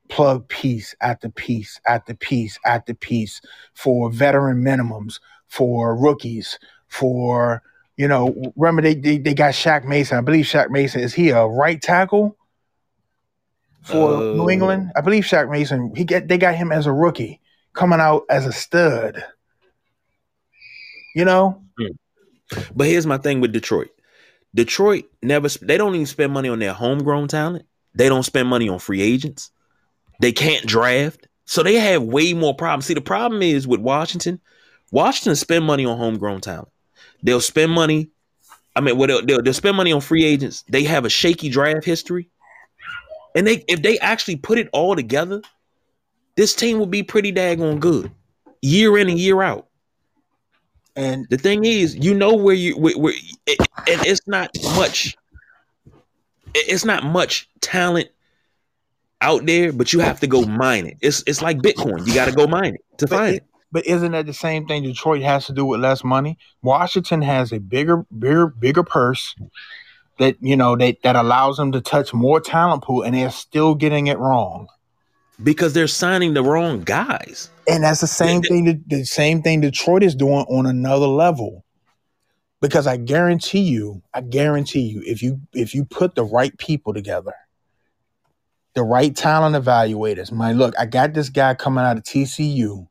plug 0.08 0.48
piece 0.48 0.94
after 1.00 1.28
piece 1.28 1.80
after 1.86 2.14
piece 2.14 2.58
after 2.64 2.94
piece 2.94 3.40
for 3.74 4.10
veteran 4.10 4.62
minimums, 4.62 5.20
for 5.48 5.96
rookies, 5.96 6.58
for, 6.88 7.62
you 7.96 8.08
know, 8.08 8.52
remember 8.56 8.82
they, 8.82 8.94
they, 8.94 9.18
they 9.18 9.34
got 9.34 9.52
Shaq 9.52 9.84
Mason. 9.84 10.18
I 10.18 10.22
believe 10.22 10.46
Shaq 10.46 10.70
Mason 10.70 11.02
is 11.02 11.14
he 11.14 11.28
a 11.30 11.46
right 11.46 11.80
tackle 11.80 12.36
for 13.82 14.14
Uh, 14.14 14.20
New 14.34 14.50
England? 14.50 14.90
I 14.96 15.00
believe 15.00 15.24
Shaq 15.24 15.50
Mason, 15.50 15.92
he 15.94 16.04
get 16.04 16.28
they 16.28 16.38
got 16.38 16.54
him 16.54 16.72
as 16.72 16.86
a 16.86 16.92
rookie 16.92 17.40
coming 17.72 18.00
out 18.00 18.24
as 18.28 18.46
a 18.46 18.52
stud. 18.52 19.24
You 21.14 21.24
know? 21.24 21.62
But 22.74 22.86
here's 22.86 23.06
my 23.06 23.18
thing 23.18 23.40
with 23.40 23.52
Detroit. 23.52 23.90
Detroit 24.54 25.04
never 25.22 25.48
they 25.48 25.78
don't 25.78 25.94
even 25.94 26.06
spend 26.06 26.32
money 26.32 26.48
on 26.48 26.58
their 26.58 26.74
homegrown 26.74 27.28
talent. 27.28 27.64
They 27.94 28.08
don't 28.08 28.22
spend 28.22 28.48
money 28.48 28.68
on 28.68 28.78
free 28.78 29.00
agents. 29.00 29.50
They 30.20 30.32
can't 30.32 30.66
draft. 30.66 31.26
So 31.44 31.62
they 31.62 31.74
have 31.74 32.02
way 32.02 32.34
more 32.34 32.54
problems. 32.54 32.86
See, 32.86 32.94
the 32.94 33.00
problem 33.00 33.42
is 33.42 33.66
with 33.66 33.80
Washington, 33.80 34.40
Washington 34.90 35.36
spend 35.36 35.64
money 35.64 35.84
on 35.84 35.98
homegrown 35.98 36.40
talent. 36.40 36.68
They'll 37.22 37.40
spend 37.40 37.72
money. 37.72 38.10
I 38.76 38.80
mean, 38.80 38.96
well, 38.96 39.08
they'll, 39.08 39.26
they'll, 39.26 39.42
they'll 39.42 39.54
spend 39.54 39.76
money 39.76 39.92
on 39.92 40.00
free 40.00 40.24
agents. 40.24 40.64
They 40.68 40.84
have 40.84 41.04
a 41.04 41.10
shaky 41.10 41.48
draft 41.50 41.84
history, 41.84 42.28
and 43.34 43.46
they 43.46 43.64
if 43.68 43.82
they 43.82 43.98
actually 43.98 44.36
put 44.36 44.58
it 44.58 44.68
all 44.72 44.94
together, 44.96 45.42
this 46.36 46.54
team 46.54 46.78
will 46.78 46.86
be 46.86 47.02
pretty 47.02 47.32
daggone 47.32 47.80
good, 47.80 48.10
year 48.60 48.96
in 48.98 49.08
and 49.08 49.18
year 49.18 49.42
out. 49.42 49.66
And 50.94 51.26
The 51.30 51.38
thing 51.38 51.64
is, 51.64 51.96
you 51.96 52.14
know 52.14 52.34
where 52.34 52.54
you 52.54 52.76
where, 52.76 52.96
where 52.98 53.14
it, 53.46 53.58
and 53.88 54.06
it's 54.06 54.26
not 54.26 54.50
much. 54.76 55.16
It's 56.54 56.84
not 56.84 57.02
much 57.04 57.48
talent 57.60 58.08
out 59.22 59.46
there, 59.46 59.72
but 59.72 59.92
you 59.92 60.00
have 60.00 60.20
to 60.20 60.26
go 60.26 60.42
mine 60.44 60.84
it. 60.86 60.98
It's 61.00 61.22
it's 61.26 61.40
like 61.40 61.58
Bitcoin. 61.58 62.06
You 62.06 62.12
got 62.12 62.26
to 62.26 62.32
go 62.32 62.46
mine 62.46 62.74
it 62.74 62.98
to 62.98 63.06
But 63.06 63.16
find 63.16 63.34
it- 63.34 63.36
it. 63.36 63.46
But 63.72 63.86
isn't 63.86 64.12
that 64.12 64.26
the 64.26 64.34
same 64.34 64.66
thing 64.66 64.82
Detroit 64.82 65.22
has 65.22 65.46
to 65.46 65.54
do 65.54 65.64
with 65.64 65.80
less 65.80 66.04
money? 66.04 66.36
Washington 66.60 67.22
has 67.22 67.52
a 67.52 67.58
bigger, 67.58 68.04
bigger, 68.18 68.48
bigger 68.48 68.82
purse 68.82 69.34
that 70.22 70.36
you 70.40 70.56
know 70.56 70.76
that 70.76 71.02
that 71.02 71.16
allows 71.16 71.56
them 71.58 71.72
to 71.72 71.80
touch 71.80 72.14
more 72.14 72.40
talent 72.40 72.84
pool, 72.84 73.02
and 73.02 73.14
they're 73.14 73.30
still 73.30 73.74
getting 73.74 74.06
it 74.08 74.18
wrong. 74.18 74.68
because 75.42 75.72
they're 75.72 75.88
signing 75.88 76.34
the 76.34 76.42
wrong 76.42 76.82
guys. 76.82 77.50
And 77.68 77.84
that's 77.84 78.00
the 78.00 78.06
same 78.06 78.42
thing. 78.42 78.64
That, 78.66 78.88
the 78.88 79.04
same 79.04 79.42
thing 79.42 79.60
Detroit 79.60 80.02
is 80.02 80.14
doing 80.14 80.46
on 80.48 80.66
another 80.66 81.06
level. 81.06 81.64
Because 82.60 82.86
I 82.86 82.96
guarantee 82.96 83.60
you, 83.62 84.02
I 84.14 84.20
guarantee 84.20 84.82
you, 84.82 85.02
if 85.04 85.22
you 85.22 85.40
if 85.52 85.74
you 85.74 85.84
put 85.84 86.14
the 86.14 86.24
right 86.24 86.56
people 86.58 86.94
together, 86.94 87.34
the 88.74 88.84
right 88.84 89.14
talent 89.16 89.56
evaluators, 89.56 90.30
my 90.32 90.52
look, 90.52 90.74
I 90.78 90.86
got 90.86 91.14
this 91.14 91.28
guy 91.28 91.54
coming 91.54 91.84
out 91.84 91.98
of 91.98 92.04
TCU 92.04 92.86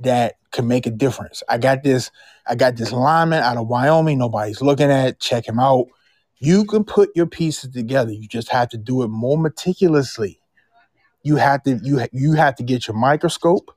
that 0.00 0.34
can 0.50 0.68
make 0.68 0.86
a 0.86 0.90
difference. 0.90 1.42
I 1.48 1.58
got 1.58 1.82
this, 1.82 2.10
I 2.46 2.54
got 2.54 2.76
this 2.76 2.92
lineman 2.92 3.42
out 3.42 3.56
of 3.56 3.68
Wyoming. 3.68 4.18
Nobody's 4.18 4.60
looking 4.60 4.90
at. 4.90 5.20
Check 5.20 5.48
him 5.48 5.58
out. 5.58 5.86
You 6.42 6.64
can 6.64 6.82
put 6.82 7.10
your 7.14 7.26
pieces 7.26 7.70
together. 7.72 8.10
You 8.12 8.26
just 8.26 8.48
have 8.48 8.68
to 8.70 8.76
do 8.76 9.02
it 9.04 9.08
more 9.08 9.38
meticulously. 9.38 10.40
You 11.22 11.36
have 11.36 11.62
to 11.62 11.78
you 11.84 12.00
ha- 12.00 12.08
you 12.12 12.32
have 12.32 12.56
to 12.56 12.64
get 12.64 12.88
your 12.88 12.96
microscope 12.96 13.70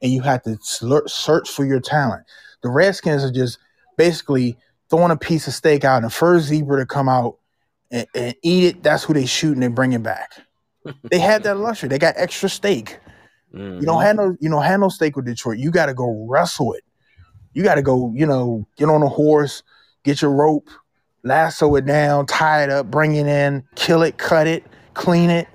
and 0.00 0.12
you 0.12 0.22
have 0.22 0.42
to 0.44 0.56
slur- 0.62 1.08
search 1.08 1.50
for 1.50 1.64
your 1.64 1.80
talent. 1.80 2.24
The 2.62 2.68
Redskins 2.68 3.24
are 3.24 3.32
just 3.32 3.58
basically 3.96 4.56
throwing 4.88 5.10
a 5.10 5.16
piece 5.16 5.48
of 5.48 5.52
steak 5.54 5.84
out, 5.84 5.96
and 5.96 6.04
the 6.04 6.10
first 6.10 6.46
zebra 6.46 6.78
to 6.78 6.86
come 6.86 7.08
out 7.08 7.38
and, 7.90 8.06
and 8.14 8.36
eat 8.42 8.64
it, 8.64 8.82
that's 8.84 9.02
who 9.02 9.14
they 9.14 9.26
shoot 9.26 9.54
and 9.54 9.62
they 9.62 9.66
bring 9.68 9.92
it 9.92 10.02
back. 10.04 10.30
they 11.10 11.18
had 11.18 11.42
that 11.42 11.56
luxury. 11.56 11.88
They 11.88 11.98
got 11.98 12.14
extra 12.16 12.48
steak. 12.48 12.98
You 13.52 13.58
Mm-hmm. 13.58 13.84
don't 13.84 14.00
have 14.02 14.16
no 14.16 14.36
you 14.40 14.48
don't 14.48 14.62
have 14.62 14.78
no 14.80 14.88
steak 14.90 15.16
with 15.16 15.26
Detroit. 15.26 15.58
You 15.58 15.72
got 15.72 15.86
to 15.86 15.94
go 15.94 16.26
wrestle 16.30 16.72
it. 16.74 16.84
You 17.52 17.64
got 17.64 17.74
to 17.74 17.82
go, 17.82 18.12
you 18.14 18.26
know, 18.26 18.66
get 18.78 18.88
on 18.88 19.02
a 19.02 19.08
horse, 19.08 19.62
get 20.04 20.22
your 20.22 20.30
rope, 20.30 20.70
lasso 21.24 21.74
it 21.76 21.86
down, 21.86 22.26
tie 22.26 22.64
it 22.64 22.70
up, 22.70 22.90
bring 22.90 23.14
it 23.16 23.26
in, 23.26 23.62
kill 23.74 24.02
it, 24.02 24.18
cut 24.18 24.46
it, 24.46 24.64
clean 24.94 25.30
it. 25.30 25.48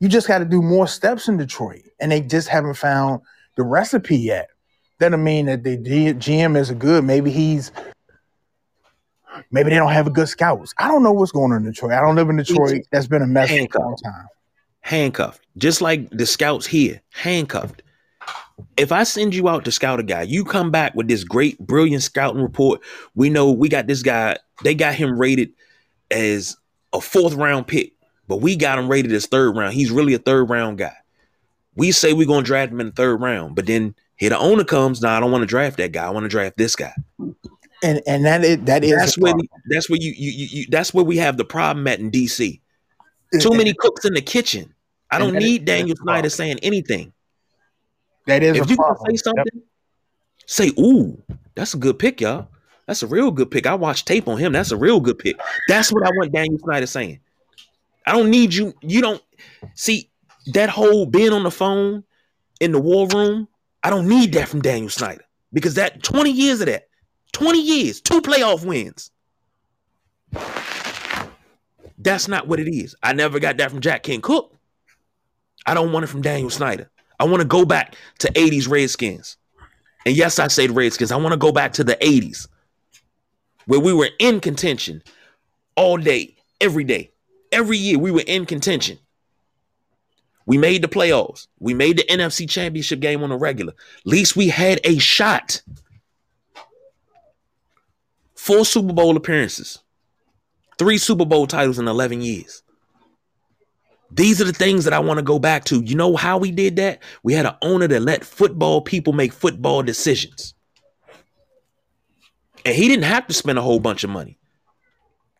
You 0.00 0.08
just 0.08 0.28
got 0.28 0.38
to 0.38 0.44
do 0.44 0.60
more 0.60 0.86
steps 0.86 1.28
in 1.28 1.36
Detroit, 1.36 1.82
and 2.00 2.12
they 2.12 2.20
just 2.20 2.48
haven't 2.48 2.74
found 2.74 3.22
the 3.56 3.62
recipe 3.62 4.18
yet. 4.18 4.48
Doesn't 5.00 5.22
mean 5.24 5.46
that 5.46 5.64
the 5.64 5.76
GM 5.78 6.56
isn't 6.56 6.78
good. 6.78 7.04
Maybe 7.04 7.30
he's 7.30 7.72
maybe 9.50 9.70
they 9.70 9.76
don't 9.76 9.92
have 9.92 10.06
a 10.06 10.10
good 10.10 10.28
scouts. 10.28 10.74
I 10.78 10.88
don't 10.88 11.02
know 11.02 11.12
what's 11.12 11.32
going 11.32 11.52
on 11.52 11.58
in 11.58 11.64
Detroit. 11.64 11.92
I 11.92 12.00
don't 12.00 12.16
live 12.16 12.28
in 12.28 12.36
Detroit. 12.36 12.82
That's 12.92 13.06
been 13.06 13.22
a 13.22 13.26
mess 13.26 13.48
for 13.48 13.56
a 13.56 13.82
long 13.82 13.96
time. 13.96 14.26
handcuffed, 14.80 15.46
just 15.56 15.80
like 15.80 16.10
the 16.10 16.26
scouts 16.26 16.66
here, 16.66 17.00
handcuffed. 17.10 17.82
If 18.76 18.92
I 18.92 19.02
send 19.02 19.34
you 19.34 19.48
out 19.48 19.64
to 19.64 19.72
scout 19.72 20.00
a 20.00 20.04
guy, 20.04 20.22
you 20.22 20.44
come 20.44 20.70
back 20.70 20.94
with 20.94 21.08
this 21.08 21.24
great, 21.24 21.58
brilliant 21.58 22.02
scouting 22.02 22.40
report. 22.42 22.80
We 23.14 23.30
know 23.30 23.50
we 23.50 23.68
got 23.68 23.86
this 23.86 24.02
guy, 24.02 24.36
they 24.64 24.74
got 24.74 24.94
him 24.94 25.18
rated 25.18 25.52
as 26.10 26.56
a 26.92 27.00
fourth 27.00 27.34
round 27.34 27.66
pick, 27.66 27.92
but 28.26 28.38
we 28.38 28.56
got 28.56 28.78
him 28.78 28.88
rated 28.88 29.12
as 29.12 29.26
third 29.26 29.56
round. 29.56 29.74
He's 29.74 29.90
really 29.90 30.14
a 30.14 30.18
third 30.18 30.50
round 30.50 30.78
guy. 30.78 30.96
We 31.76 31.92
say 31.92 32.12
we're 32.12 32.26
going 32.26 32.44
to 32.44 32.46
draft 32.46 32.72
him 32.72 32.80
in 32.80 32.86
the 32.86 32.92
third 32.92 33.20
round, 33.20 33.54
but 33.54 33.66
then 33.66 33.94
here 34.16 34.30
the 34.30 34.38
owner 34.38 34.64
comes, 34.64 35.00
nah, 35.00 35.16
I 35.16 35.20
don't 35.20 35.32
want 35.32 35.42
to 35.42 35.46
draft 35.46 35.76
that 35.78 35.92
guy. 35.92 36.06
I 36.06 36.10
want 36.10 36.24
to 36.24 36.28
draft 36.28 36.56
this 36.56 36.76
guy. 36.76 36.92
And 37.82 38.00
and 38.06 38.24
that 38.24 38.44
is 38.44 38.58
that 38.64 38.82
is 38.82 38.96
That's 38.96 39.18
where 39.18 39.32
problem. 39.32 39.48
that's 39.68 39.90
where 39.90 39.98
you, 40.00 40.12
you 40.16 40.30
you 40.30 40.46
you 40.50 40.66
that's 40.70 40.94
where 40.94 41.04
we 41.04 41.18
have 41.18 41.36
the 41.36 41.44
problem 41.44 41.86
at 41.86 41.98
in 42.00 42.10
DC. 42.10 42.60
Too 43.40 43.50
many 43.50 43.74
cooks 43.74 44.04
in 44.04 44.14
the 44.14 44.22
kitchen. 44.22 44.72
I 45.10 45.18
don't 45.18 45.34
need 45.34 45.64
Daniel 45.64 45.96
Snyder 45.96 46.30
saying 46.30 46.60
anything. 46.62 47.12
That 48.26 48.42
is 48.42 48.56
if 48.56 48.70
you 48.70 48.76
gonna 48.76 48.96
say 49.06 49.16
something, 49.16 49.62
say, 50.46 50.70
"Ooh, 50.78 51.20
that's 51.54 51.74
a 51.74 51.76
good 51.76 51.98
pick, 51.98 52.20
y'all. 52.22 52.48
That's 52.86 53.02
a 53.02 53.06
real 53.06 53.30
good 53.30 53.50
pick. 53.50 53.66
I 53.66 53.74
watched 53.74 54.06
tape 54.06 54.28
on 54.28 54.38
him. 54.38 54.52
That's 54.52 54.72
a 54.72 54.76
real 54.76 55.00
good 55.00 55.18
pick." 55.18 55.36
That's 55.68 55.92
what 55.92 56.06
I 56.06 56.10
want 56.16 56.32
Daniel 56.32 56.58
Snyder 56.58 56.86
saying. 56.86 57.20
I 58.06 58.12
don't 58.12 58.30
need 58.30 58.52
you. 58.52 58.74
You 58.82 59.00
don't 59.00 59.22
see 59.74 60.10
that 60.52 60.68
whole 60.68 61.06
being 61.06 61.32
on 61.32 61.42
the 61.42 61.50
phone 61.50 62.04
in 62.60 62.72
the 62.72 62.80
war 62.80 63.08
room. 63.08 63.48
I 63.82 63.90
don't 63.90 64.08
need 64.08 64.32
that 64.34 64.48
from 64.48 64.60
Daniel 64.62 64.90
Snyder 64.90 65.24
because 65.52 65.74
that 65.74 66.02
twenty 66.02 66.30
years 66.30 66.60
of 66.60 66.66
that, 66.66 66.88
twenty 67.32 67.62
years, 67.62 68.00
two 68.00 68.20
playoff 68.20 68.64
wins. 68.64 69.10
That's 71.98 72.28
not 72.28 72.46
what 72.46 72.60
it 72.60 72.68
is. 72.68 72.94
I 73.02 73.14
never 73.14 73.40
got 73.40 73.56
that 73.56 73.70
from 73.70 73.80
Jack 73.80 74.02
Kent 74.02 74.22
Cooke. 74.22 74.54
I 75.66 75.72
don't 75.72 75.92
want 75.92 76.04
it 76.04 76.08
from 76.08 76.20
Daniel 76.20 76.50
Snyder. 76.50 76.90
I 77.18 77.24
want 77.24 77.40
to 77.40 77.48
go 77.48 77.64
back 77.64 77.96
to 78.18 78.30
80s 78.32 78.68
Redskins. 78.68 79.38
And 80.04 80.14
yes, 80.14 80.38
I 80.38 80.48
say 80.48 80.66
the 80.66 80.74
Redskins. 80.74 81.12
I 81.12 81.16
want 81.16 81.32
to 81.32 81.38
go 81.38 81.52
back 81.52 81.72
to 81.74 81.84
the 81.84 81.96
80s 81.96 82.46
where 83.66 83.80
we 83.80 83.92
were 83.92 84.10
in 84.18 84.40
contention 84.40 85.02
all 85.76 85.96
day, 85.96 86.36
every 86.60 86.84
day. 86.84 87.10
Every 87.52 87.78
year 87.78 87.98
we 87.98 88.10
were 88.10 88.24
in 88.26 88.46
contention. 88.46 88.98
We 90.46 90.58
made 90.58 90.82
the 90.82 90.88
playoffs. 90.88 91.46
We 91.58 91.72
made 91.72 91.98
the 91.98 92.04
NFC 92.04 92.48
championship 92.48 93.00
game 93.00 93.22
on 93.22 93.32
a 93.32 93.36
regular. 93.36 93.72
At 93.72 94.06
least 94.06 94.36
we 94.36 94.48
had 94.48 94.80
a 94.84 94.98
shot. 94.98 95.62
Four 98.34 98.64
Super 98.66 98.92
Bowl 98.92 99.16
appearances, 99.16 99.78
three 100.78 100.98
Super 100.98 101.24
Bowl 101.24 101.46
titles 101.46 101.78
in 101.78 101.88
11 101.88 102.20
years. 102.20 102.62
These 104.10 104.40
are 104.40 104.44
the 104.44 104.52
things 104.52 104.84
that 104.84 104.92
I 104.92 104.98
want 104.98 105.18
to 105.18 105.24
go 105.24 105.38
back 105.38 105.64
to. 105.64 105.82
You 105.82 105.96
know 105.96 106.14
how 106.14 106.36
we 106.36 106.50
did 106.50 106.76
that? 106.76 107.02
We 107.22 107.32
had 107.32 107.46
an 107.46 107.56
owner 107.62 107.88
that 107.88 108.02
let 108.02 108.22
football 108.24 108.82
people 108.82 109.12
make 109.12 109.32
football 109.32 109.82
decisions. 109.82 110.54
And 112.64 112.74
he 112.74 112.88
didn't 112.88 113.04
have 113.04 113.26
to 113.26 113.34
spend 113.34 113.58
a 113.58 113.62
whole 113.62 113.80
bunch 113.80 114.04
of 114.04 114.10
money, 114.10 114.38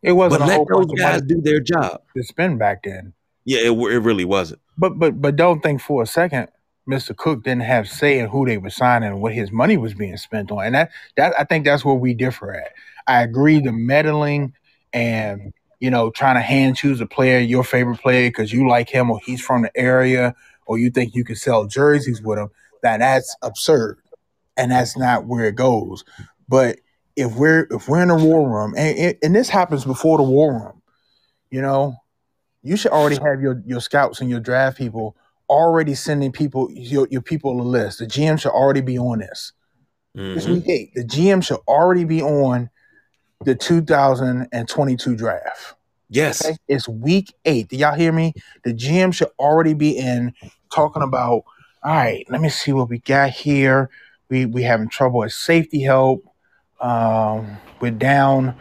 It 0.02 0.12
wasn't 0.12 0.40
but 0.40 0.44
a 0.44 0.48
let 0.48 0.56
whole 0.56 0.66
those 0.66 0.86
bunch 0.86 0.98
guys 0.98 1.22
do 1.22 1.40
their 1.40 1.60
job. 1.60 2.02
to 2.16 2.22
spend 2.22 2.59
back 2.59 2.82
then. 2.84 3.12
Yeah, 3.44 3.60
it, 3.60 3.70
it 3.72 3.98
really 4.01 4.24
wasn't. 4.24 4.60
But 4.76 4.98
but 4.98 5.20
but 5.20 5.36
don't 5.36 5.62
think 5.62 5.80
for 5.80 6.02
a 6.02 6.06
second, 6.06 6.48
Mr. 6.88 7.16
Cooke 7.16 7.44
didn't 7.44 7.62
have 7.62 7.88
say 7.88 8.18
in 8.18 8.28
who 8.28 8.44
they 8.46 8.59
were 8.59 8.70
signing 8.70 9.09
and 9.09 9.20
what 9.22 9.32
his 9.32 9.51
money 9.51 9.76
was 9.76 9.94
being 9.94 10.16
spent 10.16 10.51
on. 10.51 10.64
And 10.66 10.74
that 10.74 10.90
that 11.16 11.34
I 11.38 11.44
think 11.44 11.64
that's 11.64 11.84
where 11.84 11.94
we 11.94 12.14
differ 12.14 12.52
at. 12.55 12.72
I 13.06 13.22
agree 13.22 13.60
the 13.60 13.72
meddling 13.72 14.55
and 14.92 15.52
you 15.80 15.90
know 15.90 16.10
trying 16.10 16.36
to 16.36 16.40
hand 16.42 16.76
choose 16.76 17.01
a 17.01 17.06
player, 17.06 17.38
your 17.38 17.64
favorite 17.64 18.01
player, 18.01 18.28
because 18.28 18.52
you 18.52 18.68
like 18.68 18.88
him 18.88 19.10
or 19.10 19.20
he's 19.24 19.40
from 19.40 19.62
the 19.62 19.76
area 19.76 20.34
or 20.66 20.78
you 20.78 20.90
think 20.90 21.14
you 21.14 21.24
can 21.24 21.36
sell 21.36 21.66
jerseys 21.66 22.22
with 22.22 22.38
him. 22.38 22.51
That 22.82 22.98
that's 22.98 23.34
absurd, 23.42 23.98
and 24.56 24.70
that's 24.70 24.96
not 24.96 25.26
where 25.26 25.44
it 25.46 25.55
goes. 25.56 26.05
But 26.48 26.78
if 27.16 27.35
we're 27.35 27.66
if 27.70 27.89
we're 27.89 28.03
in 28.03 28.11
a 28.11 28.16
war 28.16 28.49
room, 28.49 28.74
and, 28.77 29.16
and- 29.23 29.35
this 29.35 29.49
happens 29.49 29.85
before 29.85 30.19
the 30.19 30.24
war 30.24 30.53
room, 30.53 30.82
you 31.51 31.61
know, 31.62 31.97
you 32.62 32.77
should 32.77 32.93
already 32.93 33.16
have 33.16 33.41
your 33.41 33.62
your 33.66 33.81
scouts 33.81 34.20
and 34.20 34.28
your 34.31 34.41
draft 34.41 34.77
people 34.78 35.16
already 35.51 35.95
sending 35.95 36.32
people 36.32 36.69
your, 36.73 37.07
your 37.11 37.20
people 37.23 37.61
a 37.61 37.62
list. 37.62 37.99
The 37.99 38.07
GM 38.07 38.41
should 38.41 38.51
already 38.53 38.81
be 38.81 38.99
on 38.99 39.19
this. 39.19 39.53
It's 40.15 40.47
Mhm. 40.47 40.55
week 40.55 40.69
eight. 40.69 40.91
The 40.95 41.05
GM 41.05 41.43
should 41.43 41.59
already 41.69 42.05
be 42.05 42.23
on 42.23 42.70
the 43.45 43.55
2022 43.55 45.16
draft. 45.16 45.74
Yes. 46.09 46.45
Okay? 46.45 46.57
It's 46.69 46.89
week 46.89 47.35
eight. 47.45 47.69
Do 47.69 47.77
y'all 47.77 47.95
hear 47.95 48.12
me? 48.12 48.32
The 48.62 48.73
GM 48.73 49.12
should 49.12 49.28
already 49.39 49.74
be 49.74 49.99
in 49.99 50.32
talking 50.73 51.03
about, 51.03 51.43
all 51.82 51.95
right, 51.95 52.24
let 52.31 52.41
me 52.41 52.49
see 52.49 52.73
what 52.73 52.89
we 52.89 52.99
got 53.01 53.31
here. 53.31 53.91
We 54.31 54.47
we 54.47 54.62
having 54.62 54.89
trouble 54.89 55.20
with 55.20 55.32
safety 55.32 55.82
help. 55.82 56.24
Um, 56.85 57.56
we're 57.81 57.90
down. 57.90 58.55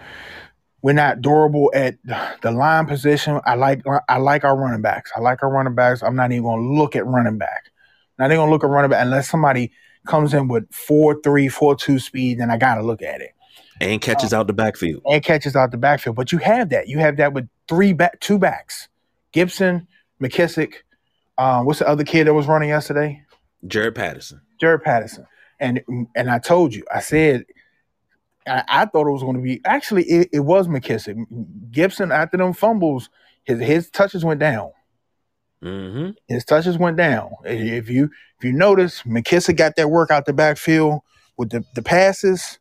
We're 0.82 0.94
not 0.94 1.22
durable 1.22 1.72
at 1.74 1.96
the 2.42 2.52
line 2.52 2.86
position. 2.86 3.40
I 3.46 3.56
like 3.56 3.84
I 4.10 4.18
like 4.18 4.44
our 4.44 4.58
running 4.58 4.82
backs. 4.82 5.12
I 5.16 5.20
like 5.20 5.44
our 5.44 5.50
running 5.50 5.76
backs. 5.76 6.02
I'm 6.04 6.16
not 6.16 6.32
even 6.32 6.44
gonna 6.44 6.62
look 6.62 6.96
at 6.96 7.06
running 7.06 7.38
back. 7.38 7.70
Not 8.18 8.26
even 8.32 8.38
gonna 8.38 8.52
look 8.52 8.64
at 8.64 8.70
running 8.70 8.92
back 8.92 9.04
unless 9.04 9.30
somebody 9.30 9.72
comes 10.08 10.34
in 10.34 10.48
with 10.48 10.72
four 10.74 11.20
three, 11.22 11.48
four 11.48 11.76
two 11.76 12.00
speed, 12.00 12.40
then 12.40 12.50
I 12.50 12.58
gotta 12.58 12.82
look 12.82 13.02
at 13.02 13.22
it. 13.22 13.32
and 13.82 14.02
catches 14.02 14.34
out 14.34 14.48
the 14.48 14.54
backfield. 14.54 15.02
and 15.06 15.24
catches 15.24 15.56
out 15.56 15.72
the 15.72 15.78
backfield. 15.78 16.16
But 16.16 16.32
you 16.32 16.38
have 16.40 16.70
that. 16.70 16.88
You 16.88 17.00
have 17.00 17.18
that 17.18 17.34
with 17.34 17.48
three 17.68 17.94
back, 17.94 18.20
two 18.20 18.38
backs: 18.38 18.88
Gibson, 19.32 19.88
McKissic. 20.22 20.76
Um, 21.38 21.66
what's 21.66 21.80
the 21.80 21.88
other 21.88 22.04
kid 22.04 22.28
that 22.28 22.34
was 22.34 22.48
running 22.48 22.70
yesterday? 22.70 23.22
Jaret 23.66 23.96
Patterson. 23.96 24.42
Jaret 24.62 24.84
Patterson. 24.84 25.26
And 25.60 25.82
and 26.16 26.30
I 26.30 26.40
told 26.40 26.74
you, 26.76 26.84
I 26.94 27.00
said, 27.00 27.46
I, 28.48 28.64
I 28.68 28.86
thought 28.86 29.08
it 29.08 29.12
was 29.12 29.24
going 29.24 29.36
to 29.36 29.42
be 29.42 29.62
actually 29.66 30.04
it, 30.04 30.30
it 30.34 30.40
was 30.42 30.68
McKissic. 30.68 31.26
Gibson 31.72 32.12
after 32.12 32.38
them 32.38 32.54
fumbles, 32.54 33.10
his 33.44 33.60
his 33.60 33.90
touches 33.90 34.24
went 34.24 34.40
down. 34.40 34.72
Mm-hmm. 35.64 36.12
His 36.28 36.44
touches 36.44 36.78
went 36.78 36.98
down. 36.98 37.32
If 37.46 37.90
you 37.90 38.10
if 38.38 38.44
you 38.44 38.52
notice, 38.52 39.04
McKissic 39.04 39.58
got 39.58 39.76
that 39.78 39.90
work 39.90 40.12
out 40.12 40.26
the 40.26 40.34
backfield 40.34 41.02
with 41.38 41.52
the, 41.52 41.64
the 41.76 41.82
passes, 41.82 42.60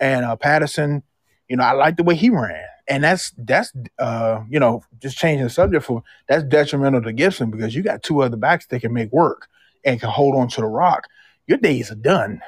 and 0.00 0.24
uh, 0.24 0.36
Patterson, 0.36 1.02
you 1.48 1.56
know, 1.56 1.64
I 1.64 1.72
like 1.72 1.96
the 1.96 2.02
way 2.02 2.14
he 2.14 2.28
ran, 2.28 2.64
and 2.88 3.02
that's 3.02 3.32
that's 3.38 3.72
uh, 3.98 4.42
you 4.50 4.60
know 4.60 4.82
just 5.00 5.16
changing 5.16 5.44
the 5.44 5.50
subject 5.50 5.84
for 5.84 6.02
that's 6.28 6.44
detrimental 6.44 7.02
to 7.02 7.12
Gibson 7.12 7.50
because 7.50 7.74
you 7.74 7.82
got 7.82 8.02
two 8.02 8.22
other 8.22 8.36
backs 8.36 8.66
that 8.66 8.80
can 8.80 8.92
make 8.92 9.12
work 9.12 9.48
and 9.84 9.98
can 9.98 10.10
hold 10.10 10.36
on 10.36 10.48
to 10.48 10.60
the 10.60 10.66
rock. 10.66 11.08
Your 11.46 11.58
days 11.58 11.90
are 11.90 11.96
done. 11.96 12.42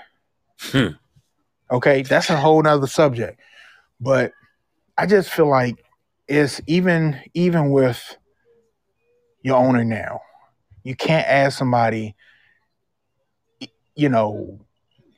Hmm. 0.60 0.88
Okay, 1.70 2.02
that's 2.02 2.30
a 2.30 2.36
whole 2.36 2.62
nother 2.62 2.86
subject, 2.86 3.40
but 4.00 4.32
I 4.96 5.06
just 5.06 5.30
feel 5.30 5.48
like 5.48 5.84
it's 6.28 6.60
even 6.66 7.20
even 7.34 7.70
with 7.70 8.16
your 9.42 9.56
owner 9.56 9.84
now. 9.84 10.20
You 10.82 10.94
can't 10.94 11.26
ask 11.26 11.58
somebody, 11.58 12.14
you 13.94 14.08
know, 14.08 14.60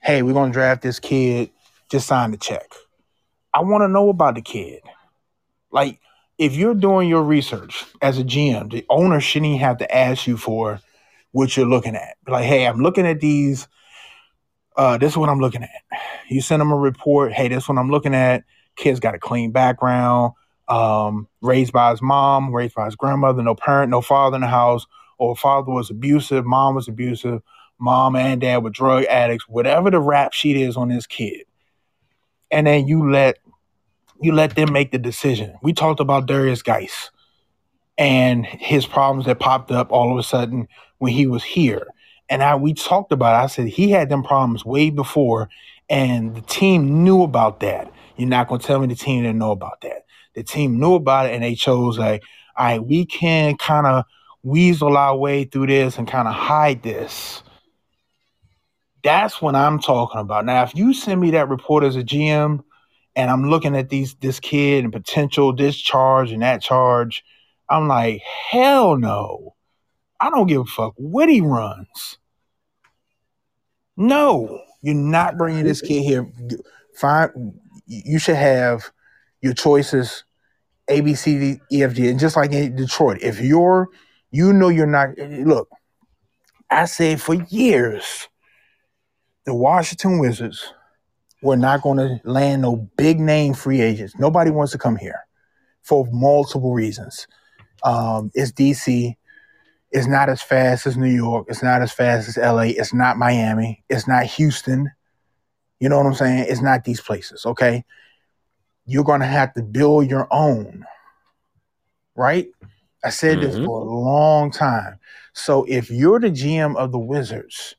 hey, 0.02 0.23
we're 0.23 0.35
gonna 0.35 0.52
draft 0.52 0.82
this 0.82 1.01
kid, 1.01 1.51
just 1.90 2.06
sign 2.06 2.31
the 2.31 2.36
check. 2.36 2.70
I 3.52 3.60
want 3.60 3.82
to 3.82 3.89
know 3.89 4.10
about 4.10 4.35
the 4.35 4.43
kid. 4.43 4.82
Like, 5.70 5.98
if 6.39 6.55
you're 6.55 6.74
doing 6.74 7.09
your 7.09 7.23
research 7.23 7.85
as 8.02 8.18
a 8.18 8.24
GM, 8.24 8.70
the 8.70 8.85
owner 8.90 9.20
shouldn't 9.20 9.47
even 9.47 9.60
have 9.60 9.78
to 9.78 9.94
ask 9.94 10.27
you 10.27 10.36
for 10.36 10.81
what 11.32 11.56
you're 11.56 11.66
looking 11.66 11.97
at. 11.97 12.16
Like, 12.28 12.44
hey, 12.44 12.66
I'm 12.66 12.81
looking 12.81 13.06
at 13.06 13.20
these. 13.20 13.66
Uh, 14.77 14.98
this 14.98 15.12
is 15.12 15.16
what 15.16 15.28
I'm 15.28 15.40
looking 15.40 15.62
at. 15.62 16.01
You 16.28 16.40
send 16.40 16.61
them 16.61 16.73
a 16.73 16.77
report. 16.77 17.32
Hey, 17.32 17.48
this 17.48 17.65
is 17.65 17.69
what 17.69 17.78
I'm 17.78 17.90
looking 17.90 18.15
at. 18.15 18.44
Kid's 18.77 19.01
got 19.01 19.15
a 19.15 19.19
clean 19.19 19.51
background. 19.51 20.32
Um, 20.69 21.28
raised 21.40 21.73
by 21.73 21.93
his 21.93 22.03
mom, 22.03 22.53
raised 22.53 22.74
by 22.74 22.86
his 22.86 22.97
grandmother, 22.97 23.43
no 23.43 23.55
parent, 23.55 23.90
no 23.90 24.01
father 24.01 24.35
in 24.35 24.40
the 24.40 24.48
house, 24.48 24.85
or 25.19 25.36
father 25.36 25.70
was 25.70 25.90
abusive, 25.90 26.44
mom 26.44 26.74
was 26.74 26.89
abusive, 26.89 27.40
mom 27.78 28.16
and 28.16 28.40
dad 28.40 28.65
were 28.65 28.70
drug 28.70 29.05
addicts, 29.05 29.48
whatever 29.48 29.90
the 29.90 30.01
rap 30.01 30.32
sheet 30.32 30.57
is 30.57 30.77
on 30.77 30.89
this 30.89 31.07
kid. 31.07 31.44
And 32.51 32.66
then 32.66 32.89
you 32.89 33.11
let 33.11 33.39
you 34.20 34.32
let 34.32 34.57
them 34.57 34.73
make 34.73 34.90
the 34.93 34.98
decision. 34.98 35.55
We 35.62 35.73
talked 35.73 36.01
about 36.01 36.27
Derrius 36.27 36.65
Guice 36.65 37.11
and 37.98 38.44
his 38.44 38.86
problems 38.86 39.27
that 39.27 39.39
popped 39.39 39.70
up 39.70 39.93
all 39.93 40.12
of 40.12 40.19
a 40.19 40.23
sudden 40.23 40.69
when 40.98 41.12
he 41.12 41.27
was 41.27 41.44
here. 41.44 41.86
And 42.28 42.43
I 42.43 42.57
we 42.57 42.74
talked 42.74 43.12
about 43.12 43.40
it. 43.40 43.44
I 43.44 43.47
said 43.47 43.69
he 43.69 43.90
had 43.90 44.09
them 44.09 44.23
problems 44.23 44.65
way 44.65 44.90
before, 44.90 45.48
and 45.89 46.35
the 46.35 46.40
team 46.43 47.05
knew 47.05 47.23
about 47.23 47.61
that. 47.61 47.93
You're 48.16 48.28
not 48.28 48.48
gonna 48.48 48.62
tell 48.62 48.81
me 48.81 48.86
the 48.89 48.94
team 48.94 49.23
didn't 49.23 49.39
know 49.39 49.53
about 49.53 49.81
that. 49.82 50.07
The 50.35 50.43
team 50.43 50.78
knew 50.78 50.94
about 50.94 51.27
it 51.27 51.35
and 51.35 51.43
they 51.43 51.55
chose 51.55 51.98
like, 51.98 52.23
all 52.57 52.66
right, 52.66 52.85
we 52.85 53.07
can 53.07 53.57
kind 53.57 53.86
of 53.86 54.05
weasel 54.43 54.97
our 54.97 55.16
way 55.16 55.44
through 55.44 55.66
this 55.66 55.98
and 55.98 56.07
kind 56.07 56.28
of 56.28 56.35
hide 56.35 56.82
this. 56.82 57.43
That's 59.03 59.40
what 59.43 59.55
I'm 59.55 59.81
talking 59.81 60.20
about. 60.20 60.44
Now, 60.44 60.62
if 60.62 60.74
you 60.74 60.94
send 60.94 61.20
me 61.20 61.32
that 61.32 61.48
report 61.48 61.85
as 61.85 61.97
a 61.97 62.03
GM 62.03 62.62
and 63.16 63.31
I'm 63.31 63.48
looking 63.48 63.77
at 63.77 63.89
these 63.89 64.15
this 64.16 64.39
kid 64.39 64.85
and 64.85 64.93
potential 64.93 65.53
discharge 65.53 66.32
and 66.32 66.43
that 66.43 66.62
charge, 66.62 67.24
I'm 67.69 67.89
like, 67.89 68.23
hell 68.51 68.97
no. 68.97 69.56
I 70.20 70.30
don't 70.30 70.47
give 70.47 70.62
a 70.62 70.64
fuck 70.64 70.94
what 70.97 71.28
he 71.28 71.40
runs. 71.40 72.18
No, 73.97 74.60
you're 74.82 74.94
not 74.94 75.38
bringing 75.38 75.64
this 75.64 75.80
kid 75.80 76.02
here. 76.02 76.30
Fine, 76.94 77.55
you 77.86 78.18
should 78.18 78.36
have 78.36 78.90
your 79.40 79.55
choices 79.55 80.24
A, 80.88 81.01
B, 81.01 81.14
C, 81.14 81.38
D, 81.38 81.60
E, 81.72 81.82
F, 81.82 81.94
G, 81.94 82.09
and 82.09 82.20
just 82.20 82.36
like 82.36 82.52
in 82.52 82.76
Detroit, 82.76 83.18
if 83.22 83.40
you're, 83.40 83.88
you 84.30 84.52
know, 84.52 84.68
you're 84.68 84.86
not. 84.86 85.16
Look, 85.18 85.68
I 86.70 86.84
said 86.86 87.20
for 87.20 87.34
years, 87.34 88.28
the 89.44 89.55
Washington 89.55 90.18
Wizards 90.18 90.72
were 91.43 91.56
not 91.56 91.82
going 91.82 91.98
to 91.98 92.20
land 92.28 92.62
no 92.62 92.88
big 92.97 93.20
name 93.20 93.55
free 93.55 93.80
agents. 93.80 94.14
Nobody 94.18 94.51
wants 94.51 94.72
to 94.72 94.78
come 94.78 94.97
here 94.97 95.26
for 95.82 96.06
multiple 96.10 96.72
reasons. 96.72 97.26
Um, 97.84 98.30
it's 98.34 98.52
DC. 98.52 99.14
It's 99.92 100.06
not 100.06 100.28
as 100.28 100.42
fast 100.42 100.86
as 100.86 100.96
New 100.96 101.12
York. 101.12 101.46
It's 101.48 101.62
not 101.62 101.82
as 101.82 101.92
fast 101.92 102.28
as 102.28 102.36
LA. 102.36 102.74
It's 102.76 102.92
not 102.92 103.16
Miami. 103.16 103.84
It's 103.88 104.08
not 104.08 104.24
Houston. 104.24 104.90
You 105.80 105.88
know 105.88 105.98
what 105.98 106.06
I'm 106.06 106.14
saying? 106.14 106.46
It's 106.48 106.62
not 106.62 106.84
these 106.84 107.00
places, 107.00 107.46
okay? 107.46 107.84
You're 108.84 109.04
going 109.04 109.20
to 109.20 109.26
have 109.26 109.54
to 109.54 109.62
build 109.62 110.10
your 110.10 110.26
own, 110.30 110.84
right? 112.14 112.48
I 113.04 113.10
said 113.10 113.40
this 113.40 113.56
Mhm. 113.56 113.64
for 113.66 113.80
a 113.80 113.84
long 113.84 114.50
time. 114.50 114.98
So 115.32 115.64
if 115.68 115.90
you're 115.90 116.18
the 116.18 116.30
GM 116.30 116.76
of 116.76 116.92
the 116.92 116.98
Wizards, 116.98 117.76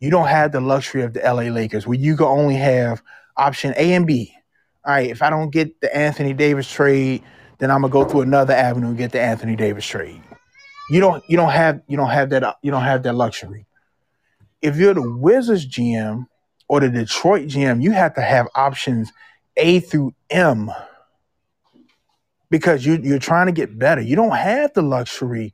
you 0.00 0.10
don't 0.10 0.28
have 0.28 0.52
the 0.52 0.60
luxury 0.60 1.02
of 1.02 1.12
the 1.12 1.24
LA 1.24 1.50
Lakers 1.50 1.86
where 1.86 1.98
you 1.98 2.16
can 2.16 2.26
only 2.26 2.56
have 2.56 3.02
option 3.36 3.74
A 3.76 3.94
and 3.94 4.06
B. 4.06 4.32
All 4.84 4.94
right, 4.94 5.10
if 5.10 5.22
I 5.22 5.30
don't 5.30 5.50
get 5.50 5.80
the 5.80 5.94
Anthony 5.94 6.32
Davis 6.32 6.70
trade, 6.70 7.22
then 7.58 7.70
I'm 7.70 7.80
gonna 7.80 7.92
go 7.92 8.04
through 8.04 8.20
another 8.20 8.54
avenue 8.54 8.88
and 8.88 8.96
get 8.96 9.12
the 9.12 9.20
Anthony 9.20 9.56
Davis 9.56 9.84
trade. 9.84 10.22
You 10.90 11.00
don't 11.00 11.22
you 11.28 11.36
don't 11.36 11.50
have 11.50 11.82
you 11.88 11.96
don't 11.96 12.10
have 12.10 12.30
that 12.30 12.42
uh, 12.42 12.54
you 12.62 12.70
don't 12.70 12.82
have 12.82 13.02
that 13.02 13.14
luxury. 13.14 13.66
If 14.62 14.76
you're 14.76 14.94
the 14.94 15.10
Wizards 15.10 15.66
GM 15.66 16.26
or 16.68 16.80
the 16.80 16.88
Detroit 16.88 17.48
GM, 17.48 17.82
you 17.82 17.92
have 17.92 18.14
to 18.14 18.22
have 18.22 18.48
options 18.54 19.12
A 19.56 19.80
through 19.80 20.14
M 20.30 20.70
because 22.50 22.86
you 22.86 23.00
you're 23.02 23.18
trying 23.18 23.46
to 23.46 23.52
get 23.52 23.78
better. 23.78 24.00
You 24.00 24.16
don't 24.16 24.36
have 24.36 24.72
the 24.74 24.82
luxury. 24.82 25.52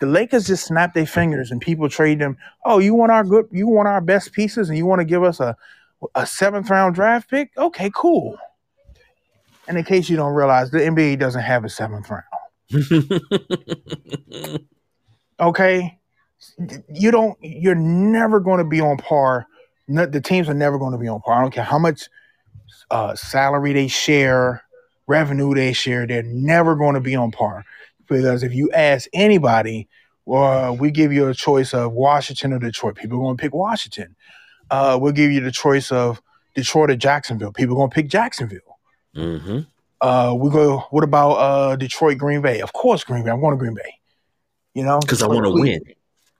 The 0.00 0.06
Lakers 0.06 0.48
just 0.48 0.66
snap 0.66 0.94
their 0.94 1.06
fingers 1.06 1.52
and 1.52 1.60
people 1.60 1.88
trade 1.88 2.18
them. 2.18 2.36
Oh, 2.64 2.80
you 2.80 2.94
want 2.94 3.12
our 3.12 3.22
good 3.22 3.46
you 3.52 3.68
want 3.68 3.86
our 3.88 4.00
best 4.00 4.32
pieces 4.32 4.68
and 4.68 4.76
you 4.76 4.84
want 4.84 5.00
to 5.00 5.04
give 5.04 5.22
us 5.22 5.38
a 5.38 5.56
a 6.14 6.26
seventh 6.26 6.70
round 6.70 6.96
draft 6.96 7.30
pick? 7.30 7.50
Okay, 7.56 7.90
cool. 7.94 8.36
And 9.68 9.78
in 9.78 9.84
case 9.84 10.08
you 10.08 10.16
don't 10.16 10.34
realize, 10.34 10.70
the 10.72 10.78
NBA 10.78 11.20
doesn't 11.20 11.40
have 11.40 11.64
a 11.64 11.68
seventh 11.68 12.10
round. 12.10 12.24
Okay, 15.40 15.98
you 16.88 17.10
don't. 17.10 17.36
You're 17.42 17.74
never 17.74 18.38
going 18.40 18.58
to 18.58 18.64
be 18.64 18.80
on 18.80 18.96
par. 18.96 19.46
No, 19.88 20.06
the 20.06 20.20
teams 20.20 20.48
are 20.48 20.54
never 20.54 20.78
going 20.78 20.92
to 20.92 20.98
be 20.98 21.08
on 21.08 21.20
par. 21.20 21.38
I 21.38 21.40
don't 21.42 21.50
care 21.52 21.64
how 21.64 21.78
much 21.78 22.08
uh, 22.90 23.14
salary 23.16 23.72
they 23.72 23.88
share, 23.88 24.62
revenue 25.06 25.54
they 25.54 25.72
share. 25.72 26.06
They're 26.06 26.22
never 26.22 26.76
going 26.76 26.94
to 26.94 27.00
be 27.00 27.16
on 27.16 27.32
par 27.32 27.64
because 28.08 28.42
if 28.42 28.54
you 28.54 28.70
ask 28.72 29.08
anybody, 29.12 29.88
well, 30.24 30.76
we 30.76 30.90
give 30.90 31.12
you 31.12 31.28
a 31.28 31.34
choice 31.34 31.74
of 31.74 31.92
Washington 31.92 32.52
or 32.52 32.58
Detroit. 32.58 32.96
People 32.96 33.18
are 33.18 33.22
going 33.22 33.36
to 33.36 33.42
pick 33.42 33.54
Washington. 33.54 34.14
Uh, 34.70 34.98
we'll 35.00 35.12
give 35.12 35.32
you 35.32 35.40
the 35.40 35.50
choice 35.50 35.90
of 35.90 36.22
Detroit 36.54 36.90
or 36.90 36.96
Jacksonville. 36.96 37.52
People 37.52 37.74
are 37.74 37.78
going 37.78 37.90
to 37.90 37.94
pick 37.94 38.08
Jacksonville. 38.08 38.78
hmm 39.14 39.60
Uh, 40.02 40.34
we 40.36 40.50
go. 40.50 40.78
What 40.90 41.04
about 41.04 41.32
uh, 41.34 41.76
Detroit, 41.76 42.18
Green 42.18 42.42
Bay? 42.42 42.60
Of 42.60 42.72
course, 42.72 43.04
Green 43.04 43.24
Bay. 43.24 43.30
I'm 43.30 43.40
going 43.40 43.52
to 43.52 43.58
Green 43.58 43.74
Bay. 43.74 43.94
You 44.74 44.84
know, 44.84 44.98
Because 44.98 45.22
I 45.22 45.28
want 45.28 45.44
to 45.44 45.52
win. 45.52 45.80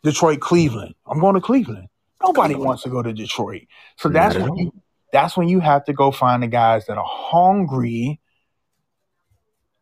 Detroit, 0.03 0.41
Cleveland. 0.41 0.95
I'm 1.07 1.21
going 1.21 1.37
to 1.37 1.41
Cleveland. 1.41 1.87
Nobody 2.23 2.57
wants 2.57 2.83
to 2.83 2.89
go 2.89 3.03
to 3.03 3.13
Detroit. 3.13 3.63
So 3.97 4.09
that's 4.09 4.37
when 4.37 4.57
you 4.57 4.73
that's 5.13 5.37
when 5.37 5.49
you 5.49 5.61
have 5.61 5.85
to 5.85 5.93
go 5.93 6.11
find 6.11 6.43
the 6.43 6.47
guys 6.49 6.87
that 6.87 6.99
are 6.99 7.07
hungry 7.07 8.21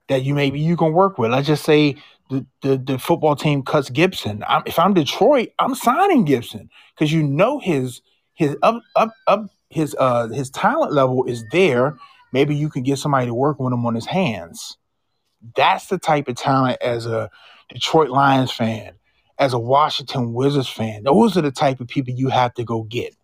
that 0.09 0.25
you 0.25 0.35
maybe 0.35 0.59
you 0.59 0.77
can 0.77 0.93
work 0.93 1.19
with. 1.19 1.31
Let's 1.31 1.47
just 1.47 1.65
say 1.65 1.97
the 2.29 2.45
the, 2.63 2.77
the 2.77 2.99
football 2.99 3.37
team 3.37 3.63
cuts 3.63 3.89
Gibson. 3.89 4.45
I'm, 4.47 4.63
if 4.67 4.79
I'm 4.79 4.93
Detroit, 4.93 5.51
I'm 5.59 5.75
signing 5.75 6.25
Gibson 6.25 6.69
because 6.95 7.13
you 7.13 7.23
know 7.23 7.59
his 7.59 8.03
his 8.35 8.57
up 8.63 8.83
up 8.97 9.13
up 9.27 9.47
his 9.71 9.97
uh 9.99 10.29
his 10.29 10.51
talent 10.51 10.93
level 10.93 11.25
is 11.25 11.45
there. 11.53 11.97
Maybe 12.33 12.55
you 12.55 12.69
can 12.69 12.83
get 12.83 12.99
somebody 12.99 13.27
to 13.27 13.35
work 13.35 13.59
with 13.59 13.73
him 13.73 13.85
on 13.87 13.95
his 13.95 14.07
hands. 14.07 14.77
That's 15.57 15.87
the 15.87 15.99
type 15.99 16.29
of 16.29 16.37
talent 16.37 16.79
as 16.83 17.07
a 17.07 17.31
Detroit 17.69 18.11
Lions 18.11 18.53
fan, 18.53 18.93
as 19.39 19.53
a 19.53 19.59
Washington 19.59 20.33
Wizards 20.33 20.69
fan. 20.69 21.03
Those 21.05 21.37
are 21.37 21.43
the 21.43 21.51
type 21.51 21.81
of 21.81 21.89
people 21.89 22.15
you 22.15 22.29
have 22.29 22.55
to 22.55 22.65
go 22.65 22.83
get. 22.83 23.15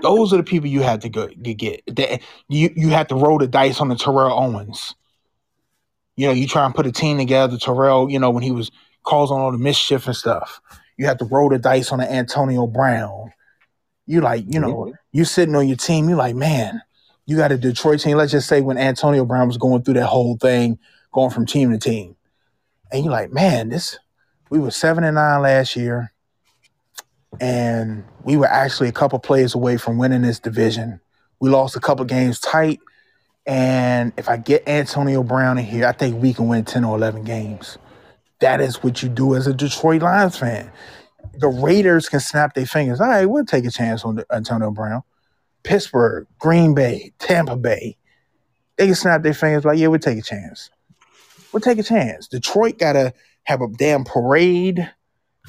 Those 0.00 0.32
are 0.32 0.36
the 0.36 0.44
people 0.44 0.68
you 0.68 0.82
have 0.82 1.00
to 1.00 1.08
go 1.08 1.26
get. 1.26 1.82
You 2.48 2.70
you 2.76 2.88
have 2.90 3.08
to 3.08 3.16
roll 3.16 3.38
the 3.38 3.48
dice 3.48 3.80
on 3.80 3.88
the 3.88 3.96
Terrell 3.96 4.32
Owens. 4.32 4.94
You 6.14 6.26
know, 6.26 6.32
you 6.32 6.46
try 6.46 6.64
and 6.64 6.74
put 6.74 6.86
a 6.86 6.92
team 6.92 7.18
together. 7.18 7.58
Terrell, 7.58 8.10
you 8.10 8.18
know, 8.18 8.30
when 8.30 8.42
he 8.42 8.52
was 8.52 8.70
causing 9.04 9.36
all 9.36 9.50
the 9.50 9.58
mischief 9.58 10.06
and 10.06 10.14
stuff, 10.14 10.60
you 10.96 11.06
have 11.06 11.18
to 11.18 11.24
roll 11.24 11.48
the 11.48 11.58
dice 11.58 11.90
on 11.90 11.98
the 11.98 12.12
Antonio 12.12 12.66
Brown. 12.66 13.32
You 14.08 14.20
like, 14.22 14.44
you 14.48 14.58
know, 14.58 14.74
mm-hmm. 14.74 14.94
you 15.12 15.24
sitting 15.24 15.54
on 15.54 15.68
your 15.68 15.76
team, 15.76 16.08
you 16.08 16.16
like, 16.16 16.34
man, 16.34 16.82
you 17.26 17.36
got 17.36 17.52
a 17.52 17.58
Detroit 17.58 18.00
team. 18.00 18.16
Let's 18.16 18.32
just 18.32 18.48
say 18.48 18.62
when 18.62 18.78
Antonio 18.78 19.24
Brown 19.24 19.48
was 19.48 19.58
going 19.58 19.82
through 19.82 19.94
that 19.94 20.06
whole 20.06 20.36
thing, 20.38 20.78
going 21.12 21.30
from 21.30 21.46
team 21.46 21.70
to 21.70 21.78
team. 21.78 22.16
And 22.90 23.04
you're 23.04 23.12
like, 23.12 23.30
man, 23.30 23.68
this 23.68 23.98
we 24.50 24.58
were 24.58 24.70
seven 24.70 25.04
and 25.04 25.16
nine 25.16 25.42
last 25.42 25.76
year. 25.76 26.12
And 27.40 28.04
we 28.24 28.36
were 28.36 28.46
actually 28.46 28.88
a 28.88 28.92
couple 28.92 29.18
plays 29.18 29.54
away 29.54 29.76
from 29.76 29.98
winning 29.98 30.22
this 30.22 30.38
division. 30.38 31.00
We 31.40 31.50
lost 31.50 31.76
a 31.76 31.80
couple 31.80 32.04
games 32.04 32.40
tight. 32.40 32.80
And 33.46 34.12
if 34.16 34.28
I 34.28 34.36
get 34.36 34.66
Antonio 34.66 35.22
Brown 35.22 35.58
in 35.58 35.64
here, 35.64 35.86
I 35.86 35.92
think 35.92 36.20
we 36.20 36.32
can 36.32 36.48
win 36.48 36.64
10 36.64 36.84
or 36.84 36.96
11 36.96 37.24
games. 37.24 37.78
That 38.40 38.60
is 38.60 38.82
what 38.82 39.02
you 39.02 39.08
do 39.08 39.34
as 39.34 39.46
a 39.46 39.54
Detroit 39.54 40.02
Lions 40.02 40.38
fan. 40.38 40.70
The 41.38 41.48
Raiders 41.48 42.08
can 42.08 42.20
snap 42.20 42.54
their 42.54 42.66
fingers. 42.66 43.00
All 43.00 43.08
right, 43.08 43.26
we'll 43.26 43.44
take 43.44 43.64
a 43.64 43.70
chance 43.70 44.04
on 44.04 44.18
uh, 44.18 44.24
Antonio 44.32 44.70
Brown. 44.70 45.02
Pittsburgh, 45.62 46.26
Green 46.38 46.74
Bay, 46.74 47.12
Tampa 47.18 47.56
Bay, 47.56 47.96
they 48.78 48.86
can 48.86 48.94
snap 48.94 49.22
their 49.22 49.34
fingers 49.34 49.64
like, 49.64 49.78
yeah, 49.78 49.88
we'll 49.88 49.98
take 49.98 50.18
a 50.18 50.22
chance. 50.22 50.70
We'll 51.52 51.60
take 51.60 51.78
a 51.78 51.82
chance. 51.82 52.28
Detroit 52.28 52.78
gotta 52.78 53.12
have 53.42 53.60
a 53.60 53.68
damn 53.68 54.04
parade. 54.04 54.88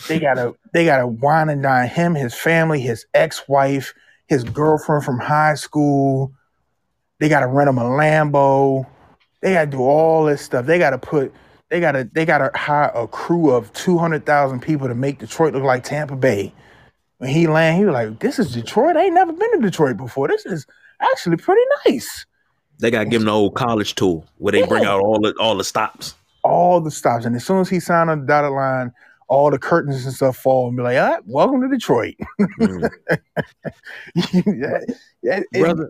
They 0.07 0.19
gotta 0.19 0.55
they 0.73 0.85
gotta 0.85 1.05
wine 1.05 1.49
and 1.49 1.61
dine 1.61 1.89
him, 1.89 2.15
his 2.15 2.33
family, 2.33 2.79
his 2.79 3.05
ex-wife, 3.13 3.93
his 4.27 4.43
girlfriend 4.43 5.03
from 5.03 5.19
high 5.19 5.55
school. 5.55 6.33
They 7.19 7.29
gotta 7.29 7.47
rent 7.47 7.69
him 7.69 7.77
a 7.77 7.83
Lambo. 7.83 8.87
They 9.41 9.53
gotta 9.53 9.69
do 9.69 9.81
all 9.81 10.25
this 10.25 10.41
stuff. 10.41 10.65
They 10.65 10.79
gotta 10.79 10.97
put 10.97 11.33
they 11.69 11.79
gotta 11.79 12.09
they 12.13 12.25
gotta 12.25 12.51
hire 12.57 12.91
a 12.95 13.07
crew 13.07 13.51
of 13.51 13.71
two 13.73 13.97
hundred 13.97 14.25
thousand 14.25 14.61
people 14.61 14.87
to 14.87 14.95
make 14.95 15.19
Detroit 15.19 15.53
look 15.53 15.63
like 15.63 15.83
Tampa 15.83 16.15
Bay. 16.15 16.53
When 17.19 17.29
he 17.29 17.47
land, 17.47 17.77
he 17.77 17.85
was 17.85 17.93
like, 17.93 18.19
"This 18.19 18.39
is 18.39 18.53
Detroit. 18.53 18.95
I 18.95 19.05
ain't 19.05 19.13
never 19.13 19.33
been 19.33 19.51
to 19.53 19.61
Detroit 19.61 19.97
before. 19.97 20.27
This 20.27 20.45
is 20.45 20.65
actually 21.01 21.37
pretty 21.37 21.61
nice." 21.85 22.25
They 22.79 22.89
gotta 22.91 23.05
give 23.05 23.21
him 23.21 23.25
the 23.25 23.33
old 23.33 23.55
college 23.55 23.95
tour 23.95 24.23
where 24.37 24.51
they 24.53 24.65
bring 24.65 24.85
out 24.85 25.01
all 25.01 25.19
the 25.19 25.33
all 25.39 25.55
the 25.57 25.63
stops. 25.63 26.15
All 26.43 26.79
the 26.79 26.91
stops, 26.91 27.25
and 27.25 27.35
as 27.35 27.45
soon 27.45 27.59
as 27.59 27.69
he 27.69 27.79
signed 27.79 28.09
on 28.09 28.21
the 28.21 28.25
dotted 28.25 28.51
line, 28.51 28.93
all 29.27 29.51
the 29.51 29.59
curtains 29.59 30.05
and 30.05 30.15
stuff 30.15 30.37
fall 30.37 30.69
and 30.69 30.77
be 30.77 30.83
like, 30.83 30.97
"All 30.97 31.09
right, 31.11 31.21
welcome 31.27 31.61
to 31.61 31.67
Detroit." 31.67 32.15
Mm. 32.39 32.89
yeah, 34.15 34.79
yeah, 35.21 35.41
it- 35.51 35.59
Brother, 35.59 35.89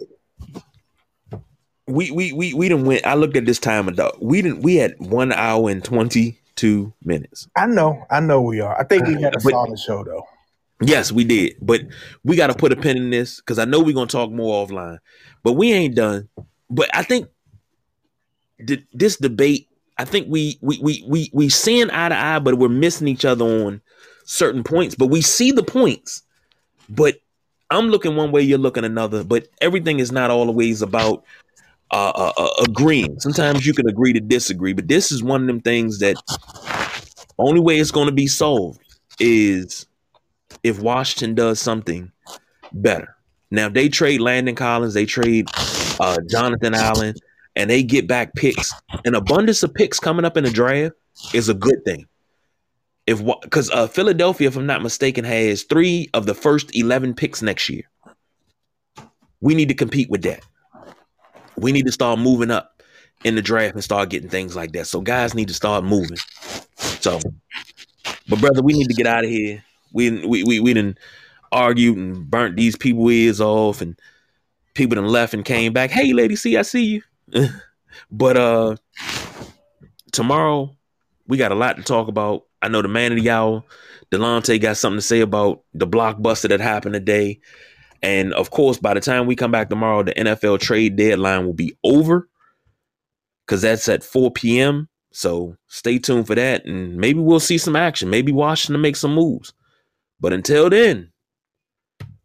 we 1.89 2.11
we 2.11 2.31
we 2.31 2.53
we 2.53 2.69
didn't 2.69 2.85
win. 2.85 3.01
I 3.03 3.15
looked 3.15 3.35
at 3.35 3.45
this 3.45 3.59
time 3.59 3.87
and 3.87 3.99
we 4.21 4.41
didn't. 4.41 4.61
We 4.61 4.75
had 4.75 4.95
one 4.99 5.31
hour 5.31 5.69
and 5.69 5.83
twenty 5.83 6.39
two 6.55 6.93
minutes. 7.03 7.47
I 7.55 7.65
know, 7.67 8.05
I 8.09 8.19
know 8.19 8.41
we 8.41 8.59
are. 8.61 8.79
I 8.79 8.83
think 8.83 9.07
we 9.07 9.21
had 9.21 9.35
a 9.35 9.39
But- 9.39 9.51
solid 9.51 9.79
show 9.79 10.03
though. 10.03 10.25
Yes, 10.81 11.11
we 11.11 11.25
did, 11.25 11.55
but 11.61 11.81
we 12.23 12.37
got 12.37 12.47
to 12.47 12.53
put 12.53 12.71
a 12.71 12.75
pin 12.77 12.95
in 12.95 13.09
this 13.09 13.41
because 13.41 13.59
I 13.59 13.65
know 13.65 13.81
we're 13.81 13.93
gonna 13.93 14.07
talk 14.07 14.31
more 14.31 14.65
offline. 14.65 14.99
But 15.43 15.53
we 15.53 15.73
ain't 15.73 15.93
done. 15.95 16.29
But 16.69 16.89
I 16.95 17.03
think 17.03 17.27
th- 18.65 18.85
this 18.93 19.17
debate. 19.17 19.67
I 19.97 20.05
think 20.05 20.27
we 20.29 20.57
we 20.61 20.79
we 20.81 21.03
we 21.05 21.29
we 21.33 21.49
seeing 21.49 21.89
eye 21.91 22.07
to 22.09 22.15
eye, 22.17 22.39
but 22.39 22.55
we're 22.57 22.69
missing 22.69 23.09
each 23.09 23.25
other 23.25 23.43
on 23.43 23.81
certain 24.23 24.63
points. 24.63 24.95
But 24.95 25.07
we 25.07 25.19
see 25.21 25.51
the 25.51 25.63
points. 25.63 26.23
But 26.87 27.15
I'm 27.69 27.89
looking 27.89 28.15
one 28.15 28.31
way, 28.31 28.41
you're 28.41 28.57
looking 28.57 28.85
another. 28.85 29.25
But 29.25 29.49
everything 29.59 29.99
is 29.99 30.13
not 30.13 30.31
always 30.31 30.81
about 30.81 31.25
uh, 31.91 32.31
uh, 32.37 32.49
agreeing. 32.67 33.19
Sometimes 33.19 33.65
you 33.65 33.73
can 33.73 33.87
agree 33.87 34.13
to 34.13 34.19
disagree. 34.19 34.73
But 34.73 34.87
this 34.87 35.11
is 35.11 35.23
one 35.23 35.41
of 35.41 35.47
them 35.47 35.61
things 35.61 35.99
that 35.99 36.15
only 37.37 37.59
way 37.59 37.77
it's 37.77 37.91
going 37.91 38.07
to 38.07 38.13
be 38.13 38.27
solved 38.27 38.79
is 39.19 39.87
if 40.63 40.79
Washington 40.79 41.35
does 41.35 41.59
something 41.59 42.11
better. 42.71 43.15
Now 43.51 43.67
if 43.67 43.73
they 43.73 43.89
trade 43.89 44.21
Landon 44.21 44.55
Collins, 44.55 44.93
they 44.93 45.05
trade 45.05 45.47
uh, 45.99 46.17
Jonathan 46.29 46.75
Allen, 46.75 47.15
and 47.55 47.69
they 47.69 47.83
get 47.83 48.07
back 48.07 48.35
picks. 48.35 48.71
An 49.05 49.15
abundance 49.15 49.63
of 49.63 49.73
picks 49.73 49.99
coming 49.99 50.25
up 50.25 50.37
in 50.37 50.43
the 50.43 50.51
draft 50.51 50.95
is 51.33 51.49
a 51.49 51.53
good 51.53 51.83
thing. 51.85 52.05
If 53.07 53.25
because 53.41 53.71
uh, 53.71 53.87
Philadelphia, 53.87 54.47
if 54.47 54.55
I'm 54.55 54.67
not 54.67 54.83
mistaken, 54.83 55.25
has 55.25 55.63
three 55.63 56.09
of 56.13 56.27
the 56.27 56.35
first 56.35 56.75
eleven 56.75 57.13
picks 57.15 57.41
next 57.41 57.67
year. 57.67 57.83
We 59.41 59.55
need 59.55 59.69
to 59.69 59.73
compete 59.73 60.09
with 60.09 60.21
that. 60.23 60.43
We 61.61 61.71
need 61.71 61.85
to 61.85 61.91
start 61.91 62.19
moving 62.19 62.51
up 62.51 62.81
in 63.23 63.35
the 63.35 63.41
draft 63.41 63.75
and 63.75 63.83
start 63.83 64.09
getting 64.09 64.29
things 64.29 64.55
like 64.55 64.71
that. 64.73 64.87
So 64.87 65.01
guys 65.01 65.33
need 65.33 65.47
to 65.49 65.53
start 65.53 65.83
moving. 65.83 66.17
So, 66.77 67.19
but 68.27 68.39
brother, 68.39 68.61
we 68.61 68.73
need 68.73 68.87
to 68.87 68.93
get 68.93 69.07
out 69.07 69.23
of 69.23 69.29
here. 69.29 69.63
We 69.93 70.25
we 70.25 70.43
we 70.43 70.59
we 70.59 70.73
done 70.73 70.97
argued 71.51 71.97
and 71.97 72.29
burnt 72.29 72.55
these 72.55 72.75
people 72.75 73.09
ears 73.09 73.41
off, 73.41 73.81
and 73.81 73.99
people 74.73 74.95
done 74.95 75.07
left 75.07 75.33
and 75.33 75.43
came 75.45 75.73
back. 75.73 75.91
Hey, 75.91 76.13
lady, 76.13 76.35
see, 76.35 76.57
I 76.57 76.61
see 76.63 77.01
you. 77.33 77.49
but 78.11 78.37
uh, 78.37 78.75
tomorrow 80.11 80.75
we 81.27 81.37
got 81.37 81.51
a 81.51 81.55
lot 81.55 81.77
to 81.77 81.83
talk 81.83 82.07
about. 82.07 82.45
I 82.61 82.67
know 82.67 82.81
the 82.81 82.87
man 82.89 83.13
of 83.13 83.17
the 83.21 83.29
hour, 83.29 83.63
Delonte, 84.11 84.59
got 84.59 84.77
something 84.77 84.97
to 84.97 85.01
say 85.01 85.21
about 85.21 85.63
the 85.73 85.87
blockbuster 85.87 86.49
that 86.49 86.59
happened 86.59 86.93
today. 86.93 87.39
And 88.01 88.33
of 88.33 88.51
course, 88.51 88.77
by 88.77 88.93
the 88.93 89.01
time 89.01 89.25
we 89.25 89.35
come 89.35 89.51
back 89.51 89.69
tomorrow, 89.69 90.03
the 90.03 90.13
NFL 90.13 90.59
trade 90.59 90.95
deadline 90.95 91.45
will 91.45 91.53
be 91.53 91.77
over 91.83 92.29
because 93.45 93.61
that's 93.61 93.89
at 93.89 94.03
4 94.03 94.31
p.m. 94.31 94.87
So 95.11 95.55
stay 95.67 95.97
tuned 95.99 96.27
for 96.27 96.35
that, 96.35 96.65
and 96.65 96.95
maybe 96.97 97.19
we'll 97.19 97.39
see 97.39 97.57
some 97.57 97.75
action. 97.75 98.09
Maybe 98.09 98.31
Washington 98.31 98.81
make 98.81 98.95
some 98.95 99.15
moves. 99.15 99.53
But 100.19 100.33
until 100.33 100.69
then, 100.69 101.11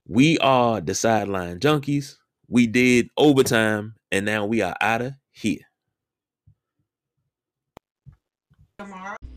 we 0.07 0.39
are 0.39 0.81
the 0.81 0.95
sideline 0.95 1.61
junkies. 1.61 2.17
We 2.49 2.67
did 2.67 3.09
overtime, 3.17 3.95
and 4.13 4.27
now 4.27 4.45
we 4.45 4.61
are 4.61 4.77
out 4.81 5.01
of 5.01 5.15
here. 5.33 5.61
tomorrow. 8.85 9.34